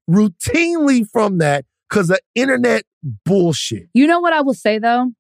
routinely 0.09 1.05
from 1.09 1.37
that 1.37 1.65
because 1.89 2.09
of 2.09 2.19
internet 2.35 2.83
bullshit. 3.25 3.87
You 3.93 4.07
know 4.07 4.19
what 4.19 4.33
I 4.33 4.41
will 4.41 4.53
say 4.53 4.79
though? 4.79 5.11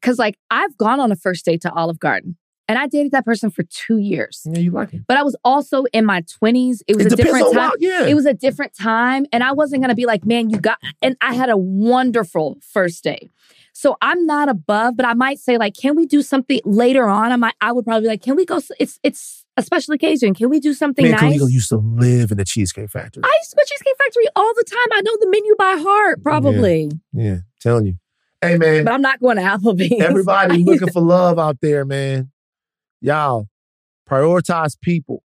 Because 0.00 0.18
like 0.18 0.36
I've 0.50 0.76
gone 0.76 1.00
on 1.00 1.12
a 1.12 1.16
first 1.16 1.44
date 1.44 1.60
to 1.62 1.72
Olive 1.72 1.98
Garden, 2.00 2.36
and 2.68 2.78
I 2.78 2.86
dated 2.86 3.12
that 3.12 3.24
person 3.24 3.50
for 3.50 3.62
two 3.64 3.98
years. 3.98 4.42
Yeah, 4.44 4.58
you 4.60 4.70
like 4.70 4.92
it. 4.94 5.02
But 5.06 5.16
I 5.16 5.22
was 5.22 5.36
also 5.44 5.84
in 5.92 6.04
my 6.04 6.22
twenties. 6.22 6.82
It 6.86 6.96
was 6.96 7.06
It 7.06 7.12
a 7.12 7.16
different 7.16 7.52
time. 7.52 7.70
what- 7.70 7.80
yeah. 7.80 8.06
It 8.06 8.14
was 8.14 8.26
a 8.26 8.34
different 8.34 8.76
time, 8.76 9.26
and 9.32 9.42
I 9.44 9.52
wasn't 9.52 9.82
gonna 9.82 9.94
be 9.94 10.06
like, 10.06 10.24
man, 10.26 10.50
you 10.50 10.58
got. 10.58 10.78
And 11.00 11.16
I 11.20 11.34
had 11.34 11.50
a 11.50 11.56
wonderful 11.56 12.58
first 12.60 13.04
date. 13.04 13.30
So 13.74 13.96
I'm 14.02 14.26
not 14.26 14.48
above, 14.48 14.96
but 14.96 15.06
I 15.06 15.14
might 15.14 15.38
say 15.38 15.56
like, 15.56 15.74
can 15.74 15.96
we 15.96 16.04
do 16.04 16.20
something 16.20 16.60
later 16.64 17.08
on? 17.08 17.32
I 17.32 17.36
might. 17.36 17.54
I 17.60 17.72
would 17.72 17.84
probably 17.84 18.02
be 18.02 18.08
like, 18.08 18.22
can 18.22 18.36
we 18.36 18.44
go? 18.44 18.60
It's 18.78 18.98
it's 19.02 19.41
a 19.56 19.62
special 19.62 19.94
occasion. 19.94 20.34
Can 20.34 20.48
we 20.48 20.60
do 20.60 20.74
something 20.74 21.04
Me 21.04 21.12
and 21.12 21.20
nice? 21.20 21.34
Khalil 21.34 21.50
used 21.50 21.68
to 21.70 21.76
live 21.76 22.30
in 22.30 22.38
the 22.38 22.44
Cheesecake 22.44 22.90
Factory. 22.90 23.22
I 23.24 23.38
used 23.40 23.50
to 23.50 23.56
go 23.56 23.62
to 23.62 23.68
Cheesecake 23.68 23.96
Factory 23.98 24.24
all 24.34 24.52
the 24.54 24.64
time. 24.64 24.92
I 24.92 25.00
know 25.02 25.16
the 25.20 25.30
menu 25.30 25.54
by 25.58 25.76
heart, 25.82 26.22
probably, 26.22 26.90
yeah, 27.12 27.38
telling 27.60 27.86
you. 27.86 27.94
Hey, 28.40 28.58
man. 28.58 28.84
but 28.84 28.92
I'm 28.92 29.02
not 29.02 29.20
going 29.20 29.36
to 29.36 29.42
Applebee's. 29.42 30.02
Everybody 30.02 30.58
looking 30.64 30.90
for 30.90 31.00
love 31.00 31.38
out 31.38 31.58
there, 31.60 31.84
man. 31.84 32.30
Y'all 33.00 33.48
prioritize 34.08 34.78
people. 34.80 35.22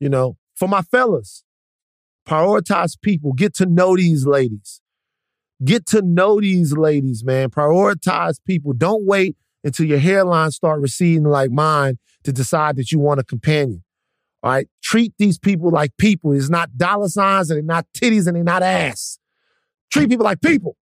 You 0.00 0.08
know, 0.08 0.36
for 0.54 0.68
my 0.68 0.82
fellas, 0.82 1.44
prioritize 2.28 3.00
people. 3.00 3.32
Get 3.32 3.54
to 3.54 3.66
know 3.66 3.96
these 3.96 4.26
ladies. 4.26 4.80
Get 5.64 5.86
to 5.86 6.02
know 6.02 6.40
these 6.40 6.72
ladies, 6.72 7.24
man. 7.24 7.50
Prioritize 7.50 8.38
people. 8.44 8.72
Don't 8.72 9.06
wait 9.06 9.36
until 9.62 9.86
your 9.86 9.98
hairline 9.98 10.50
start 10.50 10.80
receding 10.80 11.24
like 11.24 11.50
mine 11.50 11.98
to 12.24 12.32
decide 12.32 12.76
that 12.76 12.90
you 12.90 12.98
want 12.98 13.20
a 13.20 13.24
companion. 13.24 13.84
All 14.42 14.50
right. 14.50 14.68
Treat 14.82 15.14
these 15.18 15.38
people 15.38 15.70
like 15.70 15.96
people. 15.96 16.32
It's 16.32 16.50
not 16.50 16.76
dollar 16.76 17.08
signs 17.08 17.50
and 17.50 17.56
they're 17.56 17.64
not 17.64 17.86
titties 17.96 18.26
and 18.26 18.36
they're 18.36 18.44
not 18.44 18.62
ass. 18.62 19.18
Treat 19.90 20.10
people 20.10 20.24
like 20.24 20.42
people. 20.42 20.76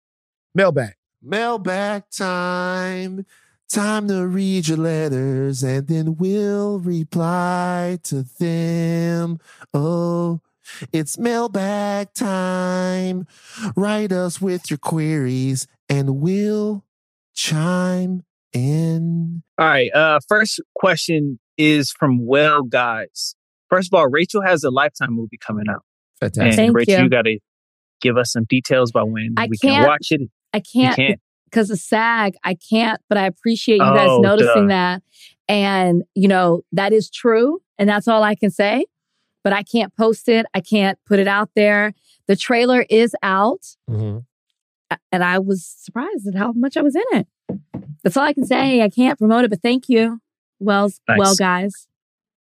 Mailbag. 0.55 0.93
Mailbag 1.21 2.03
time. 2.09 3.25
Time 3.67 4.07
to 4.07 4.25
read 4.25 4.67
your 4.67 4.77
letters 4.77 5.61
and 5.61 5.87
then 5.87 6.15
we'll 6.15 6.79
reply 6.79 7.99
to 8.03 8.23
them. 8.39 9.39
Oh, 9.73 10.41
it's 10.91 11.17
mailbag 11.17 12.13
time. 12.13 13.27
Write 13.75 14.11
us 14.11 14.41
with 14.41 14.71
your 14.71 14.79
queries 14.79 15.67
and 15.89 16.19
we'll 16.19 16.85
chime 17.35 18.23
in. 18.53 19.43
All 19.57 19.65
right. 19.67 19.91
Uh, 19.93 20.19
first 20.27 20.59
question 20.75 21.39
is 21.57 21.91
from 21.91 22.25
Well 22.25 22.63
Guys. 22.63 23.35
First 23.69 23.89
of 23.93 23.97
all, 23.99 24.07
Rachel 24.07 24.41
has 24.41 24.63
a 24.63 24.71
Lifetime 24.71 25.13
movie 25.13 25.37
coming 25.37 25.65
out, 25.69 25.83
and 26.21 26.33
Fantastic. 26.33 26.55
Thank 26.55 26.75
Rachel, 26.75 26.93
you. 26.97 27.03
you, 27.03 27.09
got 27.09 27.23
to 27.23 27.37
give 28.01 28.17
us 28.17 28.31
some 28.31 28.45
details 28.49 28.89
about 28.89 29.09
when 29.09 29.35
I 29.37 29.47
we 29.49 29.57
can't- 29.57 29.75
can 29.83 29.87
watch 29.87 30.07
it. 30.11 30.21
I 30.53 30.59
can't 30.61 30.95
can't. 30.95 31.19
because 31.45 31.69
of 31.69 31.77
SAG. 31.77 32.33
I 32.43 32.55
can't, 32.55 32.99
but 33.07 33.17
I 33.19 33.25
appreciate 33.27 33.75
you 33.75 33.81
guys 33.81 34.07
Oh, 34.09 34.19
noticing 34.21 34.67
duh. 34.67 34.73
that. 34.73 35.03
And, 35.47 36.03
you 36.15 36.27
know, 36.27 36.61
that 36.71 36.91
is 36.93 37.09
true. 37.11 37.59
And 37.77 37.87
that's 37.87 38.07
all 38.07 38.23
I 38.23 38.33
can 38.35 38.49
say. 38.49 38.85
But 39.43 39.53
I 39.53 39.61
can't 39.63 39.95
post 39.95 40.27
it. 40.27 40.45
I 40.55 40.59
can't 40.61 40.97
put 41.05 41.19
it 41.19 41.27
out 41.27 41.51
there. 41.55 41.93
The 42.27 42.35
trailer 42.35 42.85
is 42.89 43.15
out. 43.21 43.61
Mhm. 43.89 44.25
And 45.11 45.23
I 45.23 45.37
was 45.39 45.65
surprised 45.65 46.27
at 46.27 46.35
how 46.35 46.51
much 46.53 46.75
I 46.77 46.81
was 46.81 46.95
in 46.95 47.03
it. 47.11 47.27
That's 48.03 48.15
all 48.17 48.23
I 48.23 48.33
can 48.33 48.45
say. 48.45 48.81
I 48.81 48.89
can't 48.89 49.17
promote 49.19 49.43
it, 49.45 49.49
but 49.49 49.61
thank 49.61 49.89
you. 49.89 50.19
Wells, 50.59 50.99
Nice. 51.07 51.17
well, 51.19 51.35
guys. 51.35 51.87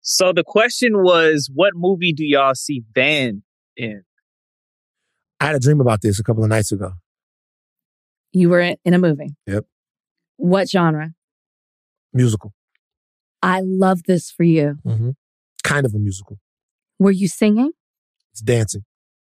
So 0.01 0.33
the 0.33 0.43
question 0.43 1.03
was, 1.03 1.49
what 1.53 1.73
movie 1.75 2.13
do 2.13 2.25
y'all 2.25 2.55
see 2.55 2.83
Van 2.93 3.43
in? 3.77 4.03
I 5.39 5.45
had 5.47 5.55
a 5.55 5.59
dream 5.59 5.79
about 5.81 6.01
this 6.01 6.19
a 6.19 6.23
couple 6.23 6.43
of 6.43 6.49
nights 6.49 6.71
ago. 6.71 6.93
You 8.33 8.49
were 8.49 8.59
in, 8.61 8.77
in 8.85 8.93
a 8.93 8.99
movie. 8.99 9.35
Yep. 9.47 9.65
What 10.37 10.69
genre? 10.69 11.11
Musical. 12.13 12.53
I 13.43 13.61
love 13.63 14.03
this 14.03 14.31
for 14.31 14.43
you. 14.43 14.77
Mhm. 14.85 15.15
Kind 15.63 15.85
of 15.85 15.93
a 15.93 15.99
musical. 15.99 16.39
Were 16.99 17.11
you 17.11 17.27
singing? 17.27 17.71
It's 18.31 18.41
dancing. 18.41 18.83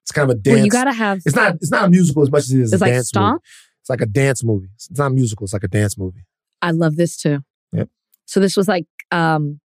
It's 0.03 0.13
kind 0.13 0.31
of 0.31 0.37
a 0.37 0.41
dance. 0.41 0.57
Well, 0.57 0.65
you 0.65 0.71
got 0.71 0.85
to 0.85 0.93
have. 0.93 1.21
it's 1.25 1.35
not. 1.35 1.55
It's 1.57 1.71
not 1.71 1.85
a 1.85 1.89
musical 1.91 2.23
as 2.23 2.31
much 2.31 2.43
as 2.45 2.53
it 2.53 2.61
is 2.61 2.73
It's 2.73 2.83
a 2.83 2.85
like 2.85 2.93
dance 2.93 3.09
stomp? 3.09 3.33
movie. 3.35 3.43
It's 3.85 3.91
like 3.91 4.01
a 4.01 4.07
dance 4.07 4.43
movie. 4.43 4.69
It's 4.77 4.91
not 4.99 5.13
musical. 5.13 5.45
It's 5.45 5.53
like 5.53 5.63
a 5.63 5.69
dance 5.69 5.99
movie. 5.99 6.25
I 6.63 6.71
love 6.71 6.97
this 6.97 7.19
too. 7.19 7.41
Yep. 7.73 7.91
So 8.25 8.41
this 8.41 8.57
was 8.57 8.67
like 8.67 8.87
um 9.11 9.61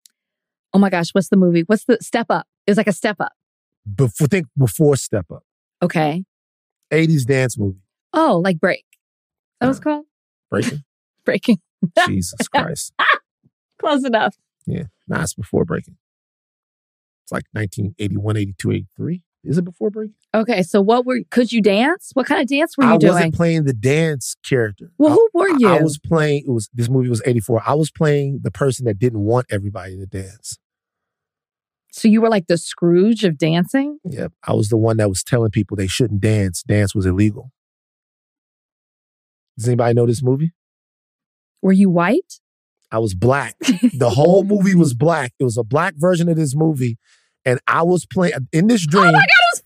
Oh 0.73 0.77
my 0.79 0.89
gosh, 0.89 1.11
what's 1.11 1.29
the 1.29 1.37
movie? 1.37 1.63
What's 1.65 1.85
the 1.85 1.97
Step 2.01 2.27
Up? 2.29 2.45
It 2.67 2.71
was 2.71 2.77
like 2.77 2.87
a 2.87 2.91
Step 2.93 3.15
Up. 3.21 3.31
Before 3.95 4.27
think 4.27 4.47
before 4.57 4.97
Step 4.97 5.25
Up, 5.31 5.43
Okay. 5.81 6.25
80s 6.91 7.25
dance 7.25 7.57
movie. 7.57 7.79
Oh, 8.13 8.41
like 8.43 8.59
Break. 8.59 8.83
That 9.61 9.67
was 9.67 9.79
called 9.79 10.05
Breaking. 10.49 10.83
Breaking. 11.25 11.59
Jesus 12.05 12.47
Christ. 12.53 12.93
Close 13.79 14.03
enough. 14.03 14.35
Yeah. 14.65 14.83
Nah, 15.07 15.21
it's 15.21 15.33
before 15.33 15.63
Breaking. 15.63 15.95
It's 17.23 17.31
like 17.31 17.45
1981, 17.53 18.35
82, 18.37 18.71
83. 18.71 19.23
Is 19.43 19.57
it 19.57 19.63
before 19.63 19.89
break? 19.89 20.11
Okay, 20.35 20.61
so 20.63 20.81
what 20.81 21.05
were 21.05 21.19
could 21.29 21.51
you 21.53 21.61
dance? 21.61 22.11
What 22.13 22.25
kind 22.25 22.41
of 22.41 22.47
dance 22.47 22.77
were 22.77 22.83
you 22.83 22.89
I 22.93 22.97
doing? 22.97 23.11
I 23.11 23.15
wasn't 23.15 23.35
playing 23.35 23.63
the 23.63 23.73
dance 23.73 24.35
character. 24.45 24.91
well, 24.97 25.11
I- 25.11 25.15
who 25.15 25.29
were 25.33 25.49
you? 25.57 25.69
I 25.69 25.81
was 25.81 25.97
playing. 25.97 26.43
It 26.45 26.51
was 26.51 26.69
this 26.73 26.89
movie 26.89 27.09
was 27.09 27.21
eighty 27.25 27.39
four. 27.39 27.61
I 27.65 27.73
was 27.73 27.89
playing 27.89 28.39
the 28.43 28.51
person 28.51 28.85
that 28.85 28.99
didn't 28.99 29.21
want 29.21 29.47
everybody 29.49 29.95
to 29.97 30.05
dance. 30.05 30.57
so 31.91 32.07
you 32.07 32.19
were 32.21 32.29
like 32.29 32.47
the 32.47 32.57
Scrooge 32.57 33.23
of 33.23 33.37
dancing? 33.37 33.99
Yep, 34.03 34.33
I 34.45 34.53
was 34.53 34.67
the 34.69 34.77
one 34.77 34.97
that 34.97 35.07
was 35.09 35.23
telling 35.23 35.51
people 35.51 35.77
they 35.77 35.87
shouldn't 35.87 36.19
dance. 36.21 36.61
Dance 36.63 36.93
was 36.93 37.05
illegal. 37.05 37.51
Does 39.57 39.67
anybody 39.67 39.93
know 39.93 40.05
this 40.05 40.23
movie? 40.23 40.51
Were 41.61 41.73
you 41.73 41.89
white? 41.89 42.39
I 42.91 42.99
was 42.99 43.13
black. 43.13 43.55
The 43.93 44.09
whole 44.09 44.43
movie 44.43 44.75
was 44.75 44.93
black. 44.93 45.33
It 45.39 45.43
was 45.43 45.57
a 45.57 45.63
black 45.63 45.93
version 45.97 46.27
of 46.29 46.35
this 46.37 46.55
movie, 46.55 46.97
and 47.45 47.59
I 47.67 47.83
was 47.83 48.05
playing 48.05 48.33
in 48.51 48.67
this 48.67 48.85
dream. 48.85 49.03
Oh 49.05 49.11
my 49.11 49.13
god, 49.13 49.23
it 49.23 49.45
was 49.53 49.63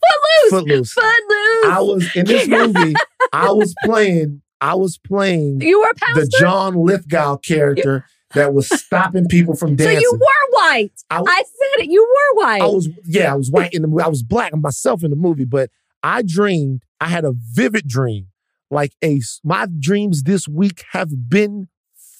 Footloose. 0.52 0.94
Footloose. 0.94 0.94
Footloose. 0.94 1.66
I 1.74 1.80
was 1.82 2.16
in 2.16 2.26
this 2.26 2.48
movie. 2.76 2.94
I 3.32 3.52
was 3.52 3.74
playing. 3.84 4.42
I 4.62 4.76
was 4.76 4.98
playing 4.98 5.60
You 5.62 5.80
were 5.82 5.94
the 6.16 6.32
John 6.40 6.76
Lithgow 6.76 7.36
character 7.38 8.06
that 8.34 8.54
was 8.54 8.70
stopping 8.70 9.28
people 9.28 9.56
from 9.56 9.76
dancing. 9.76 9.98
so 9.98 10.02
you 10.02 10.12
were 10.14 10.58
white. 10.60 10.92
I- 11.10 11.20
I, 11.22 11.44
said 11.44 11.84
it. 11.86 11.92
You 11.92 12.02
were 12.02 12.42
white. 12.44 12.62
I 12.62 12.66
was 12.68 12.88
yeah, 13.06 13.34
I 13.34 13.36
was 13.36 13.52
white 13.52 13.74
in 13.74 13.82
the 13.82 13.88
movie. 13.90 14.04
I 14.04 14.08
was 14.08 14.24
black 14.24 14.56
myself 14.56 15.04
in 15.04 15.10
the 15.10 15.18
movie, 15.18 15.46
but 15.46 15.70
I 16.02 16.22
dreamed. 16.22 16.84
I 17.02 17.08
had 17.10 17.26
a 17.26 17.34
vivid 17.36 17.88
dream, 17.88 18.28
like 18.72 18.94
a 19.04 19.20
my 19.44 19.68
dreams 19.80 20.24
this 20.24 20.48
week 20.48 20.86
have 20.92 21.30
been 21.30 21.68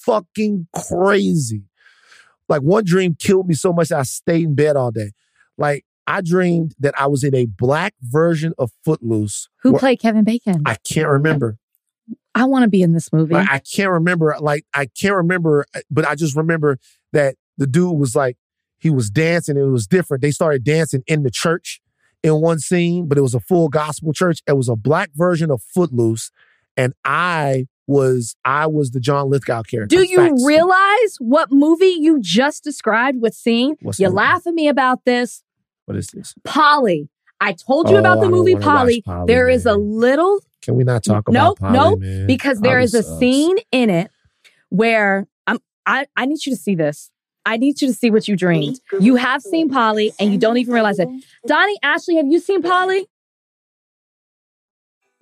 fucking 0.02 0.68
crazy. 0.76 1.64
Like 2.50 2.62
one 2.62 2.84
dream 2.84 3.16
killed 3.18 3.48
me 3.48 3.54
so 3.56 3.72
much 3.72 3.88
that 3.90 4.00
I 4.00 4.04
stayed 4.04 4.44
in 4.44 4.56
bed 4.56 4.76
all 4.76 4.92
day. 4.92 5.12
Like 5.58 5.86
I 6.08 6.22
dreamed 6.22 6.76
that 6.80 6.94
I 7.00 7.08
was 7.08 7.24
in 7.24 7.34
a 7.36 7.46
black 7.46 7.94
version 8.02 8.54
of 8.58 8.72
Footloose. 8.84 9.48
Who 9.62 9.78
played 9.78 10.00
Kevin 10.00 10.24
Bacon? 10.24 10.64
I, 10.66 10.72
I 10.72 10.78
can't 10.86 11.08
remember. 11.08 11.58
I 12.36 12.46
want 12.46 12.64
to 12.64 12.70
be 12.70 12.82
in 12.82 12.94
this 12.94 13.14
movie. 13.14 13.36
Like, 13.36 13.50
I 13.50 13.60
can't 13.60 13.92
remember. 13.92 14.36
Like 14.40 14.66
I 14.74 14.88
can't 14.88 15.16
remember, 15.16 15.66
uh, 15.76 15.82
but 15.90 16.06
I 16.06 16.16
just 16.16 16.36
remember 16.36 16.78
that 17.14 17.36
the 17.58 17.68
dude 17.68 17.98
was 17.98 18.16
like 18.16 18.38
he 18.80 18.90
was 18.90 19.10
dancing. 19.10 19.56
and 19.58 19.68
It 19.68 19.72
was 19.72 19.88
different. 19.88 20.22
They 20.22 20.32
started 20.32 20.64
dancing 20.64 21.04
in 21.08 21.24
the 21.24 21.32
church 21.32 21.80
in 22.24 22.42
one 22.42 22.60
scene, 22.60 23.08
but 23.08 23.18
it 23.18 23.22
was 23.22 23.36
a 23.36 23.40
full 23.40 23.70
gospel 23.70 24.14
church. 24.14 24.40
It 24.48 24.58
was 24.58 24.68
a 24.68 24.76
black 24.76 25.12
version 25.14 25.52
of 25.52 25.62
Footloose, 25.62 26.32
and 26.76 26.94
I 27.06 27.68
was 27.88 28.36
I 28.46 28.68
was 28.68 28.92
the 28.92 29.00
John 29.00 29.30
Lithgow 29.30 29.64
character. 29.64 29.96
Do 29.96 30.08
you 30.08 30.18
Facts. 30.18 30.44
realize 30.46 31.18
what 31.20 31.52
movie 31.52 31.98
you 32.00 32.20
just 32.22 32.64
described 32.64 33.22
with 33.22 33.34
seeing? 33.34 33.76
What's 33.82 34.00
you 34.00 34.10
laugh 34.10 34.48
at 34.48 34.54
me 34.54 34.68
about 34.68 35.06
this. 35.06 35.44
What 35.86 35.98
is 35.98 36.08
this? 36.08 36.34
Polly. 36.46 37.10
I 37.42 37.52
told 37.54 37.90
you 37.90 37.98
Oh, 37.98 38.00
about 38.00 38.22
the 38.22 38.28
I 38.28 38.30
movie 38.30 38.56
Polly. 38.56 39.02
Polly, 39.02 39.26
There 39.28 39.50
is 39.50 39.66
a 39.66 39.74
little 39.76 40.40
Can 40.62 40.76
we 40.76 40.86
not 40.86 41.04
talk 41.04 41.28
Nope, 41.30 41.58
about 41.60 41.74
Polly, 41.74 41.74
nope, 41.92 42.00
man? 42.00 42.28
because 42.28 42.62
there 42.62 42.76
Polly 42.76 42.84
is 42.86 42.94
a 42.94 43.04
sucks. 43.04 43.20
scene 43.20 43.58
in 43.72 43.90
it 43.90 44.10
where 44.70 45.28
I'm 45.46 45.60
I, 45.86 46.06
I 46.16 46.26
need 46.26 46.46
you 46.46 46.54
to 46.54 46.58
see 46.58 46.76
this. 46.76 47.10
I 47.46 47.58
need 47.58 47.82
you 47.82 47.90
to 47.90 47.94
see 47.94 48.10
what 48.10 48.30
you 48.30 48.38
dreamed. 48.38 48.80
You 49.02 49.16
have 49.18 49.42
seen 49.42 49.70
Polly 49.70 50.14
and 50.18 50.32
you 50.32 50.38
don't 50.40 50.56
even 50.58 50.74
realize 50.74 50.98
it. 51.00 51.10
Donnie, 51.46 51.78
Ashleigh, 51.84 52.16
have 52.16 52.28
you 52.28 52.40
seen 52.40 52.62
Polly? 52.62 53.06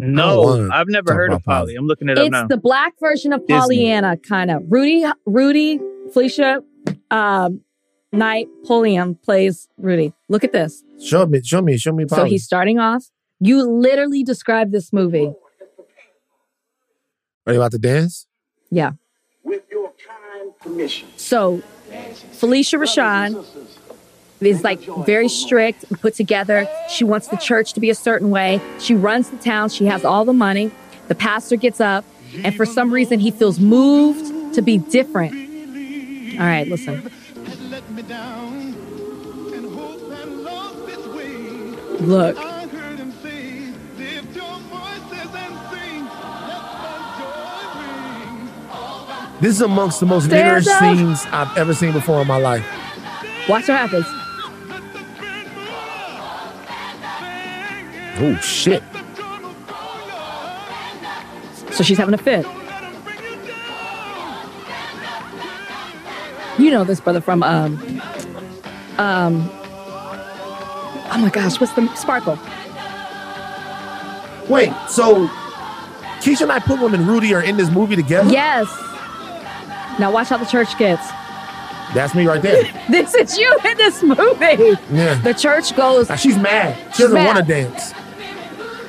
No, 0.02 0.42
wanna 0.42 0.70
I've 0.74 0.88
never 0.88 1.14
heard 1.14 1.32
of 1.32 1.38
about 1.38 1.46
Polly. 1.46 1.60
Polly. 1.60 1.76
I'm 1.76 1.86
looking 1.86 2.10
it 2.10 2.18
up 2.18 2.32
now. 2.32 2.42
It's 2.42 2.50
the 2.50 2.58
black 2.58 2.94
version 3.00 3.34
of 3.34 3.48
Pollyanna, 3.48 4.18
kind 4.18 4.50
of. 4.50 4.64
Rudy, 4.68 5.06
Rudy, 5.26 5.80
Felicia, 6.12 6.64
um, 7.12 7.62
Knight, 8.12 8.48
Pulliam 8.66 9.16
plays 9.16 9.70
Rudy. 9.78 10.14
Look 10.28 10.44
at 10.44 10.52
this. 10.52 10.84
Show 11.02 11.26
me, 11.26 11.42
show 11.44 11.62
me, 11.62 11.78
show 11.78 11.94
me. 11.94 12.06
Polly. 12.06 12.22
So 12.22 12.26
he's 12.26 12.44
starting 12.44 12.80
off. 12.80 13.06
You 13.40 13.64
literally 13.64 14.24
describe 14.24 14.72
this 14.72 14.92
movie. 14.92 15.34
Are 17.46 17.54
you 17.54 17.60
about 17.60 17.72
to 17.72 17.80
dance? 17.80 18.28
Yeah. 18.70 18.92
With 19.44 19.64
your 19.72 19.92
kind 20.08 20.58
permission. 20.60 21.08
So 21.18 21.62
Phylicia 22.34 22.80
Rashad 22.80 23.61
is 24.50 24.64
like 24.64 24.82
very 25.06 25.30
strict 25.30 25.86
and 25.90 26.00
put 26.00 26.16
together. 26.16 26.68
She 26.90 27.04
wants 27.04 27.28
the 27.28 27.38
church 27.38 27.74
to 27.74 27.80
be 27.80 27.90
a 27.90 27.96
certain 27.96 28.30
way. 28.30 28.60
She 28.80 28.96
runs 28.96 29.30
the 29.30 29.38
town. 29.38 29.70
She 29.70 29.86
has 29.86 30.04
all 30.04 30.26
the 30.26 30.34
money. 30.34 30.72
The 31.08 31.16
pastor 31.16 31.56
gets 31.58 31.82
up, 31.82 32.06
and 32.44 32.56
for 32.56 32.66
some 32.66 32.92
reason, 32.92 33.20
he 33.20 33.32
feels 33.32 33.60
moved 33.60 34.54
to 34.56 34.62
be 34.62 34.78
different. 34.78 35.34
All 36.40 36.46
right, 36.46 36.68
listen. 36.68 37.12
Look. 42.00 42.38
This 49.42 49.56
is 49.56 49.62
amongst 49.62 50.00
the 50.00 50.06
most 50.06 50.26
Stand 50.26 50.68
up. 50.68 50.80
scenes 50.80 51.26
I've 51.32 51.58
ever 51.58 51.74
seen 51.74 51.94
before 51.94 52.22
in 52.22 52.28
my 52.28 52.38
life. 52.38 52.64
Watch 53.50 53.68
what 53.68 53.78
happens. 53.78 54.06
Oh 58.24 58.36
shit! 58.38 58.84
So 61.74 61.84
she's 61.84 61.98
having 61.98 62.14
a 62.14 62.18
fit. 62.18 62.46
You 66.60 66.70
know 66.70 66.84
this 66.84 67.00
brother 67.00 67.22
from 67.22 67.42
um 67.42 67.80
um 69.00 69.50
oh 71.10 71.18
my 71.20 71.30
gosh, 71.32 71.60
what's 71.60 71.74
the 71.74 71.92
sparkle? 71.96 72.38
Wait, 74.48 74.72
so 74.88 75.28
Keisha 76.22 76.42
and 76.42 76.52
I 76.52 76.60
put 76.60 76.80
and 76.80 77.08
Rudy 77.08 77.34
are 77.34 77.42
in 77.42 77.58
this 77.58 77.72
movie 77.72 77.96
together? 77.96 78.30
Yes. 78.30 78.68
Now 80.00 80.12
watch 80.12 80.30
how 80.30 80.38
the 80.38 80.46
church 80.46 80.78
gets. 80.78 81.08
That's 81.96 82.14
me 82.14 82.28
right 82.28 82.42
there. 82.42 82.72
This 82.90 83.16
is 83.16 83.38
you 83.38 83.58
in 83.66 83.78
this 83.78 84.04
movie. 84.04 84.78
Yeah. 84.92 85.16
The 85.16 85.34
church 85.34 85.76
goes. 85.76 86.10
Now, 86.10 86.16
she's 86.16 86.38
mad. 86.38 86.78
She 86.78 86.84
She's 86.84 86.98
doesn't 87.10 87.26
want 87.26 87.38
to 87.40 87.44
dance. 87.44 87.94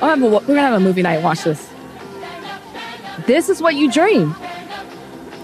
I'll 0.03 0.09
have 0.09 0.21
a- 0.21 0.27
we're 0.27 0.39
gonna 0.41 0.61
have 0.61 0.73
a 0.73 0.79
movie 0.81 1.01
night. 1.01 1.23
Watch 1.23 1.43
this. 1.45 1.69
This 3.25 3.47
is 3.47 3.61
what 3.61 3.75
you 3.75 3.89
dream. 3.89 4.35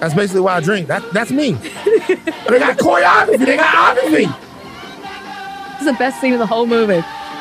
That's 0.02 0.14
basically 0.14 0.42
why 0.42 0.56
I 0.58 0.60
dream. 0.60 0.86
That, 0.88 1.02
that's 1.14 1.32
me. 1.32 1.54
they 1.54 2.60
got 2.60 2.78
choreography. 2.78 3.46
They 3.46 3.56
got 3.56 3.98
choreography. 3.98 5.72
This 5.72 5.80
is 5.80 5.86
the 5.86 5.94
best 5.98 6.20
scene 6.20 6.34
in 6.34 6.40
the 6.40 6.46
whole 6.46 6.66
movie. 6.66 6.96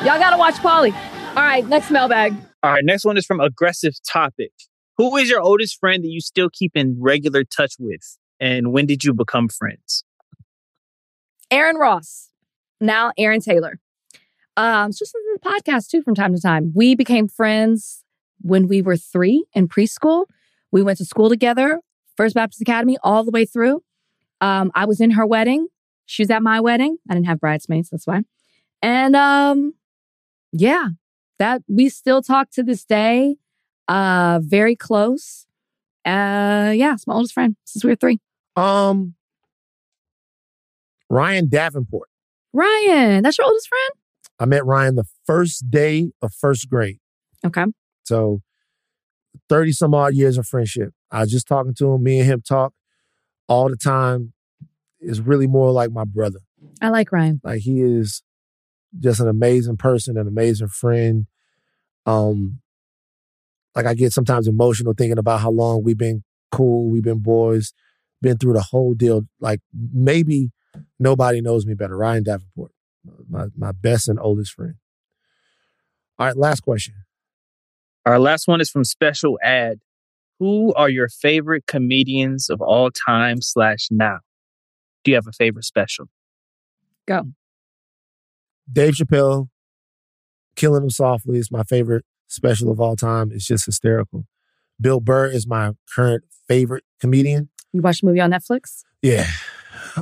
Y'all 0.05 0.17
gotta 0.17 0.37
watch 0.37 0.55
Polly. 0.59 0.93
All 1.35 1.43
right, 1.43 1.67
next 1.67 1.91
mailbag. 1.91 2.33
All 2.63 2.71
right, 2.71 2.85
next 2.85 3.03
one 3.03 3.17
is 3.17 3.25
from 3.25 3.41
Aggressive 3.41 3.95
Topic. 4.09 4.51
Who 4.97 5.17
is 5.17 5.29
your 5.29 5.41
oldest 5.41 5.77
friend 5.77 6.01
that 6.03 6.09
you 6.09 6.21
still 6.21 6.49
keep 6.49 6.71
in 6.75 6.95
regular 7.01 7.43
touch 7.43 7.73
with? 7.79 8.17
And 8.39 8.71
when 8.71 8.85
did 8.85 9.03
you 9.03 9.13
become 9.13 9.49
friends? 9.49 10.05
Aaron 11.51 11.75
Ross, 11.75 12.29
now 12.79 13.11
Aaron 13.17 13.41
Taylor. 13.41 13.79
Um, 14.59 14.91
just 14.91 15.01
listen 15.01 15.21
to 15.21 15.39
the 15.41 15.49
podcast 15.49 15.87
too 15.87 16.01
from 16.01 16.15
time 16.15 16.35
to 16.35 16.41
time. 16.41 16.73
We 16.75 16.93
became 16.93 17.29
friends 17.29 18.03
when 18.41 18.67
we 18.67 18.81
were 18.81 18.97
three 18.97 19.45
in 19.53 19.69
preschool. 19.69 20.25
We 20.69 20.83
went 20.83 20.97
to 20.97 21.05
school 21.05 21.29
together, 21.29 21.79
First 22.17 22.35
Baptist 22.35 22.61
Academy, 22.61 22.97
all 23.01 23.23
the 23.23 23.31
way 23.31 23.45
through. 23.45 23.83
Um, 24.41 24.69
I 24.75 24.83
was 24.83 24.99
in 24.99 25.11
her 25.11 25.25
wedding. 25.25 25.69
She 26.07 26.23
was 26.23 26.29
at 26.29 26.43
my 26.43 26.59
wedding. 26.59 26.97
I 27.09 27.13
didn't 27.13 27.27
have 27.27 27.39
bridesmaids, 27.39 27.89
that's 27.89 28.05
why. 28.05 28.23
And 28.81 29.15
um, 29.15 29.75
yeah, 30.51 30.89
that 31.37 31.61
we 31.69 31.87
still 31.87 32.21
talk 32.21 32.51
to 32.51 32.63
this 32.63 32.83
day. 32.83 33.37
Uh, 33.87 34.41
very 34.43 34.75
close. 34.75 35.47
Uh, 36.05 36.73
yeah, 36.75 36.95
it's 36.95 37.07
my 37.07 37.13
oldest 37.13 37.33
friend 37.33 37.55
since 37.63 37.85
we 37.85 37.91
were 37.91 37.95
three. 37.95 38.19
Um, 38.57 39.15
Ryan 41.09 41.47
Davenport. 41.47 42.09
Ryan, 42.51 43.23
that's 43.23 43.37
your 43.37 43.47
oldest 43.47 43.69
friend? 43.69 43.98
I 44.39 44.45
met 44.45 44.65
Ryan 44.65 44.95
the 44.95 45.05
first 45.25 45.69
day 45.69 46.11
of 46.21 46.33
first 46.33 46.69
grade. 46.69 46.99
Okay. 47.45 47.65
So 48.03 48.41
30 49.49 49.71
some 49.73 49.93
odd 49.93 50.13
years 50.13 50.37
of 50.37 50.47
friendship. 50.47 50.93
I 51.11 51.21
was 51.21 51.31
just 51.31 51.47
talking 51.47 51.73
to 51.75 51.93
him. 51.93 52.03
Me 52.03 52.19
and 52.19 52.29
him 52.29 52.41
talk 52.41 52.73
all 53.47 53.69
the 53.69 53.77
time. 53.77 54.33
Is 55.01 55.21
really 55.21 55.47
more 55.47 55.71
like 55.71 55.91
my 55.91 56.03
brother. 56.03 56.39
I 56.81 56.89
like 56.89 57.13
Ryan. 57.13 57.39
Like 57.41 57.61
he 57.61 57.79
is 57.79 58.21
just 58.99 59.21
an 59.21 59.29
amazing 59.29 59.77
person, 59.77 60.17
an 60.17 60.27
amazing 60.27 60.67
friend. 60.67 61.25
Um, 62.05 62.59
like 63.75 63.85
I 63.85 63.93
get 63.93 64.11
sometimes 64.11 64.45
emotional 64.45 64.93
thinking 64.93 65.17
about 65.17 65.39
how 65.39 65.51
long 65.51 65.83
we've 65.85 65.97
been 65.97 66.25
cool, 66.51 66.89
we've 66.89 67.03
been 67.03 67.19
boys, 67.19 67.71
been 68.21 68.37
through 68.37 68.53
the 68.53 68.61
whole 68.61 68.93
deal. 68.93 69.21
Like 69.39 69.61
maybe 69.73 70.51
Nobody 70.99 71.41
knows 71.41 71.65
me 71.65 71.73
better. 71.73 71.97
Ryan 71.97 72.23
Davenport, 72.23 72.71
my, 73.29 73.45
my 73.57 73.71
best 73.71 74.07
and 74.09 74.19
oldest 74.19 74.53
friend. 74.53 74.75
All 76.17 76.27
right, 76.27 76.37
last 76.37 76.61
question. 76.61 76.95
Our 78.05 78.19
last 78.19 78.47
one 78.47 78.61
is 78.61 78.69
from 78.69 78.83
Special 78.83 79.39
Ad. 79.43 79.79
Who 80.39 80.73
are 80.73 80.89
your 80.89 81.09
favorite 81.09 81.65
comedians 81.67 82.49
of 82.49 82.61
all 82.61 82.91
time 82.91 83.41
slash 83.41 83.87
now? 83.91 84.19
Do 85.03 85.11
you 85.11 85.15
have 85.15 85.27
a 85.27 85.31
favorite 85.33 85.65
special? 85.65 86.05
Go. 87.07 87.23
Dave 88.71 88.93
Chappelle, 88.93 89.49
Killing 90.55 90.83
Him 90.83 90.89
Softly 90.89 91.37
is 91.39 91.51
my 91.51 91.63
favorite 91.63 92.05
special 92.27 92.71
of 92.71 92.79
all 92.79 92.95
time. 92.95 93.31
It's 93.33 93.45
just 93.47 93.65
hysterical. 93.65 94.25
Bill 94.79 94.99
Burr 94.99 95.25
is 95.27 95.47
my 95.47 95.71
current 95.93 96.23
favorite 96.47 96.83
comedian. 97.01 97.49
You 97.73 97.81
watched 97.81 98.01
the 98.01 98.07
movie 98.07 98.21
on 98.21 98.31
Netflix? 98.31 98.83
Yeah. 99.01 99.27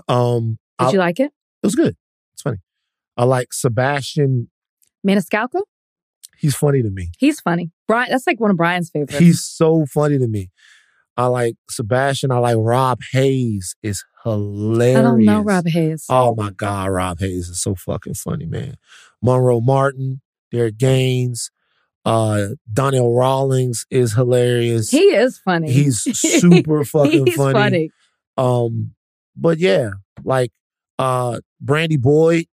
Um, 0.07 0.59
Did 0.79 0.85
I- 0.87 0.91
you 0.91 0.99
like 0.99 1.19
it? 1.19 1.31
it 1.63 1.65
was 1.65 1.75
good. 1.75 1.95
I 3.17 3.23
like 3.25 3.53
Sebastian. 3.53 4.49
Maniscalco? 5.05 5.61
He's 6.37 6.55
funny 6.55 6.83
to 6.83 6.89
me. 6.91 7.11
He's 7.17 7.39
funny. 7.39 7.71
Brian, 7.87 8.09
that's 8.11 8.27
like 8.27 8.39
one 8.39 8.51
of 8.51 8.57
Brian's 8.57 8.89
favorites. 8.89 9.17
He's 9.17 9.43
so 9.43 9.85
funny 9.85 10.19
to 10.19 10.27
me. 10.27 10.49
I 11.15 11.25
like 11.25 11.55
Sebastian. 11.69 12.31
I 12.31 12.37
like 12.37 12.57
Rob 12.59 12.99
Haze. 13.11 13.75
Is 13.81 14.03
hilarious. 14.23 14.97
I 14.99 15.01
don't 15.01 15.23
know 15.25 15.41
Rob 15.41 15.67
Haze. 15.67 16.05
Oh 16.09 16.35
my 16.35 16.51
God, 16.51 16.89
Rob 16.91 17.19
Haze 17.19 17.49
is 17.49 17.59
so 17.61 17.73
fucking 17.73 18.13
funny, 18.13 18.45
man. 18.45 18.75
Monroe 19.21 19.61
Martin, 19.61 20.21
Derek 20.51 20.77
Gaines, 20.77 21.49
uh, 22.05 22.49
Donnell 22.71 23.15
Rawlings 23.15 23.85
is 23.89 24.13
hilarious. 24.13 24.91
he 24.91 24.99
is 25.15 25.39
funny. 25.39 25.71
He's 25.71 26.01
super 26.19 26.83
fucking 26.85 27.25
He's 27.25 27.35
funny. 27.35 27.53
funny. 27.53 27.89
Um, 28.37 28.93
but 29.35 29.57
yeah, 29.57 29.89
like 30.23 30.51
uh 30.99 31.39
Brandy 31.59 31.97
Boyd, 31.97 32.45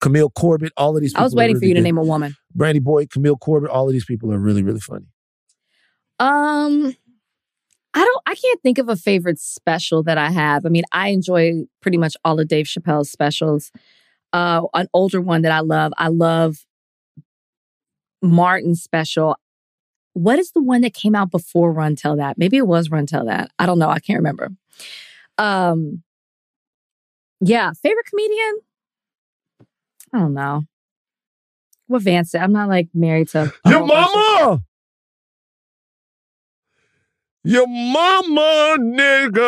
Camille 0.00 0.30
Corbett, 0.30 0.72
all 0.76 0.94
of 0.96 1.02
these 1.02 1.12
people. 1.12 1.22
I 1.22 1.24
was 1.24 1.34
waiting 1.34 1.56
for 1.56 1.60
really 1.60 1.68
you 1.70 1.74
to 1.74 1.80
name 1.80 1.98
a 1.98 2.02
woman. 2.02 2.36
Brandy 2.54 2.80
Boyd, 2.80 3.10
Camille 3.10 3.36
Corbett, 3.36 3.70
all 3.70 3.86
of 3.86 3.92
these 3.92 4.04
people 4.04 4.32
are 4.32 4.38
really, 4.38 4.62
really 4.62 4.80
funny. 4.80 5.06
Um, 6.18 6.94
I 7.94 8.04
don't. 8.04 8.22
I 8.26 8.34
can't 8.34 8.62
think 8.62 8.78
of 8.78 8.88
a 8.88 8.96
favorite 8.96 9.38
special 9.38 10.02
that 10.02 10.18
I 10.18 10.30
have. 10.30 10.66
I 10.66 10.68
mean, 10.68 10.84
I 10.92 11.08
enjoy 11.08 11.64
pretty 11.80 11.96
much 11.96 12.16
all 12.24 12.38
of 12.38 12.48
Dave 12.48 12.66
Chappelle's 12.66 13.10
specials. 13.10 13.72
Uh, 14.32 14.62
an 14.74 14.88
older 14.92 15.20
one 15.20 15.42
that 15.42 15.52
I 15.52 15.60
love. 15.60 15.92
I 15.96 16.08
love 16.08 16.66
Martin's 18.22 18.82
special. 18.82 19.36
What 20.12 20.38
is 20.38 20.52
the 20.52 20.62
one 20.62 20.80
that 20.82 20.94
came 20.94 21.14
out 21.14 21.30
before 21.30 21.72
Run 21.72 21.96
Tell 21.96 22.16
That? 22.16 22.38
Maybe 22.38 22.56
it 22.56 22.66
was 22.66 22.90
Run 22.90 23.06
Tell 23.06 23.26
That. 23.26 23.50
I 23.58 23.66
don't 23.66 23.78
know. 23.78 23.88
I 23.88 23.98
can't 23.98 24.18
remember. 24.18 24.50
Um, 25.38 26.02
yeah, 27.40 27.72
favorite 27.82 28.06
comedian. 28.06 28.60
I 30.12 30.18
don't 30.18 30.34
know. 30.34 30.64
What 31.88 32.02
Vance 32.02 32.30
said. 32.32 32.42
I'm 32.42 32.52
not 32.52 32.68
like 32.68 32.88
married 32.94 33.28
to 33.28 33.52
Your 33.66 33.78
whole 33.78 33.88
bunch 33.88 34.06
of- 34.08 34.14
mama! 34.14 34.62
Your 37.44 37.66
mama, 37.68 38.76
nigga! 38.80 39.40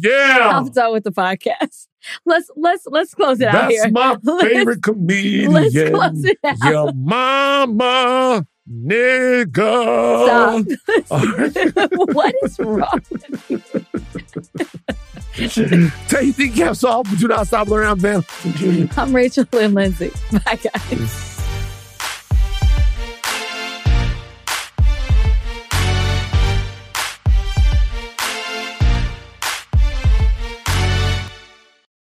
Yeah! 0.00 0.50
I'm 0.58 0.68
done 0.70 0.92
with 0.92 1.04
the 1.04 1.12
podcast. 1.12 1.86
Let's 2.26 2.50
let's 2.56 2.86
let's 2.86 3.14
close 3.14 3.40
it 3.40 3.46
out 3.48 3.70
That's 3.70 3.82
here. 3.84 3.90
my 3.90 4.18
Let's- 4.22 4.42
favorite 4.52 4.82
comedian. 4.82 5.52
Let's 5.52 5.72
close 5.72 6.24
it 6.24 6.38
out. 6.44 6.58
Your 6.70 6.92
mama, 6.92 8.46
nigga. 8.70 10.64
Stop. 11.06 11.08
what 12.14 12.34
is 12.42 12.58
wrong 12.58 13.00
with 15.38 15.56
you? 15.56 15.90
Take 16.08 16.34
think 16.34 16.56
caps 16.56 16.84
off, 16.84 17.08
but 17.08 17.18
do 17.18 17.28
not 17.28 17.46
stop 17.46 17.68
around, 17.68 18.02
man. 18.02 18.24
I'm 18.96 19.14
Rachel 19.14 19.46
Lynn 19.52 19.74
Lindsay. 19.74 20.10
Bye, 20.44 20.58
guys. 20.72 21.30